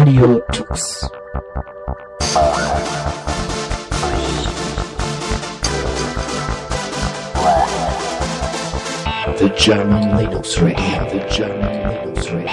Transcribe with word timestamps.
Radio 0.00 0.40
Tux. 0.50 1.10
The 9.36 9.50
German 9.58 10.16
Linux 10.16 10.56
Radio, 10.62 11.06
the 11.10 11.20
German 11.28 11.74
Linux 11.90 12.30
Radio. 12.30 12.48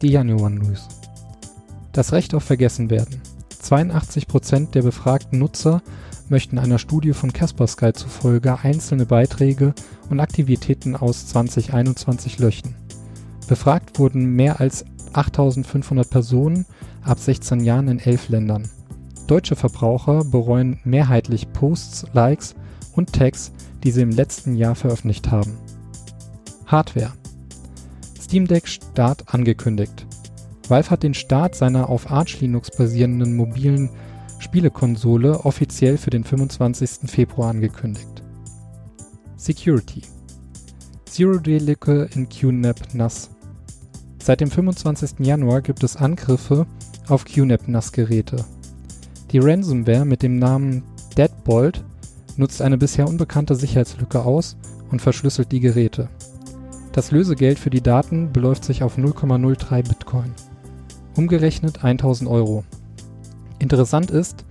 Die 0.00 0.08
Januar 0.08 0.50
News. 0.50 0.88
Das 1.92 2.12
Recht 2.12 2.34
auf 2.34 2.42
Vergessenwerden. 2.42 3.22
82% 3.62 4.72
der 4.72 4.82
befragten 4.82 5.38
Nutzer 5.38 5.80
möchten 6.30 6.58
einer 6.58 6.78
Studie 6.78 7.12
von 7.12 7.32
Kaspersky 7.32 7.92
zufolge 7.92 8.58
einzelne 8.62 9.06
Beiträge 9.06 9.74
und 10.10 10.20
Aktivitäten 10.20 10.96
aus 10.96 11.26
2021 11.28 12.38
löschen. 12.38 12.74
Befragt 13.48 13.98
wurden 13.98 14.34
mehr 14.34 14.60
als 14.60 14.84
8500 15.12 16.08
Personen 16.08 16.66
ab 17.02 17.18
16 17.18 17.60
Jahren 17.60 17.88
in 17.88 17.98
elf 17.98 18.28
Ländern. 18.28 18.68
Deutsche 19.26 19.56
Verbraucher 19.56 20.24
bereuen 20.24 20.80
mehrheitlich 20.84 21.52
Posts, 21.52 22.06
Likes 22.12 22.54
und 22.94 23.12
Tags, 23.12 23.52
die 23.84 23.90
sie 23.90 24.02
im 24.02 24.10
letzten 24.10 24.56
Jahr 24.56 24.74
veröffentlicht 24.74 25.30
haben. 25.30 25.58
Hardware. 26.66 27.12
Steam 28.20 28.46
Deck 28.46 28.66
Start 28.68 29.34
angekündigt. 29.34 30.06
Valve 30.68 30.90
hat 30.90 31.02
den 31.02 31.14
Start 31.14 31.54
seiner 31.54 31.88
auf 31.88 32.10
Arch 32.10 32.40
Linux 32.40 32.70
basierenden 32.70 33.36
mobilen 33.36 33.90
Spielekonsole 34.42 35.44
offiziell 35.44 35.96
für 35.96 36.10
den 36.10 36.24
25. 36.24 37.08
Februar 37.08 37.50
angekündigt. 37.50 38.24
Security. 39.36 40.02
Zero-Day-Lücke 41.04 42.08
in 42.14 42.28
QNAP 42.28 42.92
NAS. 42.92 43.30
Seit 44.20 44.40
dem 44.40 44.50
25. 44.50 45.20
Januar 45.20 45.62
gibt 45.62 45.84
es 45.84 45.96
Angriffe 45.96 46.66
auf 47.06 47.24
QNAP 47.24 47.68
NAS-Geräte. 47.68 48.44
Die 49.30 49.38
Ransomware 49.38 50.04
mit 50.04 50.24
dem 50.24 50.40
Namen 50.40 50.82
Deadbolt 51.16 51.84
nutzt 52.36 52.62
eine 52.62 52.78
bisher 52.78 53.08
unbekannte 53.08 53.54
Sicherheitslücke 53.54 54.24
aus 54.24 54.56
und 54.90 55.00
verschlüsselt 55.00 55.52
die 55.52 55.60
Geräte. 55.60 56.08
Das 56.90 57.12
Lösegeld 57.12 57.60
für 57.60 57.70
die 57.70 57.80
Daten 57.80 58.32
beläuft 58.32 58.64
sich 58.64 58.82
auf 58.82 58.98
0,03 58.98 59.88
Bitcoin. 59.88 60.32
Umgerechnet 61.14 61.84
1000 61.84 62.28
Euro. 62.28 62.64
Interessant 63.62 64.10
ist, 64.10 64.44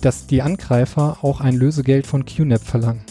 dass 0.00 0.26
die 0.26 0.42
Angreifer 0.42 1.18
auch 1.22 1.40
ein 1.40 1.54
Lösegeld 1.54 2.04
von 2.04 2.24
QNAP 2.24 2.60
verlangen. 2.60 3.04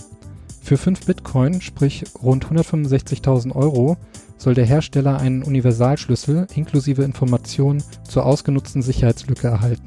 Für 0.61 0.75
5 0.75 1.05
Bitcoin, 1.05 1.61
sprich 1.61 2.03
rund 2.21 2.45
165.000 2.45 3.55
Euro, 3.55 3.95
soll 4.37 4.53
der 4.53 4.65
Hersteller 4.65 5.17
einen 5.17 5.43
Universalschlüssel 5.43 6.47
inklusive 6.53 7.03
Informationen 7.03 7.81
zur 8.03 8.25
ausgenutzten 8.25 8.81
Sicherheitslücke 8.81 9.47
erhalten. 9.47 9.85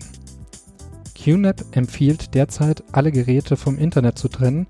QNAP 1.14 1.76
empfiehlt 1.76 2.34
derzeit, 2.34 2.82
alle 2.90 3.12
Geräte 3.12 3.58
vom 3.58 3.76
Internet 3.76 4.18
zu 4.18 4.28
trennen 4.28 4.66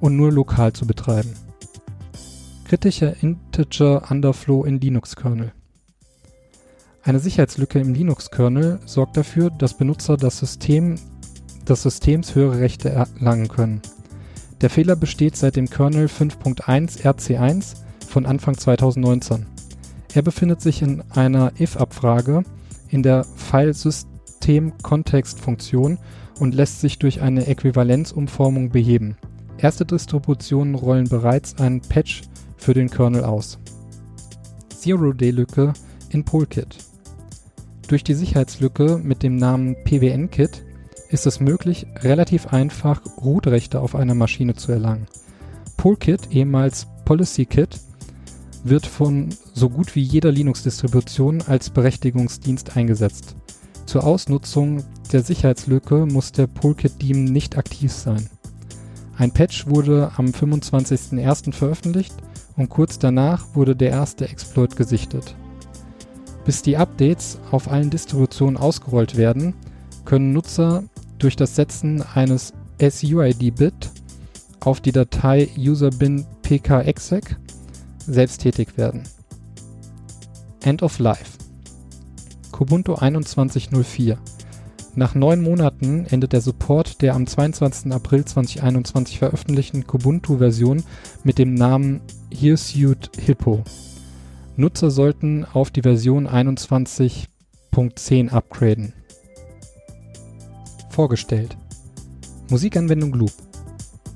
und 0.00 0.16
nur 0.16 0.32
lokal 0.32 0.72
zu 0.72 0.84
betreiben. 0.84 1.32
Kritischer 2.64 3.22
Integer 3.22 4.10
Underflow 4.10 4.64
in 4.64 4.80
Linux-Kernel. 4.80 5.52
Eine 7.06 7.20
Sicherheitslücke 7.20 7.78
im 7.80 7.92
Linux-Kernel 7.92 8.80
sorgt 8.86 9.18
dafür, 9.18 9.50
dass 9.50 9.76
Benutzer 9.76 10.16
das 10.16 10.38
System 10.38 10.94
des 11.68 11.82
Systems 11.82 12.34
höhere 12.34 12.60
Rechte 12.60 12.88
erlangen 12.88 13.48
können. 13.48 13.82
Der 14.62 14.70
Fehler 14.70 14.96
besteht 14.96 15.36
seit 15.36 15.56
dem 15.56 15.68
Kernel 15.68 16.06
5.1 16.06 17.02
RC1 17.02 17.74
von 18.08 18.24
Anfang 18.24 18.56
2019. 18.56 19.44
Er 20.14 20.22
befindet 20.22 20.62
sich 20.62 20.80
in 20.80 21.02
einer 21.10 21.52
if-Abfrage 21.60 22.42
in 22.88 23.02
der 23.02 23.24
File-System-Kontext-Funktion 23.24 25.98
und 26.40 26.54
lässt 26.54 26.80
sich 26.80 26.98
durch 26.98 27.20
eine 27.20 27.46
Äquivalenzumformung 27.46 28.70
beheben. 28.70 29.18
Erste 29.58 29.84
Distributionen 29.84 30.74
rollen 30.74 31.10
bereits 31.10 31.58
einen 31.58 31.82
Patch 31.82 32.22
für 32.56 32.72
den 32.72 32.88
Kernel 32.88 33.24
aus. 33.24 33.58
Zero-Day-Lücke 34.70 35.74
in 36.08 36.24
Polkit. 36.24 36.78
Durch 37.88 38.02
die 38.02 38.14
Sicherheitslücke 38.14 38.98
mit 39.02 39.22
dem 39.22 39.36
Namen 39.36 39.76
PWN-Kit 39.84 40.64
ist 41.10 41.26
es 41.26 41.40
möglich, 41.40 41.86
relativ 42.00 42.46
einfach 42.48 43.02
Root-Rechte 43.22 43.80
auf 43.80 43.94
einer 43.94 44.14
Maschine 44.14 44.54
zu 44.54 44.72
erlangen. 44.72 45.06
Polkit, 45.76 46.30
ehemals 46.30 46.86
PolicyKit, 47.04 47.78
wird 48.64 48.86
von 48.86 49.28
so 49.52 49.68
gut 49.68 49.94
wie 49.94 50.00
jeder 50.00 50.32
Linux-Distribution 50.32 51.42
als 51.42 51.68
Berechtigungsdienst 51.68 52.76
eingesetzt. 52.76 53.36
Zur 53.84 54.04
Ausnutzung 54.04 54.82
der 55.12 55.22
Sicherheitslücke 55.22 56.06
muss 56.06 56.32
der 56.32 56.46
Polkit-Daemon 56.46 57.24
nicht 57.24 57.58
aktiv 57.58 57.92
sein. 57.92 58.30
Ein 59.18 59.30
Patch 59.30 59.66
wurde 59.66 60.10
am 60.16 60.28
25.01. 60.28 61.52
veröffentlicht 61.52 62.14
und 62.56 62.70
kurz 62.70 62.98
danach 62.98 63.54
wurde 63.54 63.76
der 63.76 63.90
erste 63.90 64.26
Exploit 64.26 64.74
gesichtet. 64.74 65.36
Bis 66.44 66.62
die 66.62 66.76
Updates 66.76 67.38
auf 67.50 67.70
allen 67.70 67.90
Distributionen 67.90 68.56
ausgerollt 68.56 69.16
werden, 69.16 69.54
können 70.04 70.32
Nutzer 70.32 70.84
durch 71.18 71.36
das 71.36 71.56
Setzen 71.56 72.02
eines 72.02 72.52
SUID-Bit 72.80 73.90
auf 74.60 74.80
die 74.80 74.92
Datei 74.92 75.48
userbin 75.56 76.26
pkexec 76.42 77.36
selbst 78.06 78.42
tätig 78.42 78.76
werden. 78.76 79.04
End 80.62 80.82
of 80.82 80.98
Life 80.98 81.38
Kubuntu 82.52 82.94
21.04 82.94 84.16
Nach 84.94 85.14
neun 85.14 85.42
Monaten 85.42 86.06
endet 86.06 86.32
der 86.32 86.40
Support 86.40 87.02
der 87.02 87.14
am 87.14 87.26
22. 87.26 87.92
April 87.92 88.24
2021 88.24 89.18
veröffentlichten 89.18 89.86
Kubuntu-Version 89.86 90.82
mit 91.22 91.38
dem 91.38 91.54
Namen 91.54 92.00
Hirsuit 92.30 93.10
Hippo. 93.18 93.62
Nutzer 94.56 94.92
sollten 94.92 95.44
auf 95.44 95.72
die 95.72 95.82
Version 95.82 96.28
21.10 96.28 98.30
upgraden. 98.30 98.92
Vorgestellt. 100.90 101.56
Musikanwendung 102.48 103.14
Loop. 103.14 103.32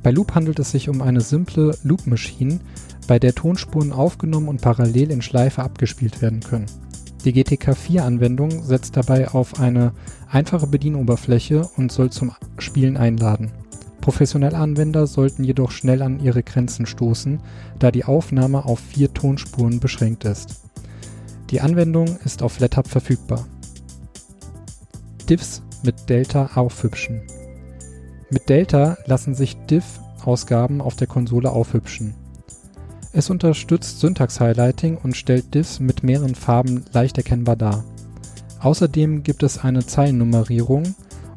Bei 0.04 0.12
Loop 0.12 0.36
handelt 0.36 0.60
es 0.60 0.70
sich 0.70 0.88
um 0.88 1.02
eine 1.02 1.22
simple 1.22 1.76
Loop-Maschine, 1.82 2.60
bei 3.08 3.18
der 3.18 3.34
Tonspuren 3.34 3.90
aufgenommen 3.90 4.46
und 4.46 4.60
parallel 4.60 5.10
in 5.10 5.22
Schleife 5.22 5.64
abgespielt 5.64 6.22
werden 6.22 6.38
können. 6.38 6.66
Die 7.24 7.32
GTK 7.32 7.70
4-Anwendung 7.70 8.62
setzt 8.62 8.96
dabei 8.96 9.28
auf 9.28 9.58
eine 9.58 9.92
einfache 10.30 10.68
Bedienoberfläche 10.68 11.68
und 11.76 11.90
soll 11.90 12.10
zum 12.10 12.30
Spielen 12.58 12.96
einladen. 12.96 13.50
Professionelle 14.08 14.56
Anwender 14.56 15.06
sollten 15.06 15.44
jedoch 15.44 15.70
schnell 15.70 16.00
an 16.00 16.18
ihre 16.18 16.42
Grenzen 16.42 16.86
stoßen, 16.86 17.40
da 17.78 17.90
die 17.90 18.06
Aufnahme 18.06 18.64
auf 18.64 18.80
vier 18.80 19.12
Tonspuren 19.12 19.80
beschränkt 19.80 20.24
ist. 20.24 20.62
Die 21.50 21.60
Anwendung 21.60 22.16
ist 22.24 22.42
auf 22.42 22.54
FlatHub 22.54 22.88
verfügbar. 22.88 23.46
Diffs 25.28 25.60
mit 25.82 26.08
Delta 26.08 26.48
aufhübschen. 26.54 27.20
Mit 28.30 28.48
Delta 28.48 28.96
lassen 29.04 29.34
sich 29.34 29.58
Diff-Ausgaben 29.66 30.80
auf 30.80 30.96
der 30.96 31.06
Konsole 31.06 31.50
aufhübschen. 31.50 32.14
Es 33.12 33.28
unterstützt 33.28 34.00
Syntax-Highlighting 34.00 34.96
und 34.96 35.18
stellt 35.18 35.52
Diffs 35.54 35.80
mit 35.80 36.02
mehreren 36.02 36.34
Farben 36.34 36.86
leicht 36.92 37.18
erkennbar 37.18 37.56
dar. 37.56 37.84
Außerdem 38.60 39.22
gibt 39.22 39.42
es 39.42 39.58
eine 39.58 39.84
Zeilennummerierung 39.84 40.94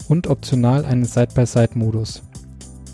und 0.07 0.27
optional 0.27 0.85
einen 0.85 1.03
Side-by-Side-Modus. 1.03 2.23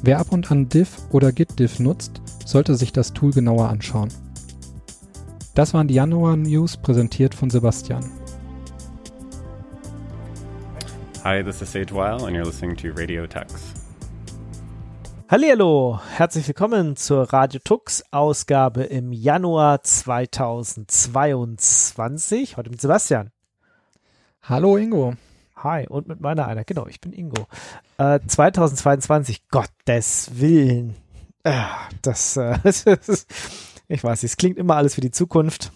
Wer 0.03 0.19
ab 0.19 0.31
und 0.31 0.51
an 0.51 0.69
Diff 0.69 0.99
oder 1.11 1.31
Git-Diff 1.31 1.79
nutzt, 1.79 2.21
sollte 2.45 2.75
sich 2.75 2.94
das 2.94 3.13
Tool 3.13 3.31
genauer 3.31 3.69
anschauen. 3.69 4.09
Das 5.55 5.73
waren 5.73 5.88
die 5.88 5.95
Januar-News 5.95 6.77
präsentiert 6.77 7.33
von 7.33 7.49
Sebastian. 7.49 8.05
Hi, 11.23 11.44
this 11.44 11.63
is 11.63 11.71
Sage 11.71 11.91
Weil 11.94 12.23
and 12.23 12.38
you're 12.38 12.45
listening 12.45 12.77
to 12.77 12.89
Radio 12.89 13.25
Tux. 13.25 13.73
Hallo, 15.29 15.99
herzlich 16.15 16.47
willkommen 16.47 16.95
zur 16.95 17.33
Radio 17.33 17.59
Tux 17.63 18.03
Ausgabe 18.11 18.83
im 18.83 19.11
Januar 19.11 19.81
2022. 19.81 22.55
Heute 22.55 22.69
mit 22.69 22.79
Sebastian. 22.79 23.31
Hallo 24.44 24.77
Ingo. 24.77 25.15
Hi, 25.63 25.88
und 25.88 26.07
mit 26.07 26.21
meiner 26.21 26.48
einer. 26.48 26.63
Genau, 26.63 26.86
ich 26.86 27.01
bin 27.01 27.13
Ingo. 27.13 27.48
Äh, 27.98 28.19
2022, 28.27 29.48
Gottes 29.48 30.30
Willen. 30.36 30.95
Äh, 31.44 31.63
das, 32.04 32.38
äh, 32.38 32.59
ich 33.88 34.04
weiß 34.04 34.21
nicht, 34.21 34.31
es 34.31 34.38
klingt 34.38 34.59
immer 34.59 34.75
alles 34.75 34.94
für 34.94 35.01
die 35.01 35.09
Zukunft. 35.09 35.71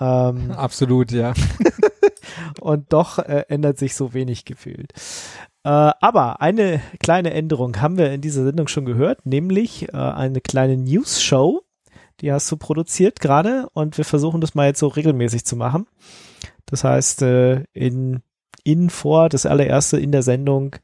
Ähm, 0.00 0.50
Absolut, 0.56 1.12
ja. 1.12 1.34
und 2.62 2.90
doch 2.94 3.18
äh, 3.18 3.44
ändert 3.48 3.76
sich 3.76 3.94
so 3.94 4.14
wenig 4.14 4.46
gefühlt. 4.46 4.94
Äh, 5.64 5.68
aber 5.68 6.40
eine 6.40 6.80
kleine 6.98 7.34
Änderung 7.34 7.78
haben 7.78 7.98
wir 7.98 8.10
in 8.10 8.22
dieser 8.22 8.42
Sendung 8.42 8.68
schon 8.68 8.86
gehört, 8.86 9.26
nämlich 9.26 9.90
äh, 9.92 9.96
eine 9.96 10.40
kleine 10.40 10.78
News-Show, 10.78 11.60
Die 12.22 12.32
hast 12.32 12.50
du 12.50 12.56
produziert 12.56 13.20
gerade 13.20 13.68
und 13.74 13.98
wir 13.98 14.06
versuchen 14.06 14.40
das 14.40 14.54
mal 14.54 14.68
jetzt 14.68 14.80
so 14.80 14.88
regelmäßig 14.88 15.44
zu 15.44 15.56
machen. 15.56 15.86
Das 16.64 16.84
heißt, 16.84 17.20
in, 17.20 18.22
in 18.64 18.90
vor, 18.90 19.28
das 19.28 19.46
allererste 19.46 19.98
in 19.98 20.12
der 20.12 20.22
Sendung 20.22 20.76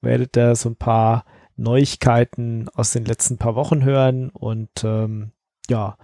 werdet 0.00 0.36
ihr 0.36 0.54
so 0.56 0.68
ein 0.68 0.76
paar 0.76 1.24
Neuigkeiten 1.56 2.68
aus 2.74 2.92
den 2.92 3.04
letzten 3.04 3.38
paar 3.38 3.54
Wochen 3.54 3.84
hören 3.84 4.30
und 4.30 4.84
ähm, 4.84 5.32
ja, 5.68 5.96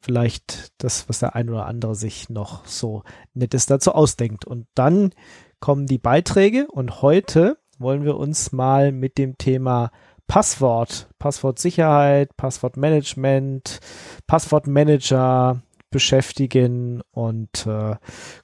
vielleicht 0.00 0.72
das, 0.78 1.08
was 1.08 1.20
der 1.20 1.34
ein 1.34 1.48
oder 1.48 1.66
andere 1.66 1.94
sich 1.94 2.28
noch 2.28 2.66
so 2.66 3.02
nettes 3.34 3.66
dazu 3.66 3.92
ausdenkt. 3.92 4.44
Und 4.44 4.66
dann 4.74 5.10
kommen 5.58 5.86
die 5.86 5.98
Beiträge 5.98 6.68
und 6.68 7.02
heute 7.02 7.58
wollen 7.78 8.04
wir 8.04 8.16
uns 8.16 8.52
mal 8.52 8.92
mit 8.92 9.18
dem 9.18 9.38
Thema 9.38 9.90
Passwort, 10.26 11.08
Passwortsicherheit, 11.18 12.36
Passwortmanagement, 12.36 13.80
Passwortmanager 14.26 15.62
beschäftigen 15.90 17.00
und 17.12 17.66
äh, 17.66 17.96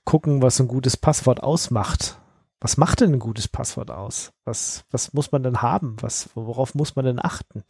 gucken, 0.05 0.43
was 0.43 0.61
ein 0.61 0.69
gutes 0.69 0.97
Passwort 0.97 1.43
ausmacht. 1.43 2.22
Was 2.63 2.77
macht 2.77 3.01
denn 3.01 3.15
ein 3.15 3.19
gutes 3.19 3.49
Passwort 3.49 3.91
aus? 3.91 4.31
Was, 4.45 4.85
was 4.93 5.13
muss 5.13 5.33
man 5.33 5.43
denn 5.43 5.63
haben? 5.63 5.97
Was, 6.01 6.29
worauf 6.37 6.77
muss 6.77 6.95
man 6.95 7.05
denn 7.05 7.19
achten? 7.19 7.65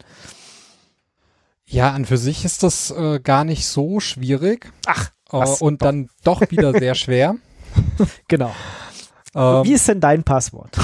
Ja, 1.65 1.91
an 1.91 2.05
für 2.05 2.17
sich 2.17 2.45
ist 2.45 2.61
das 2.61 2.91
äh, 2.91 3.19
gar 3.19 3.43
nicht 3.43 3.65
so 3.65 3.99
schwierig. 3.99 4.71
Ach, 4.85 5.07
äh, 5.07 5.39
was? 5.39 5.63
und 5.63 5.81
dann 5.81 6.09
doch 6.23 6.41
wieder 6.51 6.73
sehr 6.79 6.93
schwer. 6.93 7.37
Genau. 8.27 8.53
Ähm, 9.33 9.63
Wie 9.63 9.73
ist 9.73 9.87
denn 9.87 9.99
dein 9.99 10.23
Passwort? 10.23 10.77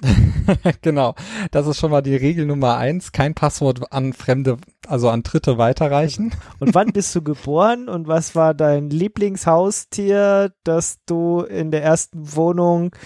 genau. 0.80 1.14
Das 1.50 1.66
ist 1.66 1.78
schon 1.78 1.90
mal 1.90 2.00
die 2.00 2.16
Regel 2.16 2.46
Nummer 2.46 2.78
eins. 2.78 3.12
Kein 3.12 3.34
Passwort 3.34 3.92
an 3.92 4.14
Fremde, 4.14 4.56
also 4.86 5.10
an 5.10 5.22
Dritte 5.22 5.58
weiterreichen. 5.58 6.32
Und 6.60 6.74
wann 6.74 6.88
bist 6.94 7.14
du 7.14 7.20
geboren 7.20 7.90
und 7.90 8.08
was 8.08 8.34
war 8.34 8.54
dein 8.54 8.88
Lieblingshaustier, 8.88 10.54
das 10.64 11.00
du 11.04 11.42
in 11.42 11.70
der 11.70 11.82
ersten 11.82 12.34
Wohnung 12.34 12.96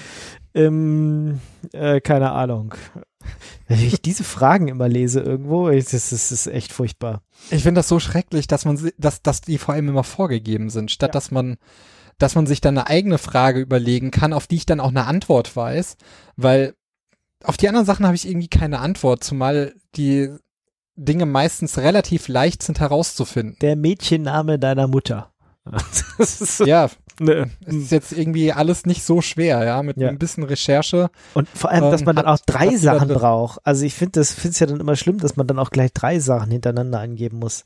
im, 0.54 1.40
äh, 1.72 2.00
keine 2.00 2.32
Ahnung. 2.32 2.74
Wenn 3.68 3.80
ich 3.80 4.00
diese 4.02 4.24
Fragen 4.24 4.68
immer 4.68 4.88
lese 4.88 5.20
irgendwo, 5.20 5.68
das 5.70 5.92
ist, 5.94 6.12
das 6.12 6.30
ist 6.32 6.46
echt 6.46 6.72
furchtbar. 6.72 7.22
Ich 7.50 7.62
finde 7.62 7.80
das 7.80 7.88
so 7.88 7.98
schrecklich, 7.98 8.46
dass 8.46 8.64
man, 8.64 8.90
dass, 8.98 9.22
dass 9.22 9.40
die 9.40 9.58
vor 9.58 9.74
allem 9.74 9.88
immer 9.88 10.04
vorgegeben 10.04 10.70
sind, 10.70 10.90
statt 10.90 11.10
Ja. 11.10 11.12
dass 11.12 11.30
man, 11.30 11.56
dass 12.18 12.34
man 12.34 12.46
sich 12.46 12.60
dann 12.60 12.78
eine 12.78 12.86
eigene 12.86 13.18
Frage 13.18 13.60
überlegen 13.60 14.10
kann, 14.10 14.32
auf 14.32 14.46
die 14.46 14.56
ich 14.56 14.66
dann 14.66 14.80
auch 14.80 14.88
eine 14.90 15.06
Antwort 15.06 15.56
weiß, 15.56 15.96
weil 16.36 16.74
auf 17.42 17.56
die 17.56 17.68
anderen 17.68 17.86
Sachen 17.86 18.06
habe 18.06 18.14
ich 18.16 18.28
irgendwie 18.28 18.48
keine 18.48 18.78
Antwort, 18.78 19.24
zumal 19.24 19.74
die 19.96 20.30
Dinge 20.96 21.26
meistens 21.26 21.78
relativ 21.78 22.28
leicht 22.28 22.62
sind 22.62 22.78
herauszufinden. 22.78 23.56
Der 23.60 23.74
Mädchenname 23.76 24.58
deiner 24.58 24.86
Mutter. 24.86 25.32
Das 26.18 26.40
ist 26.42 26.58
so, 26.58 26.66
Ja, 26.66 26.90
ne, 27.20 27.50
es 27.64 27.74
ist 27.74 27.90
jetzt 27.92 28.12
irgendwie 28.12 28.52
alles 28.52 28.86
nicht 28.86 29.02
so 29.04 29.20
schwer, 29.20 29.64
ja, 29.64 29.82
mit 29.82 29.96
Ja. 29.96 30.08
ein 30.08 30.18
bisschen 30.18 30.42
Recherche. 30.44 31.10
Und 31.34 31.48
vor 31.48 31.70
allem, 31.70 31.90
dass 31.90 32.00
Ähm, 32.02 32.06
man 32.06 32.16
dann 32.16 32.26
hat- 32.26 32.40
auch 32.40 32.44
drei 32.44 32.68
hat 32.70 32.78
Sachen 32.78 33.08
braucht. 33.08 33.60
Also 33.64 33.84
ich 33.84 33.94
finde 33.94 34.20
das 34.20 34.32
finde 34.32 34.50
es 34.50 34.58
ja 34.58 34.66
dann 34.66 34.80
immer 34.80 34.96
schlimm, 34.96 35.18
dass 35.18 35.36
man 35.36 35.46
dann 35.46 35.58
auch 35.58 35.70
gleich 35.70 35.92
drei 35.92 36.18
Sachen 36.18 36.50
hintereinander 36.50 37.00
angeben 37.00 37.38
muss. 37.38 37.64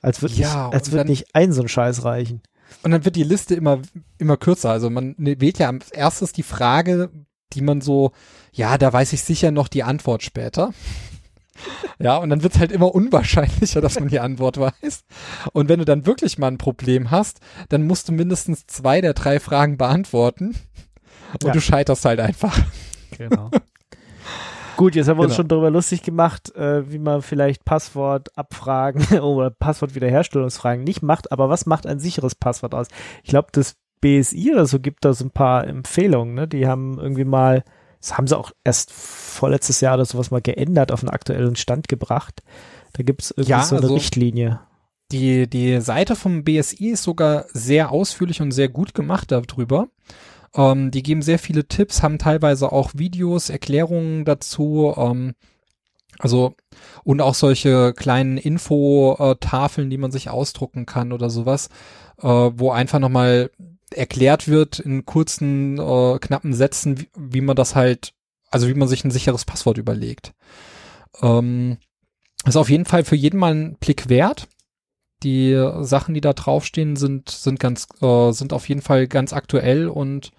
Als 0.00 0.22
würde 0.22 0.34
Ja, 0.34 0.66
nicht, 0.66 0.74
als 0.74 0.88
würde 0.90 0.98
dann- 0.98 1.06
nicht 1.08 1.26
ein 1.34 1.52
so 1.52 1.62
ein 1.62 1.68
Scheiß 1.68 2.04
reichen. 2.04 2.42
Und 2.82 2.90
dann 2.90 3.04
wird 3.04 3.16
die 3.16 3.22
Liste 3.24 3.54
immer, 3.54 3.80
immer 4.18 4.36
kürzer. 4.36 4.70
Also 4.70 4.88
man 4.90 5.14
ne- 5.18 5.40
wählt 5.40 5.58
ja 5.58 5.68
als 5.70 5.90
erstes 5.90 6.32
die 6.32 6.42
Frage, 6.42 7.10
die 7.52 7.60
man 7.60 7.80
so, 7.82 8.12
ja, 8.52 8.78
da 8.78 8.92
weiß 8.92 9.12
ich 9.12 9.22
sicher 9.22 9.50
noch 9.50 9.68
die 9.68 9.82
Antwort 9.82 10.22
später. 10.22 10.72
Ja, 11.98 12.16
und 12.16 12.30
dann 12.30 12.42
wird 12.42 12.54
es 12.54 12.60
halt 12.60 12.72
immer 12.72 12.94
unwahrscheinlicher, 12.94 13.80
dass 13.80 13.98
man 14.00 14.08
die 14.08 14.20
Antwort 14.20 14.58
weiß. 14.58 15.04
Und 15.52 15.68
wenn 15.68 15.78
du 15.78 15.84
dann 15.84 16.06
wirklich 16.06 16.38
mal 16.38 16.48
ein 16.48 16.58
Problem 16.58 17.10
hast, 17.10 17.40
dann 17.68 17.86
musst 17.86 18.08
du 18.08 18.12
mindestens 18.12 18.66
zwei 18.66 19.00
der 19.00 19.14
drei 19.14 19.38
Fragen 19.40 19.76
beantworten. 19.76 20.54
Und 21.34 21.44
Ja. 21.44 21.52
du 21.52 21.60
scheiterst 21.60 22.04
halt 22.04 22.20
einfach. 22.20 22.58
Genau. 23.18 23.50
Gut, 24.76 24.94
jetzt 24.94 25.06
haben 25.08 25.18
wir 25.18 25.24
uns 25.24 25.32
Genau. 25.32 25.36
schon 25.42 25.48
darüber 25.48 25.70
lustig 25.70 26.02
gemacht, 26.02 26.54
äh, 26.56 26.90
wie 26.90 26.98
man 26.98 27.22
vielleicht 27.22 27.64
Passwortabfragen 27.64 29.20
oder 29.20 29.50
Passwortwiederherstellungsfragen 29.50 30.82
nicht 30.82 31.02
macht. 31.02 31.30
Aber 31.30 31.48
was 31.48 31.66
macht 31.66 31.86
ein 31.86 31.98
sicheres 31.98 32.34
Passwort 32.34 32.74
aus? 32.74 32.88
Ich 33.22 33.30
glaube, 33.30 33.48
das 33.52 33.76
BSI 34.00 34.52
oder 34.52 34.66
so 34.66 34.80
gibt 34.80 35.04
da 35.04 35.12
so 35.12 35.24
ein 35.26 35.30
paar 35.30 35.66
Empfehlungen. 35.66 36.34
Ne? 36.34 36.48
Die 36.48 36.66
haben 36.66 36.98
irgendwie 36.98 37.24
mal, 37.24 37.62
das 38.02 38.18
haben 38.18 38.26
sie 38.26 38.36
auch 38.36 38.50
erst 38.64 38.90
vorletztes 38.92 39.80
Jahr 39.80 39.94
oder 39.94 40.04
sowas 40.04 40.30
mal 40.30 40.42
geändert, 40.42 40.90
auf 40.92 41.02
einen 41.02 41.10
aktuellen 41.10 41.56
Stand 41.56 41.88
gebracht. 41.88 42.42
Da 42.92 43.02
gibt 43.04 43.22
es 43.22 43.30
irgendwie 43.30 43.50
Ja, 43.52 43.62
so 43.62 43.76
eine 43.76 43.84
also- 43.84 43.94
Richtlinie. 43.94 44.60
Die, 45.12 45.48
die 45.48 45.80
Seite 45.80 46.16
vom 46.16 46.42
BSI 46.42 46.88
ist 46.90 47.02
sogar 47.02 47.44
sehr 47.52 47.92
ausführlich 47.92 48.40
und 48.40 48.50
sehr 48.50 48.68
gut 48.68 48.94
gemacht 48.94 49.30
darüber. 49.30 49.88
Ähm, 50.54 50.90
die 50.90 51.02
geben 51.02 51.22
sehr 51.22 51.38
viele 51.38 51.68
Tipps, 51.68 52.02
haben 52.02 52.18
teilweise 52.18 52.72
auch 52.72 52.92
Videos, 52.94 53.50
Erklärungen 53.50 54.24
dazu. 54.24 54.94
Ähm, 54.96 55.34
also 56.18 56.54
und 57.04 57.20
auch 57.20 57.34
solche 57.34 57.92
kleinen 57.94 58.36
Infotafeln, 58.38 59.90
die 59.90 59.98
man 59.98 60.12
sich 60.12 60.28
ausdrucken 60.30 60.86
kann 60.86 61.12
oder 61.12 61.30
sowas, 61.30 61.68
äh, 62.20 62.26
wo 62.28 62.70
einfach 62.70 62.98
nochmal 62.98 63.50
erklärt 63.92 64.48
wird 64.48 64.78
in 64.78 65.04
kurzen, 65.04 65.78
äh, 65.78 66.18
knappen 66.18 66.54
Sätzen, 66.54 67.00
wie, 67.00 67.08
wie 67.16 67.40
man 67.40 67.56
das 67.56 67.74
halt, 67.74 68.14
also 68.50 68.68
wie 68.68 68.74
man 68.74 68.88
sich 68.88 69.04
ein 69.04 69.10
sicheres 69.10 69.44
Passwort 69.44 69.78
überlegt. 69.78 70.34
Ähm, 71.20 71.78
ist 72.44 72.56
auf 72.56 72.70
jeden 72.70 72.84
Fall 72.84 73.04
für 73.04 73.16
jeden 73.16 73.38
mal 73.38 73.54
ein 73.54 73.76
Blick 73.76 74.08
wert. 74.08 74.48
Die 75.22 75.54
Sachen, 75.80 76.14
die 76.14 76.20
da 76.20 76.32
draufstehen, 76.32 76.96
sind, 76.96 77.30
sind 77.30 77.60
ganz, 77.60 77.86
äh, 78.00 78.32
sind 78.32 78.52
auf 78.52 78.68
jeden 78.68 78.82
Fall 78.82 79.06
ganz 79.06 79.32
aktuell 79.32 79.88
und 79.88 80.32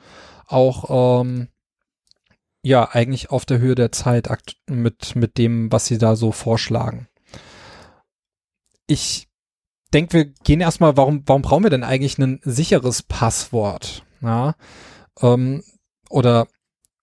auch, 0.47 1.21
ähm, 1.21 1.47
ja, 2.63 2.89
eigentlich 2.89 3.29
auf 3.29 3.45
der 3.45 3.59
Höhe 3.59 3.75
der 3.75 3.91
Zeit 3.91 4.29
mit, 4.69 5.15
mit 5.15 5.37
dem, 5.37 5.71
was 5.71 5.85
sie 5.85 5.97
da 5.97 6.15
so 6.15 6.31
vorschlagen. 6.31 7.07
Ich 8.87 9.27
denke, 9.93 10.13
wir 10.13 10.25
gehen 10.25 10.59
erstmal, 10.61 10.97
warum, 10.97 11.23
warum 11.25 11.41
brauchen 11.41 11.63
wir 11.63 11.69
denn 11.69 11.83
eigentlich 11.83 12.17
ein 12.17 12.39
sicheres 12.43 13.03
Passwort? 13.03 14.03
Ja, 14.21 14.55
ähm, 15.21 15.63
oder, 16.09 16.47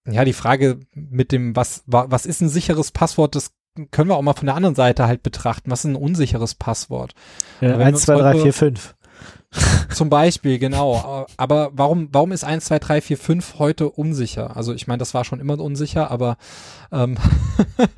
ja, 0.06 0.24
die 0.24 0.32
Frage 0.32 0.80
mit 0.94 1.32
dem, 1.32 1.54
was, 1.56 1.82
wa- 1.86 2.06
was 2.08 2.26
ist 2.26 2.40
ein 2.40 2.48
sicheres 2.48 2.90
Passwort, 2.90 3.34
das 3.34 3.52
können 3.92 4.08
wir 4.10 4.16
auch 4.16 4.22
mal 4.22 4.34
von 4.34 4.46
der 4.46 4.56
anderen 4.56 4.74
Seite 4.74 5.06
halt 5.06 5.22
betrachten. 5.22 5.70
Was 5.70 5.80
ist 5.80 5.90
ein 5.92 5.96
unsicheres 5.96 6.54
Passwort? 6.54 7.14
Ja, 7.60 7.70
wenn 7.70 7.78
wir 7.78 7.86
1, 7.86 7.96
uns 7.96 8.04
2, 8.06 8.16
3, 8.18 8.32
heute- 8.32 8.42
4, 8.42 8.52
5. 8.52 8.94
Zum 9.92 10.08
Beispiel, 10.08 10.58
genau. 10.58 11.26
Aber 11.36 11.70
warum, 11.72 12.08
warum 12.12 12.32
ist 12.32 12.44
1, 12.44 12.64
2, 12.66 12.78
3, 12.78 13.00
4, 13.00 13.18
5 13.18 13.58
heute 13.58 13.90
unsicher? 13.90 14.56
Also 14.56 14.72
ich 14.72 14.86
meine, 14.86 14.98
das 14.98 15.14
war 15.14 15.24
schon 15.24 15.40
immer 15.40 15.58
unsicher, 15.58 16.10
aber 16.10 16.36
ähm, 16.92 17.18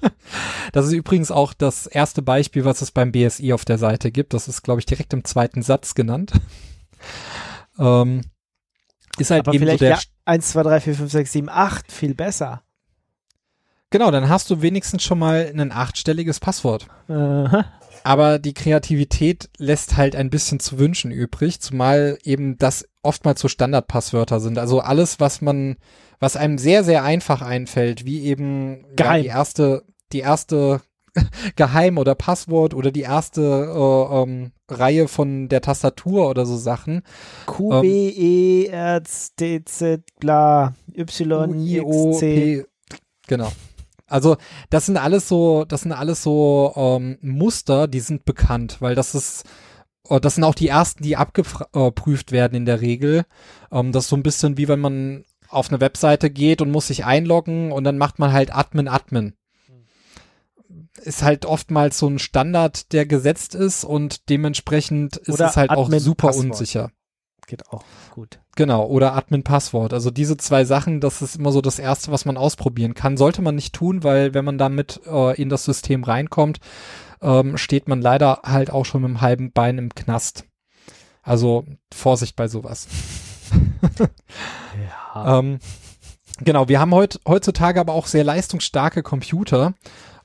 das 0.73 0.87
ist 0.87 0.93
übrigens 0.93 1.31
auch 1.31 1.53
das 1.53 1.87
erste 1.87 2.23
Beispiel, 2.23 2.65
was 2.65 2.81
es 2.81 2.91
beim 2.91 3.13
BSI 3.13 3.53
auf 3.53 3.65
der 3.65 3.79
Seite 3.79 4.11
gibt. 4.11 4.33
Das 4.35 4.49
ist, 4.49 4.63
glaube 4.63 4.81
ich, 4.81 4.87
direkt 4.87 5.13
im 5.13 5.25
zweiten 5.25 5.63
Satz 5.63 5.95
genannt. 5.95 6.33
ähm, 7.79 8.23
ist 9.19 9.31
halt 9.31 9.47
Aber 9.47 9.55
eben 9.55 9.65
so 9.65 9.67
vielleicht 9.67 9.83
der 9.83 9.91
ja, 9.91 9.99
1, 10.25 10.51
2, 10.53 10.63
3, 10.63 10.81
4, 10.81 10.95
5, 10.95 11.13
6, 11.13 11.33
7, 11.33 11.49
8. 11.51 11.93
Viel 11.93 12.15
besser. 12.15 12.63
Genau, 13.91 14.11
dann 14.11 14.31
hast 14.31 14.49
du 14.49 14.63
wenigstens 14.63 15.03
schon 15.03 15.19
mal 15.19 15.53
ein 15.55 15.71
achtstelliges 15.71 16.41
Passwort. 16.41 16.87
Aha. 17.09 17.67
Aber 18.05 18.39
die 18.39 18.55
Kreativität 18.55 19.51
lässt 19.59 19.97
halt 19.97 20.17
ein 20.17 20.31
bisschen 20.31 20.61
zu 20.61 20.79
wünschen 20.79 21.11
übrig, 21.11 21.61
zumal 21.61 22.19
eben 22.25 22.59
das 22.59 22.89
oftmals 23.03 23.41
so 23.41 23.49
Standardpasswörter 23.49 24.41
sind. 24.41 24.59
Also 24.59 24.81
alles, 24.81 25.21
was 25.21 25.41
man, 25.41 25.77
was 26.19 26.37
einem 26.37 26.59
sehr, 26.59 26.85
sehr 26.85 27.05
einfach 27.05 27.43
einfällt, 27.43 28.05
wie 28.05 28.23
eben 28.23 28.85
ja, 28.99 29.19
die 29.19 29.27
erste, 29.27 29.85
die 30.13 30.21
erste 30.21 30.81
Geheim 31.57 31.99
oder 31.99 32.15
Passwort 32.15 32.75
oder 32.75 32.91
die 32.91 33.03
erste 33.03 33.43
äh, 33.43 34.23
ähm, 34.23 34.53
Reihe 34.69 35.09
von 35.09 35.49
der 35.49 35.61
Tastatur 35.61 36.29
oder 36.29 36.47
so 36.47 36.57
Sachen. 36.57 37.03
Q, 37.47 37.81
B, 37.81 38.09
E, 38.09 38.67
R, 38.67 39.03
D, 39.39 39.65
Z, 39.65 40.03
bla, 40.19 40.75
Y, 40.97 41.55
I, 41.55 41.81
O, 41.81 42.13
C. 42.13 42.65
P. 42.65 42.97
Genau. 43.29 43.53
Also 44.13 44.37
das 44.69 44.85
sind 44.87 44.99
alles 44.99 45.27
so, 45.27 45.65
das 45.65 45.81
sind 45.83 45.93
alles 45.93 46.23
so 46.23 46.73
ähm, 46.77 47.19
Muster, 47.23 47.89
die 47.89 48.01
sind 48.01 48.27
bekannt, 48.27 48.77
weil 48.81 48.95
das 48.95 49.15
ist, 49.15 49.45
äh, 50.09 50.21
das 50.21 50.35
sind 50.35 50.45
auch 50.45 50.55
die 50.55 50.69
ersten, 50.69 51.03
die 51.03 51.17
abgeprüft 51.17 52.31
werden 52.31 52.55
in 52.55 52.67
der 52.67 52.83
Regel. 52.83 53.25
Ähm, 53.71 53.91
das 53.91 54.05
ist 54.05 54.11
so 54.11 54.17
ein 54.17 54.23
bisschen 54.23 54.59
wie 54.59 54.69
wenn 54.69 54.81
man 54.81 55.25
auf 55.49 55.71
eine 55.71 55.81
Webseite 55.81 56.29
geht 56.29 56.61
und 56.61 56.71
muss 56.71 56.89
sich 56.89 57.07
einloggen 57.07 57.73
und 57.73 57.85
dann 57.85 57.97
macht 57.97 58.19
man 58.19 58.33
halt 58.33 58.55
Admin 58.55 58.89
Admin. 58.89 59.35
Ist 60.97 61.23
halt 61.23 61.47
oftmals 61.47 61.99
so 61.99 62.07
ein 62.07 62.19
Standard, 62.19 62.93
der 62.93 63.07
gesetzt 63.07 63.55
ist 63.55 63.83
und 63.83 64.29
dementsprechend 64.29 65.17
ist 65.17 65.31
Oder 65.31 65.49
es 65.49 65.57
halt 65.57 65.71
auch 65.71 65.87
Admin 65.87 66.01
super 66.01 66.29
Passwort. 66.29 66.51
unsicher. 66.51 66.91
Geht 67.47 67.67
auch 67.71 67.85
gut. 68.11 68.42
Genau, 68.55 68.85
oder 68.87 69.15
Admin-Passwort. 69.15 69.95
Also 69.95 70.11
diese 70.11 70.37
zwei 70.37 70.65
Sachen, 70.65 71.01
das 71.01 71.23
ist 71.23 71.37
immer 71.37 71.53
so 71.53 71.63
das 71.63 71.79
Erste, 71.79 72.13
was 72.13 72.27
man 72.27 72.37
ausprobieren 72.37 72.95
kann. 72.95 73.17
Sollte 73.17 73.41
man 73.41 73.55
nicht 73.55 73.75
tun, 73.75 74.05
weil 74.05 74.35
wenn 74.35 74.45
man 74.45 74.59
damit 74.59 75.01
äh, 75.07 75.41
in 75.41 75.49
das 75.49 75.65
System 75.65 76.05
reinkommt, 76.05 76.61
ähm, 77.23 77.57
steht 77.57 77.89
man 77.89 78.03
leider 78.03 78.41
halt 78.45 78.71
auch 78.71 78.85
schon 78.85 79.03
mit 79.03 79.09
dem 79.09 79.21
halben 79.23 79.53
Bein 79.53 79.79
im 79.79 79.95
Knast. 79.95 80.45
Also 81.23 81.65
Vorsicht 81.93 82.37
bei 82.37 82.49
sowas. 82.49 82.89
Ja. 85.15 85.39
Ähm, 85.39 85.59
genau, 86.41 86.69
wir 86.69 86.81
haben 86.81 86.95
heut, 86.95 87.21
heutzutage 87.29 87.79
aber 87.79 87.93
auch 87.93 88.07
sehr 88.07 88.25
leistungsstarke 88.25 89.03
Computer 89.03 89.75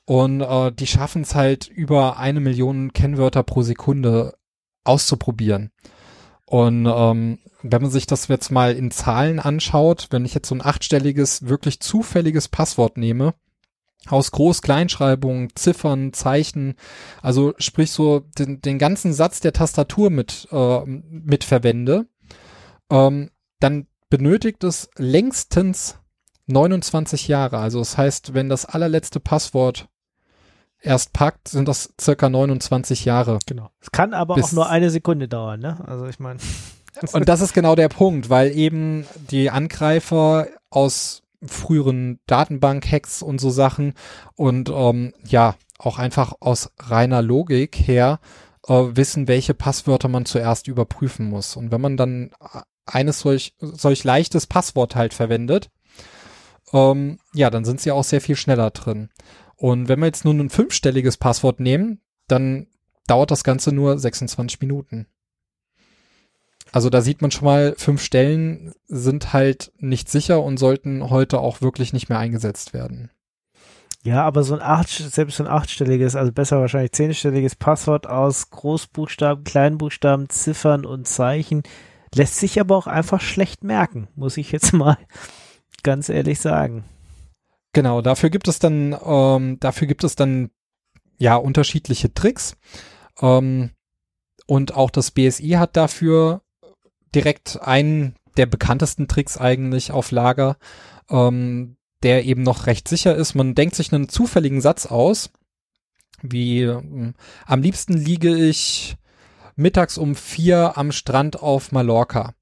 und 0.06 0.40
äh, 0.40 0.72
die 0.72 0.86
schaffen 0.86 1.22
es 1.22 1.34
halt 1.34 1.68
über 1.68 2.16
eine 2.16 2.40
Million 2.40 2.94
Kennwörter 2.94 3.42
pro 3.42 3.60
Sekunde 3.60 4.38
auszuprobieren. 4.84 5.70
Und 6.48 6.86
ähm, 6.86 7.38
wenn 7.62 7.82
man 7.82 7.90
sich 7.90 8.06
das 8.06 8.28
jetzt 8.28 8.50
mal 8.50 8.74
in 8.74 8.90
Zahlen 8.90 9.38
anschaut, 9.38 10.08
wenn 10.10 10.24
ich 10.24 10.32
jetzt 10.32 10.48
so 10.48 10.54
ein 10.54 10.64
achtstelliges, 10.64 11.46
wirklich 11.46 11.80
zufälliges 11.80 12.48
Passwort 12.48 12.96
nehme, 12.96 13.34
aus 14.06 14.30
Groß-Kleinschreibung, 14.30 15.54
Ziffern, 15.54 16.14
Zeichen, 16.14 16.76
also 17.20 17.52
sprich 17.58 17.90
so 17.90 18.20
den, 18.20 18.62
den 18.62 18.78
ganzen 18.78 19.12
Satz 19.12 19.40
der 19.40 19.52
Tastatur 19.52 20.08
mit, 20.08 20.48
äh, 20.50 20.86
mit 20.86 21.44
verwende, 21.44 22.06
ähm, 22.90 23.30
dann 23.60 23.86
benötigt 24.08 24.64
es 24.64 24.88
längstens 24.96 25.98
29 26.46 27.28
Jahre. 27.28 27.58
Also 27.58 27.80
das 27.80 27.98
heißt, 27.98 28.32
wenn 28.32 28.48
das 28.48 28.64
allerletzte 28.64 29.20
Passwort 29.20 29.90
erst 30.80 31.12
packt, 31.12 31.48
sind 31.48 31.68
das 31.68 31.92
circa 32.00 32.28
29 32.28 33.04
Jahre. 33.04 33.38
genau. 33.46 33.70
Es 33.80 33.90
kann 33.90 34.14
aber 34.14 34.34
auch 34.34 34.52
nur 34.52 34.68
eine 34.68 34.90
Sekunde 34.90 35.28
dauern, 35.28 35.60
ne? 35.60 35.78
Also 35.86 36.06
ich 36.06 36.18
meine. 36.18 36.40
Und 37.12 37.28
das 37.28 37.40
ist 37.40 37.54
genau 37.54 37.76
der 37.76 37.88
Punkt, 37.88 38.28
weil 38.28 38.50
eben 38.50 39.06
die 39.30 39.50
Angreifer 39.50 40.48
aus 40.70 41.22
früheren 41.46 42.18
Datenbank-Hacks 42.26 43.22
und 43.22 43.40
so 43.40 43.50
Sachen 43.50 43.94
und 44.34 44.70
ähm, 44.70 45.12
ja, 45.24 45.54
auch 45.78 45.98
einfach 46.00 46.32
aus 46.40 46.72
reiner 46.78 47.22
Logik 47.22 47.76
her 47.76 48.18
äh, 48.66 48.72
wissen, 48.72 49.28
welche 49.28 49.54
Passwörter 49.54 50.08
man 50.08 50.26
zuerst 50.26 50.66
überprüfen 50.66 51.28
muss. 51.28 51.56
Und 51.56 51.70
wenn 51.70 51.80
man 51.80 51.96
dann 51.96 52.32
eines 52.86 53.20
solch, 53.20 53.54
solch 53.60 54.02
leichtes 54.02 54.46
Passwort 54.46 54.96
halt 54.96 55.14
verwendet, 55.14 55.70
ähm, 56.72 57.18
ja, 57.32 57.50
dann 57.50 57.64
sind 57.64 57.80
sie 57.80 57.92
auch 57.92 58.04
sehr 58.04 58.20
viel 58.20 58.36
schneller 58.36 58.70
drin. 58.70 59.10
Und 59.58 59.88
wenn 59.88 59.98
wir 59.98 60.06
jetzt 60.06 60.24
nun 60.24 60.38
ein 60.38 60.50
fünfstelliges 60.50 61.16
Passwort 61.16 61.60
nehmen, 61.60 62.00
dann 62.28 62.68
dauert 63.08 63.30
das 63.30 63.42
Ganze 63.42 63.72
nur 63.72 63.98
26 63.98 64.60
Minuten. 64.60 65.06
Also 66.70 66.90
da 66.90 67.00
sieht 67.00 67.22
man 67.22 67.30
schon 67.30 67.44
mal, 67.44 67.74
fünf 67.76 68.02
Stellen 68.02 68.72
sind 68.86 69.32
halt 69.32 69.72
nicht 69.78 70.08
sicher 70.08 70.42
und 70.42 70.58
sollten 70.58 71.10
heute 71.10 71.40
auch 71.40 71.60
wirklich 71.60 71.92
nicht 71.92 72.08
mehr 72.08 72.18
eingesetzt 72.18 72.72
werden. 72.72 73.10
Ja, 74.04 74.24
aber 74.24 74.44
so 74.44 74.54
ein 74.54 74.62
acht, 74.62 74.88
selbst 74.88 75.38
so 75.38 75.44
ein 75.44 75.50
achtstelliges, 75.50 76.14
also 76.14 76.30
besser 76.30 76.60
wahrscheinlich 76.60 76.92
zehnstelliges 76.92 77.56
Passwort 77.56 78.06
aus 78.06 78.50
Großbuchstaben, 78.50 79.42
Kleinbuchstaben, 79.44 80.28
Ziffern 80.28 80.86
und 80.86 81.08
Zeichen 81.08 81.62
lässt 82.14 82.36
sich 82.36 82.60
aber 82.60 82.76
auch 82.76 82.86
einfach 82.86 83.20
schlecht 83.20 83.64
merken, 83.64 84.08
muss 84.14 84.36
ich 84.36 84.52
jetzt 84.52 84.72
mal 84.72 84.98
ganz 85.82 86.08
ehrlich 86.08 86.40
sagen. 86.40 86.84
Genau, 87.72 88.00
dafür 88.00 88.30
gibt 88.30 88.48
es 88.48 88.58
dann, 88.58 88.96
ähm, 89.04 89.60
dafür 89.60 89.86
gibt 89.86 90.04
es 90.04 90.16
dann 90.16 90.50
ja 91.18 91.36
unterschiedliche 91.36 92.12
Tricks. 92.14 92.56
Ähm, 93.20 93.70
und 94.46 94.74
auch 94.74 94.90
das 94.90 95.10
BSI 95.10 95.50
hat 95.50 95.76
dafür 95.76 96.42
direkt 97.14 97.60
einen 97.62 98.14
der 98.36 98.46
bekanntesten 98.46 99.08
Tricks 99.08 99.36
eigentlich 99.36 99.92
auf 99.92 100.10
Lager, 100.10 100.56
ähm, 101.10 101.76
der 102.02 102.24
eben 102.24 102.42
noch 102.42 102.66
recht 102.66 102.88
sicher 102.88 103.14
ist. 103.14 103.34
Man 103.34 103.54
denkt 103.54 103.74
sich 103.74 103.92
einen 103.92 104.08
zufälligen 104.08 104.60
Satz 104.60 104.86
aus, 104.86 105.30
wie 106.22 106.62
ähm, 106.62 107.14
am 107.46 107.62
liebsten 107.62 107.94
liege 107.94 108.34
ich 108.34 108.96
mittags 109.56 109.98
um 109.98 110.14
vier 110.14 110.78
am 110.78 110.92
Strand 110.92 111.42
auf 111.42 111.72
Mallorca. 111.72 112.34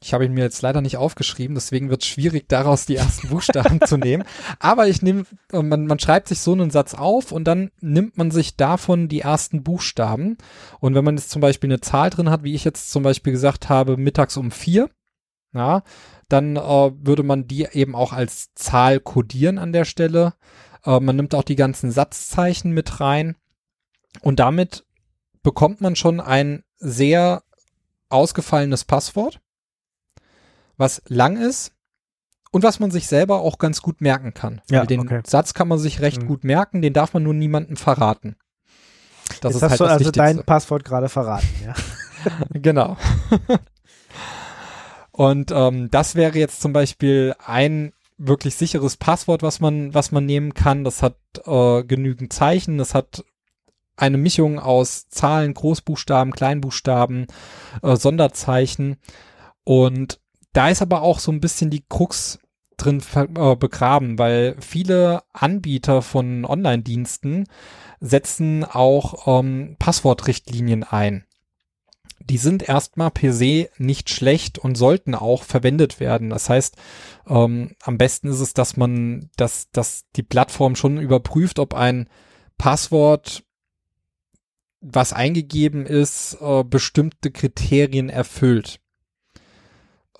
Ich 0.00 0.14
habe 0.14 0.24
ihn 0.24 0.32
mir 0.32 0.44
jetzt 0.44 0.62
leider 0.62 0.80
nicht 0.80 0.96
aufgeschrieben, 0.96 1.54
deswegen 1.54 1.90
wird 1.90 2.02
es 2.02 2.08
schwierig, 2.08 2.48
daraus 2.48 2.86
die 2.86 2.96
ersten 2.96 3.28
Buchstaben 3.28 3.80
zu 3.84 3.96
nehmen. 3.96 4.24
Aber 4.60 4.86
ich 4.86 5.02
nehme, 5.02 5.24
äh, 5.52 5.62
man, 5.62 5.86
man 5.86 5.98
schreibt 5.98 6.28
sich 6.28 6.38
so 6.38 6.52
einen 6.52 6.70
Satz 6.70 6.94
auf 6.94 7.32
und 7.32 7.44
dann 7.44 7.70
nimmt 7.80 8.16
man 8.16 8.30
sich 8.30 8.56
davon 8.56 9.08
die 9.08 9.20
ersten 9.20 9.64
Buchstaben. 9.64 10.38
Und 10.80 10.94
wenn 10.94 11.04
man 11.04 11.16
jetzt 11.16 11.30
zum 11.30 11.40
Beispiel 11.40 11.68
eine 11.68 11.80
Zahl 11.80 12.10
drin 12.10 12.30
hat, 12.30 12.44
wie 12.44 12.54
ich 12.54 12.64
jetzt 12.64 12.90
zum 12.90 13.02
Beispiel 13.02 13.32
gesagt 13.32 13.68
habe, 13.68 13.96
mittags 13.96 14.36
um 14.36 14.50
vier, 14.50 14.88
ja, 15.52 15.82
dann 16.28 16.56
äh, 16.56 16.60
würde 16.60 17.22
man 17.22 17.48
die 17.48 17.66
eben 17.72 17.94
auch 17.96 18.12
als 18.12 18.54
Zahl 18.54 19.00
kodieren 19.00 19.58
an 19.58 19.72
der 19.72 19.84
Stelle. 19.84 20.34
Äh, 20.84 21.00
man 21.00 21.16
nimmt 21.16 21.34
auch 21.34 21.42
die 21.42 21.56
ganzen 21.56 21.90
Satzzeichen 21.90 22.70
mit 22.72 23.00
rein 23.00 23.36
und 24.20 24.38
damit 24.38 24.84
bekommt 25.42 25.80
man 25.80 25.96
schon 25.96 26.20
ein 26.20 26.62
sehr 26.76 27.42
ausgefallenes 28.10 28.84
Passwort, 28.84 29.40
was 30.78 31.02
lang 31.08 31.36
ist 31.36 31.72
und 32.50 32.62
was 32.62 32.80
man 32.80 32.90
sich 32.90 33.06
selber 33.06 33.40
auch 33.40 33.58
ganz 33.58 33.82
gut 33.82 34.00
merken 34.00 34.32
kann. 34.32 34.62
Ja, 34.70 34.80
Weil 34.80 34.86
den 34.86 35.00
okay. 35.00 35.20
Satz 35.26 35.52
kann 35.52 35.68
man 35.68 35.78
sich 35.78 36.00
recht 36.00 36.22
Mhm. 36.22 36.26
gut 36.26 36.44
merken, 36.44 36.80
den 36.80 36.94
darf 36.94 37.12
man 37.12 37.22
nur 37.24 37.34
niemandem 37.34 37.76
verraten. 37.76 38.36
Das 39.42 39.52
Jetzt 39.52 39.56
ist 39.56 39.62
hast 39.62 39.70
halt 39.72 39.80
du 39.80 39.84
das 39.84 39.92
also 39.92 40.00
Wichtigste. 40.06 40.20
dein 40.36 40.44
Passwort 40.44 40.84
gerade 40.86 41.08
verraten, 41.10 41.48
ja. 41.64 41.74
Genau. 42.54 42.96
Und 45.12 45.50
ähm, 45.52 45.90
das 45.90 46.14
wäre 46.14 46.38
jetzt 46.38 46.60
zum 46.60 46.72
Beispiel 46.72 47.34
ein 47.44 47.92
wirklich 48.16 48.54
sicheres 48.56 48.96
Passwort, 48.96 49.42
was 49.42 49.60
man, 49.60 49.94
was 49.94 50.12
man 50.12 50.24
nehmen 50.26 50.54
kann. 50.54 50.84
Das 50.84 51.02
hat 51.02 51.16
äh, 51.44 51.84
genügend 51.84 52.32
Zeichen, 52.32 52.78
das 52.78 52.94
hat 52.94 53.24
eine 53.96 54.16
Mischung 54.18 54.58
aus 54.60 55.08
Zahlen, 55.08 55.54
Großbuchstaben, 55.54 56.32
Kleinbuchstaben, 56.32 57.26
äh, 57.82 57.96
Sonderzeichen. 57.96 58.96
Und 59.64 60.20
da 60.58 60.68
ist 60.68 60.82
aber 60.82 61.02
auch 61.02 61.20
so 61.20 61.30
ein 61.30 61.40
bisschen 61.40 61.70
die 61.70 61.84
Krux 61.88 62.40
drin 62.76 63.00
äh, 63.14 63.56
begraben, 63.56 64.18
weil 64.18 64.56
viele 64.60 65.22
Anbieter 65.32 66.02
von 66.02 66.44
Online-Diensten 66.44 67.44
setzen 68.00 68.64
auch 68.64 69.40
ähm, 69.40 69.76
Passwortrichtlinien 69.78 70.82
ein 70.82 71.24
die 72.28 72.36
sind 72.36 72.68
erstmal 72.68 73.10
per 73.10 73.32
se 73.32 73.70
nicht 73.78 74.10
schlecht 74.10 74.58
und 74.58 74.76
sollten 74.76 75.14
auch 75.14 75.44
verwendet 75.44 75.98
werden. 75.98 76.30
Das 76.30 76.50
heißt, 76.50 76.76
ähm, 77.26 77.74
am 77.82 77.96
besten 77.96 78.28
ist 78.28 78.40
es, 78.40 78.52
dass 78.52 78.76
man, 78.76 79.30
dass, 79.36 79.70
dass 79.70 80.04
die 80.14 80.22
Plattform 80.22 80.76
schon 80.76 80.98
überprüft, 80.98 81.58
ob 81.58 81.72
ein 81.72 82.08
Passwort, 82.58 83.44
was 84.80 85.12
eingegeben 85.12 85.86
ist, 85.86 86.36
äh, 86.40 86.64
bestimmte 86.64 87.30
Kriterien 87.30 88.10
erfüllt. 88.10 88.80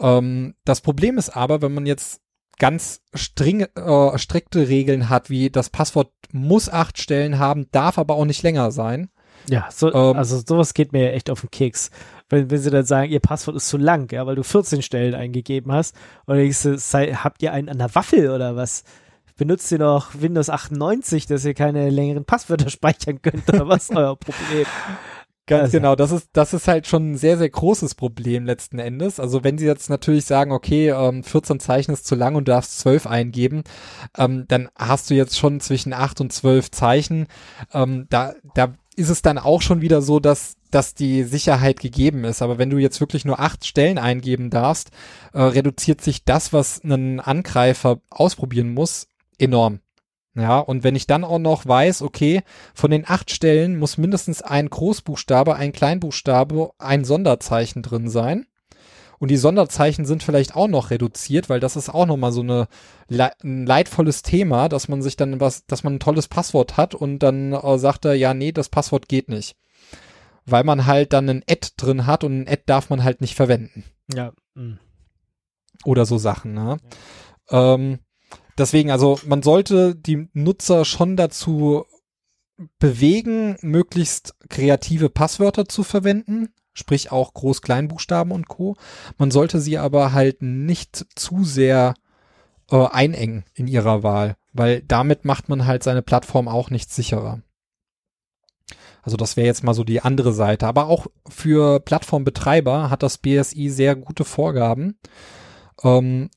Ähm, 0.01 0.55
das 0.65 0.81
Problem 0.81 1.19
ist 1.19 1.31
aber, 1.31 1.63
wenn 1.63 1.75
man 1.75 1.87
jetzt 1.87 2.21
ganz 2.59 3.01
string, 3.15 3.63
äh, 3.63 4.19
strikte 4.19 4.69
Regeln 4.69 5.09
hat, 5.09 5.31
wie 5.31 5.51
das 5.51 5.71
Passwort 5.71 6.13
muss 6.33 6.69
acht 6.69 6.99
Stellen 6.99 7.39
haben, 7.39 7.69
darf 7.71 7.99
aber 7.99 8.15
auch 8.17 8.25
nicht 8.25 8.43
länger 8.43 8.71
sein. 8.71 9.11
Ja, 9.49 9.69
so, 9.71 9.93
Ähm, 9.93 10.17
also 10.17 10.43
sowas 10.45 10.75
geht 10.75 10.93
mir 10.93 11.05
ja 11.05 11.11
echt 11.11 11.31
auf 11.31 11.41
den 11.41 11.51
Keks. 11.51 11.91
Wenn, 12.29 12.51
wenn 12.51 12.59
sie 12.59 12.71
dann 12.71 12.85
sagen, 12.85 13.11
ihr 13.11 13.21
Passwort 13.21 13.57
ist 13.57 13.69
zu 13.69 13.79
lang, 13.79 14.13
ja, 14.13 14.27
weil 14.27 14.35
du 14.35 14.43
14 14.43 14.83
Stellen 14.83 15.15
eingegeben 15.15 15.73
hast, 15.73 15.95
und 16.27 16.35
dann 16.35 16.39
denkst 16.39 16.63
du, 16.63 16.79
sei, 16.79 17.15
habt 17.15 17.43
ihr 17.43 17.53
einen 17.53 17.69
an 17.69 17.79
der 17.79 17.95
Waffel 17.95 18.31
oder 18.31 18.57
was? 18.57 18.85
Benutzt 19.37 19.71
ihr 19.71 19.79
noch 19.79 20.21
Windows 20.21 20.51
98, 20.51 21.27
dass 21.27 21.45
ihr 21.45 21.55
keine 21.55 21.91
längeren 21.91 22.25
Passwörter 22.25 22.71
speichern 22.71 23.23
könnt 23.23 23.49
oder 23.49 23.69
was 23.69 23.85
ist 23.89 23.97
euer 23.97 24.17
Problem? 24.17 24.67
Ganz 25.49 25.63
Also- 25.65 25.79
genau, 25.79 25.97
das 25.97 26.13
ist, 26.13 26.29
das 26.33 26.55
ist 26.55 26.69
halt 26.69 26.87
schon 26.87 27.13
ein 27.13 27.17
sehr, 27.17 27.39
sehr 27.39 27.49
großes 27.49 27.95
Problem 27.95 28.45
letzten 28.45 28.79
Endes. 28.79 29.19
Also 29.19 29.43
wenn 29.43 29.59
sie 29.59 29.67
jetzt 29.67 29.91
natürlich 29.91 30.27
sagen, 30.27 30.53
okay, 30.53 30.91
ähm, 30.91 31.25
14 31.25 31.59
Zeichen 31.59 31.93
ist 31.93 32.07
zu 32.07 32.15
lang 32.15 32.35
und 32.37 32.47
du 32.47 32.53
darfst 32.53 32.79
12 32.81 33.07
eingeben, 33.07 33.65
ähm, 34.17 34.45
dann 34.47 34.69
hast 34.79 35.11
du 35.11 35.15
jetzt 35.15 35.39
schon 35.39 35.61
zwischen 35.61 35.93
8 35.93 36.21
und 36.21 36.33
12 36.33 36.71
Zeichen. 36.71 37.27
Ähm, 37.73 38.07
da, 38.11 38.35
da 38.55 38.75
ist 38.95 39.09
es 39.09 39.23
dann 39.23 39.39
auch 39.39 39.63
schon 39.63 39.81
wieder 39.81 40.03
so, 40.03 40.21
dass, 40.21 40.57
dass 40.71 40.95
die 40.95 41.23
Sicherheit 41.23 41.81
gegeben 41.81 42.25
ist. 42.25 42.43
Aber 42.43 42.59
wenn 42.59 42.69
du 42.69 42.77
jetzt 42.79 43.01
wirklich 43.01 43.25
nur 43.25 43.41
acht 43.41 43.65
Stellen 43.65 43.97
eingeben 43.97 44.51
darfst, 44.51 44.91
äh, 45.33 45.41
reduziert 45.41 46.01
sich 46.03 46.25
das, 46.25 46.53
was 46.53 46.83
ein 46.85 47.21
Angreifer 47.21 48.01
ausprobieren 48.11 48.75
muss, 48.75 49.07
enorm. 49.39 49.81
Ja, 50.39 50.61
und 50.61 50.85
wenn 50.85 50.95
ich 50.95 51.09
dann 51.09 51.25
auch 51.25 51.41
noch 51.41 51.67
weiß, 51.67 52.03
okay, 52.03 52.43
von 52.73 52.93
den 52.93 53.05
acht 53.09 53.33
Stellen 53.33 53.77
muss 53.77 53.99
mindestens 53.99 54.41
ein 54.41 54.71
Großbuchstabe, 54.71 55.57
ein 55.57 55.73
Kleinbuchstabe, 55.73 56.71
ein 56.79 57.05
Sonderzeichen 57.05 57.83
drin 57.83 58.09
sein. 58.09 58.47
Und 59.19 59.33
die 59.33 59.37
Sonderzeichen 59.37 60.07
sind 60.07 60.23
vielleicht 60.23 60.55
auch 60.55 60.69
noch 60.69 60.91
reduziert, 60.91 61.49
weil 61.49 61.59
das 61.59 61.75
ist 61.75 61.89
auch 61.89 62.07
nochmal 62.07 62.31
so 62.31 62.43
eine, 62.43 62.69
ein 63.11 63.67
leidvolles 63.67 64.23
Thema, 64.23 64.69
dass 64.69 64.87
man 64.87 65.03
sich 65.03 65.17
dann 65.17 65.41
was, 65.41 65.67
dass 65.67 65.83
man 65.83 65.95
ein 65.95 66.01
tolles 66.01 66.29
Passwort 66.29 66.77
hat 66.77 66.95
und 66.95 67.19
dann 67.19 67.53
äh, 67.53 67.79
sagt 67.79 68.05
er, 68.05 68.15
ja, 68.15 68.33
nee, 68.33 68.53
das 68.53 68.69
Passwort 68.69 69.09
geht 69.09 69.29
nicht. 69.29 69.57
Weil 70.47 70.63
man 70.63 70.87
halt 70.87 71.13
dann 71.13 71.29
ein 71.29 71.43
Ad 71.51 71.71
drin 71.77 72.07
hat 72.07 72.23
und 72.23 72.43
ein 72.43 72.49
Ad 72.49 72.63
darf 72.67 72.91
man 72.91 73.03
halt 73.03 73.21
nicht 73.21 73.35
verwenden 73.35 73.83
Ja. 74.15 74.33
mm. 74.55 74.79
oder 75.85 76.07
so 76.07 76.17
Sachen. 76.17 76.55
Ne? 76.55 76.77
Ähm, 77.51 77.99
deswegen, 78.59 78.91
also 78.91 79.19
man 79.27 79.43
sollte 79.43 79.95
die 79.95 80.29
Nutzer 80.33 80.85
schon 80.85 81.17
dazu 81.17 81.85
bewegen, 82.79 83.57
möglichst 83.61 84.35
kreative 84.49 85.09
Passwörter 85.09 85.69
zu 85.69 85.85
verwenden, 85.85 86.49
sprich 86.73 87.13
auch 87.13 87.35
Groß-Kleinbuchstaben 87.35 88.33
und 88.33 88.49
Co. 88.49 88.77
Man 89.17 89.31
sollte 89.31 89.61
sie 89.61 89.79
aber 89.79 90.13
halt 90.13 90.43
nicht 90.43 91.07
zu 91.15 91.45
sehr 91.45 91.95
äh, 92.71 92.87
einengen 92.87 93.45
in 93.55 93.69
ihrer 93.69 94.03
Wahl, 94.03 94.37
weil 94.53 94.83
damit 94.83 95.25
macht 95.25 95.49
man 95.49 95.67
halt 95.67 95.83
seine 95.83 96.03
Plattform 96.03 96.49
auch 96.49 96.71
nicht 96.71 96.93
sicherer. 96.93 97.43
Also 99.03 99.17
das 99.17 99.37
wäre 99.37 99.47
jetzt 99.47 99.65
mal 99.65 99.75
so 99.75 99.85
die 99.85 100.03
andere 100.03 100.33
Seite. 100.33 100.67
Aber 100.67 100.87
auch 100.87 101.07
für 101.29 101.81
Plattformbetreiber 101.81 102.91
hat 102.91 103.03
das 103.03 103.19
BSI 103.19 103.71
sehr 103.71 103.97
gute 103.97 104.25
Vorgaben, 104.25 104.99
ähm, 105.83 106.29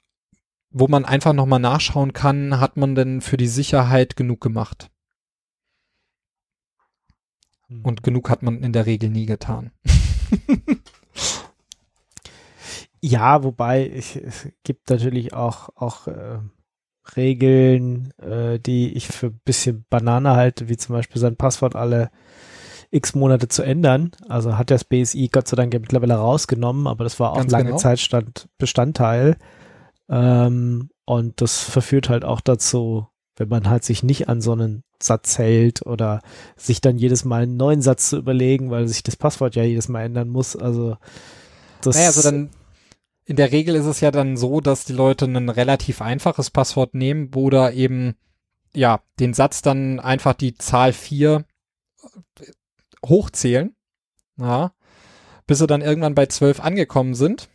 wo 0.72 0.88
man 0.88 1.06
einfach 1.06 1.34
nochmal 1.34 1.60
nachschauen 1.60 2.14
kann, 2.14 2.60
hat 2.60 2.78
man 2.78 2.96
denn 2.96 3.22
für 3.22 3.38
die 3.38 3.48
Sicherheit 3.48 4.16
genug 4.16 4.42
gemacht? 4.42 4.90
Hm. 7.68 7.82
Und 7.84 8.04
genug 8.04 8.30
hat 8.30 8.42
man 8.44 8.64
in 8.64 8.74
der 8.74 8.86
Regel 8.86 9.10
nie 9.10 9.26
getan. 9.26 9.72
Ja, 13.02 13.44
wobei 13.44 13.88
ich, 13.88 14.16
es 14.16 14.48
gibt 14.64 14.90
natürlich 14.92 15.34
auch, 15.34 15.70
auch 15.76 16.08
äh, 16.08 16.38
Regeln, 17.16 18.14
äh, 18.20 18.60
die 18.60 18.94
ich 18.94 19.08
für 19.08 19.28
ein 19.28 19.42
bisschen 19.44 19.86
Banane 19.90 20.36
halte, 20.36 20.70
wie 20.70 20.78
zum 20.78 20.94
Beispiel 20.96 21.20
sein 21.20 21.36
Passwort 21.36 21.76
alle 21.76 22.12
x 22.92 23.16
Monate 23.16 23.48
zu 23.48 23.64
ändern. 23.64 24.12
Also 24.30 24.56
hat 24.58 24.70
das 24.70 24.84
BSI 24.84 25.30
Gott 25.32 25.48
sei 25.48 25.56
Dank 25.56 25.74
ja 25.74 25.80
mittlerweile 25.80 26.14
rausgenommen, 26.14 26.86
aber 26.86 27.04
das 27.04 27.20
war 27.20 27.32
auch 27.32 27.38
Ganz 27.38 27.52
lange 27.52 27.66
genau. 27.66 27.78
Zeit 27.78 28.00
stand 28.00 28.48
Bestandteil. 28.60 29.38
Ähm, 30.12 30.90
und 31.06 31.42
das 31.42 31.64
verführt 31.64 32.10
halt 32.10 32.26
auch 32.26 32.42
dazu, 32.42 33.08
wenn 33.38 33.48
man 33.48 33.70
halt 33.70 33.84
sich 33.84 34.04
nicht 34.04 34.30
an 34.30 34.42
so 34.42 34.52
einen 34.52 34.84
Satz 35.02 35.38
hält 35.38 35.86
oder 35.86 36.22
sich 36.58 36.82
dann 36.82 36.98
jedes 36.98 37.26
Mal 37.26 37.44
einen 37.44 37.58
neuen 37.58 37.82
Satz 37.82 38.10
zu 38.10 38.18
überlegen, 38.18 38.70
weil 38.70 38.88
sich 38.88 39.04
das 39.04 39.16
Passwort 39.16 39.56
ja 39.56 39.64
jedes 39.64 39.88
Mal 39.88 40.04
ändern 40.04 40.30
muss. 40.30 40.56
Also 40.56 40.98
das 41.82 41.96
Naja, 41.96 42.08
also 42.08 42.22
dann 42.22 42.50
in 43.26 43.38
der 43.38 43.52
Regel 43.52 43.76
ist 43.76 43.86
es 43.86 44.02
ja 44.02 44.12
dann 44.12 44.36
so, 44.36 44.60
dass 44.60 44.84
die 44.84 44.94
Leute 44.94 45.26
ein 45.26 45.50
relativ 45.50 46.02
einfaches 46.02 46.50
Passwort 46.50 46.94
nehmen, 46.94 47.32
da 47.50 47.72
eben 47.72 48.16
ja 48.76 49.02
den 49.20 49.34
Satz 49.34 49.62
dann 49.62 50.00
einfach 50.00 50.34
die 50.34 50.56
Zahl 50.56 50.92
4 50.92 51.46
hochzählen, 53.06 53.76
ja, 54.38 54.74
bis 55.48 55.60
sie 55.60 55.68
dann 55.68 55.82
irgendwann 55.82 56.16
bei 56.16 56.26
12 56.26 56.60
angekommen 56.60 57.16
sind. 57.16 57.50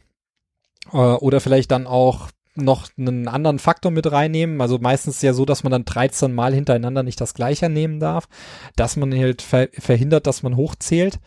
Äh, 0.92 0.96
oder 0.96 1.40
vielleicht 1.40 1.70
dann 1.70 1.86
auch 1.86 2.30
noch 2.56 2.88
einen 2.96 3.28
anderen 3.28 3.58
Faktor 3.58 3.90
mit 3.90 4.10
reinnehmen. 4.10 4.60
Also 4.60 4.78
meistens 4.78 5.16
ist 5.16 5.22
ja 5.22 5.32
so, 5.32 5.44
dass 5.44 5.62
man 5.62 5.72
dann 5.72 5.84
13 5.84 6.34
Mal 6.34 6.54
hintereinander 6.54 7.02
nicht 7.02 7.20
das 7.20 7.34
gleiche 7.34 7.68
nehmen 7.68 8.00
darf, 8.00 8.28
dass 8.76 8.96
man 8.96 9.12
halt 9.14 9.42
ver 9.42 9.68
verhindert, 9.72 10.26
dass 10.26 10.42
man 10.42 10.56
hochzählt. 10.56 11.18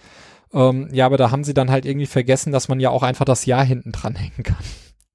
Ähm, 0.53 0.89
ja, 0.91 1.05
aber 1.05 1.17
da 1.17 1.31
haben 1.31 1.43
sie 1.43 1.53
dann 1.53 1.71
halt 1.71 1.85
irgendwie 1.85 2.07
vergessen, 2.07 2.51
dass 2.51 2.67
man 2.67 2.79
ja 2.79 2.89
auch 2.89 3.03
einfach 3.03 3.25
das 3.25 3.45
Jahr 3.45 3.63
hinten 3.63 3.91
dranhängen 3.91 4.43
kann. 4.43 4.63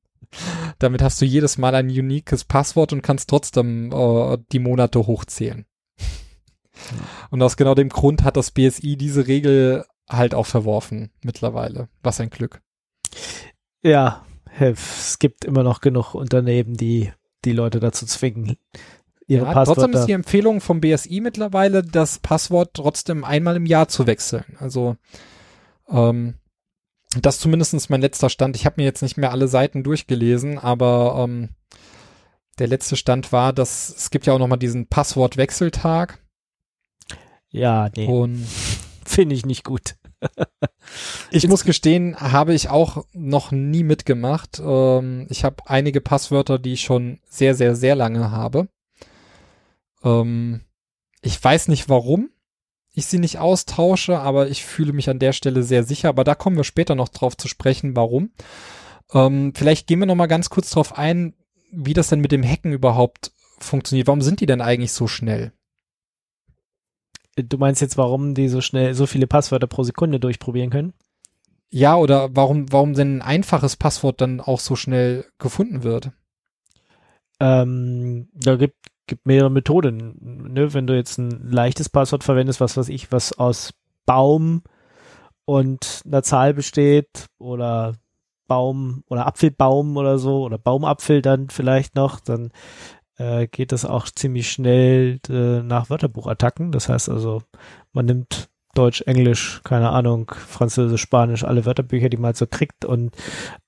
Damit 0.79 1.03
hast 1.03 1.21
du 1.21 1.25
jedes 1.25 1.59
Mal 1.59 1.75
ein 1.75 1.89
uniques 1.89 2.45
Passwort 2.45 2.93
und 2.93 3.03
kannst 3.03 3.31
trotzdem 3.31 3.93
äh, 3.93 4.39
die 4.53 4.59
Monate 4.59 5.07
hochzählen. 5.07 5.67
Und 7.31 7.43
aus 7.43 7.57
genau 7.57 7.75
dem 7.75 7.89
Grund 7.89 8.25
hat 8.25 8.37
das 8.37 8.51
BSI 8.51 8.97
diese 8.97 9.27
Regel 9.27 9.85
halt 10.09 10.35
auch 10.35 10.47
verworfen 10.47 11.11
mittlerweile. 11.23 11.89
Was 12.03 12.21
ein 12.21 12.31
Glück. 12.31 12.61
Ja, 13.83 14.25
es 14.59 15.19
gibt 15.19 15.45
immer 15.45 15.63
noch 15.63 15.81
genug 15.81 16.15
Unternehmen, 16.15 16.77
die 16.77 17.13
die 17.45 17.53
Leute 17.53 17.81
dazu 17.81 18.07
zwingen, 18.07 18.57
ihre 19.27 19.47
Ja, 19.47 19.53
trotzdem 19.53 19.75
Passwörter. 19.75 20.01
ist 20.01 20.07
die 20.07 20.13
Empfehlung 20.13 20.61
vom 20.61 20.81
BSI 20.81 21.21
mittlerweile, 21.21 21.83
das 21.83 22.19
Passwort 22.19 22.71
trotzdem 22.75 23.25
einmal 23.25 23.57
im 23.57 23.67
Jahr 23.67 23.89
zu 23.89 24.07
wechseln. 24.07 24.45
Also 24.59 24.97
ähm, 25.89 26.35
das 27.21 27.39
zumindest 27.39 27.91
mein 27.91 28.01
letzter 28.01 28.31
Stand. 28.31 28.57
Ich 28.57 28.67
habe 28.67 28.77
mir 28.79 28.85
jetzt 28.85 29.03
nicht 29.03 29.17
mehr 29.17 29.31
alle 29.31 29.49
Seiten 29.49 29.83
durchgelesen, 29.83 30.59
aber 30.59 31.25
ähm, 31.25 31.51
der 32.59 32.67
letzte 32.69 32.97
Stand 32.97 33.33
war, 33.33 33.53
dass 33.53 33.89
es 33.89 34.11
gibt 34.11 34.27
ja 34.27 34.33
auch 34.33 34.39
noch 34.39 34.49
mal 34.49 34.57
diesen 34.57 34.89
Passwortwechseltag 34.89 36.21
ja, 37.55 37.89
nee, 37.95 38.09
und 38.09 38.45
finde 39.07 39.37
ich 39.37 39.47
nicht 39.47 39.63
gut. 39.63 39.95
Ich 41.31 41.49
muss 41.49 41.65
gestehen, 41.65 42.17
habe 42.17 42.55
ich 42.55 42.69
auch 42.69 43.05
noch 43.13 43.51
nie 43.51 43.83
mitgemacht. 43.83 44.63
Ähm, 44.65 45.27
ich 45.31 45.45
habe 45.45 45.57
einige 45.67 46.01
Passwörter, 46.01 46.59
die 46.59 46.75
ich 46.75 46.83
schon 46.83 47.19
sehr, 47.29 47.55
sehr, 47.55 47.75
sehr 47.75 47.97
lange 47.97 48.31
habe. 48.31 48.69
Ähm, 50.05 50.61
ich 51.23 51.43
weiß 51.43 51.69
nicht 51.69 51.89
warum 51.89 52.31
ich 52.95 53.07
sie 53.07 53.19
nicht 53.19 53.39
austausche, 53.39 54.21
aber 54.21 54.49
ich 54.49 54.65
fühle 54.65 54.93
mich 54.93 55.11
an 55.11 55.19
der 55.19 55.33
Stelle 55.33 55.65
sehr 55.65 55.83
sicher. 55.83 56.09
Aber 56.09 56.25
da 56.25 56.35
kommen 56.35 56.57
wir 56.57 56.65
später 56.65 56.95
noch 56.95 57.09
drauf 57.09 57.37
zu 57.37 57.49
sprechen, 57.49 57.97
warum. 57.97 58.31
Ähm, 59.13 59.53
vielleicht 59.55 59.87
gehen 59.89 59.99
wir 59.99 60.07
noch 60.07 60.15
mal 60.15 60.27
ganz 60.27 60.49
kurz 60.49 60.71
drauf 60.71 60.97
ein, 60.97 61.35
wie 61.73 61.93
das 61.93 62.09
denn 62.09 62.21
mit 62.21 62.33
dem 62.33 62.45
Hacken 62.45 62.73
überhaupt 62.73 63.33
funktioniert. 63.59 64.07
Warum 64.07 64.23
sind 64.23 64.41
die 64.41 64.47
denn 64.47 64.61
eigentlich 64.61 64.93
so 64.93 65.09
schnell? 65.09 65.53
Du 67.37 67.59
meinst 67.59 67.81
jetzt, 67.81 67.99
warum 67.99 68.35
die 68.35 68.49
so 68.49 68.61
schnell 68.61 68.95
so 68.95 69.07
viele 69.07 69.27
Passwörter 69.27 69.67
pro 69.67 69.83
Sekunde 69.83 70.21
durchprobieren 70.21 70.71
können? 70.71 70.93
Ja, 71.71 71.97
oder 71.97 72.29
warum, 72.37 72.71
warum 72.71 72.95
denn 72.95 73.19
ein 73.19 73.23
einfaches 73.23 73.77
Passwort 73.77 74.21
dann 74.21 74.41
auch 74.41 74.61
so 74.61 74.77
schnell 74.77 75.25
gefunden 75.39 75.83
wird? 75.83 76.13
Ähm, 77.41 78.29
da 78.33 78.55
gibt, 78.55 78.77
gibt 79.07 79.27
mehrere 79.27 79.51
Methoden. 79.51 80.53
Ne? 80.53 80.73
Wenn 80.73 80.87
du 80.87 80.95
jetzt 80.95 81.19
ein 81.19 81.51
leichtes 81.51 81.89
Passwort 81.89 82.23
verwendest, 82.23 82.61
was 82.61 82.77
weiß 82.77 82.89
ich, 82.89 83.11
was 83.11 83.33
aus 83.33 83.73
Baum 84.07 84.63
und 85.45 86.03
einer 86.07 86.23
Zahl 86.23 86.55
besteht 86.55 87.27
oder 87.39 87.95
Baum 88.47 89.03
oder 89.09 89.27
Apfelbaum 89.27 89.97
oder 89.97 90.19
so 90.19 90.45
oder 90.45 90.59
Baumapfel 90.59 91.23
dann 91.23 91.49
vielleicht 91.51 91.97
noch, 91.97 92.21
dann 92.21 92.53
äh, 93.17 93.47
geht 93.47 93.73
das 93.73 93.85
auch 93.85 94.07
ziemlich 94.07 94.51
schnell 94.51 95.21
äh, 95.29 95.63
nach 95.63 95.91
Wörterbuchattacken. 95.91 96.73
Das 96.73 96.89
heißt 96.89 97.09
also, 97.09 97.43
man 97.93 98.07
nimmt 98.07 98.49
Deutsch, 98.75 99.03
Englisch, 99.03 99.61
keine 99.63 99.91
Ahnung, 99.91 100.33
Französisch, 100.35 101.01
Spanisch, 101.01 101.45
alle 101.45 101.65
Wörterbücher, 101.65 102.09
die 102.09 102.17
man 102.17 102.35
so 102.35 102.47
kriegt 102.47 102.85
und 102.85 103.15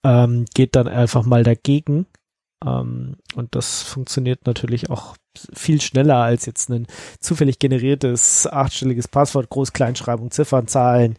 ähm, 0.05 0.47
geht 0.55 0.75
dann 0.75 0.89
einfach 0.89 1.25
mal 1.25 1.45
dagegen. 1.45 2.07
Ähm, 2.65 3.17
und 3.35 3.55
das 3.55 3.83
funktioniert 3.83 4.47
natürlich 4.47 4.91
auch 4.91 5.17
viel 5.53 5.81
schneller 5.81 6.17
als 6.17 6.47
jetzt 6.47 6.71
ein 6.71 6.87
zufällig 7.21 7.59
generiertes 7.59 8.47
achtstelliges 8.47 9.09
Passwort, 9.09 9.51
Groß-, 9.51 9.73
Kleinschreibung, 9.73 10.31
Ziffern, 10.31 10.67
Zahlen, 10.67 11.17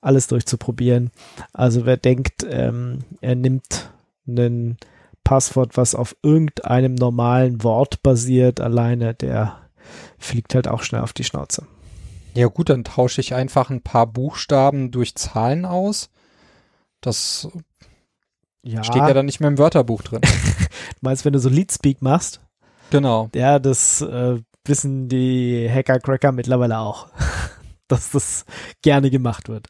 alles 0.00 0.26
durchzuprobieren. 0.26 1.10
Also 1.52 1.86
wer 1.86 1.96
denkt, 1.96 2.46
ähm, 2.48 3.00
er 3.20 3.36
nimmt 3.36 3.90
ein 4.26 4.76
Passwort, 5.24 5.76
was 5.76 5.94
auf 5.94 6.16
irgendeinem 6.22 6.94
normalen 6.94 7.62
Wort 7.62 8.02
basiert, 8.02 8.60
alleine, 8.60 9.14
der 9.14 9.58
fliegt 10.18 10.54
halt 10.54 10.68
auch 10.68 10.82
schnell 10.82 11.02
auf 11.02 11.12
die 11.12 11.24
Schnauze. 11.24 11.66
Ja 12.34 12.46
gut, 12.46 12.68
dann 12.70 12.84
tausche 12.84 13.20
ich 13.20 13.34
einfach 13.34 13.70
ein 13.70 13.82
paar 13.82 14.06
Buchstaben 14.06 14.90
durch 14.90 15.14
Zahlen 15.16 15.64
aus. 15.64 16.10
Das 17.00 17.48
Ja, 18.62 18.84
steht 18.84 19.02
ja 19.02 19.14
dann 19.14 19.26
nicht 19.26 19.40
mehr 19.40 19.48
im 19.48 19.58
Wörterbuch 19.58 20.02
drin. 20.02 20.20
du 20.22 20.28
meinst, 21.00 21.24
wenn 21.24 21.32
du 21.32 21.38
so 21.38 21.48
Leadspeak 21.48 22.02
machst? 22.02 22.40
genau. 22.90 23.30
Ja, 23.34 23.58
das 23.58 24.00
äh, 24.02 24.38
wissen 24.64 25.08
die 25.08 25.68
Hacker-Cracker 25.70 26.32
mittlerweile 26.32 26.78
auch, 26.78 27.08
dass 27.88 28.10
das 28.10 28.44
gerne 28.82 29.10
gemacht 29.10 29.48
wird. 29.48 29.68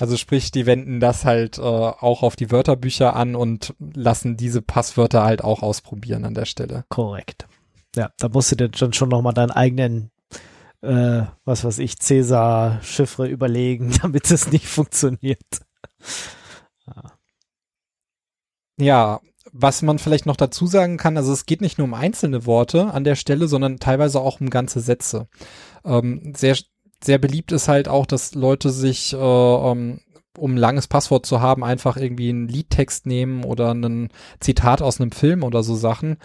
Also 0.00 0.16
sprich, 0.16 0.50
die 0.50 0.66
wenden 0.66 1.00
das 1.00 1.24
halt 1.24 1.58
äh, 1.58 1.62
auch 1.62 2.22
auf 2.22 2.36
die 2.36 2.50
Wörterbücher 2.50 3.16
an 3.16 3.34
und 3.34 3.74
lassen 3.78 4.36
diese 4.36 4.62
Passwörter 4.62 5.24
halt 5.24 5.42
auch 5.42 5.62
ausprobieren 5.62 6.24
an 6.24 6.34
der 6.34 6.44
Stelle. 6.44 6.84
Korrekt. 6.88 7.46
Ja, 7.94 8.10
da 8.18 8.28
musst 8.28 8.52
du 8.52 8.56
dir 8.56 8.68
dann 8.68 8.92
schon 8.92 9.08
nochmal 9.08 9.32
deinen 9.32 9.50
eigenen, 9.50 10.10
äh, 10.82 11.22
was 11.44 11.64
weiß 11.64 11.78
ich, 11.78 11.98
Cäsar-Chiffre 11.98 13.26
überlegen, 13.26 13.92
damit 14.02 14.30
es 14.30 14.50
nicht 14.50 14.66
funktioniert. 14.66 15.38
Ja, 18.78 19.20
was 19.52 19.80
man 19.82 19.98
vielleicht 19.98 20.26
noch 20.26 20.36
dazu 20.36 20.66
sagen 20.66 20.98
kann, 20.98 21.16
also 21.16 21.32
es 21.32 21.46
geht 21.46 21.62
nicht 21.62 21.78
nur 21.78 21.86
um 21.86 21.94
einzelne 21.94 22.44
Worte 22.44 22.92
an 22.92 23.04
der 23.04 23.14
Stelle, 23.14 23.48
sondern 23.48 23.78
teilweise 23.78 24.20
auch 24.20 24.40
um 24.40 24.50
ganze 24.50 24.80
Sätze. 24.80 25.28
Ähm, 25.84 26.34
sehr, 26.36 26.56
sehr 27.02 27.18
beliebt 27.18 27.52
ist 27.52 27.68
halt 27.68 27.88
auch, 27.88 28.06
dass 28.06 28.34
Leute 28.34 28.70
sich, 28.70 29.12
äh, 29.12 29.16
ähm, 29.16 30.00
um 30.38 30.54
ein 30.54 30.58
langes 30.58 30.86
Passwort 30.86 31.26
zu 31.26 31.40
haben, 31.40 31.64
einfach 31.64 31.96
irgendwie 31.96 32.28
einen 32.28 32.48
Liedtext 32.48 33.06
nehmen 33.06 33.44
oder 33.44 33.72
ein 33.72 34.08
Zitat 34.40 34.82
aus 34.82 35.00
einem 35.00 35.12
Film 35.12 35.42
oder 35.42 35.62
so 35.62 35.74
Sachen. 35.74 36.18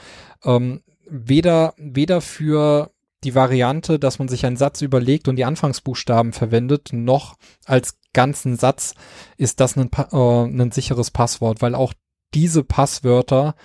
Ähm, 0.43 0.81
weder, 1.09 1.73
weder 1.77 2.21
für 2.21 2.91
die 3.23 3.35
Variante, 3.35 3.99
dass 3.99 4.19
man 4.19 4.27
sich 4.27 4.45
einen 4.45 4.57
Satz 4.57 4.81
überlegt 4.81 5.27
und 5.27 5.35
die 5.35 5.45
Anfangsbuchstaben 5.45 6.33
verwendet, 6.33 6.89
noch 6.91 7.35
als 7.65 7.97
ganzen 8.13 8.57
Satz 8.57 8.95
ist 9.37 9.59
das 9.59 9.77
ein, 9.77 9.89
äh, 10.11 10.63
ein 10.63 10.71
sicheres 10.71 11.11
Passwort, 11.11 11.61
weil 11.61 11.75
auch 11.75 11.93
diese 12.33 12.63
Passwörter 12.63 13.55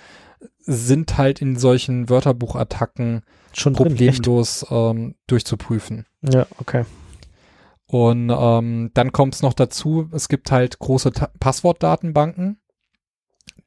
sind 0.67 1.17
halt 1.17 1.41
in 1.41 1.55
solchen 1.55 2.09
Wörterbuchattacken 2.09 3.23
Schon 3.53 3.73
drin, 3.73 3.87
problemlos 3.87 4.65
ähm, 4.69 5.15
durchzuprüfen. 5.25 6.05
Ja, 6.21 6.45
okay. 6.59 6.85
Und 7.85 8.29
ähm, 8.29 8.91
dann 8.93 9.13
kommt 9.13 9.35
es 9.35 9.41
noch 9.41 9.53
dazu, 9.53 10.09
es 10.11 10.27
gibt 10.27 10.51
halt 10.51 10.77
große 10.79 11.11
Ta 11.13 11.31
Passwortdatenbanken, 11.39 12.59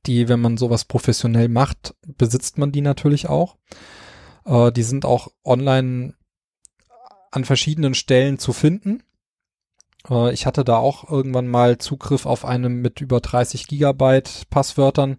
die, 0.06 0.28
wenn 0.28 0.40
man 0.40 0.58
sowas 0.58 0.84
professionell 0.84 1.48
macht, 1.48 1.94
besitzt 2.06 2.58
man 2.58 2.70
die 2.70 2.82
natürlich 2.82 3.28
auch. 3.28 3.56
Äh, 4.44 4.72
die 4.72 4.82
sind 4.82 5.06
auch 5.06 5.28
online 5.42 6.14
an 7.30 7.44
verschiedenen 7.46 7.94
Stellen 7.94 8.38
zu 8.38 8.52
finden. 8.52 9.02
Äh, 10.08 10.32
ich 10.32 10.46
hatte 10.46 10.64
da 10.64 10.76
auch 10.76 11.10
irgendwann 11.10 11.48
mal 11.48 11.78
Zugriff 11.78 12.26
auf 12.26 12.44
eine 12.44 12.68
mit 12.68 13.00
über 13.00 13.20
30 13.20 13.66
Gigabyte 13.66 14.48
Passwörtern. 14.50 15.18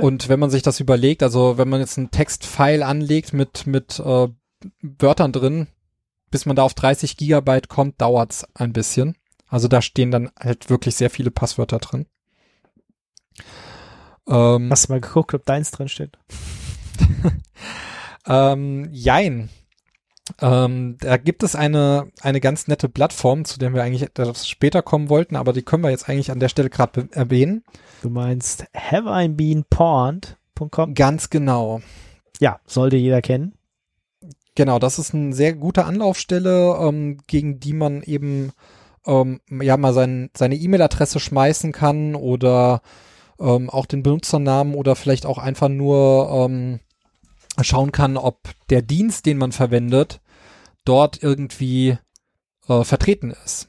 Und 0.00 0.28
wenn 0.28 0.40
man 0.40 0.50
sich 0.50 0.62
das 0.62 0.80
überlegt, 0.80 1.22
also 1.22 1.58
wenn 1.58 1.68
man 1.68 1.80
jetzt 1.80 1.98
einen 1.98 2.10
Textfile 2.10 2.84
anlegt 2.84 3.32
mit, 3.32 3.66
mit 3.66 3.98
äh, 4.00 4.28
Wörtern 4.82 5.32
drin, 5.32 5.68
bis 6.30 6.46
man 6.46 6.56
da 6.56 6.62
auf 6.62 6.74
30 6.74 7.16
Gigabyte 7.16 7.68
kommt, 7.68 8.00
dauert's 8.00 8.46
ein 8.54 8.72
bisschen. 8.72 9.16
Also 9.48 9.68
da 9.68 9.82
stehen 9.82 10.10
dann 10.10 10.30
halt 10.38 10.70
wirklich 10.70 10.96
sehr 10.96 11.10
viele 11.10 11.30
Passwörter 11.30 11.78
drin. 11.78 12.06
Ähm, 14.26 14.70
Hast 14.70 14.88
du 14.88 14.92
mal 14.92 15.00
geguckt, 15.00 15.34
ob 15.34 15.44
deins 15.44 15.70
drin 15.72 15.88
steht? 15.88 16.18
ähm, 18.26 18.88
jein. 18.92 19.50
Ähm, 20.40 20.96
da 21.00 21.16
gibt 21.16 21.42
es 21.42 21.56
eine, 21.56 22.10
eine 22.20 22.40
ganz 22.40 22.68
nette 22.68 22.88
Plattform, 22.88 23.44
zu 23.44 23.58
der 23.58 23.74
wir 23.74 23.82
eigentlich 23.82 24.02
etwas 24.02 24.48
später 24.48 24.82
kommen 24.82 25.08
wollten, 25.08 25.36
aber 25.36 25.52
die 25.52 25.62
können 25.62 25.82
wir 25.82 25.90
jetzt 25.90 26.08
eigentlich 26.08 26.30
an 26.30 26.40
der 26.40 26.48
Stelle 26.48 26.70
gerade 26.70 27.08
erwähnen. 27.12 27.64
Du 28.02 28.10
meinst 28.10 28.64
have 28.74 29.08
I 29.08 29.28
been 29.28 29.64
pawned.com? 29.68 30.94
Ganz 30.94 31.30
genau. 31.30 31.80
Ja, 32.38 32.60
sollte 32.66 32.96
jeder 32.96 33.20
kennen. 33.20 33.54
Genau, 34.54 34.78
das 34.78 34.98
ist 34.98 35.14
eine 35.14 35.32
sehr 35.32 35.54
gute 35.54 35.86
Anlaufstelle, 35.86 36.76
ähm, 36.80 37.18
gegen 37.26 37.58
die 37.58 37.72
man 37.72 38.02
eben 38.02 38.52
ähm, 39.06 39.40
ja 39.48 39.76
mal 39.76 39.94
sein, 39.94 40.30
seine 40.36 40.56
E-Mail-Adresse 40.56 41.20
schmeißen 41.20 41.72
kann 41.72 42.14
oder 42.14 42.82
ähm, 43.40 43.70
auch 43.70 43.86
den 43.86 44.02
Benutzernamen 44.02 44.74
oder 44.74 44.94
vielleicht 44.94 45.26
auch 45.26 45.38
einfach 45.38 45.68
nur 45.68 46.28
ähm, 46.30 46.80
schauen 47.60 47.92
kann, 47.92 48.16
ob 48.16 48.40
der 48.70 48.82
Dienst, 48.82 49.26
den 49.26 49.38
man 49.38 49.52
verwendet, 49.52 50.20
dort 50.84 51.22
irgendwie 51.22 51.98
äh, 52.68 52.84
vertreten 52.84 53.30
ist. 53.44 53.68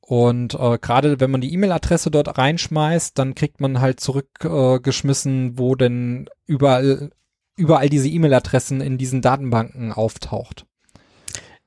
Und 0.00 0.54
äh, 0.54 0.78
gerade 0.78 1.20
wenn 1.20 1.30
man 1.30 1.42
die 1.42 1.52
E-Mail-Adresse 1.52 2.10
dort 2.10 2.38
reinschmeißt, 2.38 3.18
dann 3.18 3.34
kriegt 3.34 3.60
man 3.60 3.80
halt 3.80 4.00
zurückgeschmissen, 4.00 5.48
äh, 5.48 5.58
wo 5.58 5.74
denn 5.74 6.30
überall 6.46 7.10
überall 7.58 7.88
diese 7.88 8.08
E-Mail-Adressen 8.08 8.80
in 8.80 8.96
diesen 8.96 9.20
Datenbanken 9.20 9.92
auftaucht. 9.92 10.64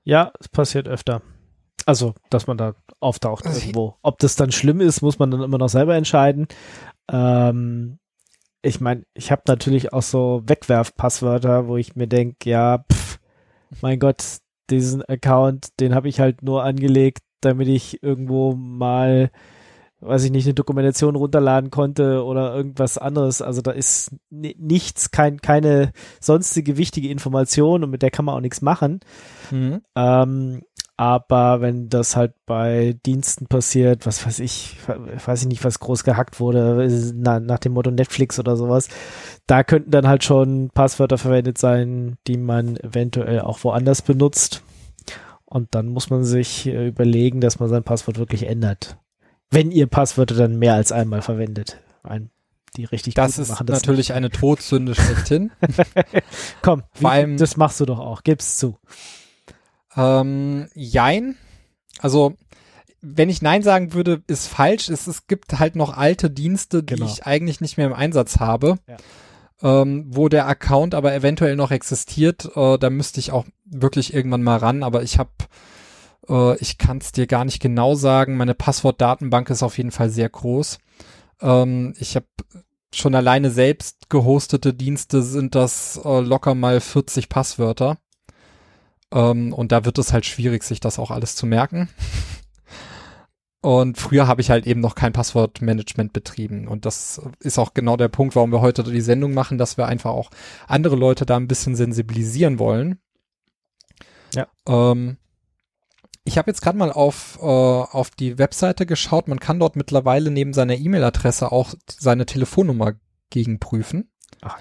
Ja, 0.03 0.31
es 0.39 0.49
passiert 0.49 0.87
öfter. 0.87 1.21
Also, 1.85 2.15
dass 2.29 2.47
man 2.47 2.57
da 2.57 2.73
auftaucht 2.99 3.45
Also 3.45 3.59
irgendwo. 3.59 3.97
Ob 4.01 4.17
das 4.19 4.35
dann 4.35 4.51
schlimm 4.51 4.81
ist, 4.81 5.01
muss 5.01 5.19
man 5.19 5.29
dann 5.29 5.43
immer 5.43 5.57
noch 5.57 5.69
selber 5.69 5.95
entscheiden. 5.95 6.47
Ähm, 7.11 7.99
ich 8.61 8.79
meine, 8.79 9.03
ich 9.13 9.31
habe 9.31 9.41
natürlich 9.47 9.93
auch 9.93 10.03
so 10.03 10.43
Wegwerfpasswörter, 10.45 11.67
wo 11.67 11.77
ich 11.77 11.95
mir 11.95 12.07
denke, 12.07 12.49
ja, 12.49 12.85
pff, 12.91 13.19
mein 13.81 13.99
Gott, 13.99 14.23
diesen 14.69 15.03
Account, 15.03 15.79
den 15.79 15.95
habe 15.95 16.07
ich 16.09 16.19
halt 16.19 16.43
nur 16.43 16.63
angelegt, 16.63 17.19
damit 17.41 17.67
ich 17.67 18.03
irgendwo 18.03 18.53
mal, 18.53 19.31
weiß 19.99 20.23
ich 20.25 20.31
nicht, 20.31 20.45
eine 20.45 20.53
Dokumentation 20.53 21.15
runterladen 21.15 21.71
konnte 21.71 22.23
oder 22.23 22.55
irgendwas 22.55 22.97
anderes. 22.97 23.41
Also 23.41 23.61
da 23.61 23.71
ist 23.71 24.11
ni- 24.29 24.55
nichts, 24.59 25.11
kein, 25.11 25.41
keine 25.41 25.91
sonstige 26.19 26.77
wichtige 26.77 27.09
Information 27.09 27.83
und 27.83 27.89
mit 27.89 28.01
der 28.01 28.11
kann 28.11 28.25
man 28.25 28.35
auch 28.35 28.41
nichts 28.41 28.61
machen. 28.61 28.99
Ähm, 29.95 30.61
aber 31.01 31.61
wenn 31.61 31.89
das 31.89 32.15
halt 32.15 32.35
bei 32.45 32.95
Diensten 33.07 33.47
passiert, 33.47 34.05
was 34.05 34.23
weiß 34.23 34.37
ich, 34.37 34.77
weiß 35.25 35.41
ich 35.41 35.47
nicht, 35.47 35.63
was 35.65 35.79
groß 35.79 36.03
gehackt 36.03 36.39
wurde, 36.39 36.87
na, 37.15 37.39
nach 37.39 37.57
dem 37.57 37.73
Motto 37.73 37.89
Netflix 37.89 38.37
oder 38.37 38.55
sowas, 38.55 38.87
da 39.47 39.63
könnten 39.63 39.89
dann 39.89 40.07
halt 40.07 40.23
schon 40.23 40.69
Passwörter 40.75 41.17
verwendet 41.17 41.57
sein, 41.57 42.17
die 42.27 42.37
man 42.37 42.77
eventuell 42.77 43.39
auch 43.41 43.63
woanders 43.63 44.03
benutzt. 44.03 44.61
Und 45.45 45.73
dann 45.73 45.87
muss 45.87 46.11
man 46.11 46.23
sich 46.23 46.67
äh, 46.67 46.89
überlegen, 46.89 47.41
dass 47.41 47.59
man 47.59 47.67
sein 47.67 47.83
Passwort 47.83 48.19
wirklich 48.19 48.45
ändert. 48.45 48.97
Wenn 49.49 49.71
ihr 49.71 49.87
Passwörter 49.87 50.35
dann 50.35 50.59
mehr 50.59 50.75
als 50.75 50.91
einmal 50.91 51.23
verwendet. 51.23 51.81
Ein, 52.03 52.29
die 52.77 52.85
richtig 52.85 53.15
Das 53.15 53.39
ist 53.39 53.49
machen 53.49 53.65
das 53.65 53.81
natürlich 53.81 54.13
eine 54.13 54.29
Todsünde 54.29 54.93
schlechthin. 54.93 55.51
nicht. 55.67 55.81
Komm, 56.61 56.83
wie- 56.99 57.35
das 57.37 57.57
machst 57.57 57.79
du 57.79 57.85
doch 57.85 57.99
auch, 57.99 58.21
gib's 58.21 58.57
zu. 58.59 58.77
Ähm, 59.95 60.67
jein. 60.73 61.35
Also, 61.99 62.33
wenn 63.01 63.29
ich 63.29 63.41
Nein 63.41 63.63
sagen 63.63 63.93
würde, 63.93 64.21
ist 64.27 64.47
falsch. 64.47 64.89
Es, 64.89 65.07
es 65.07 65.27
gibt 65.27 65.59
halt 65.59 65.75
noch 65.75 65.95
alte 65.97 66.29
Dienste, 66.29 66.83
die 66.83 66.95
Genau. 66.95 67.07
ich 67.07 67.25
eigentlich 67.25 67.61
nicht 67.61 67.77
mehr 67.77 67.87
im 67.87 67.93
Einsatz 67.93 68.39
habe. 68.39 68.77
Ja. 68.87 68.97
Ähm, 69.63 70.05
wo 70.07 70.27
der 70.27 70.47
Account 70.47 70.95
aber 70.95 71.13
eventuell 71.13 71.55
noch 71.55 71.69
existiert, 71.71 72.49
äh, 72.55 72.77
da 72.79 72.89
müsste 72.89 73.19
ich 73.19 73.31
auch 73.31 73.45
wirklich 73.65 74.11
irgendwann 74.13 74.41
mal 74.41 74.57
ran, 74.57 74.81
aber 74.81 75.03
ich 75.03 75.19
habe, 75.19 75.29
äh, 76.27 76.57
ich 76.57 76.79
kann 76.79 76.97
es 76.97 77.11
dir 77.11 77.27
gar 77.27 77.45
nicht 77.45 77.61
genau 77.61 77.93
sagen. 77.93 78.37
Meine 78.37 78.55
Passwortdatenbank 78.55 79.51
ist 79.51 79.61
auf 79.61 79.77
jeden 79.77 79.91
Fall 79.91 80.09
sehr 80.09 80.29
groß. 80.29 80.79
Ähm, 81.41 81.93
ich 81.99 82.15
habe 82.15 82.25
schon 82.93 83.13
alleine 83.13 83.51
selbst 83.51 84.09
gehostete 84.09 84.73
Dienste 84.73 85.21
sind 85.21 85.53
das 85.53 85.99
äh, 86.03 86.19
locker 86.21 86.55
mal 86.55 86.81
40 86.81 87.29
Passwörter. 87.29 87.97
Ähm, 89.11 89.53
und 89.53 89.71
da 89.71 89.85
wird 89.85 89.97
es 89.97 90.13
halt 90.13 90.25
schwierig, 90.25 90.63
sich 90.63 90.79
das 90.79 90.99
auch 90.99 91.11
alles 91.11 91.35
zu 91.35 91.45
merken. 91.45 91.89
Und 93.61 93.99
früher 93.99 94.25
habe 94.25 94.41
ich 94.41 94.49
halt 94.49 94.65
eben 94.65 94.81
noch 94.81 94.95
kein 94.95 95.13
Passwortmanagement 95.13 96.13
betrieben. 96.13 96.67
Und 96.67 96.85
das 96.85 97.21
ist 97.39 97.59
auch 97.59 97.75
genau 97.75 97.95
der 97.95 98.07
Punkt, 98.07 98.35
warum 98.35 98.51
wir 98.51 98.61
heute 98.61 98.83
die 98.83 99.01
Sendung 99.01 99.35
machen, 99.35 99.59
dass 99.59 99.77
wir 99.77 99.85
einfach 99.85 100.11
auch 100.11 100.31
andere 100.67 100.95
Leute 100.95 101.27
da 101.27 101.37
ein 101.37 101.47
bisschen 101.47 101.75
sensibilisieren 101.75 102.57
wollen. 102.57 102.99
Ja. 104.33 104.47
Ähm, 104.67 105.17
ich 106.23 106.39
habe 106.39 106.49
jetzt 106.49 106.61
gerade 106.61 106.77
mal 106.77 106.91
auf, 106.91 107.37
äh, 107.39 107.45
auf 107.45 108.09
die 108.11 108.39
Webseite 108.39 108.87
geschaut. 108.87 109.27
Man 109.27 109.39
kann 109.39 109.59
dort 109.59 109.75
mittlerweile 109.75 110.31
neben 110.31 110.53
seiner 110.53 110.75
E-Mail-Adresse 110.75 111.51
auch 111.51 111.75
seine 111.87 112.25
Telefonnummer 112.25 112.93
gegenprüfen. 113.29 114.09
Ach, 114.41 114.59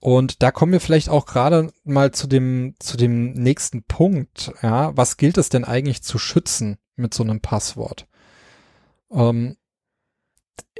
Und 0.00 0.42
da 0.42 0.50
kommen 0.50 0.72
wir 0.72 0.80
vielleicht 0.80 1.08
auch 1.08 1.26
gerade 1.26 1.72
mal 1.84 2.12
zu 2.12 2.26
dem, 2.26 2.74
zu 2.78 2.96
dem 2.96 3.32
nächsten 3.32 3.82
Punkt. 3.84 4.52
Ja, 4.62 4.96
was 4.96 5.16
gilt 5.16 5.38
es 5.38 5.48
denn 5.48 5.64
eigentlich 5.64 6.02
zu 6.02 6.18
schützen 6.18 6.78
mit 6.96 7.14
so 7.14 7.22
einem 7.22 7.40
Passwort? 7.40 8.06
Ähm, 9.10 9.56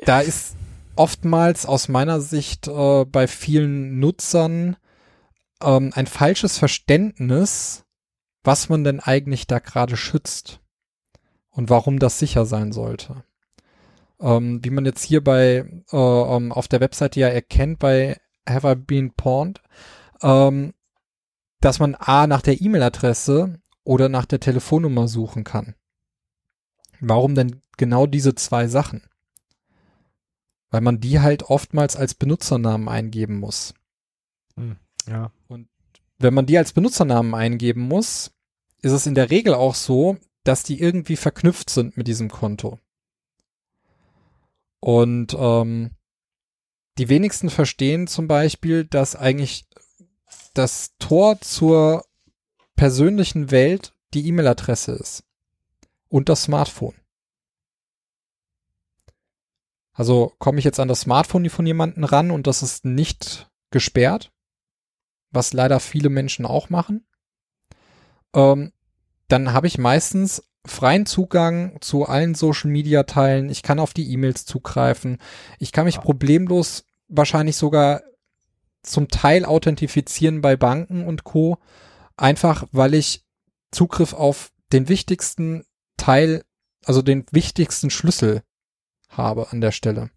da 0.05 0.20
ist 0.20 0.57
oftmals 0.96 1.66
aus 1.66 1.88
meiner 1.88 2.20
Sicht 2.20 2.68
äh, 2.68 3.05
bei 3.05 3.26
vielen 3.26 3.98
Nutzern 3.98 4.76
ähm, 5.62 5.92
ein 5.94 6.07
falsches 6.07 6.59
Verständnis, 6.59 7.85
was 8.42 8.68
man 8.68 8.85
denn 8.85 9.00
eigentlich 9.00 9.46
da 9.46 9.59
gerade 9.59 9.96
schützt 9.96 10.61
und 11.50 11.70
warum 11.70 11.98
das 11.98 12.18
sicher 12.18 12.46
sein 12.46 12.72
sollte. 12.72 13.24
Ähm, 14.20 14.64
wie 14.64 14.70
man 14.70 14.85
jetzt 14.85 15.05
hier 15.05 15.22
bei 15.22 15.66
äh, 15.92 15.96
ähm, 15.96 16.52
auf 16.52 16.68
der 16.68 16.81
Webseite 16.81 17.20
ja 17.20 17.29
erkennt 17.29 17.79
bei 17.79 18.18
Have 18.48 18.70
I 18.70 18.74
Been 18.74 19.12
Pawned, 19.12 19.61
ähm, 20.22 20.74
dass 21.61 21.78
man 21.78 21.94
A 21.94 22.26
nach 22.26 22.42
der 22.42 22.61
E-Mail-Adresse 22.61 23.61
oder 23.85 24.09
nach 24.09 24.26
der 24.26 24.40
Telefonnummer 24.40 25.09
suchen 25.09 25.44
kann. 25.44 25.74
Warum 27.00 27.35
denn 27.35 27.62
genau 27.76 28.06
diese 28.06 28.35
zwei 28.35 28.68
Sachen? 28.68 29.09
Weil 30.70 30.80
man 30.80 31.00
die 31.00 31.20
halt 31.20 31.44
oftmals 31.44 31.96
als 31.96 32.14
Benutzernamen 32.14 32.88
eingeben 32.88 33.38
muss. 33.38 33.74
ja. 35.09 35.30
Wenn 36.18 36.35
man 36.35 36.46
die 36.46 36.56
als 36.56 36.72
Benutzernamen 36.72 37.35
eingeben 37.35 37.82
muss, 37.82 38.32
ist 38.80 38.92
es 38.92 39.06
in 39.06 39.14
der 39.14 39.30
Regel 39.30 39.54
auch 39.54 39.74
so, 39.74 40.16
dass 40.44 40.62
die 40.62 40.80
irgendwie 40.80 41.16
verknüpft 41.16 41.68
sind 41.70 41.96
mit 41.96 42.06
diesem 42.06 42.30
Konto. 42.30 42.78
Und 44.80 45.37
ähm, 45.38 45.90
die 46.98 47.09
wenigsten 47.09 47.50
verstehen 47.50 48.06
zum 48.06 48.28
Beispiel, 48.28 48.85
dass 48.85 49.16
eigentlich 49.16 49.66
das 50.54 50.96
Tor 50.98 51.40
zur 51.40 52.04
persönlichen 52.74 53.50
Welt 53.50 53.94
die 54.14 54.26
E-Mail-Adresse 54.28 54.92
ist 54.92 55.24
und 56.09 56.28
das 56.28 56.44
Smartphone. 56.44 56.94
Also 59.92 60.35
komme 60.38 60.59
ich 60.59 60.64
jetzt 60.64 60.80
an 60.80 60.88
das 60.88 61.02
Smartphone 61.02 61.48
von 61.48 61.66
jemandem 61.66 62.04
ran 62.04 62.30
und 62.30 62.46
das 62.46 62.62
ist 62.62 62.85
nicht 62.85 63.50
gesperrt, 63.70 64.32
was 65.30 65.52
leider 65.52 65.80
viele 65.80 66.11
Menschen 66.11 66.46
auch 66.46 66.68
machen, 66.70 67.06
ähm, 68.35 68.72
dann 69.28 69.52
habe 69.52 69.66
ich 69.66 69.78
meistens 69.78 70.44
freien 70.66 71.06
Zugang 71.06 71.78
zu 71.80 72.06
allen 72.06 72.35
Social 72.35 72.70
Media 72.70 73.04
Teilen. 73.04 73.48
Ich 73.48 73.62
kann 73.62 73.78
auf 73.78 73.94
die 73.94 74.11
E-Mails 74.12 74.44
zugreifen. 74.44 75.18
Ich 75.59 75.72
kann 75.72 75.87
mich 75.87 76.00
problemlos 76.00 76.86
wahrscheinlich 77.09 77.57
sogar 77.57 78.03
zum 78.83 79.09
Teil 79.09 79.45
authentifizieren 79.45 80.40
bei 80.40 80.57
Banken 80.57 81.07
und 81.07 81.25
Co. 81.25 81.59
Einfach, 82.16 82.66
weil 82.73 82.95
ich 82.95 83.25
Zugriff 83.71 84.12
auf 84.12 84.53
den 84.73 84.88
wichtigsten 84.88 85.64
Teil, 85.97 86.45
also 86.85 87.03
den 87.03 87.25
wichtigsten 87.31 87.90
Schlüssel 87.90 88.42
habe 89.09 89.51
an 89.51 89.61
der 89.61 89.73
Stelle. 89.73 90.11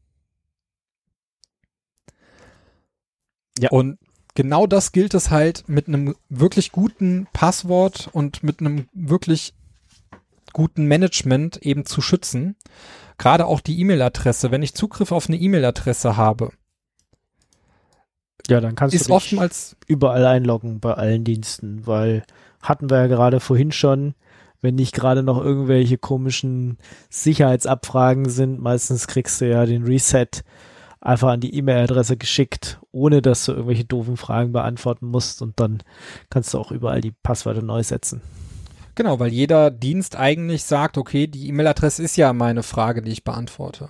Ja. 3.60 3.70
Und 3.72 4.00
genau 4.36 4.68
das 4.68 4.92
gilt 4.92 5.14
es 5.14 5.30
halt 5.32 5.68
mit 5.68 5.88
einem 5.88 6.16
wirklich 6.30 6.72
guten 6.72 7.28
Passwort 7.34 8.10
und 8.14 8.44
mit 8.44 8.62
einem 8.62 8.88
wirklich 8.94 9.54
guten 10.54 10.86
Management 10.86 11.58
eben 11.58 11.86
zu 11.86 12.02
schützen. 12.02 12.56
Gerade 13.18 13.46
auch 13.46 13.60
die 13.60 13.80
E-Mail-Adresse. 13.80 14.52
Wenn 14.52 14.64
ich 14.64 14.74
Zugriff 14.74 15.12
auf 15.12 15.28
eine 15.28 15.38
E-Mail-Adresse 15.38 16.16
habe, 16.16 16.52
Ja, 18.50 18.62
dann 18.62 18.76
kannst 18.76 18.96
ist 18.96 19.06
du 19.06 19.14
dich 19.14 19.16
oftmals 19.16 19.76
überall 19.88 20.26
einloggen 20.26 20.80
bei 20.80 20.94
allen 20.94 21.24
Diensten, 21.24 21.86
weil 21.86 22.24
hatten 22.62 22.90
wir 22.90 22.98
ja 22.98 23.08
gerade 23.08 23.40
vorhin 23.40 23.72
schon, 23.72 24.16
wenn 24.62 24.76
nicht 24.76 24.94
gerade 24.94 25.24
noch 25.24 25.44
irgendwelche 25.44 25.98
komischen 25.98 26.78
Sicherheitsabfragen 27.10 28.28
sind, 28.30 28.60
meistens 28.60 29.08
kriegst 29.08 29.40
du 29.40 29.50
ja 29.50 29.66
den 29.66 29.84
Reset 29.84 30.28
einfach 31.02 31.30
an 31.30 31.40
die 31.40 31.56
E-Mail-Adresse 31.56 32.18
geschickt, 32.18 32.80
ohne 32.92 33.22
dass 33.22 33.46
du 33.46 33.54
irgendwelche 33.54 33.86
doofen 33.86 34.18
Fragen 34.18 34.52
beantworten 34.52 35.08
musst 35.08 35.42
und 35.42 35.60
dann 35.60 35.82
kannst 36.30 36.54
du 36.54 36.58
auch 36.58 36.72
überall 36.72 37.02
die 37.02 37.14
Passwörter 37.24 37.62
neu 37.62 37.84
setzen. 37.84 38.22
Genau, 38.96 39.20
weil 39.20 39.32
jeder 39.32 39.72
Dienst 39.72 40.18
eigentlich 40.18 40.66
sagt, 40.66 40.98
okay, 40.98 41.28
die 41.28 41.48
E-Mail-Adresse 41.48 42.04
ist 42.04 42.18
ja 42.18 42.34
meine 42.34 42.64
Frage, 42.64 43.02
die 43.02 43.12
ich 43.12 43.24
beantworte. 43.24 43.90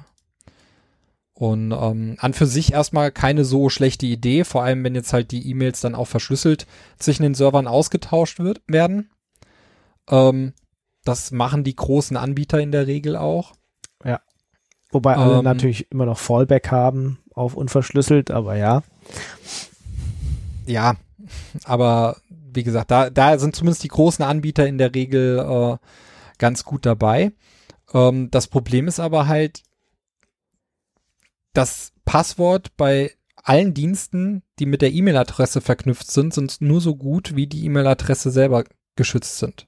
Und 1.40 1.72
ähm, 1.72 2.18
an 2.20 2.34
für 2.34 2.48
sich 2.48 2.74
erstmal 2.74 3.12
keine 3.12 3.46
so 3.46 3.70
schlechte 3.70 4.06
Idee, 4.06 4.44
vor 4.44 4.64
allem 4.64 4.84
wenn 4.84 4.94
jetzt 4.94 5.14
halt 5.14 5.32
die 5.32 5.50
E-Mails 5.50 5.80
dann 5.80 5.96
auch 5.96 6.08
verschlüsselt 6.08 6.68
zwischen 6.98 7.24
den 7.24 7.34
Servern 7.34 7.66
ausgetauscht 7.66 8.40
wird, 8.40 8.62
werden. 8.68 9.10
Ähm, 10.10 10.54
das 11.06 11.32
machen 11.32 11.64
die 11.64 11.78
großen 11.78 12.18
Anbieter 12.18 12.60
in 12.60 12.74
der 12.74 12.88
Regel 12.88 13.16
auch. 13.16 13.54
Wobei 14.92 15.16
alle 15.16 15.40
Ähm. 15.40 15.44
natürlich 15.44 15.92
immer 15.92 16.06
noch 16.06 16.18
Fallback 16.18 16.72
haben 16.72 17.20
auf 17.34 17.56
unverschlüsselt, 17.56 18.32
aber 18.32 18.56
ja. 18.56 18.84
Ja, 20.66 20.96
aber 21.64 22.18
wie 22.30 22.64
gesagt, 22.64 22.92
da, 22.92 23.10
da 23.10 23.38
sind 23.38 23.56
zumindest 23.56 23.84
die 23.84 23.90
großen 23.90 24.26
Anbieter 24.26 24.68
in 24.68 24.78
der 24.78 24.96
Regel 24.96 25.40
äh, 25.40 25.78
ganz 26.38 26.64
gut 26.64 26.86
dabei. 26.86 27.32
Ähm, 27.94 28.32
das 28.32 28.48
Problem 28.48 28.88
ist 28.88 29.00
aber 29.00 29.28
halt, 29.28 29.62
das 31.60 31.92
Passwort 32.06 32.76
bei 32.78 33.12
allen 33.36 33.74
Diensten, 33.74 34.44
die 34.60 34.66
mit 34.66 34.82
der 34.82 34.94
E-Mail-Adresse 34.94 35.60
verknüpft 35.60 36.10
sind, 36.10 36.34
sind 36.34 36.62
nur 36.62 36.80
so 36.80 36.96
gut, 36.96 37.36
wie 37.36 37.48
die 37.48 37.66
E-Mail-Adresse 37.66 38.32
selber 38.32 38.64
geschützt 38.96 39.40
sind. 39.40 39.68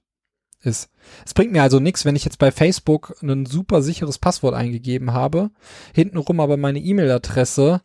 Ist. 0.63 0.89
Es 1.25 1.33
bringt 1.33 1.51
mir 1.51 1.63
also 1.63 1.79
nichts, 1.79 2.05
wenn 2.05 2.15
ich 2.15 2.23
jetzt 2.23 2.37
bei 2.37 2.51
Facebook 2.51 3.15
ein 3.21 3.45
super 3.45 3.81
sicheres 3.81 4.19
Passwort 4.19 4.53
eingegeben 4.53 5.11
habe, 5.11 5.49
hintenrum 5.93 6.39
aber 6.39 6.55
meine 6.55 6.79
E-Mail-Adresse 6.79 7.81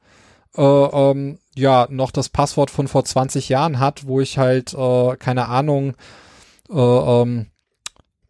äh, 0.57 0.63
ähm, 0.63 1.39
ja 1.57 1.89
noch 1.91 2.11
das 2.11 2.29
Passwort 2.29 2.71
von 2.71 2.87
vor 2.87 3.05
20 3.05 3.49
Jahren 3.49 3.81
hat, 3.81 4.07
wo 4.07 4.21
ich 4.21 4.39
halt 4.39 4.75
äh, 4.75 5.17
keine 5.17 5.49
Ahnung 5.49 5.95
äh, 6.71 6.75
ähm, 6.79 7.47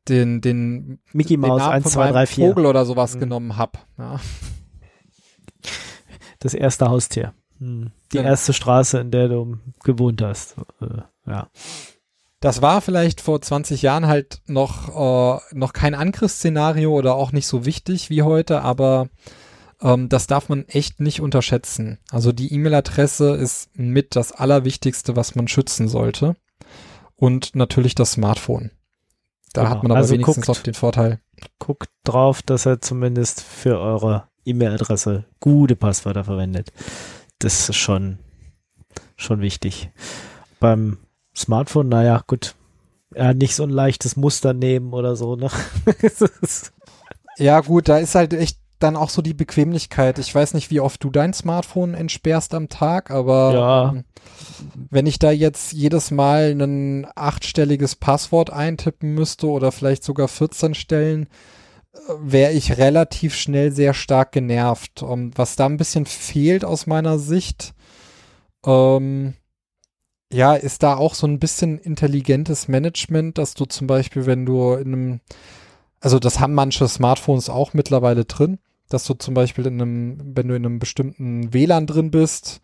den 0.09 0.41
den 0.41 1.01
Mickey 1.12 1.35
den 1.35 1.41
Mouse 1.41 1.59
Namen 1.61 1.73
1, 1.75 1.83
von 1.83 1.93
2, 1.93 2.01
meinem 2.05 2.12
3, 2.15 2.27
4. 2.27 2.49
Vogel 2.49 2.67
oder 2.67 2.85
sowas 2.87 3.17
Mhm. 3.17 3.21
genommen 3.21 3.57
hab. 3.57 3.85
Ja. 3.99 4.21
Das 6.40 6.55
erste 6.55 6.88
Haustier. 6.88 7.33
Hm. 7.59 7.92
Die 8.12 8.16
Ja. 8.18 8.22
erste 8.25 8.53
Straße, 8.53 8.99
in 8.99 9.11
der 9.11 9.29
du 9.29 9.59
gewohnt 9.83 10.20
hast. 10.22 10.57
Äh, 10.81 11.03
ja. 11.31 11.49
Das 12.40 12.61
war 12.62 12.81
vielleicht 12.83 13.20
vor 13.22 13.40
20 13.40 13.81
Jahren 13.83 14.07
halt 14.07 14.40
noch 14.46 14.88
äh, 14.90 15.40
noch 15.55 15.72
kein 15.72 15.94
Angriffsszenario 15.94 16.92
oder 16.92 17.14
auch 17.14 17.33
nicht 17.33 17.46
so 17.46 17.64
wichtig 17.64 18.11
wie 18.11 18.22
heute, 18.22 18.61
aber 18.62 19.09
ähm, 19.81 20.09
das 20.11 20.27
darf 20.27 20.49
man 20.49 20.64
echt 20.68 21.01
nicht 21.01 21.20
unterschätzen. 21.20 21.99
Also 22.11 22.33
die 22.33 22.53
E-Mail-Adresse 22.53 23.35
ist 23.35 23.70
mit 23.75 24.16
das 24.16 24.33
Allerwichtigste, 24.33 25.16
was 25.16 25.35
man 25.35 25.49
schützen 25.49 25.88
sollte. 25.88 26.37
Und 27.16 27.57
natürlich 27.57 27.94
das 27.94 28.12
Smartphone. 28.12 28.70
Da 29.55 29.62
Genau. 29.62 29.75
hat 29.75 29.83
man 29.83 29.92
aber 29.92 30.01
Also 30.01 30.12
wenigstens 30.14 30.46
guckt- 30.46 30.59
auch 30.59 30.62
den 30.62 30.75
Vorteil. 30.75 31.20
Guckt 31.59 31.88
drauf, 32.05 32.42
dass 32.42 32.66
er 32.66 32.81
zumindest 32.83 33.40
für 33.40 33.79
eure 33.81 34.29
E-Mail-Adresse 34.47 35.25
gute 35.41 35.77
Passwörter 35.77 36.25
verwendet. 36.25 36.73
Das 37.39 37.69
ist 37.69 37.77
schon, 37.77 38.19
schon 39.17 39.41
wichtig. 39.41 39.91
Beim 40.61 40.99
Smartphone, 41.37 41.89
naja, 41.89 42.23
gut. 42.27 42.55
Ja, 43.15 43.35
nicht 43.35 43.55
so 43.55 43.63
ein 43.63 43.71
leichtes 43.71 44.17
Muster 44.17 44.53
nehmen 44.53 44.93
oder 44.93 45.17
so, 45.17 45.37
ne? 45.37 45.51
Ja, 47.39 47.61
gut, 47.61 47.89
da 47.89 47.99
ist 47.99 48.15
halt 48.15 48.33
echt 48.33 48.59
dann 48.79 48.97
auch 48.97 49.11
so 49.11 49.23
die 49.23 49.35
Bequemlichkeit. 49.35 50.19
Ich 50.19 50.35
weiß 50.35 50.55
nicht, 50.55 50.71
wie 50.71 50.81
oft 50.81 51.03
du 51.03 51.11
dein 51.11 51.33
Smartphone 51.33 51.95
entsperrst 51.95 52.53
am 52.55 52.69
Tag, 52.69 53.11
aber 53.11 53.53
Ja. 53.55 53.95
wenn 54.91 55.07
ich 55.07 55.19
da 55.19 55.31
jetzt 55.31 55.73
jedes 55.73 56.11
Mal 56.11 56.51
ein 56.53 57.07
achtstelliges 57.15 57.97
Passwort 57.97 58.51
eintippen 58.51 59.15
müsste 59.15 59.49
oder 59.49 59.73
vielleicht 59.73 60.05
sogar 60.05 60.29
14 60.29 60.75
Stellen, 60.75 61.27
wäre 62.21 62.53
ich 62.53 62.79
relativ 62.79 63.35
schnell 63.35 63.73
sehr 63.73 63.95
stark 63.95 64.33
genervt. 64.33 65.03
Um, 65.03 65.37
was 65.37 65.57
da 65.57 65.66
ein 65.66 65.77
bisschen 65.77 66.07
fehlt 66.07 66.64
aus 66.64 66.87
meiner 66.87 67.19
Sicht, 67.19 67.75
ähm, 68.64 69.35
ja, 70.33 70.55
ist 70.55 70.83
da 70.83 70.97
auch 70.97 71.14
so 71.14 71.27
ein 71.27 71.38
bisschen 71.38 71.79
intelligentes 71.79 72.69
Management, 72.69 73.38
dass 73.38 73.55
du 73.55 73.64
zum 73.64 73.87
Beispiel, 73.87 74.27
wenn 74.27 74.45
du 74.45 74.75
in 74.75 74.92
einem, 74.92 75.21
also 76.01 76.19
das 76.19 76.40
haben 76.40 76.55
manche 76.55 76.88
Smartphones 76.88 77.49
auch 77.49 77.75
mittlerweile 77.75 78.25
drin, 78.25 78.59
dass 78.88 79.05
du 79.05 79.14
zum 79.14 79.35
Beispiel 79.35 79.66
in 79.66 79.81
einem, 79.81 80.37
wenn 80.37 80.49
du 80.49 80.55
in 80.55 80.66
einem 80.66 80.79
bestimmten 80.79 81.53
WLAN 81.53 81.87
drin 81.87 82.11
bist 82.11 82.61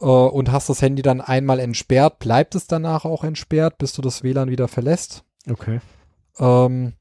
äh, 0.00 0.04
und 0.06 0.52
hast 0.52 0.68
das 0.68 0.82
Handy 0.82 1.02
dann 1.02 1.20
einmal 1.20 1.60
entsperrt, 1.60 2.18
bleibt 2.18 2.54
es 2.54 2.66
danach 2.66 3.04
auch 3.04 3.24
entsperrt, 3.24 3.78
bis 3.78 3.92
du 3.92 4.02
das 4.02 4.22
WLAN 4.22 4.50
wieder 4.50 4.68
verlässt. 4.68 5.24
Okay. 5.48 5.80
Ähm, 6.38 6.94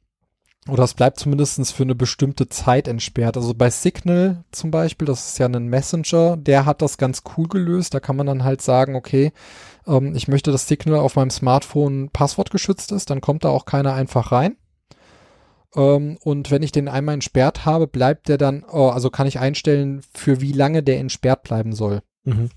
oder 0.67 0.83
es 0.83 0.95
bleibt 0.95 1.19
zumindest 1.19 1.73
für 1.73 1.83
eine 1.83 1.93
bestimmte 1.93 2.49
Zeit 2.49 2.87
entsperrt. 2.87 3.37
Also 3.37 3.53
bei 3.53 3.69
Signal 3.69 4.43
zum 4.51 4.71
Beispiel, 4.71 5.05
das 5.05 5.29
ist 5.29 5.37
ja 5.37 5.45
ein 5.45 5.67
Messenger, 5.67 6.37
der 6.37 6.65
hat 6.65 6.81
das 6.81 6.97
ganz 6.97 7.21
cool 7.37 7.47
gelöst. 7.47 7.93
Da 7.93 7.99
kann 7.99 8.15
man 8.15 8.25
dann 8.25 8.43
halt 8.43 8.61
sagen, 8.61 8.95
okay, 8.95 9.31
ähm, 9.85 10.15
ich 10.15 10.27
möchte, 10.27 10.51
dass 10.51 10.67
Signal 10.67 10.99
auf 10.99 11.15
meinem 11.15 11.29
Smartphone 11.29 12.09
passwortgeschützt 12.09 12.91
ist, 12.91 13.11
dann 13.11 13.21
kommt 13.21 13.43
da 13.43 13.49
auch 13.49 13.65
keiner 13.65 13.93
einfach 13.93 14.31
rein. 14.31 14.57
Ähm, 15.75 16.17
und 16.23 16.49
wenn 16.49 16.63
ich 16.63 16.71
den 16.71 16.87
einmal 16.87 17.13
entsperrt 17.13 17.65
habe, 17.65 17.85
bleibt 17.85 18.27
der 18.27 18.39
dann, 18.39 18.63
oh, 18.67 18.89
also 18.89 19.11
kann 19.11 19.27
ich 19.27 19.39
einstellen, 19.39 20.01
für 20.15 20.41
wie 20.41 20.53
lange 20.53 20.81
der 20.81 20.99
entsperrt 20.99 21.43
bleiben 21.43 21.73
soll. 21.73 22.01
Mhm. 22.23 22.49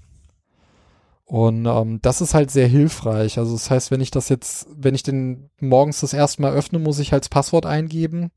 Und 1.29 1.67
ähm, 1.67 2.01
das 2.01 2.23
ist 2.23 2.33
halt 2.33 2.51
sehr 2.51 2.69
hilfreich. 2.69 3.39
Also 3.39 3.53
das 3.53 3.71
heißt, 3.71 3.91
wenn 3.91 4.01
ich 4.01 4.11
das 4.11 4.31
jetzt, 4.31 4.67
wenn 4.75 4.95
ich 4.95 5.03
den 5.03 5.51
morgens 5.61 6.01
das 6.01 6.15
erste 6.15 6.41
Mal 6.41 6.55
öffne, 6.55 6.79
muss 6.79 6.99
ich 7.01 7.13
halt 7.13 7.25
das 7.25 7.29
Passwort 7.29 7.67
eingeben. 7.67 8.31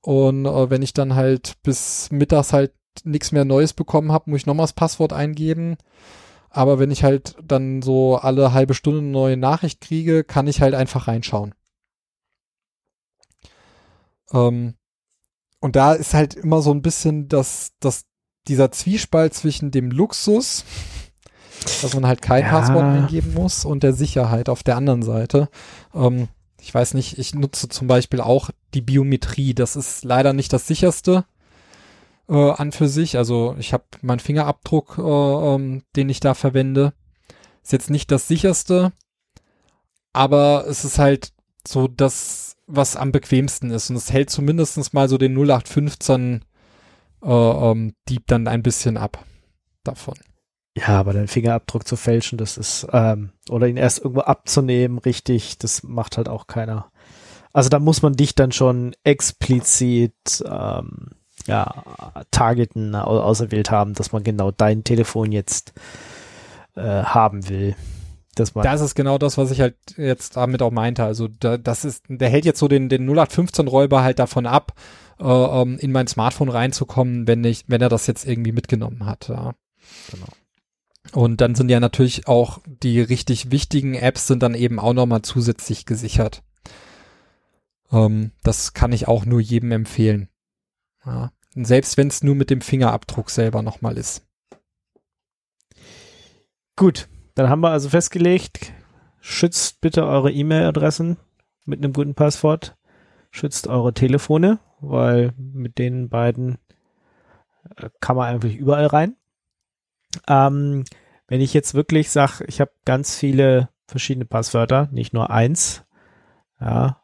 Und 0.00 0.46
äh, 0.46 0.70
wenn 0.70 0.80
ich 0.82 0.94
dann 0.94 1.16
halt 1.16 1.54
bis 1.64 2.08
mittags 2.12 2.52
halt 2.52 2.72
nichts 3.02 3.32
mehr 3.32 3.44
Neues 3.44 3.72
bekommen 3.72 4.12
habe, 4.12 4.30
muss 4.30 4.42
ich 4.42 4.46
nochmal 4.46 4.62
das 4.62 4.74
Passwort 4.74 5.12
eingeben. 5.12 5.76
Aber 6.50 6.78
wenn 6.78 6.92
ich 6.92 7.02
halt 7.02 7.34
dann 7.42 7.82
so 7.82 8.16
alle 8.16 8.52
halbe 8.52 8.74
Stunde 8.74 9.00
eine 9.00 9.08
neue 9.08 9.36
Nachricht 9.36 9.80
kriege, 9.80 10.22
kann 10.22 10.46
ich 10.46 10.60
halt 10.60 10.74
einfach 10.74 11.08
reinschauen. 11.08 11.52
Ähm, 14.32 14.74
und 15.58 15.74
da 15.74 15.94
ist 15.94 16.14
halt 16.14 16.34
immer 16.34 16.62
so 16.62 16.70
ein 16.70 16.82
bisschen 16.82 17.26
das, 17.26 17.72
das, 17.80 18.04
dieser 18.46 18.70
Zwiespalt 18.70 19.34
zwischen 19.34 19.72
dem 19.72 19.90
Luxus, 19.90 20.64
dass 21.64 21.94
man 21.94 22.06
halt 22.06 22.22
kein 22.22 22.44
Ja. 22.44 22.50
Passwort 22.50 22.84
eingeben 22.84 23.34
muss 23.34 23.64
und 23.64 23.82
der 23.82 23.92
Sicherheit 23.92 24.48
auf 24.48 24.62
der 24.62 24.76
anderen 24.76 25.02
Seite. 25.02 25.48
Ähm, 25.94 26.28
ich 26.60 26.74
weiß 26.74 26.94
nicht, 26.94 27.18
ich 27.18 27.34
nutze 27.34 27.68
zum 27.68 27.86
Beispiel 27.86 28.20
auch 28.20 28.50
die 28.74 28.82
Biometrie. 28.82 29.54
Das 29.54 29.76
ist 29.76 30.04
leider 30.04 30.32
nicht 30.32 30.52
das 30.52 30.66
sicherste 30.66 31.24
äh, 32.28 32.50
an 32.50 32.72
für 32.72 32.88
sich. 32.88 33.16
Also 33.16 33.56
ich 33.58 33.72
habe 33.72 33.84
meinen 34.02 34.20
Fingerabdruck, 34.20 34.98
äh, 34.98 35.02
ähm, 35.02 35.82
den 35.96 36.08
ich 36.08 36.20
da 36.20 36.34
verwende. 36.34 36.92
Ist 37.62 37.72
jetzt 37.72 37.90
nicht 37.90 38.10
das 38.10 38.28
sicherste, 38.28 38.92
aber 40.12 40.66
es 40.66 40.84
ist 40.84 40.98
halt 40.98 41.32
so 41.66 41.88
das, 41.88 42.56
was 42.66 42.96
am 42.96 43.12
bequemsten 43.12 43.70
ist. 43.70 43.90
Und 43.90 43.96
es 43.96 44.12
hält 44.12 44.30
zumindest 44.30 44.94
mal 44.94 45.08
so 45.08 45.18
den 45.18 45.36
0815 45.36 46.44
äh, 47.22 47.28
ähm, 47.28 47.94
Dieb 48.08 48.26
dann 48.26 48.48
ein 48.48 48.62
bisschen 48.62 48.96
ab 48.96 49.24
davon. 49.84 50.14
Ja, 50.76 51.00
aber 51.00 51.12
deinen 51.12 51.28
Fingerabdruck 51.28 51.86
zu 51.86 51.96
fälschen, 51.96 52.38
das 52.38 52.56
ist, 52.56 52.86
ähm, 52.92 53.30
oder 53.48 53.66
ihn 53.66 53.76
erst 53.76 53.98
irgendwo 53.98 54.20
abzunehmen, 54.20 54.98
richtig, 54.98 55.58
das 55.58 55.82
macht 55.82 56.16
halt 56.16 56.28
auch 56.28 56.46
keiner. 56.46 56.90
Also 57.52 57.68
da 57.68 57.80
muss 57.80 58.02
man 58.02 58.14
dich 58.14 58.34
dann 58.36 58.52
schon 58.52 58.94
explizit 59.02 60.44
ähm, 60.46 61.10
ja, 61.46 61.82
targeten, 62.30 62.94
au 62.94 63.20
auserwählt 63.20 63.70
haben, 63.70 63.94
dass 63.94 64.12
man 64.12 64.22
genau 64.22 64.52
dein 64.52 64.84
Telefon 64.84 65.32
jetzt 65.32 65.72
äh, 66.76 67.02
haben 67.02 67.48
will. 67.48 67.74
Man 68.54 68.64
Das 68.64 68.80
ist 68.80 68.94
genau 68.94 69.18
das, 69.18 69.36
was 69.36 69.50
ich 69.50 69.60
halt 69.60 69.76
jetzt 69.96 70.36
damit 70.36 70.62
auch 70.62 70.70
meinte. 70.70 71.04
Also 71.04 71.28
da, 71.28 71.58
das 71.58 71.84
ist, 71.84 72.04
der 72.08 72.30
hält 72.30 72.46
jetzt 72.46 72.58
so 72.58 72.68
den, 72.68 72.88
den 72.88 73.10
0815-Räuber 73.10 74.02
halt 74.02 74.18
davon 74.18 74.46
ab, 74.46 74.72
äh, 75.18 75.24
ähm, 75.24 75.78
in 75.78 75.92
mein 75.92 76.06
Smartphone 76.06 76.48
reinzukommen, 76.48 77.26
wenn 77.26 77.44
ich, 77.44 77.64
wenn 77.66 77.82
er 77.82 77.90
das 77.90 78.06
jetzt 78.06 78.26
irgendwie 78.26 78.52
mitgenommen 78.52 79.04
hat. 79.04 79.28
Ja. 79.28 79.52
Genau. 80.10 80.28
Und 81.12 81.40
dann 81.40 81.54
sind 81.54 81.70
ja 81.70 81.80
natürlich 81.80 82.28
auch 82.28 82.60
die 82.66 83.00
richtig 83.00 83.50
wichtigen 83.50 83.94
Apps 83.94 84.26
sind 84.26 84.42
dann 84.42 84.54
eben 84.54 84.78
auch 84.78 84.92
nochmal 84.92 85.22
zusätzlich 85.22 85.86
gesichert. 85.86 86.42
Ähm, 87.92 88.32
das 88.42 88.74
kann 88.74 88.92
ich 88.92 89.08
auch 89.08 89.24
nur 89.24 89.40
jedem 89.40 89.72
empfehlen. 89.72 90.28
Ja. 91.04 91.32
Selbst 91.54 91.96
wenn 91.96 92.08
es 92.08 92.22
nur 92.22 92.36
mit 92.36 92.50
dem 92.50 92.60
Fingerabdruck 92.60 93.30
selber 93.30 93.62
nochmal 93.62 93.98
ist. 93.98 94.24
Gut, 96.76 97.08
dann 97.34 97.48
haben 97.48 97.60
wir 97.60 97.70
also 97.70 97.88
festgelegt, 97.88 98.72
schützt 99.20 99.80
bitte 99.80 100.06
eure 100.06 100.30
E-Mail-Adressen 100.30 101.16
mit 101.64 101.82
einem 101.82 101.92
guten 101.92 102.14
Passwort, 102.14 102.76
schützt 103.30 103.66
eure 103.66 103.92
Telefone, 103.92 104.60
weil 104.80 105.32
mit 105.36 105.78
den 105.78 106.08
beiden 106.08 106.58
äh, 107.76 107.90
kann 108.00 108.16
man 108.16 108.28
eigentlich 108.28 108.56
überall 108.56 108.86
rein. 108.86 109.16
Ähm, 110.28 110.84
wenn 111.30 111.40
ich 111.40 111.54
jetzt 111.54 111.74
wirklich 111.74 112.10
sage, 112.10 112.44
ich 112.48 112.60
habe 112.60 112.72
ganz 112.84 113.16
viele 113.16 113.68
verschiedene 113.86 114.24
Passwörter, 114.26 114.88
nicht 114.90 115.14
nur 115.14 115.30
eins, 115.30 115.84
ja, 116.60 117.02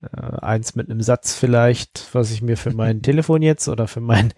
äh, 0.00 0.36
eins 0.38 0.76
mit 0.76 0.88
einem 0.88 1.00
Satz 1.02 1.34
vielleicht, 1.34 2.08
was 2.12 2.30
ich 2.30 2.40
mir 2.40 2.56
für 2.56 2.72
mein 2.72 3.02
Telefon 3.02 3.42
jetzt 3.42 3.68
oder 3.68 3.88
für 3.88 4.00
mein 4.00 4.32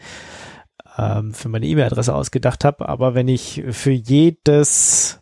ähm, 0.97 1.35
für 1.35 1.51
meine 1.51 1.67
E-Mail-Adresse 1.67 2.15
ausgedacht 2.15 2.65
habe, 2.65 2.89
aber 2.89 3.15
wenn 3.15 3.29
ich 3.29 3.63
für 3.71 3.91
jedes 3.91 5.21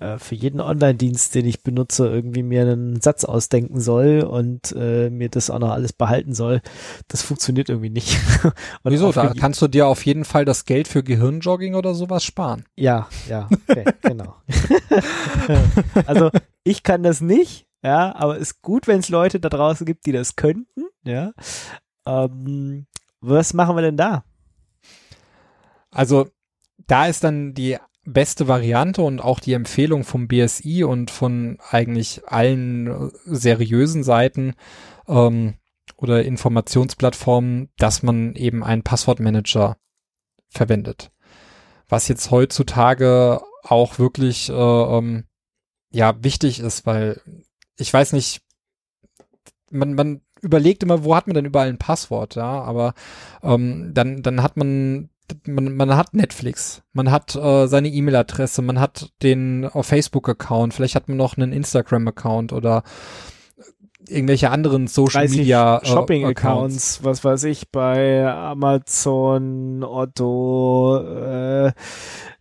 äh, 0.00 0.18
für 0.18 0.34
jeden 0.34 0.60
Online-Dienst, 0.60 1.34
den 1.34 1.46
ich 1.46 1.62
benutze, 1.62 2.06
irgendwie 2.08 2.42
mir 2.42 2.62
einen 2.62 3.00
Satz 3.00 3.24
ausdenken 3.24 3.80
soll 3.80 4.20
und 4.20 4.72
äh, 4.76 5.10
mir 5.10 5.28
das 5.28 5.50
auch 5.50 5.58
noch 5.58 5.70
alles 5.70 5.92
behalten 5.92 6.34
soll, 6.34 6.60
das 7.08 7.22
funktioniert 7.22 7.68
irgendwie 7.68 7.90
nicht. 7.90 8.18
und 8.82 8.92
Wieso? 8.92 9.12
Da 9.12 9.32
kannst 9.34 9.60
du 9.62 9.68
dir 9.68 9.86
auf 9.86 10.04
jeden 10.06 10.24
Fall 10.24 10.44
das 10.44 10.64
Geld 10.64 10.88
für 10.88 11.02
Gehirnjogging 11.02 11.74
oder 11.74 11.94
sowas 11.94 12.24
sparen. 12.24 12.64
Ja, 12.76 13.08
ja, 13.28 13.48
okay, 13.68 13.84
genau. 14.02 14.36
also 16.06 16.30
ich 16.64 16.82
kann 16.82 17.02
das 17.02 17.20
nicht, 17.20 17.66
ja, 17.82 18.14
aber 18.14 18.38
ist 18.38 18.62
gut, 18.62 18.86
wenn 18.86 19.00
es 19.00 19.08
Leute 19.08 19.40
da 19.40 19.48
draußen 19.48 19.86
gibt, 19.86 20.06
die 20.06 20.12
das 20.12 20.36
könnten, 20.36 20.86
ja. 21.04 21.32
Ähm, 22.06 22.86
was 23.20 23.54
machen 23.54 23.76
wir 23.76 23.82
denn 23.82 23.96
da? 23.96 24.24
Also 25.90 26.28
da 26.86 27.06
ist 27.06 27.24
dann 27.24 27.54
die 27.54 27.78
beste 28.06 28.48
Variante 28.48 29.02
und 29.02 29.20
auch 29.20 29.40
die 29.40 29.52
Empfehlung 29.52 30.04
vom 30.04 30.28
BSI 30.28 30.84
und 30.84 31.10
von 31.10 31.58
eigentlich 31.70 32.22
allen 32.26 33.10
seriösen 33.24 34.02
Seiten 34.02 34.54
ähm, 35.08 35.54
oder 35.96 36.24
Informationsplattformen, 36.24 37.70
dass 37.78 38.02
man 38.02 38.34
eben 38.34 38.62
einen 38.62 38.82
Passwortmanager 38.82 39.76
verwendet. 40.48 41.10
Was 41.88 42.08
jetzt 42.08 42.30
heutzutage 42.30 43.40
auch 43.62 43.98
wirklich 43.98 44.48
äh, 44.48 44.52
ähm, 44.52 45.24
ja 45.90 46.22
wichtig 46.22 46.60
ist, 46.60 46.86
weil 46.86 47.20
ich 47.76 47.92
weiß 47.92 48.12
nicht, 48.12 48.40
man, 49.70 49.94
man 49.94 50.20
überlegt 50.40 50.82
immer, 50.82 51.04
wo 51.04 51.14
hat 51.14 51.26
man 51.26 51.34
denn 51.34 51.44
überall 51.44 51.68
ein 51.68 51.78
Passwort, 51.78 52.36
ja, 52.36 52.62
aber 52.62 52.94
ähm, 53.42 53.92
dann, 53.94 54.22
dann 54.22 54.42
hat 54.42 54.56
man, 54.56 55.10
man, 55.46 55.74
man 55.76 55.96
hat 55.96 56.14
Netflix, 56.14 56.82
man 56.92 57.10
hat 57.10 57.34
äh, 57.36 57.66
seine 57.66 57.88
E-Mail-Adresse, 57.88 58.62
man 58.62 58.80
hat 58.80 59.12
den 59.22 59.64
äh, 59.64 59.82
Facebook-Account, 59.82 60.74
vielleicht 60.74 60.94
hat 60.94 61.08
man 61.08 61.16
noch 61.16 61.36
einen 61.36 61.52
Instagram-Account 61.52 62.52
oder 62.52 62.82
irgendwelche 64.08 64.50
anderen 64.50 64.86
Social 64.86 65.22
30 65.22 65.38
Media 65.38 65.78
äh, 65.78 65.86
Shopping-Accounts, 65.86 67.00
was 67.02 67.24
weiß 67.24 67.44
ich, 67.44 67.70
bei 67.70 68.26
Amazon, 68.26 69.82
Otto, 69.82 70.98
äh, 70.98 71.72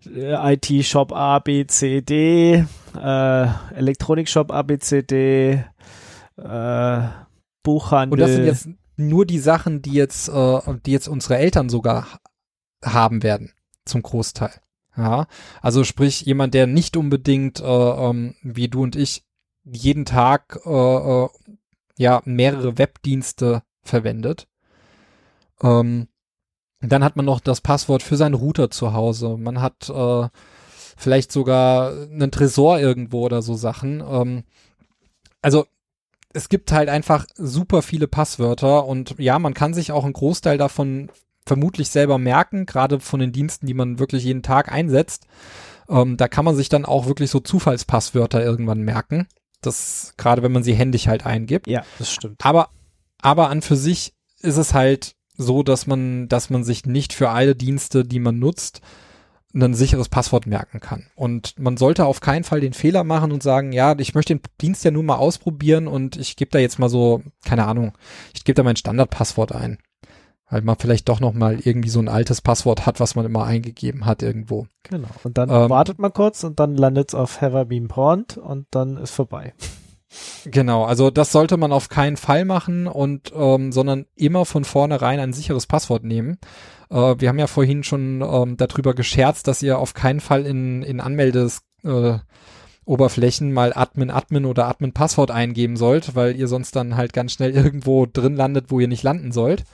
IT-Shop 0.05 1.11
A, 1.13 1.39
B, 1.39 1.65
C, 1.65 2.01
D, 2.01 2.65
äh, 3.01 3.47
Elektronik-Shop 3.75 4.51
A, 4.51 4.61
B, 4.61 4.77
C, 4.77 5.01
D, 5.01 5.63
äh, 6.37 6.99
Buchhandel. 7.63 8.13
Und 8.13 8.19
das 8.19 8.31
sind 8.31 8.45
jetzt 8.45 8.69
nur 8.97 9.25
die 9.25 9.39
Sachen, 9.39 9.81
die 9.81 9.93
jetzt, 9.93 10.29
äh, 10.29 10.59
die 10.85 10.91
jetzt 10.91 11.07
unsere 11.07 11.37
Eltern 11.37 11.69
sogar 11.69 12.07
haben 12.85 13.23
werden, 13.23 13.51
zum 13.85 14.01
Großteil. 14.01 14.61
Ja, 14.97 15.27
also 15.61 15.83
sprich 15.83 16.21
jemand, 16.21 16.53
der 16.53 16.67
nicht 16.67 16.95
unbedingt 16.95 17.59
äh, 17.59 17.65
ähm, 17.65 18.35
wie 18.43 18.69
du 18.69 18.83
und 18.83 18.95
ich 18.95 19.25
jeden 19.65 20.05
Tag 20.05 20.59
äh, 20.65 20.69
äh, 20.69 21.29
ja 21.97 22.21
mehrere 22.23 22.77
Webdienste 22.77 23.63
verwendet. 23.81 24.47
Ähm, 25.61 26.07
dann 26.81 27.03
hat 27.03 27.15
man 27.15 27.25
noch 27.25 27.39
das 27.39 27.61
Passwort 27.61 28.03
für 28.03 28.15
seinen 28.15 28.35
Router 28.35 28.69
zu 28.69 28.93
Hause. 28.93 29.37
Man 29.37 29.61
hat 29.61 29.89
äh, 29.89 30.29
vielleicht 30.97 31.31
sogar 31.31 31.91
einen 31.91 32.31
Tresor 32.31 32.79
irgendwo 32.79 33.25
oder 33.25 33.41
so 33.41 33.55
Sachen. 33.55 34.01
Ähm, 34.01 34.43
also 35.41 35.65
es 36.33 36.49
gibt 36.49 36.71
halt 36.71 36.89
einfach 36.89 37.25
super 37.35 37.81
viele 37.81 38.07
Passwörter 38.07 38.85
und 38.85 39.15
ja, 39.17 39.39
man 39.39 39.53
kann 39.53 39.73
sich 39.73 39.91
auch 39.91 40.03
einen 40.03 40.13
Großteil 40.13 40.57
davon 40.57 41.09
vermutlich 41.45 41.89
selber 41.89 42.17
merken, 42.17 42.65
gerade 42.65 42.99
von 42.99 43.19
den 43.19 43.31
Diensten, 43.31 43.67
die 43.67 43.73
man 43.73 43.99
wirklich 43.99 44.23
jeden 44.23 44.43
Tag 44.43 44.71
einsetzt. 44.71 45.27
Ähm, 45.89 46.17
da 46.17 46.27
kann 46.27 46.45
man 46.45 46.55
sich 46.55 46.69
dann 46.69 46.85
auch 46.85 47.05
wirklich 47.05 47.29
so 47.29 47.39
Zufallspasswörter 47.39 48.43
irgendwann 48.43 48.81
merken. 48.81 49.27
Das, 49.61 50.13
gerade 50.17 50.43
wenn 50.43 50.51
man 50.51 50.63
sie 50.63 50.73
händisch 50.73 51.07
halt 51.07 51.25
eingibt. 51.25 51.67
ja, 51.67 51.83
das 51.99 52.11
stimmt. 52.11 52.43
Aber, 52.43 52.69
aber 53.21 53.49
an 53.49 53.61
für 53.61 53.75
sich 53.75 54.13
ist 54.41 54.57
es 54.57 54.73
halt 54.73 55.15
so, 55.37 55.63
dass 55.63 55.87
man, 55.87 56.27
dass 56.27 56.49
man 56.49 56.63
sich 56.63 56.85
nicht 56.85 57.13
für 57.13 57.29
alle 57.29 57.55
Dienste, 57.55 58.05
die 58.05 58.19
man 58.19 58.39
nutzt, 58.39 58.81
ein 59.53 59.73
sicheres 59.73 60.09
Passwort 60.09 60.47
merken 60.47 60.79
kann. 60.81 61.07
Und 61.15 61.57
man 61.57 61.77
sollte 61.77 62.05
auf 62.05 62.19
keinen 62.19 62.43
Fall 62.43 62.59
den 62.59 62.73
Fehler 62.73 63.03
machen 63.03 63.31
und 63.31 63.41
sagen, 63.41 63.71
ja, 63.71 63.97
ich 63.97 64.13
möchte 64.13 64.35
den 64.35 64.41
Dienst 64.59 64.83
ja 64.83 64.91
nur 64.91 65.03
mal 65.03 65.15
ausprobieren 65.15 65.87
und 65.87 66.17
ich 66.17 66.35
gebe 66.35 66.51
da 66.51 66.59
jetzt 66.59 66.77
mal 66.77 66.89
so, 66.89 67.23
keine 67.45 67.65
Ahnung, 67.65 67.93
ich 68.33 68.43
gebe 68.43 68.55
da 68.55 68.63
mein 68.63 68.75
Standardpasswort 68.75 69.53
ein. 69.53 69.77
Weil 70.55 70.61
man 70.61 70.77
vielleicht 70.79 71.09
doch 71.09 71.19
noch 71.19 71.33
mal 71.33 71.59
irgendwie 71.59 71.89
so 71.89 71.99
ein 71.99 72.07
altes 72.07 72.39
Passwort 72.39 72.85
hat, 72.85 73.01
was 73.01 73.13
man 73.15 73.25
immer 73.25 73.43
eingegeben 73.43 74.05
hat 74.05 74.23
irgendwo. 74.23 74.67
Genau. 74.83 75.09
Und 75.25 75.37
dann 75.37 75.49
Ähm, 75.49 75.69
wartet 75.69 75.99
man 75.99 76.13
kurz 76.13 76.45
und 76.45 76.61
dann 76.61 76.77
landet 76.77 77.09
es 77.09 77.13
auf 77.13 77.41
Have 77.41 77.59
I 77.59 77.65
Been 77.65 77.89
Pawned 77.89 78.37
und 78.37 78.65
dann 78.71 78.95
ist 78.95 79.11
vorbei. 79.11 79.53
Genau, 80.45 80.85
also 80.85 81.09
das 81.09 81.33
sollte 81.33 81.57
man 81.57 81.73
auf 81.73 81.89
keinen 81.89 82.15
Fall 82.15 82.45
machen 82.45 82.87
und 82.87 83.33
ähm, 83.35 83.73
sondern 83.73 84.05
immer 84.15 84.45
von 84.45 84.63
vornherein 84.63 85.19
ein 85.19 85.33
sicheres 85.33 85.67
Passwort 85.67 86.05
nehmen. 86.05 86.37
Äh, 86.89 87.15
wir 87.17 87.27
haben 87.27 87.39
ja 87.39 87.47
vorhin 87.47 87.83
schon 87.83 88.21
ähm, 88.21 88.55
darüber 88.55 88.93
gescherzt, 88.93 89.49
dass 89.49 89.61
ihr 89.61 89.77
auf 89.77 89.93
keinen 89.93 90.21
Fall 90.21 90.45
in, 90.45 90.83
in 90.83 91.01
Anmeldes 91.01 91.63
äh, 91.83 92.19
Oberflächen 92.85 93.51
mal 93.51 93.73
Admin 93.75 94.09
Admin 94.09 94.45
oder 94.45 94.67
Admin 94.69 94.93
Passwort 94.93 95.31
eingeben 95.31 95.75
sollt, 95.75 96.15
weil 96.15 96.33
ihr 96.37 96.47
sonst 96.47 96.77
dann 96.77 96.95
halt 96.95 97.11
ganz 97.11 97.33
schnell 97.33 97.51
irgendwo 97.51 98.05
drin 98.05 98.37
landet, 98.37 98.67
wo 98.69 98.79
ihr 98.79 98.87
nicht 98.87 99.03
landen 99.03 99.33
sollt. 99.33 99.65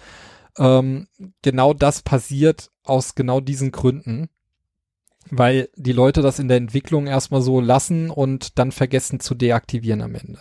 Ähm, 0.57 1.07
genau 1.41 1.73
das 1.73 2.01
passiert 2.01 2.71
aus 2.83 3.15
genau 3.15 3.39
diesen 3.39 3.71
Gründen, 3.71 4.29
weil 5.29 5.69
die 5.75 5.93
Leute 5.93 6.21
das 6.21 6.39
in 6.39 6.47
der 6.47 6.57
Entwicklung 6.57 7.07
erstmal 7.07 7.41
so 7.41 7.61
lassen 7.61 8.09
und 8.09 8.57
dann 8.59 8.71
vergessen 8.71 9.19
zu 9.19 9.35
deaktivieren 9.35 10.01
am 10.01 10.15
Ende. 10.15 10.39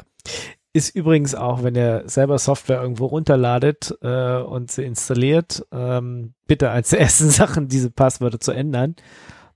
Ist 0.73 0.94
übrigens 0.94 1.35
auch, 1.35 1.64
wenn 1.64 1.75
ihr 1.75 2.05
selber 2.07 2.38
Software 2.38 2.81
irgendwo 2.81 3.07
runterladet 3.07 3.96
äh, 4.03 4.37
und 4.37 4.70
sie 4.70 4.85
installiert, 4.85 5.66
ähm, 5.72 6.34
bitte 6.47 6.70
als 6.70 6.93
ersten 6.93 7.30
Sachen 7.30 7.68
diese 7.68 7.91
Passwörter 7.91 8.39
zu 8.39 8.53
ändern. 8.53 8.95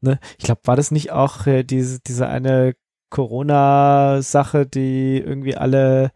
Ne? 0.00 0.18
Ich 0.38 0.44
glaube, 0.44 0.62
war 0.64 0.76
das 0.76 0.90
nicht 0.90 1.12
auch 1.12 1.46
äh, 1.46 1.62
diese, 1.62 2.00
diese 2.00 2.26
eine 2.26 2.74
Corona-Sache, 3.10 4.66
die 4.66 5.18
irgendwie 5.18 5.56
alle 5.56 6.10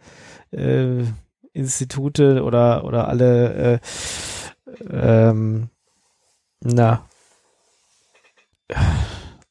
äh, 0.50 1.04
Institute 1.52 2.42
oder, 2.42 2.84
oder 2.84 3.06
alle 3.06 3.54
äh, 3.54 3.78
ähm, 4.90 5.70
na, 6.60 7.06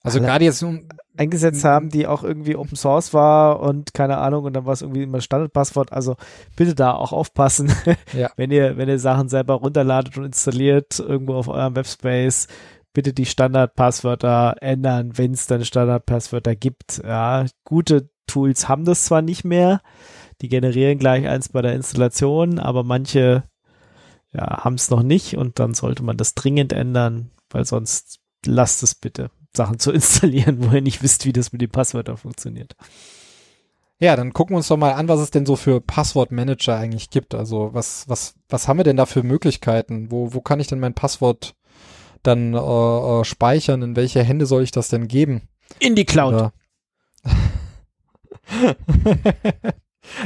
Also 0.03 0.20
gerade 0.22 0.45
jetzt 0.45 0.63
um, 0.63 0.88
eingesetzt 1.18 1.63
haben, 1.63 1.89
die 1.89 2.07
auch 2.07 2.24
irgendwie 2.24 2.55
Open 2.55 2.76
Source 2.76 3.13
war 3.13 3.59
und 3.59 3.93
keine 3.93 4.20
Ahnung 4.20 4.45
und 4.45 4.53
dann 4.53 4.65
war 4.65 4.74
es 4.74 4.82
irgendwie 4.82 5.03
immer 5.03 5.20
Standardpasswort. 5.22 5.91
Also 5.91 6.15
bitte 6.55 6.76
da 6.76 6.93
auch 6.93 7.11
aufpassen, 7.11 7.72
Ja. 8.13 8.30
wenn 8.38 8.51
ihr 8.51 8.78
wenn 8.78 8.88
ihr 8.89 8.99
Sachen 8.99 9.28
selber 9.30 9.55
runterladet 9.55 10.18
und 10.18 10.26
installiert 10.26 10.99
irgendwo 10.99 11.34
auf 11.36 11.47
eurem 11.47 11.76
Webspace, 11.76 12.47
bitte 12.93 13.13
die 13.13 13.26
Standardpasswörter 13.26 14.55
ändern, 14.61 15.18
wenn 15.18 15.34
es 15.34 15.47
dann 15.47 15.65
Standardpasswörter 15.65 16.55
gibt. 16.55 17.01
Ja, 17.03 17.45
gute 17.63 18.09
Tools 18.28 18.68
haben 18.70 18.86
das 18.86 19.05
zwar 19.05 19.22
nicht 19.22 19.43
mehr, 19.43 19.82
die 20.41 20.49
generieren 20.49 20.99
gleich 20.99 21.28
eins 21.28 21.49
bei 21.49 21.61
der 21.61 21.74
Installation, 21.74 22.59
aber 22.59 22.84
manche 22.84 23.43
ja, 24.34 24.63
haben 24.63 24.75
es 24.75 24.89
noch 24.89 25.03
nicht 25.03 25.38
und 25.38 25.59
dann 25.59 25.73
sollte 25.73 26.03
man 26.03 26.17
das 26.17 26.36
dringend 26.36 26.73
ändern, 26.73 27.32
weil 27.49 27.65
sonst 27.65 28.19
lasst 28.45 28.84
es 28.84 28.95
bitte, 28.95 29.32
Sachen 29.55 29.80
zu 29.80 29.91
installieren, 29.91 30.57
wo 30.59 30.75
ihr 30.75 30.82
nicht 30.82 31.01
wisst, 31.01 31.25
wie 31.25 31.34
das 31.34 31.51
mit 31.51 31.61
den 31.61 31.71
Passwörtern 31.71 32.17
funktioniert. 32.17 32.75
Ja, 33.99 34.15
dann 34.15 34.32
gucken 34.32 34.53
wir 34.53 34.57
uns 34.57 34.67
doch 34.67 34.78
mal 34.78 34.93
an, 34.93 35.07
was 35.07 35.19
es 35.19 35.32
denn 35.32 35.47
so 35.47 35.55
für 35.55 35.82
Passwortmanager 35.82 36.78
eigentlich 36.78 37.09
gibt. 37.09 37.34
Also 37.34 37.73
was, 37.73 38.07
was, 38.07 38.36
was 38.47 38.67
haben 38.67 38.78
wir 38.78 38.84
denn 38.84 38.97
da 38.97 39.07
für 39.07 39.23
Möglichkeiten? 39.23 40.11
Wo, 40.11 40.36
wo 40.36 40.41
kann 40.41 40.59
ich 40.59 40.67
denn 40.67 40.80
mein 40.80 40.93
Passwort 40.93 41.55
dann 42.21 42.53
äh, 42.53 42.57
äh, 42.57 43.23
speichern? 43.23 43.82
In 43.82 43.95
welche 43.95 44.23
Hände 44.23 44.45
soll 44.45 44.61
ich 44.61 44.69
das 44.69 44.89
denn 44.89 45.07
geben? 45.07 45.49
In 45.80 45.95
die 45.95 46.05
Cloud. 46.05 46.36
Oder- 46.36 46.53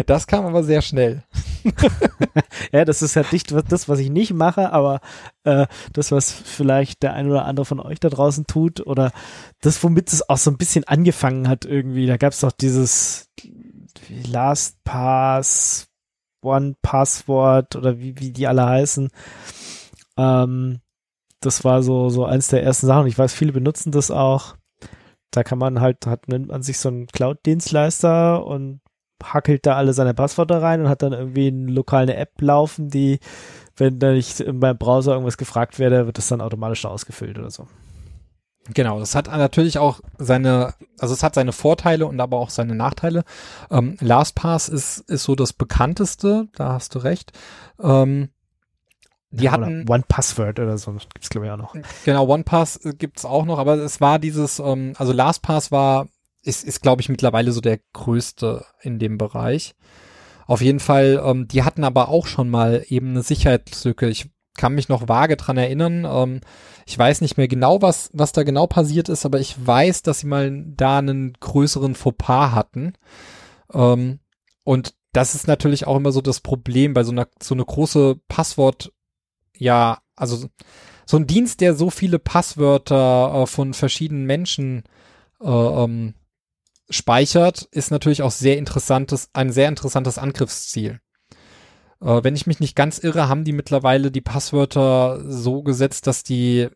das 0.06 0.28
kam 0.28 0.46
aber 0.46 0.64
sehr 0.64 0.82
schnell. 0.82 1.24
Ja, 2.72 2.86
das 2.86 3.02
ist 3.02 3.16
ja 3.16 3.24
nicht 3.32 3.52
das, 3.52 3.90
was 3.90 4.00
ich 4.00 4.10
nicht 4.10 4.34
mache, 4.34 4.72
aber 4.72 5.02
äh, 5.44 5.68
das, 5.94 6.12
was 6.12 6.32
vielleicht 6.32 7.04
der 7.04 7.14
ein 7.14 7.30
oder 7.30 7.46
andere 7.46 7.66
von 7.66 7.80
euch 7.80 8.00
da 8.00 8.10
draußen 8.10 8.48
tut 8.48 8.86
oder 8.86 9.12
das, 9.60 9.84
womit 9.84 10.12
es 10.14 10.28
auch 10.30 10.38
so 10.38 10.52
ein 10.52 10.58
bisschen 10.58 10.86
angefangen 10.86 11.50
hat 11.50 11.66
irgendwie. 11.66 12.08
Da 12.08 12.18
gab 12.18 12.32
es 12.32 12.40
doch 12.40 12.52
dieses 12.52 13.30
LastPass, 14.10 15.88
One 16.44 16.76
Password 16.82 17.76
oder 17.76 18.00
wie, 18.00 18.18
wie 18.20 18.32
die 18.32 18.48
alle 18.48 18.66
heißen. 18.66 19.10
Ähm, 20.18 20.80
das 21.42 21.64
war 21.64 21.84
so, 21.84 22.10
so 22.10 22.26
eins 22.26 22.48
der 22.48 22.64
ersten 22.64 22.88
Sachen. 22.88 23.08
Ich 23.08 23.18
weiß, 23.18 23.34
viele 23.34 23.52
benutzen 23.52 23.92
das 23.92 24.12
auch. 24.12 24.56
Da 25.32 25.44
kann 25.44 25.58
man 25.58 25.82
halt, 25.82 26.06
hat 26.08 26.28
man 26.28 26.62
sich 26.62 26.78
so 26.80 26.90
einen 26.90 27.08
Cloud-Dienstleister 27.08 28.46
und 28.46 28.82
hackelt 29.24 29.66
da 29.66 29.76
alle 29.76 29.94
seine 29.94 30.14
Passwörter 30.14 30.62
rein 30.62 30.82
und 30.82 30.90
hat 30.90 31.02
dann 31.02 31.14
irgendwie 31.14 31.48
eine 31.48 31.72
lokale 31.72 32.16
App 32.16 32.42
laufen, 32.42 32.90
die, 32.90 33.20
wenn 33.78 34.00
da 34.00 34.12
ich 34.12 34.40
in 34.40 34.60
meinem 34.60 34.78
Browser 34.78 35.14
irgendwas 35.14 35.38
gefragt 35.38 35.80
werde, 35.80 36.06
wird 36.06 36.18
das 36.18 36.28
dann 36.28 36.42
automatisch 36.42 36.82
da 36.82 36.90
ausgefüllt 36.90 37.38
oder 37.38 37.52
so. 37.52 37.68
Genau, 38.74 39.00
das 39.00 39.16
hat 39.16 39.28
natürlich 39.28 39.80
auch 39.80 40.02
seine, 40.20 40.76
also 41.00 41.14
es 41.14 41.24
hat 41.24 41.34
seine 41.34 41.52
Vorteile 41.52 42.06
und 42.06 42.20
aber 42.20 42.38
auch 42.38 42.52
seine 42.52 42.76
Nachteile. 42.76 43.24
Ähm, 43.72 43.98
LastPass 44.00 44.70
ist, 44.70 45.00
ist 45.10 45.24
so 45.24 45.36
das 45.36 45.52
bekannteste, 45.54 46.48
da 46.56 46.74
hast 46.74 46.94
du 46.94 47.00
recht. 47.00 47.32
Ähm, 47.82 48.30
die 49.32 49.48
Oder 49.48 49.52
hatten, 49.54 49.90
One 49.90 50.04
Password 50.08 50.60
oder 50.60 50.78
so, 50.78 50.92
das 50.92 51.08
gibt's 51.14 51.30
glaube 51.30 51.48
ich 51.48 51.52
auch 51.54 51.58
noch. 51.58 51.76
genau, 52.06 52.28
OnePass 52.28 52.86
äh, 52.86 52.94
gibt's 52.94 53.24
auch 53.24 53.46
noch, 53.46 53.60
aber 53.60 53.76
es 53.76 54.02
war 54.02 54.20
dieses, 54.20 54.60
ähm, 54.60 54.94
also 54.98 55.14
LastPass 55.14 55.72
war, 55.72 56.08
ist, 56.44 56.64
ist 56.64 56.82
glaube 56.82 57.02
ich 57.02 57.10
mittlerweile 57.10 57.52
so 57.52 57.62
der 57.62 57.80
größte 57.94 58.66
in 58.82 59.00
dem 59.00 59.18
Bereich. 59.18 59.76
Auf 60.48 60.62
jeden 60.62 60.80
Fall, 60.80 61.22
ähm, 61.24 61.48
die 61.48 61.64
hatten 61.64 61.84
aber 61.84 62.10
auch 62.10 62.28
schon 62.28 62.50
mal 62.50 62.84
eben 62.88 63.12
eine 63.12 63.24
Sicherheitslücke. 63.24 64.10
Ich 64.10 64.30
kann 64.58 64.76
mich 64.76 64.90
noch 64.90 65.08
vage 65.08 65.38
dran 65.38 65.58
erinnern. 65.58 66.06
Ähm, 66.06 66.42
ich 66.86 66.98
weiß 66.98 67.22
nicht 67.22 67.38
mehr 67.38 67.48
genau, 67.48 67.82
was, 67.82 68.10
was 68.14 68.32
da 68.32 68.44
genau 68.44 68.68
passiert 68.68 69.08
ist, 69.08 69.26
aber 69.26 69.40
ich 69.40 69.56
weiß, 69.66 70.02
dass 70.04 70.20
sie 70.20 70.28
mal 70.28 70.64
da 70.66 70.98
einen 70.98 71.34
größeren 71.40 71.96
Fauxpas 71.96 72.52
hatten. 72.52 72.94
Ähm, 73.74 74.20
und 74.64 74.94
das 75.14 75.36
ist 75.36 75.48
natürlich 75.48 75.88
auch 75.88 75.98
immer 75.98 76.12
so 76.12 76.22
das 76.22 76.40
Problem 76.40 76.94
bei 76.94 77.04
so 77.04 77.12
einer, 77.12 77.28
so 77.42 77.54
eine 77.56 77.66
große 77.66 78.20
Passwort, 78.28 78.92
ja, 79.58 80.00
also 80.16 80.48
so 81.06 81.18
ein 81.18 81.28
Dienst, 81.28 81.62
der 81.62 81.76
so 81.76 81.90
viele 81.90 82.20
Passwörter 82.20 83.44
äh, 83.44 83.46
von 83.46 83.74
verschiedenen 83.74 84.26
Menschen 84.26 84.84
äh, 85.42 85.48
ähm, 85.48 86.14
speichert, 86.92 87.68
ist 87.72 87.92
natürlich 87.92 88.22
auch 88.22 88.32
sehr 88.32 88.58
interessantes, 88.58 89.30
ein 89.34 89.52
sehr 89.52 89.70
interessantes 89.70 90.18
Angriffsziel. 90.18 91.00
Äh, 92.02 92.24
wenn 92.24 92.36
ich 92.36 92.48
mich 92.48 92.60
nicht 92.60 92.76
ganz 92.76 93.00
irre, 93.00 93.30
haben 93.30 93.44
die 93.44 93.54
mittlerweile 93.54 94.12
die 94.12 94.22
Passwörter 94.22 95.22
so 95.28 95.64
gesetzt, 95.64 96.08
dass 96.08 96.24
die, 96.24 96.70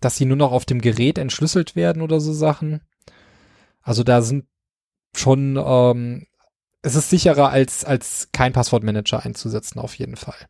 dass 0.00 0.16
sie 0.16 0.24
nur 0.24 0.36
noch 0.36 0.52
auf 0.52 0.64
dem 0.64 0.80
Gerät 0.80 1.18
entschlüsselt 1.18 1.74
werden 1.76 2.02
oder 2.02 2.20
so 2.20 2.32
Sachen. 2.32 2.82
Also 3.80 4.04
da 4.04 4.22
sind 4.22 4.46
schon, 5.16 5.60
ähm, 5.64 6.26
es 6.82 6.94
ist 6.94 7.10
sicherer 7.10 7.50
als, 7.50 7.84
als 7.84 8.28
kein 8.32 8.52
Passwortmanager 8.52 9.24
einzusetzen, 9.24 9.78
auf 9.78 9.94
jeden 9.94 10.16
Fall. 10.16 10.46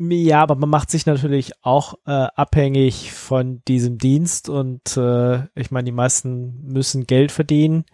Ja, 0.00 0.42
aber 0.42 0.54
man 0.54 0.70
macht 0.70 0.90
sich 0.90 1.06
natürlich 1.06 1.52
auch 1.62 1.94
äh, 2.06 2.10
abhängig 2.12 3.12
von 3.12 3.62
diesem 3.66 3.98
Dienst 3.98 4.48
und 4.48 4.96
äh, 4.96 5.46
ich 5.56 5.72
meine, 5.72 5.86
die 5.86 5.92
meisten 5.92 6.62
müssen 6.62 7.04
Geld 7.04 7.32
verdienen. 7.32 7.84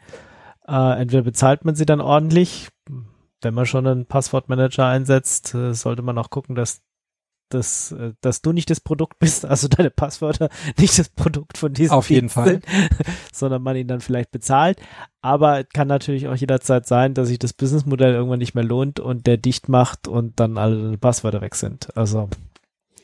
Äh, 0.69 1.01
entweder 1.01 1.23
bezahlt 1.23 1.65
man 1.65 1.77
sie 1.77 1.87
dann 1.87 2.03
ordentlich. 2.03 2.69
Wenn 3.41 3.55
man 3.55 3.65
schon 3.65 3.87
einen 3.87 4.07
Passwortmanager 4.07 4.87
einsetzt, 4.87 5.55
äh, 5.55 5.73
sollte 5.73 6.03
man 6.03 6.19
auch 6.19 6.29
gucken, 6.29 6.55
dass, 6.55 6.83
dass, 7.55 7.93
äh, 7.93 8.13
dass 8.21 8.43
du 8.43 8.53
nicht 8.53 8.71
das 8.71 8.81
Produkt 8.81 9.19
bist, 9.21 9.45
also 9.45 9.69
deine 9.69 9.91
Passwörter 9.91 10.49
nicht 10.79 10.99
das 10.99 11.09
Produkt 11.09 11.59
von 11.59 11.73
diesem 11.73 11.97
Auf 11.97 12.11
jeden 12.11 12.29
Fall. 12.29 12.49
sind, 12.49 12.65
sondern 13.33 13.63
man 13.63 13.77
ihn 13.77 13.89
dann 13.89 14.01
vielleicht 14.01 14.31
bezahlt. 14.31 14.79
Aber 15.21 15.61
es 15.61 15.69
kann 15.73 15.89
natürlich 15.89 16.29
auch 16.29 16.37
jederzeit 16.37 16.87
sein, 16.87 17.15
dass 17.15 17.29
sich 17.29 17.39
das 17.39 17.53
Businessmodell 17.53 18.13
irgendwann 18.13 18.41
nicht 18.41 18.55
mehr 18.55 18.65
lohnt 18.65 19.01
und 19.01 19.27
der 19.27 19.39
dicht 19.39 19.69
macht 19.69 20.09
und 20.09 20.39
dann 20.39 20.59
alle 20.59 20.99
Passwörter 20.99 21.41
weg 21.41 21.55
sind. 21.55 21.97
Also 21.97 22.29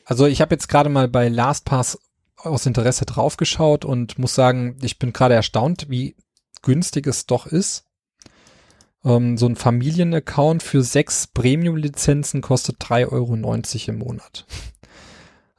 Also 0.05 0.27
ich 0.27 0.41
habe 0.41 0.53
jetzt 0.53 0.67
gerade 0.67 0.89
mal 0.89 1.07
bei 1.07 1.29
LastPass 1.29 1.99
aus 2.37 2.65
Interesse 2.65 3.05
draufgeschaut 3.05 3.85
und 3.85 4.19
muss 4.19 4.35
sagen, 4.35 4.77
ich 4.81 4.99
bin 4.99 5.13
gerade 5.13 5.35
erstaunt, 5.35 5.87
wie 5.89 6.15
günstig 6.61 7.07
es 7.07 7.25
doch 7.25 7.45
ist. 7.45 7.85
Ähm, 9.03 9.37
so 9.37 9.47
ein 9.47 9.55
Familienaccount 9.55 10.61
für 10.63 10.83
sechs 10.83 11.27
Premium-Lizenzen 11.27 12.41
kostet 12.41 12.77
3,90 12.83 13.11
Euro 13.11 13.35
im 13.91 13.97
Monat. 13.97 14.45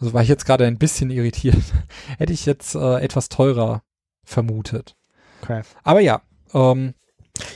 Also 0.00 0.12
war 0.14 0.22
ich 0.22 0.28
jetzt 0.28 0.46
gerade 0.46 0.66
ein 0.66 0.78
bisschen 0.78 1.10
irritiert. 1.10 1.62
Hätte 2.18 2.32
ich 2.32 2.46
jetzt 2.46 2.74
äh, 2.74 3.00
etwas 3.00 3.28
teurer 3.28 3.82
vermutet. 4.24 4.96
Okay. 5.42 5.62
Aber 5.82 6.00
ja, 6.00 6.22
ähm, 6.54 6.94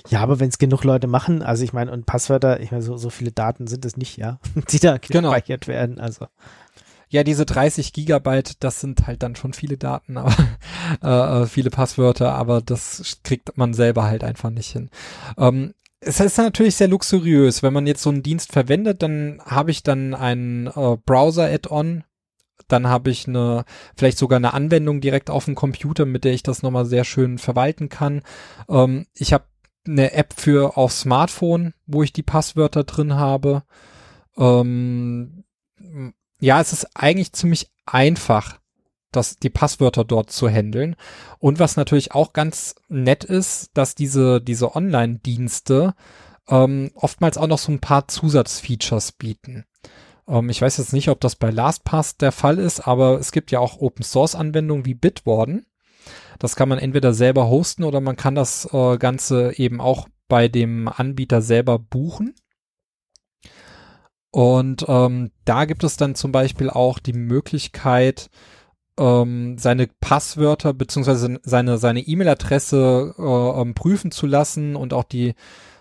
Ja, 0.09 0.21
aber 0.21 0.41
wenn 0.41 0.49
es 0.49 0.59
genug 0.59 0.83
Leute 0.85 1.07
machen, 1.07 1.43
also 1.43 1.63
ich 1.63 1.73
meine, 1.73 1.93
und 1.93 2.07
Passwörter, 2.07 2.61
ich 2.61 2.71
meine, 2.71 2.83
so, 2.83 2.97
so 2.97 3.11
viele 3.11 3.31
Daten 3.33 3.67
sind 3.67 3.85
es 3.85 3.97
nicht, 3.97 4.17
ja, 4.17 4.39
die 4.71 4.79
da 4.79 4.99
Genau. 4.99 5.31
gespeichert 5.31 5.69
werden. 5.69 6.01
Also 6.01 6.27
Ja, 7.17 7.25
diese 7.25 7.47
30 7.47 7.95
Gigabyte, 7.95 8.63
das 8.63 8.79
sind 8.79 9.07
halt 9.07 9.23
dann 9.23 9.37
schon 9.37 9.55
viele 9.55 9.79
Daten, 9.79 10.19
aber 10.19 10.37
äh, 11.03 11.45
äh, 11.45 11.47
viele 11.47 11.71
Passwörter, 11.71 12.35
aber 12.35 12.61
das 12.61 13.21
kriegt 13.25 13.57
man 13.57 13.73
selber 13.73 14.05
halt 14.05 14.23
einfach 14.23 14.51
nicht 14.51 14.71
hin. 14.71 14.91
Ähm, 15.39 15.73
es 16.01 16.21
ist 16.21 16.37
natürlich 16.37 16.77
sehr 16.77 16.89
luxuriös, 16.89 17.63
wenn 17.63 17.73
man 17.73 17.87
jetzt 17.87 18.03
so 18.03 18.11
einen 18.11 18.23
Dienst 18.23 18.53
verwendet, 18.53 19.03
dann 19.03 19.41
habe 19.47 19.71
ich 19.71 19.83
dann 19.83 20.13
einen 20.13 20.67
äh, 20.67 20.99
Browser-Add-on, 21.07 22.05
dann 22.69 22.87
habe 22.87 23.09
ich 23.09 23.27
eine, 23.27 23.65
vielleicht 23.97 24.19
sogar 24.19 24.37
eine 24.37 24.53
Anwendung 24.53 25.01
direkt 25.01 25.31
auf 25.31 25.47
dem 25.47 25.55
Computer, 25.55 26.05
mit 26.05 26.25
der 26.25 26.35
ich 26.35 26.43
das 26.43 26.63
nochmal 26.63 26.85
sehr 26.85 27.05
schön 27.05 27.39
verwalten 27.39 27.89
kann. 27.89 28.21
Ähm, 28.69 29.07
ich 29.15 29.33
habe 29.33 29.47
eine 29.87 30.13
App 30.13 30.35
für 30.37 30.77
auf 30.77 30.93
Smartphone, 30.93 31.73
wo 31.87 32.03
ich 32.03 32.13
die 32.13 32.23
Passwörter 32.23 32.85
drin 32.85 33.15
habe. 33.15 33.63
Ähm, 34.37 35.45
ja, 36.41 36.61
es 36.61 36.73
ist 36.73 36.89
eigentlich 36.95 37.33
ziemlich 37.33 37.71
einfach, 37.87 38.59
das, 39.13 39.37
die 39.37 39.51
Passwörter 39.51 40.05
dort 40.05 40.31
zu 40.31 40.49
handeln. 40.49 40.97
Und 41.39 41.59
was 41.59 41.77
natürlich 41.77 42.13
auch 42.13 42.33
ganz 42.33 42.75
nett 42.89 43.25
ist, 43.25 43.71
dass 43.75 43.95
diese, 43.95 44.41
diese 44.41 44.75
Online-Dienste 44.77 45.95
ähm, 46.49 46.91
oftmals 46.95 47.39
auch 47.39 47.47
noch 47.47 47.59
so 47.59 47.73
ein 47.73 47.81
paar 47.81 48.09
Zusatzfeatures 48.09 49.13
bieten. 49.13 49.65
Ähm, 50.29 50.51
ich 50.51 50.61
weiß 50.61 50.77
jetzt 50.77 50.93
nicht, 50.93 51.09
ob 51.09 51.21
das 51.21 51.37
bei 51.37 51.51
LastPass 51.51 52.17
der 52.17 52.33
Fall 52.33 52.59
ist, 52.59 52.87
aber 52.87 53.19
es 53.19 53.33
gibt 53.33 53.51
ja 53.51 53.59
auch 53.59 53.81
Open-Source-Anwendungen 53.81 54.85
wie 54.85 54.95
Bitwarden. 54.95 55.67
Das 56.39 56.55
kann 56.55 56.69
man 56.69 56.79
entweder 56.79 57.15
selber 57.15 57.49
hosten 57.49 57.85
oder 57.85 58.01
man 58.01 58.17
kann 58.17 58.35
das 58.35 58.69
äh, 58.73 58.99
Ganze 58.99 59.59
eben 59.59 59.81
auch 59.81 60.09
bei 60.29 60.49
dem 60.49 60.89
Anbieter 60.89 61.41
selber 61.41 61.79
buchen. 61.79 62.35
Und 64.37 64.85
ähm, 64.87 65.31
da 65.47 65.65
gibt 65.65 65.83
es 65.83 65.97
dann 65.97 66.15
zum 66.15 66.31
Beispiel 66.31 66.69
auch 66.69 66.99
die 66.99 67.15
Möglichkeit, 67.15 68.29
ähm, 68.99 69.57
seine 69.57 69.89
Passwörter 70.03 70.75
beziehungsweise 70.75 71.41
seine 71.43 71.79
seine 71.79 72.01
E-Mail-Adresse 72.01 73.15
äh, 73.17 73.23
ähm, 73.63 73.73
prüfen 73.73 74.11
zu 74.11 74.27
lassen 74.27 74.77
und 74.77 74.93
auch 74.93 75.05
die 75.05 75.29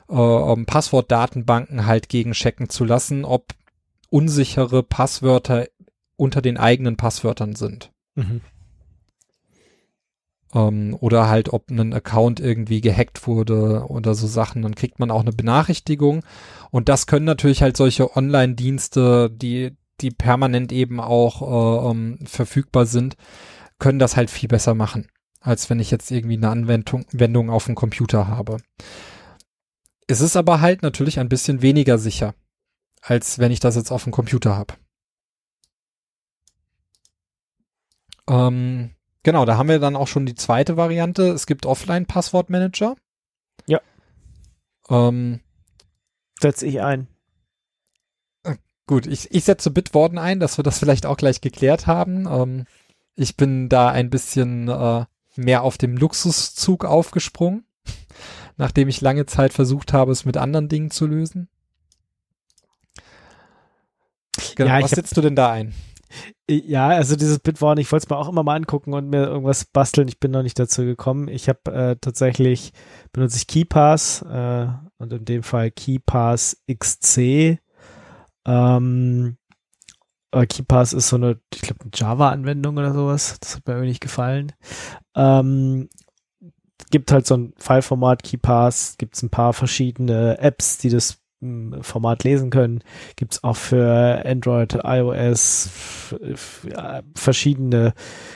äh, 0.09 0.15
ähm, 0.15 0.65
Passwortdatenbanken 0.65 1.85
halt 1.85 2.07
gegenchecken 2.07 2.69
zu 2.69 2.85
lassen, 2.85 3.25
ob 3.25 3.51
unsichere 4.09 4.83
Passwörter 4.83 5.67
unter 6.15 6.41
den 6.41 6.55
eigenen 6.55 6.95
Passwörtern 6.95 7.55
sind. 7.55 7.91
mhm. 8.15 8.39
Ähm, 10.55 10.97
oder 10.99 11.29
halt, 11.29 11.53
ob 11.53 11.69
ein 11.69 11.93
Account 11.93 12.39
irgendwie 12.39 12.81
gehackt 12.81 13.27
wurde 13.27 13.85
oder 13.87 14.15
so 14.15 14.25
Sachen, 14.25 14.63
dann 14.63 14.73
kriegt 14.73 14.97
man 14.97 15.11
auch 15.11 15.21
eine 15.21 15.33
Benachrichtigung. 15.33 16.23
Und 16.71 16.89
das 16.89 17.05
können 17.05 17.25
natürlich 17.25 17.61
halt 17.61 17.77
solche 17.77 18.15
Online-Dienste, 18.15 19.29
die, 19.29 19.77
die 20.01 20.11
permanent 20.11 20.71
eben 20.71 20.99
auch 20.99 21.41
äh, 21.41 21.91
ähm, 21.91 22.19
verfügbar 22.25 22.87
sind, 22.87 23.15
können 23.77 23.99
das 23.99 24.15
halt 24.15 24.31
viel 24.31 24.49
besser 24.49 24.73
machen, 24.73 25.07
als 25.41 25.69
wenn 25.69 25.79
ich 25.79 25.91
jetzt 25.91 26.09
irgendwie 26.09 26.37
eine 26.37 26.49
Anwendung 26.49 27.05
Wendung 27.11 27.51
auf 27.51 27.65
dem 27.65 27.75
Computer 27.75 28.27
habe. 28.27 28.57
Es 30.07 30.21
ist 30.21 30.35
aber 30.35 30.61
halt 30.61 30.81
natürlich 30.81 31.19
ein 31.19 31.29
bisschen 31.29 31.61
weniger 31.61 31.97
sicher 31.97 32.33
als 33.05 33.37
wenn 33.37 33.51
ich 33.51 33.59
das 33.59 33.75
jetzt 33.75 33.91
auf 33.91 34.03
dem 34.03 34.11
Computer 34.11 34.55
habe. 34.55 34.73
Ähm, 38.27 38.94
genau, 39.25 39.43
da 39.43 39.57
haben 39.57 39.67
wir 39.67 39.79
dann 39.79 39.97
auch 39.97 40.07
schon 40.07 40.25
die 40.25 40.35
zweite 40.35 40.77
Variante. 40.77 41.23
Es 41.23 41.45
gibt 41.45 41.65
Offline-Passwortmanager. 41.65 42.95
Ja. 43.67 43.81
Ähm, 44.89 45.41
Setze 46.39 46.65
ich 46.65 46.81
ein. 46.81 47.07
Gut, 48.87 49.07
ich, 49.07 49.33
ich 49.33 49.43
setze 49.43 49.71
Bitwarden 49.71 50.19
ein, 50.19 50.39
dass 50.39 50.57
wir 50.59 50.63
das 50.63 50.77
vielleicht 50.77 51.07
auch 51.07 51.17
gleich 51.17 51.41
geklärt 51.41 51.87
haben. 51.87 52.27
Ähm, 52.27 52.65
ich 53.15 53.35
bin 53.35 53.67
da 53.67 53.89
ein 53.89 54.11
bisschen 54.11 54.69
äh, 54.69 55.05
mehr 55.35 55.63
auf 55.63 55.79
dem 55.79 55.97
Luxuszug 55.97 56.85
aufgesprungen, 56.85 57.65
nachdem 58.57 58.87
ich 58.87 59.01
lange 59.01 59.25
Zeit 59.25 59.53
versucht 59.53 59.91
habe, 59.91 60.11
es 60.11 60.23
mit 60.23 60.37
anderen 60.37 60.69
Dingen 60.69 60.91
zu 60.91 61.07
lösen. 61.07 61.49
Genau, 64.55 64.69
Ja, 64.69 64.83
was 64.83 64.91
setzt 64.91 65.17
du 65.17 65.21
denn 65.21 65.35
da 65.35 65.51
ein? 65.51 65.73
Ja, 66.49 66.89
also 66.89 67.15
dieses 67.15 67.39
Bitwarden, 67.39 67.81
ich 67.81 67.91
wollte 67.91 68.05
es 68.05 68.09
mir 68.09 68.17
auch 68.17 68.29
immer 68.29 68.43
mal 68.43 68.55
angucken 68.55 68.93
und 68.93 69.09
mir 69.09 69.25
irgendwas 69.25 69.65
basteln. 69.65 70.07
Ich 70.07 70.19
bin 70.19 70.31
noch 70.31 70.43
nicht 70.43 70.59
dazu 70.59 70.83
gekommen. 70.83 71.27
Ich 71.27 71.49
habe 71.49 71.71
äh, 71.71 71.95
tatsächlich, 71.99 72.71
benutze 73.11 73.37
ich 73.37 73.47
KeyPass 73.47 74.21
äh, 74.23 74.67
und 74.97 75.13
in 75.13 75.25
dem 75.25 75.43
Fall 75.43 75.71
KeyPass 75.71 76.63
XC. 76.71 77.59
Ähm, 78.45 79.37
äh, 80.31 80.45
KeyPass 80.45 80.93
ist 80.93 81.09
so 81.09 81.15
eine, 81.15 81.39
ich 81.53 81.61
glaube, 81.61 81.81
eine 81.81 81.91
Java-Anwendung 81.93 82.77
oder 82.77 82.93
sowas. 82.93 83.37
Das 83.39 83.55
hat 83.55 83.67
mir 83.67 83.73
irgendwie 83.73 83.89
nicht 83.89 84.01
gefallen. 84.01 84.51
Ähm, 85.15 85.89
gibt 86.91 87.11
halt 87.11 87.25
so 87.25 87.35
ein 87.35 87.53
Fileformat 87.57 88.23
KeyPass, 88.23 88.97
gibt 88.97 89.15
es 89.15 89.23
ein 89.23 89.29
paar 89.29 89.53
verschiedene 89.53 90.37
Apps, 90.39 90.77
die 90.77 90.89
das 90.89 91.19
Format 91.81 92.23
lesen 92.23 92.49
können. 92.49 92.83
Gibt 93.15 93.33
es 93.33 93.43
auch 93.43 93.55
für 93.55 94.23
Android, 94.25 94.79
iOS, 94.83 95.69
verschiedene 97.15 97.93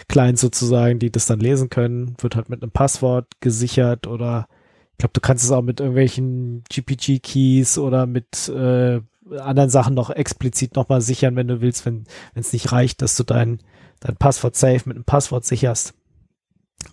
Clients 0.07 0.41
sozusagen, 0.41 0.99
die 0.99 1.11
das 1.11 1.25
dann 1.25 1.39
lesen 1.39 1.69
können. 1.69 2.15
Wird 2.19 2.35
halt 2.35 2.49
mit 2.49 2.61
einem 2.61 2.71
Passwort 2.71 3.27
gesichert 3.39 4.07
oder 4.07 4.47
ich 4.91 4.97
glaube, 4.97 5.13
du 5.13 5.21
kannst 5.21 5.45
es 5.45 5.51
auch 5.51 5.61
mit 5.61 5.79
irgendwelchen 5.79 6.63
GPG-Keys 6.69 7.77
oder 7.77 8.05
mit 8.05 8.49
äh, 8.49 8.99
anderen 9.37 9.69
Sachen 9.69 9.93
noch 9.93 10.09
explizit 10.09 10.75
nochmal 10.75 11.01
sichern, 11.01 11.35
wenn 11.35 11.47
du 11.47 11.61
willst, 11.61 11.85
wenn 11.85 12.05
es 12.35 12.51
nicht 12.51 12.71
reicht, 12.71 13.01
dass 13.01 13.15
du 13.15 13.23
dein, 13.23 13.59
dein 14.01 14.17
Passwort 14.17 14.55
safe 14.55 14.81
mit 14.85 14.97
einem 14.97 15.05
Passwort 15.05 15.45
sicherst. 15.45 15.93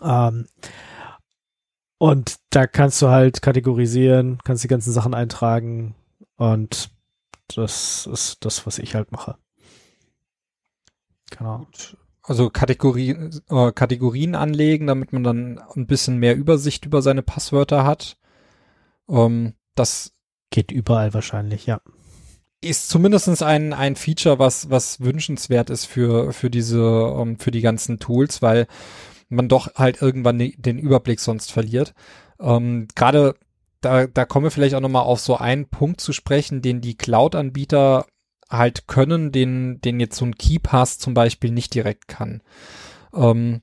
Ähm, 0.02 0.46
und 1.98 2.36
da 2.50 2.66
kannst 2.66 3.00
du 3.02 3.08
halt 3.08 3.42
kategorisieren, 3.42 4.38
kannst 4.44 4.64
die 4.64 4.68
ganzen 4.68 4.92
Sachen 4.92 5.14
eintragen 5.14 5.94
und 6.36 6.90
das 7.54 8.08
ist 8.12 8.44
das, 8.44 8.66
was 8.66 8.78
ich 8.78 8.94
halt 8.94 9.12
mache. 9.12 9.36
Genau. 11.30 11.66
Also 12.22 12.50
Kategorie, 12.50 13.30
äh, 13.48 13.72
Kategorien 13.72 14.34
anlegen, 14.34 14.86
damit 14.86 15.12
man 15.12 15.22
dann 15.22 15.60
ein 15.76 15.86
bisschen 15.86 16.18
mehr 16.18 16.36
Übersicht 16.36 16.84
über 16.84 17.02
seine 17.02 17.22
Passwörter 17.22 17.84
hat. 17.84 18.16
Ähm, 19.08 19.54
das 19.74 20.16
Geht 20.50 20.70
überall 20.70 21.12
wahrscheinlich, 21.12 21.66
ja. 21.66 21.80
ist 22.60 22.88
zumindestens 22.88 23.42
ein, 23.42 23.72
ein 23.72 23.96
Feature, 23.96 24.38
was, 24.38 24.70
was 24.70 25.00
wünschenswert 25.00 25.70
ist 25.70 25.86
für, 25.86 26.32
für 26.32 26.50
diese, 26.50 26.80
ähm, 26.80 27.38
für 27.38 27.50
die 27.50 27.60
ganzen 27.60 27.98
Tools, 27.98 28.42
weil 28.42 28.66
man 29.28 29.48
doch 29.48 29.74
halt 29.74 30.00
irgendwann 30.02 30.36
ne- 30.36 30.54
den 30.56 30.78
Überblick 30.78 31.20
sonst 31.20 31.52
verliert. 31.52 31.94
Ähm, 32.40 32.88
Gerade 32.94 33.34
da, 33.80 34.06
da 34.06 34.24
kommen 34.24 34.44
wir 34.44 34.50
vielleicht 34.50 34.74
auch 34.74 34.80
nochmal 34.80 35.02
auf 35.04 35.20
so 35.20 35.36
einen 35.36 35.68
Punkt 35.68 36.00
zu 36.00 36.12
sprechen, 36.12 36.62
den 36.62 36.80
die 36.80 36.96
Cloud-Anbieter 36.96 38.06
halt 38.48 38.86
können, 38.86 39.32
den, 39.32 39.80
den 39.80 40.00
jetzt 40.00 40.16
so 40.16 40.24
ein 40.24 40.36
KeyPass 40.36 40.98
zum 40.98 41.14
Beispiel 41.14 41.50
nicht 41.50 41.74
direkt 41.74 42.08
kann. 42.08 42.42
Ähm, 43.14 43.62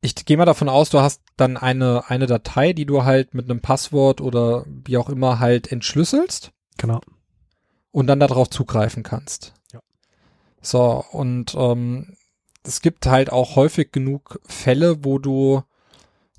ich 0.00 0.14
gehe 0.14 0.36
mal 0.36 0.44
davon 0.44 0.68
aus, 0.68 0.90
du 0.90 1.00
hast 1.00 1.22
dann 1.36 1.56
eine, 1.56 2.08
eine 2.08 2.26
Datei, 2.26 2.72
die 2.72 2.86
du 2.86 3.04
halt 3.04 3.34
mit 3.34 3.50
einem 3.50 3.60
Passwort 3.60 4.20
oder 4.20 4.64
wie 4.66 4.96
auch 4.96 5.08
immer 5.08 5.38
halt 5.40 5.72
entschlüsselst 5.72 6.52
Genau. 6.76 7.00
und 7.90 8.06
dann 8.06 8.20
darauf 8.20 8.48
zugreifen 8.50 9.02
kannst. 9.02 9.54
Ja. 9.72 9.80
So, 10.60 11.04
und 11.10 11.54
ähm, 11.58 12.16
es 12.68 12.80
gibt 12.82 13.06
halt 13.06 13.32
auch 13.32 13.56
häufig 13.56 13.90
genug 13.92 14.40
Fälle, 14.46 15.04
wo 15.04 15.18
du 15.18 15.62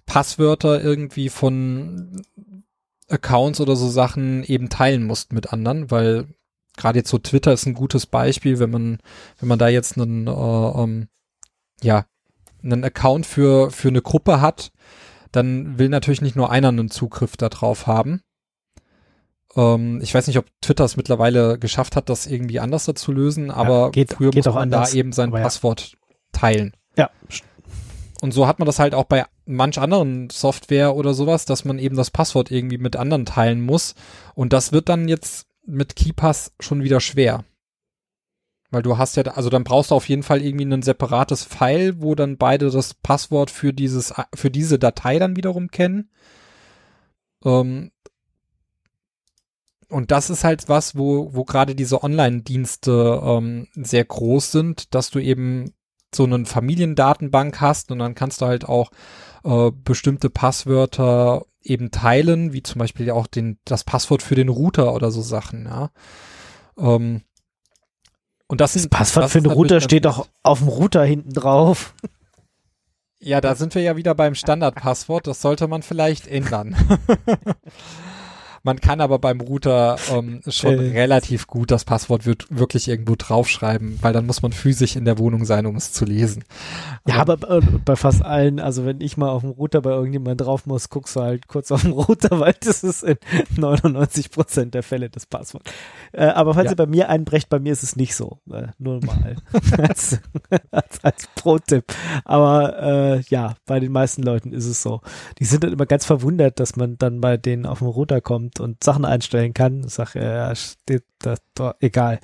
Passwörter 0.06 0.82
irgendwie 0.84 1.30
von 1.30 2.22
Accounts 3.10 3.60
oder 3.60 3.76
so 3.76 3.90
Sachen 3.90 4.44
eben 4.44 4.70
teilen 4.70 5.04
musst 5.06 5.34
mit 5.34 5.52
anderen, 5.52 5.92
weil 5.92 6.28
gerade 6.78 7.00
jetzt 7.00 7.10
so 7.10 7.18
Twitter 7.18 7.52
ist 7.54 7.66
ein 7.66 7.74
gutes 7.74 8.06
Beispiel, 8.06 8.60
wenn 8.60 8.70
man, 8.70 9.00
wenn 9.40 9.50
man 9.50 9.60
da 9.60 9.68
jetzt 9.68 9.98
einen, 9.98 10.28
äh, 10.28 10.32
ähm, 10.32 11.08
ja, 11.82 12.06
einen 12.64 12.84
Account 12.84 13.26
für, 13.26 13.72
für 13.72 13.88
eine 13.90 14.02
Gruppe 14.02 14.42
hat, 14.42 14.72
dann 15.32 15.78
will 15.80 15.90
natürlich 15.90 16.22
nicht 16.22 16.36
nur 16.36 16.52
einer 16.52 16.70
einen 16.70 16.90
Zugriff 16.90 17.38
darauf 17.38 17.88
haben. 17.88 18.22
Ähm, 19.56 20.00
ich 20.02 20.14
weiß 20.14 20.28
nicht, 20.28 20.38
ob 20.38 20.46
Twitter 20.62 20.86
es 20.86 20.98
mittlerweile 20.98 21.58
geschafft 21.60 21.96
hat, 21.96 22.10
das 22.10 22.28
irgendwie 22.28 22.60
anders 22.60 22.86
zu 22.86 23.12
lösen, 23.12 23.52
aber 23.52 23.92
geht- 23.92 24.14
früher 24.14 24.32
geht 24.32 24.46
muss 24.46 24.48
auch 24.48 24.56
man 24.56 24.64
anders, 24.64 24.92
da 24.92 24.98
eben 24.98 25.12
sein 25.12 25.30
aber 25.30 25.40
ja. 25.40 25.46
Teilen. 26.32 26.74
Ja. 26.98 27.10
Und 28.22 28.34
so 28.34 28.48
hat 28.48 28.60
man 28.60 28.66
das 28.66 28.80
halt 28.80 28.94
auch 28.94 29.06
bei 29.06 29.26
manch 29.46 29.80
anderen 29.80 30.30
Software 30.30 30.96
oder 30.96 31.14
sowas, 31.14 31.46
dass 31.46 31.66
man 31.66 31.80
eben 31.80 31.96
das 31.96 32.12
Passwort 32.12 32.52
irgendwie 32.52 32.78
mit 32.78 32.96
anderen 32.96 33.26
teilen 33.26 33.62
muss. 33.62 33.96
Und 34.36 34.54
das 34.54 34.72
wird 34.72 34.90
dann 34.90 35.08
jetzt 35.08 35.48
mit 35.66 35.96
KeyPass 35.96 36.54
schon 36.60 36.84
wieder 36.84 37.00
schwer. 37.00 37.46
Weil 38.72 38.84
du 38.84 38.98
hast 38.98 39.16
ja, 39.16 39.24
also 39.24 39.50
dann 39.50 39.64
brauchst 39.64 39.92
du 39.92 39.96
auf 39.96 40.08
jeden 40.10 40.24
Fall 40.24 40.44
irgendwie 40.44 40.66
ein 40.66 40.82
separates 40.82 41.44
File, 41.44 42.02
wo 42.02 42.14
dann 42.14 42.38
beide 42.38 42.70
das 42.70 42.94
Passwort 42.94 43.50
für 43.50 43.74
dieses, 43.74 44.14
für 44.36 44.52
diese 44.52 44.78
Datei 44.78 45.18
dann 45.18 45.36
wiederum 45.36 45.72
kennen. 45.72 46.10
Ähm, 47.44 47.92
und 49.88 50.12
das 50.12 50.30
ist 50.30 50.44
halt 50.44 50.70
was, 50.70 50.96
wo, 50.96 51.34
wo 51.34 51.46
gerade 51.46 51.74
diese 51.74 52.04
Online-Dienste 52.04 53.22
ähm, 53.24 53.68
sehr 53.74 54.06
groß 54.06 54.52
sind, 54.52 54.94
dass 54.94 55.10
du 55.10 55.18
eben 55.18 55.74
so 56.14 56.24
einen 56.24 56.46
Familiendatenbank 56.46 57.62
hast 57.62 57.92
und 57.92 58.00
dann 58.00 58.16
kannst 58.16 58.42
du 58.42 58.46
halt 58.46 58.66
auch 58.68 58.92
äh, 59.44 59.72
bestimmte 59.72 60.30
Passwörter 60.30 61.46
eben 61.62 61.92
teilen, 61.92 62.54
wie 62.54 62.64
zum 62.64 62.80
Beispiel 62.80 63.10
auch 63.12 63.28
den, 63.28 63.58
das 63.66 63.84
Passwort 63.84 64.24
für 64.24 64.36
den 64.36 64.50
Router 64.50 64.94
oder 64.94 65.12
so 65.12 65.22
Sachen, 65.22 65.66
ja. 65.66 65.92
Ähm, 66.78 67.22
und 68.48 68.62
das, 68.62 68.74
Das 68.74 68.82
sind- 68.82 68.90
Passwort 68.92 69.26
das 69.26 69.32
für 69.34 69.42
den 69.42 69.52
Router 69.52 69.76
natürlich 69.76 69.84
steht 69.84 70.06
doch 70.06 70.28
auf 70.42 70.60
dem 70.60 70.70
Router 70.70 71.04
hinten 71.04 71.34
drauf. 71.34 71.94
Ja, 73.20 73.42
da 73.42 73.54
sind 73.56 73.76
wir 73.76 73.82
ja 73.82 73.98
wieder 73.98 74.16
beim 74.16 74.34
Standardpasswort. 74.34 75.28
Das 75.28 75.42
sollte 75.42 75.68
man 75.68 75.82
vielleicht 75.84 76.26
ändern. 76.26 76.74
man 78.64 78.80
kann 78.80 79.02
aber 79.02 79.20
beim 79.20 79.42
Router 79.42 79.98
ähm, 80.12 80.42
schon 80.48 80.74
Äh. 80.74 80.92
relativ 81.00 81.48
gut 81.48 81.72
das 81.72 81.86
Passwort 81.86 82.26
wird 82.26 82.46
wirklich 82.50 82.88
irgendwo 82.88 83.16
draufschreiben, 83.18 84.00
weil 84.02 84.14
dann 84.14 84.26
muss 84.26 84.42
man 84.42 84.52
physisch 84.52 84.96
in 84.96 85.06
der 85.06 85.18
Wohnung 85.18 85.46
sein, 85.46 85.66
um 85.66 85.76
es 85.76 85.92
zu 85.94 86.06
lesen. 86.06 86.44
Ja, 87.08 87.16
aber 87.16 87.38
bei, 87.38 87.60
bei 87.60 87.96
fast 87.96 88.24
allen, 88.24 88.60
also 88.60 88.86
wenn 88.86 89.02
ich 89.02 89.18
mal 89.18 89.30
auf 89.30 89.42
dem 89.42 89.52
Router 89.52 89.82
bei 89.82 89.92
irgendjemand 89.92 90.42
drauf 90.42 90.66
muss, 90.66 90.90
guckst 90.90 91.16
du 91.16 91.22
halt 91.22 91.48
kurz 91.48 91.72
auf 91.72 91.82
den 91.84 91.92
Router, 91.92 92.40
weil 92.40 92.56
das 92.62 92.84
ist 92.84 93.04
in 93.04 93.18
99 93.58 94.32
Prozent 94.32 94.74
der 94.74 94.84
Fälle 94.84 95.10
das 95.10 95.26
Passwort. 95.26 95.64
Äh, 96.12 96.26
aber 96.26 96.54
falls 96.54 96.66
Ja. 96.66 96.72
ihr 96.72 96.76
bei 96.78 96.86
mir 96.86 97.10
einbrecht, 97.10 97.50
bei 97.50 97.60
mir 97.60 97.72
ist 97.74 97.84
es 97.84 97.96
nicht 97.96 98.16
so. 98.16 98.40
Äh, 98.52 98.68
nur 98.78 99.04
mal 99.06 99.36
als, 99.78 100.20
als, 100.72 101.04
als 101.04 101.28
Pro-Tipp. 101.36 101.86
Aber 102.26 102.82
äh, 102.82 103.22
ja, 103.30 103.56
bei 103.66 103.80
den 103.80 103.92
meisten 103.92 104.24
Leuten 104.24 104.52
ist 104.54 104.66
es 104.66 104.82
so. 104.82 105.02
Die 105.40 105.46
sind 105.46 105.64
dann 105.64 105.74
immer 105.74 105.86
ganz 105.86 106.06
verwundert, 106.06 106.60
dass 106.60 106.76
man 106.76 106.98
dann 106.98 107.22
bei 107.22 107.38
denen 107.38 107.66
auf 107.66 107.80
den 107.80 107.88
Router 107.88 108.22
kommt 108.22 108.49
und 108.58 108.84
Sachen 108.84 109.06
einstellen 109.06 109.54
kann. 109.54 109.84
Ich 109.86 109.94
sag, 109.94 110.16
ja, 110.16 110.56
steht 110.56 111.04
da, 111.20 111.36
da, 111.54 111.76
egal. 111.80 112.20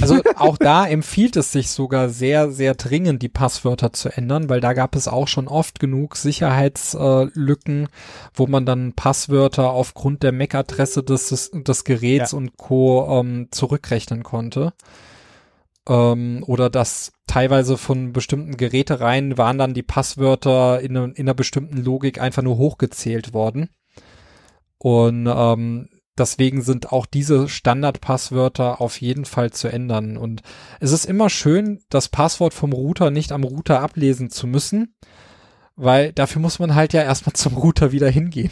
Also 0.00 0.20
auch 0.36 0.56
da 0.56 0.86
empfiehlt 0.86 1.36
es 1.36 1.52
sich 1.52 1.70
sogar 1.70 2.08
sehr, 2.08 2.50
sehr 2.50 2.74
dringend, 2.74 3.22
die 3.22 3.28
Passwörter 3.28 3.92
zu 3.92 4.08
ändern, 4.08 4.48
weil 4.48 4.60
da 4.60 4.72
gab 4.72 4.96
es 4.96 5.08
auch 5.08 5.28
schon 5.28 5.48
oft 5.48 5.78
genug 5.78 6.16
Sicherheitslücken, 6.16 7.88
wo 8.34 8.46
man 8.46 8.64
dann 8.64 8.94
Passwörter 8.94 9.70
aufgrund 9.70 10.22
der 10.22 10.32
MAC-Adresse 10.32 11.02
des, 11.02 11.50
des 11.52 11.84
Geräts 11.84 12.32
und 12.32 12.56
Co. 12.56 13.20
Ähm, 13.20 13.48
zurückrechnen 13.50 14.22
konnte. 14.22 14.72
Ähm, 15.88 16.44
oder 16.46 16.70
dass 16.70 17.12
teilweise 17.26 17.76
von 17.78 18.12
bestimmten 18.12 18.56
Gerätereien 18.56 19.38
waren 19.38 19.58
dann 19.58 19.74
die 19.74 19.82
Passwörter 19.82 20.80
in, 20.80 20.96
in 20.96 21.14
einer 21.16 21.34
bestimmten 21.34 21.78
Logik 21.78 22.20
einfach 22.20 22.42
nur 22.42 22.58
hochgezählt 22.58 23.32
worden. 23.32 23.70
Und 24.78 25.26
ähm, 25.26 25.88
deswegen 26.16 26.62
sind 26.62 26.92
auch 26.92 27.06
diese 27.06 27.48
Standardpasswörter 27.48 28.80
auf 28.80 29.00
jeden 29.00 29.24
Fall 29.24 29.50
zu 29.50 29.68
ändern. 29.68 30.16
Und 30.16 30.42
es 30.80 30.92
ist 30.92 31.04
immer 31.04 31.30
schön, 31.30 31.80
das 31.90 32.08
Passwort 32.08 32.54
vom 32.54 32.72
Router 32.72 33.10
nicht 33.10 33.32
am 33.32 33.44
Router 33.44 33.80
ablesen 33.80 34.30
zu 34.30 34.46
müssen, 34.46 34.94
weil 35.76 36.12
dafür 36.12 36.42
muss 36.42 36.58
man 36.58 36.74
halt 36.74 36.92
ja 36.92 37.02
erstmal 37.02 37.32
zum 37.34 37.54
Router 37.54 37.92
wieder 37.92 38.08
hingehen. 38.08 38.50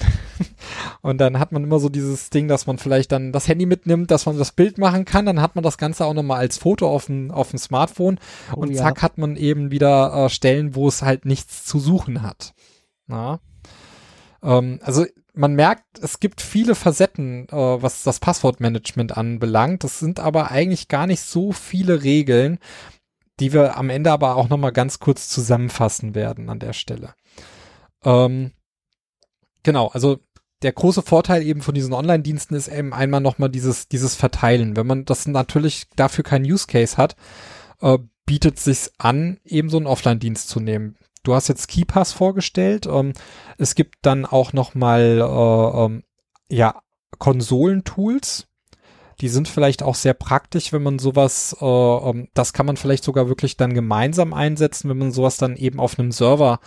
Und 1.03 1.19
dann 1.19 1.39
hat 1.39 1.53
man 1.53 1.65
immer 1.65 1.79
so 1.79 1.89
dieses 1.89 2.31
Ding, 2.31 2.49
dass 2.49 2.67
man 2.67 2.79
vielleicht 2.79 3.13
dann 3.13 3.33
das 3.33 3.49
Handy 3.49 3.67
mitnimmt, 3.67 4.11
dass 4.11 4.27
man 4.27 4.39
das 4.39 4.53
Bild 4.53 4.79
machen 4.79 5.05
kann, 5.05 5.27
dann 5.27 5.41
hat 5.41 5.55
man 5.55 5.65
das 5.65 5.79
Ganze 5.79 6.05
auch 6.05 6.15
nochmal 6.15 6.39
als 6.39 6.59
Foto 6.59 6.89
auf 6.89 7.07
dem, 7.07 7.31
auf 7.31 7.51
dem 7.51 7.59
Smartphone 7.59 8.19
Oh 8.53 8.61
und 8.61 8.71
ja. 8.71 8.83
zack 8.83 9.03
hat 9.03 9.19
man 9.19 9.37
eben 9.37 9.71
wieder 9.71 10.13
äh, 10.27 10.29
Stellen, 10.29 10.75
wo 10.75 10.89
es 10.89 11.03
halt 11.03 11.25
nichts 11.25 11.65
zu 11.65 11.79
suchen 11.79 12.23
hat. 12.23 12.55
Na? 13.07 13.41
Ähm, 14.43 14.81
also 14.83 15.07
man 15.35 15.55
merkt, 15.55 15.85
es 16.01 16.19
gibt 16.19 16.41
viele 16.41 16.75
Facetten, 16.75 17.49
äh, 17.49 17.53
was 17.53 18.03
das 18.03 18.21
Passwortmanagement 18.21 19.17
anbelangt. 19.17 19.85
Das 19.85 19.99
sind 19.99 20.19
aber 20.19 20.51
eigentlich 20.51 20.89
gar 20.89 21.07
nicht 21.07 21.21
so 21.21 21.53
viele 21.53 22.03
Regeln, 22.03 22.59
die 23.39 23.53
wir 23.53 23.77
am 23.77 23.91
Ende 23.91 24.13
aber 24.13 24.37
auch 24.37 24.49
nochmal 24.49 24.73
ganz 24.73 24.99
kurz 24.99 25.29
zusammenfassen 25.29 26.15
werden 26.15 26.49
an 26.49 26.59
der 26.59 26.73
Stelle. 26.73 27.15
Ähm, 28.05 28.53
genau, 29.63 29.89
also 29.89 30.19
der 30.63 30.73
große 30.73 31.03
Vorteil 31.03 31.43
eben 31.43 31.61
von 31.61 31.75
diesen 31.75 31.93
Online-Diensten 31.93 32.55
ist 32.55 32.69
eben 32.69 32.95
einmal 32.95 33.21
nochmal 33.21 33.51
dieses, 33.51 33.89
dieses 33.89 34.15
Verteilen. 34.15 34.75
Wenn 34.75 34.87
man 34.87 35.05
das 35.05 35.27
natürlich 35.27 35.87
dafür 35.97 36.25
keinen 36.25 36.51
Use 36.51 36.67
Case 36.67 36.97
hat, 36.97 37.15
äh, 37.83 37.99
bietet 38.25 38.59
sich's 38.59 38.91
an, 38.97 39.39
eben 39.45 39.69
so 39.69 39.77
einen 39.77 39.87
Offline-Dienst 39.87 40.49
zu 40.49 40.61
nehmen. 40.61 40.97
Du 41.27 41.35
hast 41.35 41.49
jetzt 41.49 41.67
KeyPass 41.69 42.13
vorgestellt. 42.13 42.87
Ähm, 42.87 43.13
es 43.59 43.75
gibt 43.75 43.97
dann 44.03 44.25
auch 44.25 44.53
nochmal 44.53 45.19
äh, 45.21 45.85
ähm, 45.85 46.05
ja, 46.49 46.81
Konsolentools. 47.19 48.47
Die 49.21 49.29
sind 49.29 49.49
vielleicht 49.49 49.83
auch 49.83 49.97
sehr 49.97 50.15
praktisch, 50.15 50.73
wenn 50.73 50.83
man 50.85 50.99
sowas, 51.01 51.57
äh, 51.61 51.65
ähm, 51.65 52.29
das 52.35 52.53
kann 52.53 52.67
man 52.67 52.77
vielleicht 52.77 53.03
sogar 53.03 53.29
wirklich 53.29 53.57
dann 53.57 53.75
gemeinsam 53.75 54.35
einsetzen, 54.35 54.89
wenn 54.89 54.99
man 54.99 55.11
sowas 55.11 55.37
dann 55.37 55.57
eben 55.57 55.81
auf 55.81 55.99
einem 55.99 56.13
Server 56.13 56.61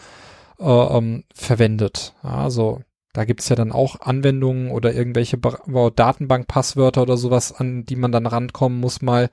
äh, 0.60 0.66
ähm, 0.66 1.24
verwendet. 1.34 2.16
Also 2.22 2.82
da 3.14 3.24
gibt's 3.24 3.48
ja 3.48 3.56
dann 3.56 3.72
auch 3.72 4.02
Anwendungen 4.02 4.72
oder 4.72 4.94
irgendwelche 4.94 5.38
Ba- 5.38 5.92
Datenbankpasswörter 5.96 7.04
oder 7.04 7.16
sowas, 7.16 7.54
an 7.54 7.86
die 7.86 7.96
man 7.96 8.12
dann 8.12 8.26
rankommen 8.26 8.80
muss 8.80 9.02
mal. 9.02 9.30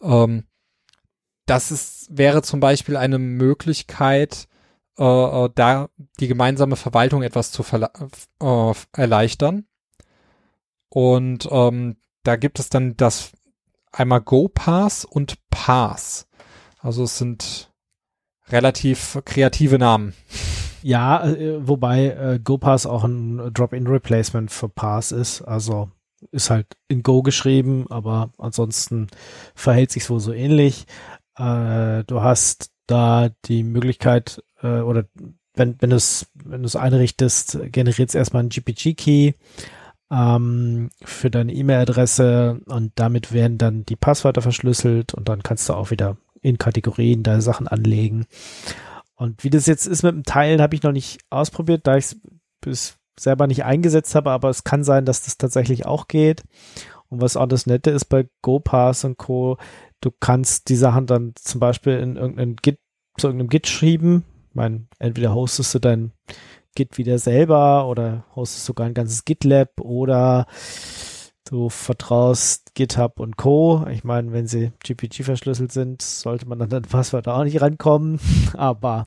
Ähm, 0.00 0.44
das 1.46 1.72
ist, 1.72 2.06
wäre 2.16 2.42
zum 2.42 2.60
Beispiel 2.60 2.96
eine 2.96 3.18
Möglichkeit, 3.18 4.46
äh, 5.00 5.04
äh, 5.44 5.50
da 5.54 5.88
die 6.20 6.28
gemeinsame 6.28 6.76
Verwaltung 6.76 7.22
etwas 7.22 7.50
zu 7.50 7.64
äh, 7.72 8.74
erleichtern. 8.92 9.64
Und 10.90 11.48
ähm, 11.50 11.96
da 12.22 12.36
gibt 12.36 12.58
es 12.58 12.68
dann 12.68 12.96
das 12.96 13.32
einmal 13.92 14.20
GoPass 14.20 15.06
und 15.06 15.38
Pass. 15.48 16.28
Also 16.78 17.04
es 17.04 17.16
sind 17.16 17.72
relativ 18.48 19.20
kreative 19.24 19.78
Namen. 19.78 20.14
Ja, 20.82 21.26
äh, 21.26 21.66
wobei 21.66 22.06
äh, 22.06 22.38
GoPass 22.42 22.86
auch 22.86 23.04
ein 23.04 23.52
Drop-in-Replacement 23.54 24.50
für 24.50 24.68
Pass 24.68 25.12
ist. 25.12 25.40
Also 25.42 25.90
ist 26.30 26.50
halt 26.50 26.66
in 26.88 27.02
Go 27.02 27.22
geschrieben, 27.22 27.86
aber 27.88 28.32
ansonsten 28.36 29.06
verhält 29.54 29.92
sich 29.92 30.10
wohl 30.10 30.20
so 30.20 30.32
ähnlich. 30.32 30.86
Äh, 31.36 32.04
du 32.04 32.20
hast 32.22 32.70
da 32.90 33.30
die 33.46 33.62
Möglichkeit, 33.62 34.42
äh, 34.62 34.80
oder 34.80 35.04
wenn, 35.54 35.76
wenn 35.80 35.90
du 35.90 35.96
es 35.96 36.26
wenn 36.34 36.62
du 36.62 36.66
es 36.66 36.76
einrichtest, 36.76 37.58
generiert 37.72 38.10
es 38.10 38.14
erstmal 38.14 38.40
einen 38.40 38.50
GPG-Key 38.50 39.32
ähm, 40.10 40.90
für 41.02 41.30
deine 41.30 41.52
E-Mail-Adresse 41.52 42.60
und 42.66 42.92
damit 42.96 43.32
werden 43.32 43.58
dann 43.58 43.84
die 43.84 43.96
Passwörter 43.96 44.42
verschlüsselt 44.42 45.14
und 45.14 45.28
dann 45.28 45.42
kannst 45.42 45.68
du 45.68 45.74
auch 45.74 45.90
wieder 45.90 46.16
in 46.40 46.58
Kategorien 46.58 47.22
deine 47.22 47.42
Sachen 47.42 47.68
anlegen. 47.68 48.26
Und 49.14 49.44
wie 49.44 49.50
das 49.50 49.66
jetzt 49.66 49.86
ist 49.86 50.02
mit 50.02 50.14
dem 50.14 50.24
Teilen, 50.24 50.62
habe 50.62 50.74
ich 50.74 50.82
noch 50.82 50.92
nicht 50.92 51.20
ausprobiert, 51.28 51.86
da 51.86 51.96
ich 51.96 52.16
es 52.64 52.96
selber 53.18 53.46
nicht 53.46 53.64
eingesetzt 53.64 54.14
habe, 54.14 54.30
aber 54.30 54.48
es 54.48 54.64
kann 54.64 54.82
sein, 54.82 55.04
dass 55.04 55.22
das 55.22 55.36
tatsächlich 55.36 55.84
auch 55.84 56.08
geht. 56.08 56.42
Und 57.08 57.20
was 57.20 57.36
auch 57.36 57.46
das 57.46 57.66
Nette 57.66 57.90
ist 57.90 58.06
bei 58.06 58.28
GoPass 58.40 59.04
und 59.04 59.18
Co., 59.18 59.58
du 60.00 60.10
kannst 60.10 60.68
die 60.68 60.76
Sachen 60.76 61.06
dann 61.06 61.32
zum 61.36 61.60
Beispiel 61.60 61.98
in 61.98 62.16
irgendeinen 62.16 62.56
Git, 62.56 62.78
zu 63.18 63.28
irgendeinem 63.28 63.48
Git 63.48 63.66
schieben. 63.66 64.24
Ich 64.48 64.54
meine, 64.54 64.86
entweder 64.98 65.34
hostest 65.34 65.74
du 65.74 65.78
dein 65.78 66.12
Git 66.74 66.98
wieder 66.98 67.18
selber 67.18 67.86
oder 67.88 68.24
hostest 68.34 68.64
sogar 68.64 68.86
ein 68.86 68.94
ganzes 68.94 69.24
GitLab 69.24 69.80
oder 69.80 70.46
du 71.48 71.68
vertraust 71.68 72.74
GitHub 72.74 73.18
und 73.18 73.36
Co. 73.36 73.84
Ich 73.90 74.04
meine, 74.04 74.32
wenn 74.32 74.46
sie 74.46 74.72
GPG 74.84 75.24
verschlüsselt 75.24 75.72
sind, 75.72 76.00
sollte 76.02 76.46
man 76.46 76.60
dann 76.60 76.72
an 76.72 76.82
Passwörter 76.82 77.34
auch 77.34 77.44
nicht 77.44 77.60
rankommen. 77.60 78.20
Aber 78.54 79.06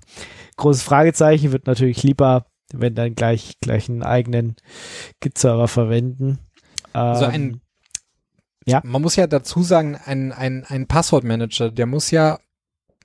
großes 0.57 0.83
Fragezeichen 0.83 1.51
wird 1.51 1.67
natürlich 1.67 2.03
lieber, 2.03 2.45
wenn 2.73 2.95
dann 2.95 3.15
gleich, 3.15 3.59
gleich 3.61 3.89
einen 3.89 4.03
eigenen 4.03 4.55
Git-Server 5.21 5.67
verwenden. 5.67 6.39
Also 6.91 7.25
Ähm, 7.25 7.31
ein, 7.31 7.61
ja. 8.65 8.81
man 8.83 9.01
muss 9.01 9.15
ja 9.15 9.27
dazu 9.27 9.63
sagen, 9.63 9.97
ein, 10.05 10.31
ein, 10.31 10.65
ein 10.67 10.87
Passwortmanager, 10.87 11.71
der 11.71 11.85
muss 11.85 12.11
ja 12.11 12.39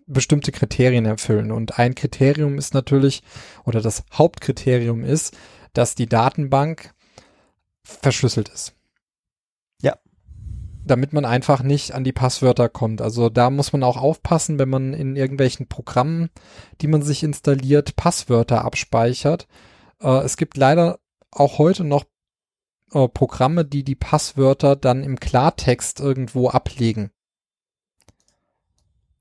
bestimmte 0.08 0.52
Kriterien 0.52 1.04
erfüllen. 1.04 1.52
Und 1.52 1.78
ein 1.78 1.94
Kriterium 1.94 2.58
ist 2.58 2.74
natürlich, 2.74 3.22
oder 3.64 3.80
das 3.80 4.04
Hauptkriterium 4.12 5.04
ist, 5.04 5.36
dass 5.74 5.94
die 5.94 6.08
Datenbank 6.08 6.94
verschlüsselt 7.82 8.48
ist. 8.48 8.74
Ja. 9.82 9.96
Damit 10.84 11.12
man 11.12 11.24
einfach 11.24 11.62
nicht 11.62 11.92
an 11.92 12.04
die 12.04 12.12
Passwörter 12.12 12.68
kommt. 12.68 13.02
Also 13.02 13.28
da 13.28 13.50
muss 13.50 13.72
man 13.72 13.82
auch 13.82 13.98
aufpassen, 13.98 14.58
wenn 14.58 14.70
man 14.70 14.94
in 14.94 15.14
irgendwelchen 15.14 15.68
Programmen, 15.68 16.30
die 16.80 16.86
man 16.86 17.02
sich 17.02 17.22
installiert, 17.22 17.96
Passwörter 17.96 18.64
abspeichert. 18.64 19.46
Äh, 20.00 20.24
es 20.24 20.36
gibt 20.36 20.56
leider 20.56 20.98
auch 21.30 21.58
heute 21.58 21.84
noch 21.84 22.04
äh, 22.92 23.08
Programme, 23.08 23.64
die 23.64 23.84
die 23.84 23.94
Passwörter 23.94 24.76
dann 24.76 25.02
im 25.02 25.18
Klartext 25.18 26.00
irgendwo 26.00 26.48
ablegen. 26.48 27.10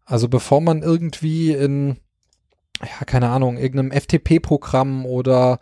Also 0.05 0.29
bevor 0.29 0.61
man 0.61 0.83
irgendwie 0.83 1.51
in, 1.51 1.97
ja, 2.81 3.05
keine 3.05 3.29
Ahnung, 3.29 3.57
irgendeinem 3.57 3.91
FTP-Programm 3.91 5.05
oder 5.05 5.59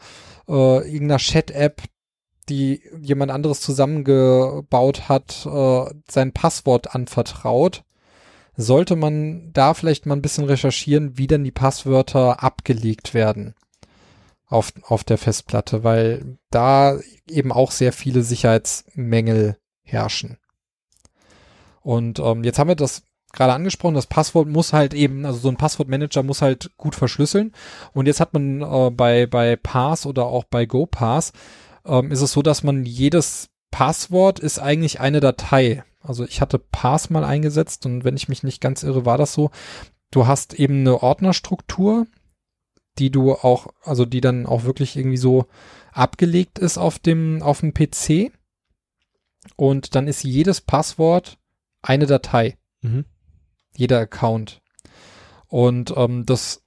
äh, 0.47 0.51
irgendeiner 0.53 1.17
Chat-App, 1.17 1.81
die 2.47 2.81
jemand 3.01 3.31
anderes 3.31 3.61
zusammengebaut 3.61 5.09
hat, 5.09 5.47
äh, 5.47 5.85
sein 6.07 6.31
Passwort 6.31 6.93
anvertraut, 6.93 7.83
sollte 8.55 8.95
man 8.95 9.51
da 9.51 9.73
vielleicht 9.73 10.05
mal 10.05 10.15
ein 10.15 10.21
bisschen 10.21 10.45
recherchieren, 10.45 11.17
wie 11.17 11.27
denn 11.27 11.43
die 11.43 11.51
Passwörter 11.51 12.43
abgelegt 12.43 13.13
werden 13.15 13.55
auf, 14.47 14.73
auf 14.83 15.03
der 15.03 15.17
Festplatte, 15.17 15.83
weil 15.83 16.37
da 16.51 16.99
eben 17.27 17.51
auch 17.51 17.71
sehr 17.71 17.93
viele 17.93 18.23
Sicherheitsmängel 18.23 19.57
herrschen. 19.83 20.37
Und 21.81 22.19
ähm, 22.19 22.43
jetzt 22.43 22.59
haben 22.59 22.67
wir 22.67 22.75
das 22.75 23.03
gerade 23.31 23.53
angesprochen, 23.53 23.95
das 23.95 24.07
Passwort 24.07 24.47
muss 24.47 24.73
halt 24.73 24.93
eben, 24.93 25.25
also 25.25 25.39
so 25.39 25.49
ein 25.49 25.57
Passwortmanager 25.57 26.23
muss 26.23 26.41
halt 26.41 26.71
gut 26.77 26.95
verschlüsseln. 26.95 27.53
Und 27.93 28.07
jetzt 28.07 28.19
hat 28.19 28.33
man 28.33 28.61
äh, 28.61 28.91
bei, 28.91 29.27
bei 29.27 29.55
Pass 29.55 30.05
oder 30.05 30.25
auch 30.25 30.45
bei 30.45 30.65
GoPass, 30.65 31.33
ähm, 31.85 32.11
ist 32.11 32.21
es 32.21 32.31
so, 32.31 32.41
dass 32.41 32.63
man 32.63 32.85
jedes 32.85 33.49
Passwort 33.71 34.39
ist 34.39 34.59
eigentlich 34.59 34.99
eine 35.01 35.19
Datei. 35.19 35.83
Also 36.01 36.23
ich 36.23 36.41
hatte 36.41 36.59
Pass 36.59 37.09
mal 37.09 37.23
eingesetzt 37.23 37.85
und 37.85 38.03
wenn 38.03 38.15
ich 38.15 38.29
mich 38.29 38.43
nicht 38.43 38.61
ganz 38.61 38.83
irre, 38.83 39.05
war 39.05 39.17
das 39.17 39.33
so. 39.33 39.51
Du 40.11 40.27
hast 40.27 40.53
eben 40.53 40.79
eine 40.79 41.03
Ordnerstruktur, 41.03 42.07
die 42.97 43.11
du 43.11 43.33
auch, 43.33 43.67
also 43.83 44.05
die 44.05 44.21
dann 44.21 44.45
auch 44.45 44.63
wirklich 44.63 44.95
irgendwie 44.95 45.17
so 45.17 45.45
abgelegt 45.91 46.59
ist 46.59 46.77
auf 46.77 46.99
dem, 46.99 47.41
auf 47.41 47.61
dem 47.61 47.73
PC. 47.73 48.31
Und 49.55 49.95
dann 49.95 50.07
ist 50.07 50.23
jedes 50.23 50.61
Passwort 50.61 51.37
eine 51.81 52.07
Datei 52.07 52.57
mhm. 52.85 53.05
jeder 53.75 53.99
Account. 53.99 54.61
Und 55.47 55.93
ähm, 55.95 56.25
das, 56.25 56.63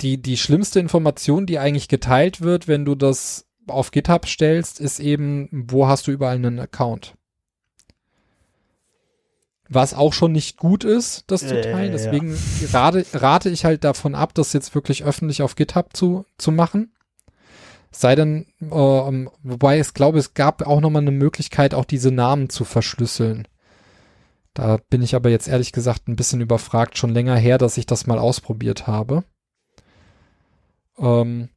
die, 0.00 0.20
die 0.20 0.36
schlimmste 0.36 0.80
Information, 0.80 1.46
die 1.46 1.58
eigentlich 1.58 1.88
geteilt 1.88 2.40
wird, 2.40 2.68
wenn 2.68 2.84
du 2.84 2.94
das 2.94 3.46
auf 3.66 3.90
GitHub 3.90 4.26
stellst, 4.26 4.80
ist 4.80 5.00
eben, 5.00 5.48
wo 5.52 5.86
hast 5.86 6.06
du 6.06 6.12
überall 6.12 6.36
einen 6.36 6.58
Account. 6.58 7.14
Was 9.70 9.92
auch 9.92 10.12
schon 10.14 10.32
nicht 10.32 10.56
gut 10.56 10.84
ist, 10.84 11.24
das 11.26 11.46
zu 11.46 11.56
Äh, 11.56 11.60
teilen. 11.60 11.92
Deswegen 11.92 12.36
rate, 12.72 13.04
rate 13.12 13.50
ich 13.50 13.64
halt 13.64 13.84
davon 13.84 14.14
ab, 14.14 14.32
das 14.34 14.52
jetzt 14.54 14.74
wirklich 14.74 15.04
öffentlich 15.04 15.42
auf 15.42 15.56
GitHub 15.56 15.94
zu, 15.94 16.24
zu 16.38 16.50
machen. 16.52 16.92
Sei 17.90 18.14
denn, 18.14 18.46
ähm, 18.60 19.30
wobei 19.42 19.78
ich 19.80 19.92
glaube, 19.94 20.18
es 20.18 20.34
gab 20.34 20.66
auch 20.66 20.80
nochmal 20.80 21.02
eine 21.02 21.10
Möglichkeit, 21.10 21.74
auch 21.74 21.84
diese 21.84 22.10
Namen 22.10 22.48
zu 22.48 22.64
verschlüsseln. 22.64 23.46
Da 24.54 24.78
bin 24.90 25.02
ich 25.02 25.14
aber 25.14 25.30
jetzt 25.30 25.48
ehrlich 25.48 25.72
gesagt 25.72 26.08
ein 26.08 26.16
bisschen 26.16 26.40
überfragt, 26.40 26.98
schon 26.98 27.10
länger 27.10 27.36
her, 27.36 27.58
dass 27.58 27.76
ich 27.78 27.86
das 27.86 28.06
mal 28.06 28.18
ausprobiert 28.18 28.86
habe. 28.86 29.24
Ähm, 30.98 31.48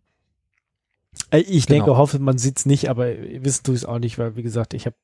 Äh, 1.30 1.39
Ich 1.39 1.66
Genau. 1.66 1.86
denke, 1.86 1.97
hoffe, 1.97 2.20
man 2.20 2.38
sieht's 2.38 2.66
nicht, 2.66 2.89
aber 2.89 3.07
wissen 3.07 3.64
ich 3.68 3.76
es 3.76 3.86
auch 3.86 3.99
nicht, 3.99 4.18
weil 4.18 4.36
wie 4.36 4.43
gesagt, 4.43 4.74
ich 4.74 4.86
habe, 4.86 4.95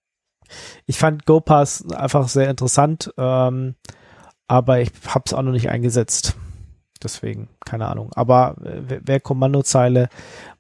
ich 0.86 0.98
fand 0.98 1.26
GoPass 1.26 1.90
einfach 1.92 2.28
sehr 2.28 2.50
interessant, 2.50 3.14
ähm, 3.18 3.76
aber 4.48 4.80
ich 4.80 4.92
habe 5.08 5.24
es 5.26 5.34
auch 5.34 5.42
noch 5.42 5.52
nicht 5.52 5.70
eingesetzt. 5.70 6.36
deswegen, 7.04 7.50
keine 7.66 7.88
Ahnung. 7.88 8.12
Aber 8.16 8.56
äh, 8.64 9.00
wer, 9.04 9.20
Kommandozeile 9.20 10.10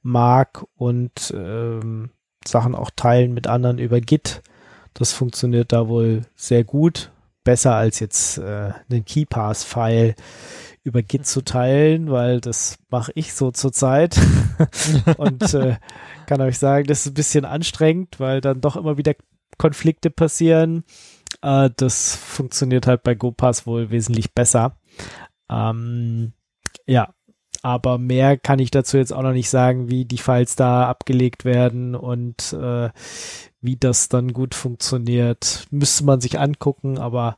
mag 0.02 0.66
und 0.76 1.34
ähm, 1.36 2.12
Sachen 2.46 2.76
auch 2.76 2.92
teilen 2.96 3.34
mit 3.34 3.48
anderen 3.48 3.80
über 3.80 4.02
Git, 4.02 4.42
das 4.94 5.14
funktioniert 5.14 5.72
da 5.72 5.88
wohl 5.88 6.24
sehr 6.36 6.64
gut. 6.64 7.12
Besser 7.44 7.76
als 7.76 8.00
jetzt 8.00 8.40
äh, 8.40 8.72
einen 8.90 9.06
KeyPass-File 9.06 10.16
über 10.84 11.02
Git 11.02 11.28
zu 11.28 11.44
teilen, 11.44 12.10
weil 12.10 12.42
das 12.42 12.78
mache 12.90 13.12
ich 13.16 13.34
so 13.34 13.52
zurzeit. 13.52 14.20
und 15.18 15.54
äh, 15.54 15.78
kann 16.28 16.42
euch 16.42 16.58
sagen, 16.58 16.88
das 16.88 17.02
ist 17.02 17.12
ein 17.12 17.14
bisschen 17.14 17.46
anstrengend, 17.46 18.20
weil 18.20 18.42
dann 18.42 18.62
doch 18.62 18.76
immer 18.76 18.98
wieder 18.98 19.14
Konflikte 19.58 20.10
passieren. 20.10 20.84
Äh, 21.42 21.70
das 21.76 22.16
funktioniert 22.16 22.88
halt 22.88 23.04
bei 23.04 23.16
GoPass 23.16 23.66
wohl 23.66 23.90
wesentlich 23.92 24.34
besser. 24.34 24.78
Ähm, 25.50 26.34
ja, 26.86 27.14
aber 27.64 27.98
mehr 27.98 28.38
kann 28.38 28.60
ich 28.60 28.72
dazu 28.72 28.98
jetzt 28.98 29.14
auch 29.14 29.24
noch 29.24 29.34
nicht 29.34 29.50
sagen, 29.50 29.90
wie 29.90 30.06
die 30.06 30.18
Files 30.18 30.56
da 30.56 30.88
abgelegt 30.88 31.46
werden 31.46 31.96
und 31.96 32.54
äh, 32.54 32.90
wie 33.62 33.78
das 33.78 34.10
dann 34.10 34.34
gut 34.34 34.56
funktioniert. 34.56 35.68
Müsste 35.72 36.06
man 36.06 36.22
sich 36.22 36.40
angucken, 36.40 36.98
aber 36.98 37.38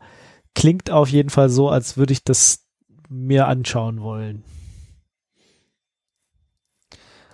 klingt 0.56 0.92
auf 0.92 1.10
jeden 1.10 1.30
Fall 1.30 1.50
so, 1.50 1.70
als 1.70 1.98
würde 1.98 2.14
ich 2.14 2.24
das 2.24 2.66
mir 3.08 3.48
anschauen 3.48 4.02
wollen. 4.02 4.44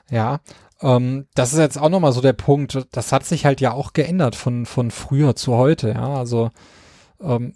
Ja, 0.09 0.39
ähm, 0.81 1.27
das 1.35 1.53
ist 1.53 1.59
jetzt 1.59 1.77
auch 1.77 1.89
nochmal 1.89 2.11
so 2.11 2.21
der 2.21 2.33
Punkt. 2.33 2.87
Das 2.91 3.11
hat 3.11 3.25
sich 3.25 3.45
halt 3.45 3.61
ja 3.61 3.73
auch 3.73 3.93
geändert 3.93 4.35
von, 4.35 4.65
von 4.65 4.91
früher 4.91 5.35
zu 5.35 5.55
heute. 5.55 5.89
Ja, 5.89 6.15
also 6.15 6.51
ähm, 7.21 7.53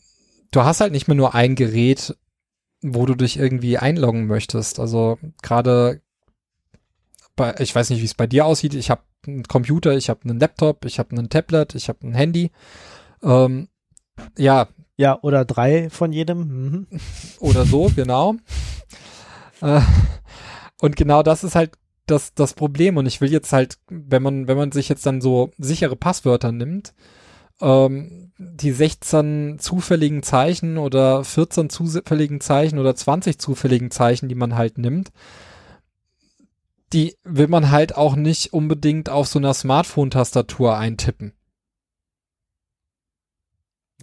du 0.51 0.63
hast 0.63 0.81
halt 0.81 0.91
nicht 0.91 1.07
mehr 1.07 1.15
nur 1.15 1.35
ein 1.35 1.55
Gerät, 1.55 2.17
wo 2.81 3.05
du 3.05 3.15
dich 3.15 3.37
irgendwie 3.37 3.77
einloggen 3.77 4.25
möchtest. 4.25 4.79
Also 4.79 5.17
gerade 5.41 6.01
bei, 7.35 7.55
ich 7.59 7.73
weiß 7.73 7.89
nicht, 7.89 8.01
wie 8.01 8.05
es 8.05 8.13
bei 8.13 8.27
dir 8.27 8.45
aussieht. 8.45 8.73
Ich 8.73 8.89
habe 8.89 9.01
einen 9.27 9.43
Computer, 9.43 9.95
ich 9.95 10.09
habe 10.09 10.21
einen 10.23 10.39
Laptop, 10.39 10.85
ich 10.85 10.99
habe 10.99 11.15
ein 11.15 11.29
Tablet, 11.29 11.75
ich 11.75 11.89
habe 11.89 12.07
ein 12.07 12.13
Handy. 12.13 12.51
Ähm, 13.21 13.67
ja. 14.37 14.67
Ja, 14.97 15.17
oder 15.21 15.45
drei 15.45 15.89
von 15.89 16.11
jedem. 16.11 16.39
Mhm. 16.39 16.87
Oder 17.39 17.65
so, 17.65 17.89
genau. 17.95 18.35
Äh, 19.61 19.81
und 20.81 20.95
genau 20.95 21.23
das 21.23 21.43
ist 21.43 21.55
halt 21.55 21.78
das, 22.09 22.33
das 22.33 22.53
Problem. 22.53 22.97
Und 22.97 23.05
ich 23.05 23.21
will 23.21 23.31
jetzt 23.31 23.53
halt, 23.53 23.77
wenn 23.89 24.23
man, 24.23 24.47
wenn 24.47 24.57
man 24.57 24.71
sich 24.71 24.89
jetzt 24.89 25.05
dann 25.05 25.21
so 25.21 25.51
sichere 25.57 25.95
Passwörter 25.95 26.51
nimmt, 26.51 26.93
ähm, 27.61 28.31
die 28.37 28.71
16 28.71 29.59
zufälligen 29.59 30.23
Zeichen 30.23 30.77
oder 30.77 31.23
14 31.23 31.69
zufälligen 31.69 32.41
Zeichen 32.41 32.79
oder 32.79 32.95
20 32.95 33.37
zufälligen 33.37 33.91
Zeichen, 33.91 34.29
die 34.29 34.35
man 34.35 34.55
halt 34.55 34.77
nimmt, 34.77 35.11
die 36.93 37.15
will 37.23 37.47
man 37.47 37.69
halt 37.69 37.95
auch 37.95 38.15
nicht 38.15 38.53
unbedingt 38.53 39.09
auf 39.09 39.27
so 39.27 39.39
einer 39.39 39.53
Smartphone-Tastatur 39.53 40.77
eintippen. 40.77 41.33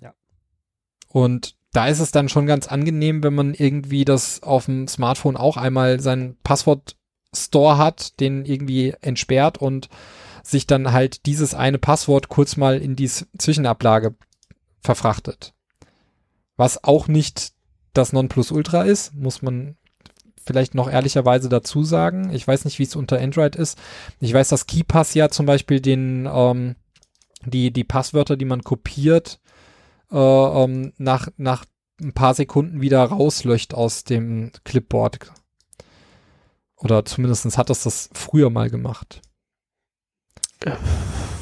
Ja. 0.01 0.15
Und 1.09 1.57
da 1.73 1.89
ist 1.89 2.01
es 2.01 2.11
dann 2.11 2.29
schon 2.29 2.47
ganz 2.47 2.69
angenehm, 2.69 3.23
wenn 3.23 3.35
man 3.35 3.55
irgendwie 3.55 4.05
das 4.05 4.43
auf 4.43 4.67
dem 4.67 4.87
Smartphone 4.87 5.37
auch 5.37 5.57
einmal 5.57 6.01
sein 6.01 6.37
Passwort-Store 7.37 7.79
hat, 7.79 8.19
den 8.21 8.45
irgendwie 8.45 8.95
entsperrt 9.01 9.59
und 9.59 9.89
sich 10.43 10.67
dann 10.67 10.93
halt 10.93 11.27
dieses 11.27 11.55
eine 11.55 11.79
Passwort 11.79 12.29
kurz 12.29 12.57
mal 12.57 12.79
in 12.79 12.97
die 12.97 13.09
Zwischenablage 13.09 14.15
verfrachtet. 14.81 15.53
Was 16.57 16.85
auch 16.85 17.09
nicht 17.09 17.53
das 17.93 18.13
Nonplusultra 18.13 18.83
ist, 18.83 19.15
muss 19.15 19.43
man 19.43 19.77
vielleicht 20.47 20.75
noch 20.75 20.89
ehrlicherweise 20.89 21.49
dazu 21.49 21.83
sagen. 21.83 22.31
Ich 22.33 22.47
weiß 22.47 22.65
nicht, 22.65 22.79
wie 22.79 22.85
es 22.85 22.95
unter 22.95 23.21
Android 23.21 23.57
ist. 23.57 23.77
Ich 24.21 24.33
weiß, 24.33 24.49
dass 24.49 24.67
KeyPass 24.67 25.15
ja 25.15 25.29
zum 25.29 25.47
Beispiel 25.47 25.81
den, 25.81 26.29
ähm, 26.33 26.77
die, 27.45 27.73
die 27.73 27.85
Passwörter, 27.85 28.37
die 28.37 28.45
man 28.45 28.63
kopiert, 28.63 29.41
äh, 30.13 30.17
ähm, 30.17 30.93
nach, 30.99 31.29
nach 31.37 31.65
ein 32.01 32.13
paar 32.13 32.35
Sekunden 32.35 32.81
wieder 32.81 33.03
rauslöscht 33.03 33.75
aus 33.75 34.05
dem 34.05 34.53
Clipboard. 34.65 35.33
Oder 36.77 37.05
zumindest 37.05 37.57
hat 37.57 37.71
das 37.71 37.85
das 37.85 38.11
früher 38.13 38.51
mal 38.51 38.71
gemacht. 38.71 39.23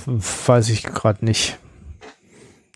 Weiß 0.07 0.69
ich 0.69 0.83
gerade 0.83 1.25
nicht. 1.25 1.59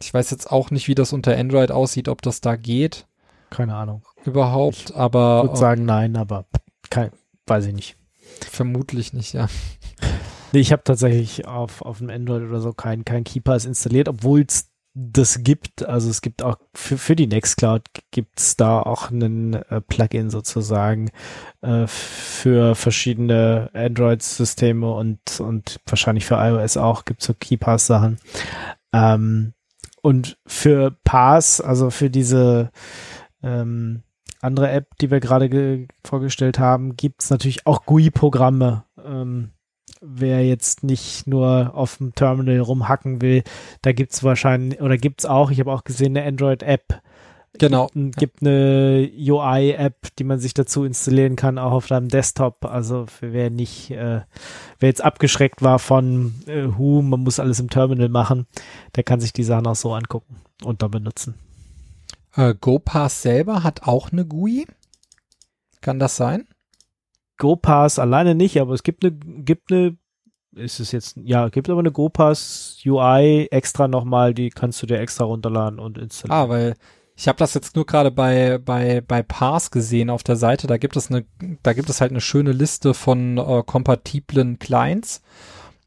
Ich 0.01 0.15
weiß 0.15 0.31
jetzt 0.31 0.51
auch 0.51 0.71
nicht, 0.71 0.89
wie 0.89 0.95
das 0.95 1.13
unter 1.13 1.37
Android 1.37 1.71
aussieht, 1.71 2.09
ob 2.09 2.23
das 2.23 2.41
da 2.41 2.57
geht. 2.57 3.07
Keine 3.51 3.75
Ahnung. 3.75 4.03
Überhaupt, 4.25 4.95
aber. 4.95 5.43
Ich 5.43 5.49
würde 5.51 5.59
sagen 5.59 5.85
nein, 5.85 6.17
aber 6.17 6.47
kein, 6.91 7.11
weiß 7.47 7.67
ich 7.67 7.75
nicht. 7.75 7.97
Vermutlich 8.51 9.13
nicht, 9.13 9.33
ja. 9.33 9.49
Nee, 10.53 10.61
ich 10.61 10.73
habe 10.73 10.83
tatsächlich 10.85 11.47
auf, 11.47 11.83
auf 11.83 11.99
dem 11.99 12.11
Android 12.11 12.43
oder 12.43 12.61
so 12.61 12.73
kein, 12.73 13.05
kein 13.05 13.25
Keepers 13.25 13.65
installiert, 13.65 14.09
obwohl 14.09 14.45
es 14.49 14.68
das 15.01 15.45
gibt. 15.45 15.87
Also 15.87 16.11
es 16.11 16.23
gibt 16.23 16.43
auch 16.43 16.57
für, 16.75 16.99
für 16.99 17.15
die 17.15 17.29
Nextcloud 17.29 17.83
gibt 18.11 18.41
es 18.41 18.57
da 18.57 18.81
auch 18.81 19.11
einen 19.11 19.55
äh, 19.55 19.81
Plugin 19.81 20.29
sozusagen 20.29 21.11
äh, 21.61 21.87
für 21.87 22.75
verschiedene 22.75 23.71
Android-Systeme 23.75 24.91
und, 24.93 25.41
und 25.41 25.81
wahrscheinlich 25.87 26.27
für 26.27 26.35
iOS 26.35 26.77
auch 26.77 27.05
gibt 27.05 27.21
es 27.21 27.29
so 27.29 27.35
KeyPass-Sachen. 27.35 28.19
Ähm, 28.93 29.53
und 30.03 30.37
für 30.47 30.97
Pass, 31.05 31.61
also 31.61 31.91
für 31.91 32.11
diese 32.11 32.71
ähm, 33.43 34.03
andere 34.41 34.71
App, 34.71 34.97
die 35.01 35.13
wir 35.13 35.21
gerade 35.21 35.87
vorgestellt 36.05 36.59
haben, 36.59 36.97
gibt 36.97 37.23
es 37.23 37.31
natürlich 37.31 37.67
auch 37.67 37.85
GUI-Programme. 37.87 38.85
Ähm, 39.05 39.53
wer 40.01 40.45
jetzt 40.45 40.85
nicht 40.85 41.27
nur 41.27 41.73
auf 41.75 41.99
dem 41.99 42.15
Terminal 42.15 42.61
rumhacken 42.61 43.21
will, 43.21 43.43
da 43.83 43.93
gibt 43.93 44.13
es 44.13 44.23
wahrscheinlich, 44.23 44.81
oder 44.81 44.97
gibt 44.97 45.21
es 45.21 45.27
auch, 45.27 45.51
ich 45.51 45.61
habe 45.61 45.73
auch 45.73 45.85
gesehen, 45.85 46.17
eine 46.17 46.27
Android-App. 46.27 47.03
Genau. 47.59 47.89
Gibt, 47.95 48.17
gibt 48.17 48.43
eine 48.43 49.11
UI-App, 49.17 50.15
die 50.19 50.25
man 50.25 50.39
sich 50.39 50.55
dazu 50.55 50.85
installieren 50.85 51.35
kann, 51.35 51.59
auch 51.59 51.73
auf 51.73 51.87
deinem 51.87 52.09
Desktop. 52.09 52.65
Also 52.65 53.07
für 53.07 53.33
wer 53.33 53.51
nicht, 53.51 53.91
äh, 53.91 54.21
wer 54.79 54.89
jetzt 54.89 55.03
abgeschreckt 55.03 55.63
war 55.63 55.79
von 55.79 56.35
äh, 56.47 56.67
Who, 56.77 57.03
man 57.03 57.21
muss 57.21 57.41
alles 57.41 57.59
im 57.59 57.71
Terminal 57.71 58.09
machen, 58.09 58.47
der 58.97 59.03
kann 59.03 59.21
sich 59.21 59.33
die 59.33 59.45
Sachen 59.45 59.67
auch 59.67 59.77
so 59.77 59.95
angucken 59.95 60.37
und 60.63 60.83
dann 60.83 60.91
benutzen. 60.91 61.35
Äh, 62.37 62.55
GoPass 62.61 63.23
selber 63.23 63.65
hat 63.65 63.83
auch 63.85 64.13
eine 64.13 64.25
GUI. 64.25 64.67
Kann 65.81 65.99
das 65.99 66.17
sein? 66.17 66.47
GoPass 67.39 67.99
alleine 67.99 68.35
nicht, 68.35 68.61
aber 68.61 68.75
es 68.75 68.83
gibt 68.83 69.05
eine, 69.05 69.13
gibt 69.13 69.73
eine, 69.73 69.97
ist 70.55 70.81
es 70.81 70.93
jetzt, 70.93 71.19
ja, 71.25 71.49
gibt 71.49 71.71
aber 71.71 71.81
eine 71.81 71.93
GoPass 71.93 72.81
UI 72.85 73.49
extra 73.51 73.89
nochmal, 73.89 74.35
die 74.35 74.51
kannst 74.51 74.83
du 74.83 74.87
dir 74.87 74.99
extra 74.99 75.25
runterladen 75.25 75.79
und 75.79 75.99
installieren. 75.99 76.39
Ah, 76.39 76.49
weil 76.49 76.75
ich 77.17 77.27
habe 77.27 77.39
das 77.39 77.55
jetzt 77.55 77.75
nur 77.75 77.85
gerade 77.85 78.13
bei 78.13 78.59
bei 78.59 79.01
bei 79.01 79.23
Pass 79.23 79.73
gesehen 79.73 80.09
auf 80.09 80.23
der 80.23 80.37
Seite. 80.37 80.69
Da 80.69 80.77
gibt 80.77 80.97
es 80.97 81.11
eine, 81.11 81.25
da 81.65 81.73
gibt 81.73 81.91
es 81.91 82.01
halt 82.01 82.13
eine 82.13 82.21
schöne 82.21 82.53
Liste 82.53 82.95
von 82.95 83.39
äh, 83.39 83.63
kompatiblen 83.67 84.61
Clients 84.61 85.23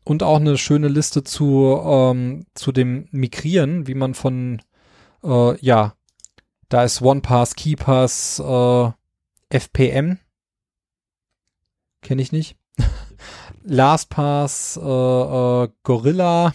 und 0.04 0.24
auch 0.24 0.41
eine 0.41 0.58
schöne 0.58 0.89
Liste 0.89 1.24
zu 1.24 1.80
ähm, 1.86 2.45
zu 2.54 2.74
dem 2.74 3.08
Migrieren, 3.12 3.88
wie 3.88 3.93
man 3.93 4.14
von 4.14 4.62
äh, 5.24 5.58
ja, 5.66 5.93
da 6.68 6.84
ist 6.84 7.02
OnePass, 7.02 7.56
KeyPass, 7.56 8.39
äh, 8.39 8.91
FPM 9.49 10.20
kenne 12.02 12.22
ich 12.22 12.32
nicht. 12.32 12.58
LastPass, 13.64 14.80
äh, 14.82 14.84
äh, 14.84 15.70
Gorilla, 15.84 16.54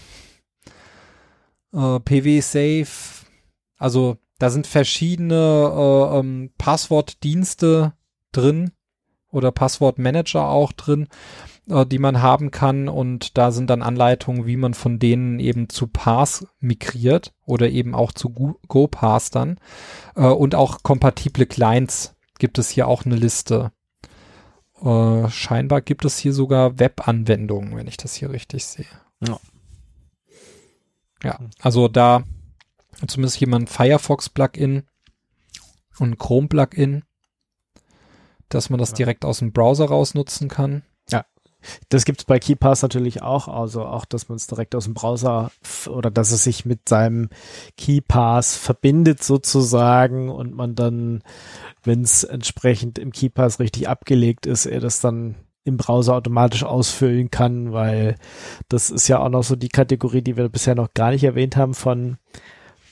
äh, 1.72 2.00
PW 2.00 2.40
Safe, 2.40 3.26
also 3.78 4.16
da 4.38 4.50
sind 4.50 4.66
verschiedene 4.66 5.34
äh, 5.34 6.18
ähm, 6.18 6.50
Passwortdienste 6.58 7.94
drin 8.32 8.72
oder 9.30 9.50
Passwortmanager 9.50 10.48
auch 10.48 10.72
drin, 10.72 11.08
äh, 11.70 11.86
die 11.86 11.98
man 11.98 12.20
haben 12.20 12.50
kann 12.50 12.88
und 12.88 13.38
da 13.38 13.50
sind 13.50 13.70
dann 13.70 13.82
Anleitungen, 13.82 14.46
wie 14.46 14.56
man 14.56 14.74
von 14.74 14.98
denen 14.98 15.38
eben 15.38 15.68
zu 15.68 15.86
Pass 15.86 16.46
migriert 16.60 17.32
oder 17.44 17.68
eben 17.70 17.94
auch 17.94 18.12
zu 18.12 18.30
GoPass 18.68 19.30
dann 19.30 19.58
äh, 20.14 20.26
und 20.26 20.54
auch 20.54 20.82
kompatible 20.82 21.46
Clients 21.46 22.14
gibt 22.38 22.58
es 22.58 22.68
hier 22.68 22.88
auch 22.88 23.04
eine 23.04 23.16
Liste. 23.16 23.72
Äh, 24.82 25.28
scheinbar 25.30 25.80
gibt 25.80 26.04
es 26.04 26.18
hier 26.18 26.32
sogar 26.32 26.78
Web-Anwendungen, 26.78 27.76
wenn 27.76 27.86
ich 27.86 27.96
das 27.96 28.14
hier 28.14 28.30
richtig 28.30 28.64
sehe. 28.66 28.86
Ja. 29.26 29.38
Ja, 31.22 31.38
also 31.60 31.88
da 31.88 32.24
zumindest 33.06 33.40
jemand 33.40 33.70
Firefox-Plugin 33.70 34.84
und 35.98 36.18
Chrome-Plugin, 36.18 37.04
dass 38.48 38.70
man 38.70 38.78
das 38.78 38.90
ja. 38.90 38.96
direkt 38.96 39.24
aus 39.24 39.38
dem 39.38 39.52
Browser 39.52 39.86
raus 39.86 40.14
nutzen 40.14 40.48
kann. 40.48 40.82
Das 41.88 42.04
gibt 42.04 42.20
es 42.20 42.24
bei 42.24 42.38
KeyPass 42.38 42.82
natürlich 42.82 43.22
auch, 43.22 43.48
also 43.48 43.84
auch, 43.84 44.04
dass 44.04 44.28
man 44.28 44.36
es 44.36 44.46
direkt 44.46 44.74
aus 44.74 44.84
dem 44.84 44.94
Browser 44.94 45.50
oder 45.88 46.10
dass 46.10 46.30
es 46.30 46.44
sich 46.44 46.64
mit 46.64 46.88
seinem 46.88 47.28
KeyPass 47.76 48.56
verbindet 48.56 49.22
sozusagen 49.22 50.30
und 50.30 50.54
man 50.54 50.74
dann, 50.74 51.22
wenn 51.82 52.02
es 52.02 52.24
entsprechend 52.24 52.98
im 52.98 53.12
KeyPass 53.12 53.58
richtig 53.58 53.88
abgelegt 53.88 54.46
ist, 54.46 54.66
er 54.66 54.80
das 54.80 55.00
dann 55.00 55.34
im 55.64 55.76
Browser 55.76 56.14
automatisch 56.14 56.62
ausfüllen 56.62 57.30
kann, 57.30 57.72
weil 57.72 58.14
das 58.68 58.90
ist 58.90 59.08
ja 59.08 59.18
auch 59.18 59.28
noch 59.28 59.42
so 59.42 59.56
die 59.56 59.68
Kategorie, 59.68 60.22
die 60.22 60.36
wir 60.36 60.48
bisher 60.48 60.76
noch 60.76 60.94
gar 60.94 61.10
nicht 61.10 61.24
erwähnt 61.24 61.56
haben 61.56 61.74
von 61.74 62.18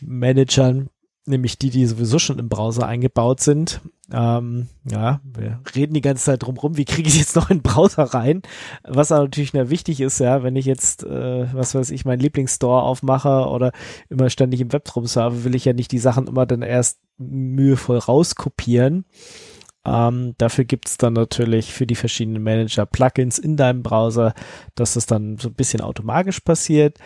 Managern, 0.01 0.91
nämlich 1.27 1.59
die, 1.59 1.71
die 1.71 1.87
sowieso 1.87 2.19
schon 2.19 2.39
im 2.39 2.49
Browser 2.49 2.87
eingebaut 2.87 3.41
sind. 3.41 3.81
Ähm, 4.13 4.69
ja, 4.85 5.21
wir 5.25 5.61
reden 5.75 5.95
die 5.95 6.03
ganze 6.03 6.25
Zeit 6.25 6.43
drum 6.43 6.59
rum, 6.59 6.77
wie 6.77 6.85
kriege 6.85 7.09
ich 7.09 7.19
jetzt 7.19 7.37
noch 7.37 7.49
in 7.51 7.59
den 7.59 7.63
Browser 7.63 8.03
rein? 8.03 8.43
Was 8.83 9.11
aber 9.11 9.25
natürlich 9.25 9.55
wichtig 9.55 10.01
ist, 10.01 10.19
ja, 10.19 10.43
wenn 10.43 10.57
ich 10.57 10.67
jetzt, 10.67 11.05
äh, 11.05 11.53
was 11.55 11.75
weiß 11.75 11.91
ich, 11.91 12.05
meinen 12.05 12.21
Lieblingsstore 12.21 12.83
aufmache 12.83 13.49
oder 13.49 13.73
immer 14.11 14.29
ständig 14.29 14.61
im 14.61 14.73
Web 14.73 14.95
rumsurfe, 14.95 15.45
will 15.45 15.55
ich 15.55 15.65
ja 15.65 15.73
nicht 15.73 15.93
die 15.93 15.99
Sachen 15.99 16.27
immer 16.27 16.45
dann 16.47 16.63
erst 16.63 17.01
mühevoll 17.17 17.99
rauskopieren. 17.99 19.07
Ähm, 19.87 20.35
dafür 20.39 20.65
gibt's 20.65 20.97
dann 20.97 21.13
natürlich 21.13 21.73
für 21.73 21.87
die 21.87 21.95
verschiedenen 21.95 22.43
Manager 22.43 22.87
Plugins 22.87 23.39
in 23.39 23.57
deinem 23.57 23.83
Browser, 23.83 24.35
dass 24.75 24.95
das 24.95 25.05
dann 25.05 25.37
so 25.39 25.49
ein 25.49 25.55
bisschen 25.55 25.83
automatisch 25.83 26.41
passiert. 26.41 26.99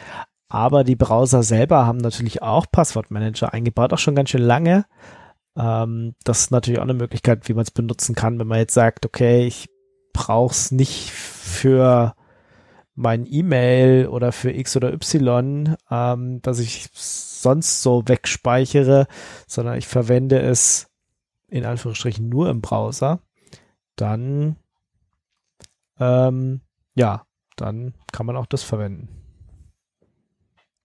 Aber 0.48 0.84
die 0.84 0.96
Browser 0.96 1.42
selber 1.42 1.86
haben 1.86 1.98
natürlich 1.98 2.42
auch 2.42 2.66
Passwortmanager 2.70 3.52
eingebaut, 3.52 3.92
auch 3.92 3.98
schon 3.98 4.14
ganz 4.14 4.30
schön 4.30 4.42
lange. 4.42 4.86
Ähm, 5.56 6.14
das 6.24 6.40
ist 6.40 6.50
natürlich 6.50 6.78
auch 6.78 6.84
eine 6.84 6.94
Möglichkeit, 6.94 7.48
wie 7.48 7.54
man 7.54 7.62
es 7.62 7.70
benutzen 7.70 8.14
kann, 8.14 8.38
wenn 8.38 8.46
man 8.46 8.58
jetzt 8.58 8.74
sagt, 8.74 9.04
okay, 9.04 9.46
ich 9.46 9.68
brauche 10.12 10.52
es 10.52 10.70
nicht 10.72 11.10
für 11.10 12.14
mein 12.94 13.26
E-Mail 13.26 14.08
oder 14.08 14.32
für 14.32 14.50
X 14.50 14.76
oder 14.76 14.92
Y, 14.92 15.76
ähm, 15.90 16.42
dass 16.42 16.58
ich 16.58 16.88
sonst 16.92 17.82
so 17.82 18.02
wegspeichere, 18.06 19.06
sondern 19.46 19.76
ich 19.76 19.86
verwende 19.86 20.40
es 20.40 20.88
in 21.48 21.64
Anführungsstrichen 21.64 22.28
nur 22.28 22.50
im 22.50 22.60
Browser, 22.60 23.20
dann 23.96 24.56
ähm, 26.00 26.60
ja, 26.94 27.24
dann 27.56 27.94
kann 28.12 28.26
man 28.26 28.36
auch 28.36 28.46
das 28.46 28.62
verwenden. 28.62 29.17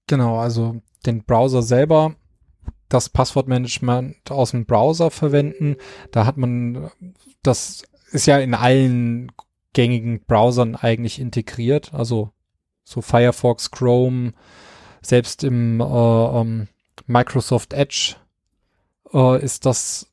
Genau, 0.07 0.37
also 0.37 0.81
den 1.05 1.23
Browser 1.23 1.61
selber, 1.61 2.15
das 2.89 3.09
Passwortmanagement 3.09 4.31
aus 4.31 4.51
dem 4.51 4.65
Browser 4.65 5.11
verwenden. 5.11 5.77
Da 6.11 6.25
hat 6.25 6.37
man, 6.37 6.89
das 7.41 7.83
ist 8.11 8.27
ja 8.27 8.37
in 8.37 8.53
allen 8.53 9.31
gängigen 9.73 10.23
Browsern 10.25 10.75
eigentlich 10.75 11.19
integriert. 11.19 11.93
Also 11.93 12.31
so 12.83 13.01
Firefox, 13.01 13.71
Chrome, 13.71 14.33
selbst 15.01 15.43
im 15.43 15.79
äh, 15.79 15.83
um, 15.83 16.47
ähm, 16.51 16.67
Microsoft 17.07 17.73
Edge 17.73 18.15
äh, 19.13 19.43
ist 19.43 19.65
das 19.65 20.07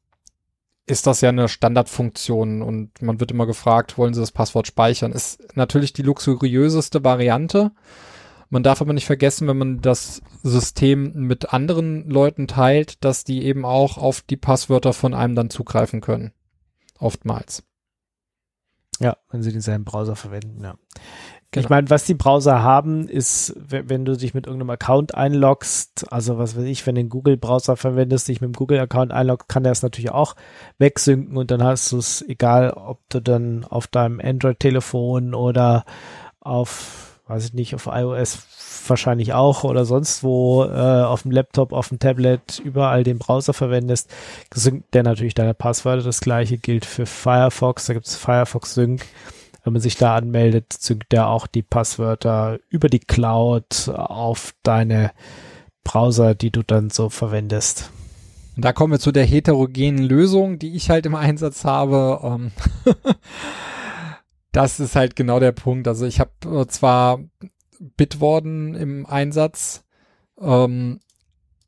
ist 0.87 1.07
das 1.07 1.21
ja 1.21 1.29
eine 1.29 1.49
Standardfunktion 1.49 2.63
und 2.63 3.01
man 3.01 3.21
wird 3.21 3.31
immer 3.31 3.47
gefragt, 3.47 3.97
wollen 3.97 4.13
Sie 4.13 4.21
das 4.21 4.33
Passwort 4.33 4.67
speichern? 4.67 5.13
Ist 5.13 5.57
natürlich 5.57 5.93
die 5.93 6.03
luxuriöseste 6.03 7.05
Variante. 7.05 7.71
Man 8.51 8.65
darf 8.65 8.81
aber 8.81 8.93
nicht 8.93 9.07
vergessen, 9.07 9.47
wenn 9.47 9.59
man 9.59 9.81
das 9.81 10.23
System 10.43 11.13
mit 11.15 11.53
anderen 11.53 12.11
Leuten 12.11 12.49
teilt, 12.49 13.05
dass 13.05 13.25
die 13.25 13.45
eben 13.45 13.65
auch 13.65 13.97
auf 13.97 14.23
die 14.23 14.37
Passwörter 14.37 14.93
von 14.93 15.15
einem 15.15 15.37
dann 15.37 15.51
zugreifen 15.51 16.01
können. 16.01 16.33
Oftmals. 16.99 17.63
Ja, 18.99 19.17
wenn 19.31 19.43
sie 19.43 19.53
denselben 19.53 19.85
Browser 19.85 20.17
verwenden, 20.17 20.63
ja. 20.63 20.75
Genau. 21.53 21.65
Ich 21.65 21.71
meine, 21.71 21.91
was 21.91 22.05
die 22.05 22.15
Browser 22.15 22.63
haben, 22.63 23.09
ist, 23.09 23.57
wenn 23.57 24.05
du 24.05 24.17
dich 24.17 24.35
mit 24.35 24.47
irgendeinem 24.47 24.71
Account 24.71 25.17
einloggst, 25.17 26.13
also 26.13 26.39
was 26.39 26.57
weiß 26.57 26.63
ich, 26.63 26.87
wenn 26.87 26.95
du 26.95 27.01
den 27.01 27.09
Google-Browser 27.09 27.77
verwendest, 27.77 28.29
dich 28.29 28.41
mit 28.41 28.51
dem 28.51 28.55
Google-Account 28.55 29.11
einloggst, 29.11 29.49
kann 29.49 29.65
der 29.65 29.73
es 29.73 29.83
natürlich 29.83 30.13
auch 30.13 30.37
wegsynken 30.79 31.37
und 31.37 31.51
dann 31.51 31.65
hast 31.65 31.91
du 31.91 31.99
es, 31.99 32.23
egal 32.23 32.71
ob 32.71 33.01
du 33.09 33.21
dann 33.21 33.65
auf 33.65 33.89
deinem 33.89 34.21
Android-Telefon 34.21 35.35
oder 35.35 35.85
auf, 36.39 37.10
weiß 37.31 37.47
ich 37.47 37.55
nicht, 37.55 37.75
auf 37.75 37.87
iOS 37.87 38.39
wahrscheinlich 38.87 39.33
auch 39.33 39.65
oder 39.65 39.85
sonst 39.85 40.23
wo 40.23 40.65
äh, 40.65 41.03
auf 41.03 41.23
dem 41.23 41.31
Laptop, 41.31 41.73
auf 41.73 41.89
dem 41.89 41.99
Tablet 41.99 42.61
überall 42.65 43.05
den 43.05 43.19
Browser 43.19 43.53
verwendest, 43.53 44.11
synkt 44.53 44.95
der 44.95 45.03
natürlich 45.03 45.35
deine 45.35 45.55
Passwörter. 45.55 46.03
Das 46.03 46.21
gleiche 46.21 46.59
gilt 46.59 46.85
für 46.85 47.07
Firefox, 47.07 47.87
da 47.87 47.95
gibt 47.95 48.07
es 48.07 48.17
Firefox 48.17 48.75
Sync 48.75 49.07
wenn 49.65 49.75
man 49.75 49.83
sich 49.83 49.97
da 49.97 50.17
anmeldet, 50.17 50.73
züngt 50.73 51.13
der 51.13 51.29
auch 51.29 51.47
die 51.47 51.63
Passwörter 51.63 52.59
über 52.69 52.89
die 52.89 53.01
Cloud 53.01 53.89
auf 53.89 54.55
deine 54.63 55.13
Browser, 55.85 56.35
die 56.35 56.51
du 56.51 56.63
dann 56.63 56.91
so 56.91 57.09
verwendest. 57.09 57.91
Und 58.57 58.65
da 58.65 58.73
kommen 58.73 58.93
wir 58.93 58.99
zu 58.99 59.13
der 59.13 59.25
heterogenen 59.25 60.03
Lösung, 60.03 60.59
die 60.59 60.75
ich 60.75 60.91
halt 60.91 61.07
im 61.07 61.15
Einsatz 61.15 61.65
habe. 61.65 62.51
Das 64.53 64.81
ist 64.81 64.97
halt 64.97 65.17
genau 65.17 65.41
der 65.41 65.53
Punkt. 65.53 65.87
Also 65.87 66.07
ich 66.07 66.21
habe 66.21 66.33
äh, 66.45 66.67
zwar 66.67 67.21
Bitwarden 67.79 68.75
im 68.75 69.07
Einsatz, 69.07 69.85
ähm, 70.41 71.01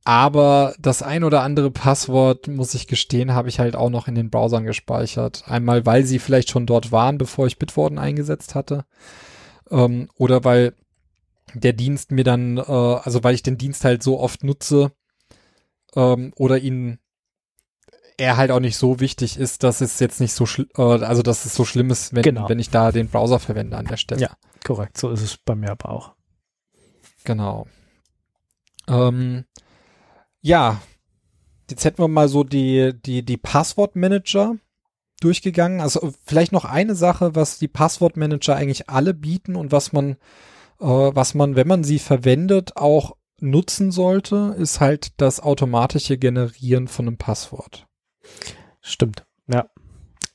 aber 0.04 0.74
das 0.80 1.02
ein 1.02 1.22
oder 1.22 1.42
andere 1.42 1.70
Passwort, 1.70 2.48
muss 2.48 2.74
ich 2.74 2.88
gestehen, 2.88 3.34
habe 3.34 3.48
ich 3.48 3.60
halt 3.60 3.76
auch 3.76 3.90
noch 3.90 4.08
in 4.08 4.16
den 4.16 4.30
Browsern 4.30 4.64
gespeichert. 4.64 5.44
Einmal, 5.46 5.86
weil 5.86 6.04
sie 6.04 6.18
vielleicht 6.18 6.50
schon 6.50 6.66
dort 6.66 6.90
waren, 6.90 7.18
bevor 7.18 7.46
ich 7.46 7.58
Bitwarden 7.58 7.98
eingesetzt 7.98 8.56
hatte. 8.56 8.84
Ähm, 9.70 10.08
oder 10.16 10.44
weil 10.44 10.74
der 11.54 11.72
Dienst 11.72 12.10
mir 12.10 12.24
dann, 12.24 12.56
äh, 12.56 12.62
also 12.62 13.22
weil 13.22 13.34
ich 13.34 13.42
den 13.42 13.58
Dienst 13.58 13.84
halt 13.84 14.02
so 14.02 14.18
oft 14.18 14.42
nutze 14.42 14.90
ähm, 15.94 16.32
oder 16.36 16.58
ihn 16.58 16.98
er 18.16 18.36
halt 18.36 18.50
auch 18.50 18.60
nicht 18.60 18.76
so 18.76 19.00
wichtig 19.00 19.38
ist, 19.38 19.62
dass 19.62 19.80
es 19.80 19.98
jetzt 19.98 20.20
nicht 20.20 20.32
so, 20.32 20.44
äh, 20.76 20.82
also 20.82 21.22
dass 21.22 21.44
es 21.44 21.54
so 21.54 21.64
schlimm 21.64 21.90
ist, 21.90 22.14
wenn, 22.14 22.22
genau. 22.22 22.48
wenn 22.48 22.58
ich 22.58 22.70
da 22.70 22.92
den 22.92 23.08
Browser 23.08 23.38
verwende 23.38 23.76
an 23.76 23.86
der 23.86 23.96
Stelle. 23.96 24.20
Ja, 24.20 24.36
korrekt. 24.64 24.98
So 24.98 25.10
ist 25.10 25.22
es 25.22 25.36
bei 25.36 25.54
mir 25.54 25.70
aber 25.70 25.90
auch. 25.90 26.12
Genau. 27.24 27.66
Ähm, 28.88 29.44
ja, 30.40 30.80
jetzt 31.70 31.84
hätten 31.84 32.02
wir 32.02 32.08
mal 32.08 32.28
so 32.28 32.44
die, 32.44 32.92
die, 32.94 33.24
die 33.24 33.36
Passwortmanager 33.36 34.56
durchgegangen. 35.20 35.80
Also 35.80 36.12
vielleicht 36.24 36.52
noch 36.52 36.64
eine 36.64 36.94
Sache, 36.94 37.34
was 37.34 37.58
die 37.58 37.68
Passwortmanager 37.68 38.56
eigentlich 38.56 38.90
alle 38.90 39.14
bieten 39.14 39.56
und 39.56 39.72
was 39.72 39.92
man, 39.92 40.12
äh, 40.80 40.86
was 40.86 41.34
man, 41.34 41.56
wenn 41.56 41.68
man 41.68 41.84
sie 41.84 41.98
verwendet, 41.98 42.76
auch 42.76 43.16
nutzen 43.40 43.90
sollte, 43.90 44.54
ist 44.58 44.80
halt 44.80 45.20
das 45.20 45.40
automatische 45.40 46.18
Generieren 46.18 46.88
von 46.88 47.08
einem 47.08 47.18
Passwort. 47.18 47.86
Stimmt, 48.80 49.24
ja. 49.46 49.66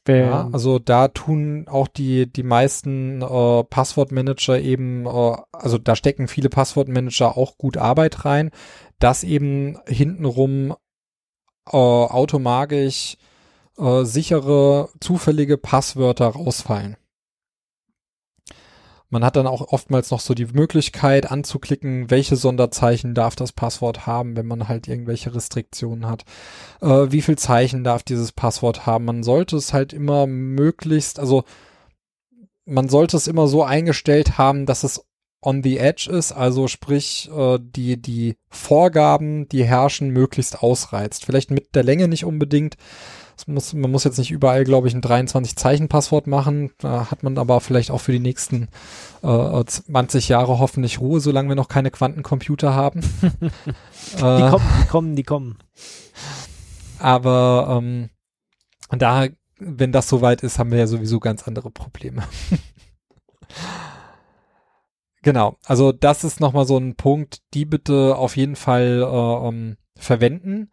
Ja, 0.08 0.50
also 0.54 0.80
da 0.80 1.10
tun 1.10 1.68
auch 1.68 1.90
die, 1.90 2.32
die 2.32 2.44
meisten 2.44 3.22
äh, 3.22 3.64
Passwortmanager 3.66 4.58
eben, 4.58 5.06
äh, 5.06 5.36
also 5.52 5.78
da 5.78 5.98
stecken 5.98 6.30
viele 6.30 6.48
Passwortmanager 6.48 7.38
auch 7.38 7.58
gut 7.58 7.76
Arbeit 7.76 8.24
rein, 8.24 8.52
dass 9.00 9.26
eben 9.26 9.78
hintenrum 9.86 10.72
äh, 11.70 11.76
automatisch 11.76 13.18
äh, 13.78 14.06
sichere, 14.06 14.90
zufällige 15.02 15.58
Passwörter 15.58 16.28
rausfallen. 16.28 16.96
Man 19.10 19.24
hat 19.24 19.38
dann 19.38 19.48
auch 19.48 19.62
oftmals 19.62 20.12
noch 20.12 20.20
so 20.20 20.34
die 20.34 20.48
Möglichkeit 20.48 21.32
anzuklicken, 21.32 22.10
welche 22.10 22.36
Sonderzeichen 22.36 23.14
darf 23.14 23.38
das 23.38 23.54
Passwort 23.54 24.06
haben, 24.06 24.36
wenn 24.36 24.46
man 24.48 24.68
halt 24.68 24.88
irgendwelche 24.90 25.34
Restriktionen 25.34 26.08
hat. 26.08 26.26
Äh, 26.82 27.12
wie 27.12 27.22
viel 27.22 27.38
Zeichen 27.38 27.86
darf 27.86 28.04
dieses 28.04 28.34
Passwort 28.34 28.86
haben? 28.86 29.06
Man 29.06 29.24
sollte 29.24 29.56
es 29.56 29.72
halt 29.72 29.94
immer 29.94 30.28
möglichst, 30.28 31.20
also 31.20 31.46
man 32.66 32.90
sollte 32.90 33.16
es 33.16 33.28
immer 33.28 33.48
so 33.48 33.64
eingestellt 33.64 34.38
haben, 34.38 34.66
dass 34.66 34.84
es 34.84 35.06
on 35.42 35.64
the 35.64 35.78
edge 35.78 36.10
ist, 36.12 36.34
also 36.34 36.68
sprich 36.68 37.30
äh, 37.34 37.60
die 37.62 38.02
die 38.02 38.36
Vorgaben, 38.50 39.48
die 39.48 39.64
herrschen, 39.64 40.10
möglichst 40.10 40.62
ausreizt. 40.62 41.26
Vielleicht 41.26 41.52
mit 41.52 41.76
der 41.76 41.84
Länge 41.84 42.10
nicht 42.10 42.26
unbedingt. 42.26 42.76
Muss, 43.46 43.74
man 43.74 43.92
muss 43.92 44.04
jetzt 44.04 44.18
nicht 44.18 44.32
überall, 44.32 44.64
glaube 44.64 44.88
ich, 44.88 44.96
ein 44.96 45.02
23-Zeichen-Passwort 45.02 46.26
machen. 46.26 46.72
Da 46.80 47.12
hat 47.12 47.22
man 47.22 47.38
aber 47.38 47.62
vielleicht 47.62 47.92
auch 47.92 48.02
für 48.02 48.12
die 48.12 48.20
nächsten 48.20 48.70
äh, 49.22 49.64
20 49.64 50.30
Jahre 50.30 50.60
hoffentlich 50.60 51.00
Ruhe, 51.00 51.20
solange 51.20 51.50
wir 51.50 51.56
noch 51.56 51.68
keine 51.68 51.92
Quantencomputer 51.92 52.74
haben. 52.74 53.02
die 53.22 54.24
äh, 54.24 54.50
kommen, 54.50 54.82
die 54.82 54.88
kommen, 54.88 55.16
die 55.16 55.24
kommen. 55.24 55.58
Aber 57.00 57.80
ähm, 57.80 58.10
da, 58.90 59.28
wenn 59.60 59.92
das 59.92 60.10
soweit 60.10 60.42
ist, 60.42 60.58
haben 60.58 60.72
wir 60.72 60.80
ja 60.80 60.88
sowieso 60.88 61.20
ganz 61.20 61.48
andere 61.48 61.70
Probleme. 61.70 62.24
Genau, 65.24 65.58
also 65.66 65.92
das 65.92 66.24
ist 66.24 66.40
nochmal 66.40 66.66
so 66.66 66.78
ein 66.78 66.96
Punkt, 66.96 67.42
die 67.54 67.66
bitte 67.66 68.16
auf 68.16 68.38
jeden 68.38 68.56
Fall 68.56 69.02
äh, 69.02 69.06
um, 69.06 69.56
ähm, 69.56 69.78
verwenden. 69.98 70.72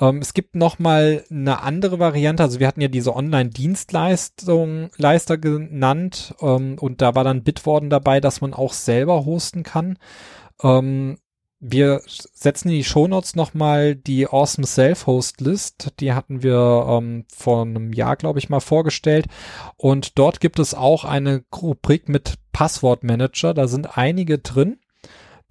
Ähm, 0.00 0.18
es 0.18 0.34
gibt 0.34 0.54
noch 0.54 0.78
mal 0.78 1.24
eine 1.30 1.62
andere 1.62 1.98
Variante. 1.98 2.42
Also 2.42 2.60
wir 2.60 2.66
hatten 2.66 2.80
ja 2.80 2.88
diese 2.88 3.14
Online-Dienstleistung 3.14 4.90
Leister 4.96 5.38
genannt 5.38 6.34
ähm, 6.40 6.76
und 6.78 7.02
da 7.02 7.14
war 7.14 7.24
dann 7.24 7.44
Bitwarden 7.44 7.90
dabei, 7.90 8.20
dass 8.20 8.40
man 8.40 8.54
auch 8.54 8.72
selber 8.72 9.24
hosten 9.24 9.62
kann. 9.62 9.98
Ähm, 10.62 11.18
wir 11.60 12.02
setzen 12.06 12.68
in 12.68 12.76
die 12.76 12.84
Shownotes 12.84 13.34
nochmal 13.34 13.96
die 13.96 14.28
Awesome 14.28 14.64
Self-Host 14.66 15.40
List. 15.40 15.92
Die 15.98 16.12
hatten 16.12 16.44
wir 16.44 16.86
ähm, 16.88 17.24
vor 17.34 17.62
einem 17.62 17.92
Jahr, 17.92 18.14
glaube 18.14 18.38
ich, 18.38 18.48
mal 18.48 18.60
vorgestellt. 18.60 19.26
Und 19.76 20.20
dort 20.20 20.38
gibt 20.38 20.60
es 20.60 20.74
auch 20.74 21.04
eine 21.04 21.42
Rubrik 21.52 22.08
mit 22.08 22.34
Passwortmanager. 22.52 23.54
Da 23.54 23.66
sind 23.66 23.98
einige 23.98 24.38
drin 24.38 24.78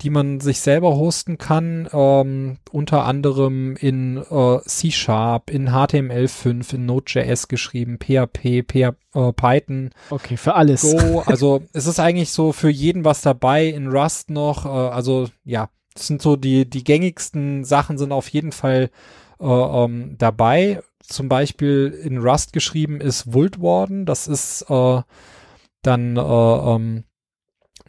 die 0.02 0.12
man 0.12 0.39
sich 0.39 0.60
selber 0.60 0.95
hosten 0.95 1.39
kann, 1.39 1.89
ähm, 1.91 2.58
unter 2.72 3.06
anderem 3.06 3.76
in 3.76 4.18
äh, 4.18 4.60
C 4.66 4.91
Sharp, 4.91 5.50
in 5.50 5.70
HTML5, 5.70 6.76
in 6.76 6.86
Node.js 6.86 7.48
geschrieben, 7.48 7.98
PHP, 7.98 8.64
PH, 8.64 8.95
äh, 9.16 9.34
Python. 9.34 9.89
Okay, 10.12 10.38
für 10.38 10.54
alles. 10.54 10.84
Go. 10.84 11.22
Also 11.26 11.64
es 11.74 11.88
ist 11.88 12.00
eigentlich 12.00 12.32
so 12.32 12.52
für 12.52 12.70
jeden 12.70 13.06
was 13.06 13.22
dabei, 13.22 13.66
in 13.66 13.88
Rust 13.88 14.30
noch. 14.30 14.66
Äh, 14.66 14.70
also 14.70 15.30
ja, 15.43 15.70
das 15.95 16.06
sind 16.06 16.22
so 16.22 16.36
die, 16.36 16.70
die 16.70 16.84
gängigsten 16.84 17.64
Sachen 17.64 17.98
sind 17.98 18.12
auf 18.12 18.30
jeden 18.30 18.52
Fall 18.52 18.91
äh, 19.39 19.45
ähm, 19.45 20.16
dabei. 20.20 20.82
Zum 21.02 21.28
Beispiel 21.28 21.88
in 22.04 22.20
Rust 22.20 22.54
geschrieben 22.54 23.02
ist 23.02 23.34
Vult 23.34 23.60
Warden. 23.60 24.06
Das 24.06 24.28
ist 24.28 24.64
äh, 24.70 25.02
dann, 25.82 26.18
äh, 26.18 26.22
ähm, 26.22 27.04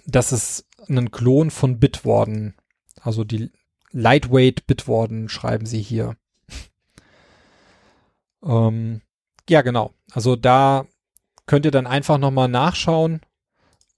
das 0.07 0.33
ist 0.33 0.68
einen 0.91 1.11
Klon 1.11 1.51
von 1.51 1.79
Bitwarden. 1.79 2.55
Also 3.01 3.25
die 3.25 3.51
Lightweight 3.93 4.67
Bitwarden 4.67 5.29
schreiben 5.29 5.67
sie 5.67 5.81
hier. 5.81 6.17
ähm, 8.43 9.01
ja, 9.49 9.63
genau. 9.63 9.93
Also 10.13 10.37
da 10.37 10.87
könnt 11.47 11.65
ihr 11.65 11.71
dann 11.71 11.87
einfach 11.87 12.19
nochmal 12.19 12.49
nachschauen, 12.49 13.21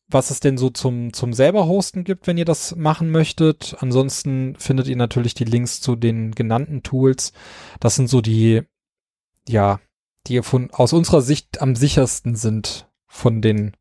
was 0.08 0.30
es 0.30 0.40
denn 0.40 0.58
so 0.58 0.70
zum, 0.70 1.12
zum 1.12 1.32
selber 1.32 1.66
hosten 1.66 2.04
gibt, 2.04 2.26
wenn 2.26 2.38
ihr 2.38 2.44
das 2.44 2.74
machen 2.76 3.10
möchtet. 3.10 3.76
Ansonsten 3.80 4.56
findet 4.56 4.88
ihr 4.88 4.96
natürlich 4.96 5.34
die 5.34 5.44
Links 5.44 5.80
zu 5.80 5.96
den 5.96 6.32
genannten 6.32 6.82
Tools. 6.82 7.32
Das 7.78 7.96
sind 7.96 8.08
so 8.08 8.20
die, 8.20 8.62
ja, 9.48 9.80
die 10.26 10.42
von, 10.42 10.70
aus 10.70 10.92
unserer 10.92 11.22
Sicht 11.22 11.60
am 11.60 11.76
sichersten 11.76 12.36
sind 12.36 12.88
von 13.06 13.42
den 13.42 13.76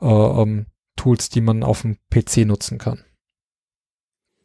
äh, 0.00 0.06
ähm, 0.06 0.66
Tools, 1.00 1.30
die 1.30 1.40
man 1.40 1.62
auf 1.62 1.80
dem 1.80 1.96
PC 2.10 2.46
nutzen 2.46 2.76
kann. 2.76 3.02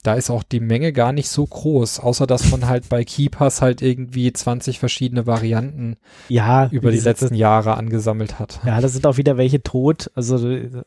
Da 0.04 0.14
ist 0.14 0.30
auch 0.30 0.44
die 0.44 0.62
Menge 0.62 0.94
gar 0.94 1.12
nicht 1.12 1.28
so 1.28 1.46
groß, 1.46 2.00
außer 2.00 2.28
dass 2.28 2.50
man 2.52 2.68
halt 2.68 2.88
bei 2.88 3.04
KeyPass 3.04 3.62
halt 3.62 3.82
irgendwie 3.82 4.32
20 4.32 4.80
verschiedene 4.80 5.26
Varianten 5.26 5.98
ja, 6.30 6.68
über 6.72 6.92
die 6.92 7.00
letzten 7.00 7.30
das, 7.30 7.38
Jahre 7.38 7.76
angesammelt 7.76 8.40
hat. 8.40 8.62
Ja, 8.66 8.80
da 8.80 8.88
sind 8.88 9.06
auch 9.06 9.18
wieder 9.18 9.36
welche 9.36 9.64
tot. 9.64 10.12
Also 10.14 10.48
äh, 10.48 10.84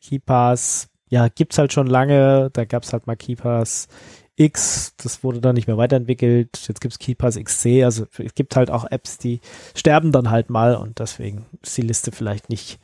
KeyPass, 0.00 0.88
ja, 1.08 1.28
gibt's 1.28 1.58
halt 1.58 1.74
schon 1.74 1.88
lange. 1.88 2.50
Da 2.54 2.64
gab's 2.64 2.92
halt 2.92 3.06
mal 3.06 3.16
KeyPass 3.16 3.88
X, 4.36 4.94
das 4.96 5.24
wurde 5.24 5.40
dann 5.40 5.56
nicht 5.56 5.66
mehr 5.66 5.76
weiterentwickelt. 5.76 6.56
Jetzt 6.68 6.80
gibt's 6.80 6.98
KeyPass 6.98 7.36
XC. 7.36 7.82
Also 7.84 8.06
es 8.16 8.34
gibt 8.34 8.56
halt 8.56 8.70
auch 8.70 8.84
Apps, 8.90 9.18
die 9.18 9.40
sterben 9.74 10.12
dann 10.12 10.30
halt 10.30 10.48
mal 10.48 10.76
und 10.76 11.00
deswegen 11.00 11.46
ist 11.62 11.76
die 11.76 11.82
Liste 11.82 12.12
vielleicht 12.12 12.48
nicht 12.48 12.78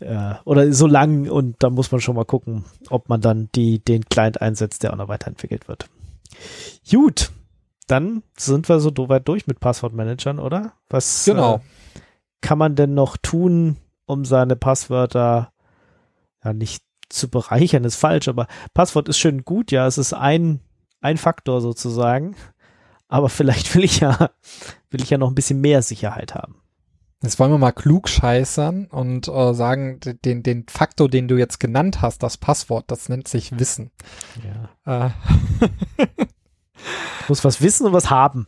äh, 0.00 0.34
oder 0.44 0.72
so 0.72 0.86
lang 0.86 1.28
und 1.28 1.56
da 1.62 1.70
muss 1.70 1.92
man 1.92 2.00
schon 2.00 2.16
mal 2.16 2.24
gucken, 2.24 2.64
ob 2.88 3.08
man 3.08 3.20
dann 3.20 3.48
die, 3.54 3.78
den 3.78 4.04
Client 4.04 4.40
einsetzt, 4.40 4.82
der 4.82 4.92
auch 4.92 4.96
noch 4.96 5.08
weiterentwickelt 5.08 5.68
wird. 5.68 5.88
Gut, 6.90 7.30
dann 7.86 8.22
sind 8.36 8.68
wir 8.68 8.80
so 8.80 8.90
weit 9.08 9.28
durch 9.28 9.46
mit 9.46 9.60
Passwortmanagern, 9.60 10.38
oder? 10.38 10.72
Was 10.88 11.24
genau. 11.24 11.56
äh, 11.56 11.60
kann 12.40 12.58
man 12.58 12.74
denn 12.74 12.94
noch 12.94 13.16
tun, 13.16 13.76
um 14.06 14.24
seine 14.24 14.56
Passwörter 14.56 15.52
ja 16.44 16.52
nicht 16.52 16.82
zu 17.08 17.28
bereichern, 17.28 17.84
ist 17.84 17.96
falsch, 17.96 18.28
aber 18.28 18.46
Passwort 18.72 19.08
ist 19.08 19.18
schön 19.18 19.44
gut, 19.44 19.70
ja, 19.70 19.86
es 19.86 19.98
ist 19.98 20.12
ein, 20.12 20.60
ein 21.00 21.16
Faktor 21.16 21.60
sozusagen, 21.60 22.36
aber 23.08 23.28
vielleicht 23.28 23.74
will 23.74 23.84
ich 23.84 24.00
ja, 24.00 24.30
will 24.90 25.02
ich 25.02 25.10
ja 25.10 25.18
noch 25.18 25.28
ein 25.28 25.34
bisschen 25.34 25.60
mehr 25.60 25.82
Sicherheit 25.82 26.34
haben. 26.34 26.56
Jetzt 27.24 27.38
wollen 27.38 27.50
wir 27.50 27.58
mal 27.58 27.72
klug 27.72 28.10
scheißern 28.10 28.84
und 28.84 29.28
äh, 29.28 29.54
sagen, 29.54 29.98
den, 30.26 30.42
den 30.42 30.66
Faktor, 30.68 31.08
den 31.08 31.26
du 31.26 31.38
jetzt 31.38 31.58
genannt 31.58 32.02
hast, 32.02 32.22
das 32.22 32.36
Passwort, 32.36 32.84
das 32.88 33.08
nennt 33.08 33.28
sich 33.28 33.58
Wissen. 33.58 33.90
Ja. 34.84 35.06
Äh. 35.06 35.10
muss 37.28 37.42
was 37.42 37.62
wissen 37.62 37.86
und 37.86 37.94
was 37.94 38.10
haben. 38.10 38.46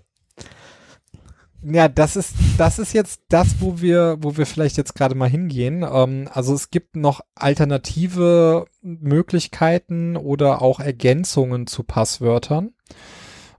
Ja, 1.63 1.89
das 1.89 2.17
ist, 2.17 2.35
das 2.59 2.79
ist 2.79 2.93
jetzt 2.93 3.23
das, 3.31 3.61
wo 3.61 3.81
wir, 3.81 4.19
wo 4.21 4.37
wir 4.37 4.45
vielleicht 4.45 4.77
jetzt 4.77 4.95
gerade 4.95 5.15
mal 5.15 5.31
hingehen. 5.31 5.83
Ähm, 5.83 6.29
also 6.31 6.53
es 6.53 6.69
gibt 6.69 6.97
noch 6.97 7.23
alternative 7.35 8.67
Möglichkeiten 8.83 10.19
oder 10.19 10.61
auch 10.61 10.81
Ergänzungen 10.81 11.67
zu 11.67 11.83
Passwörtern. 11.83 12.75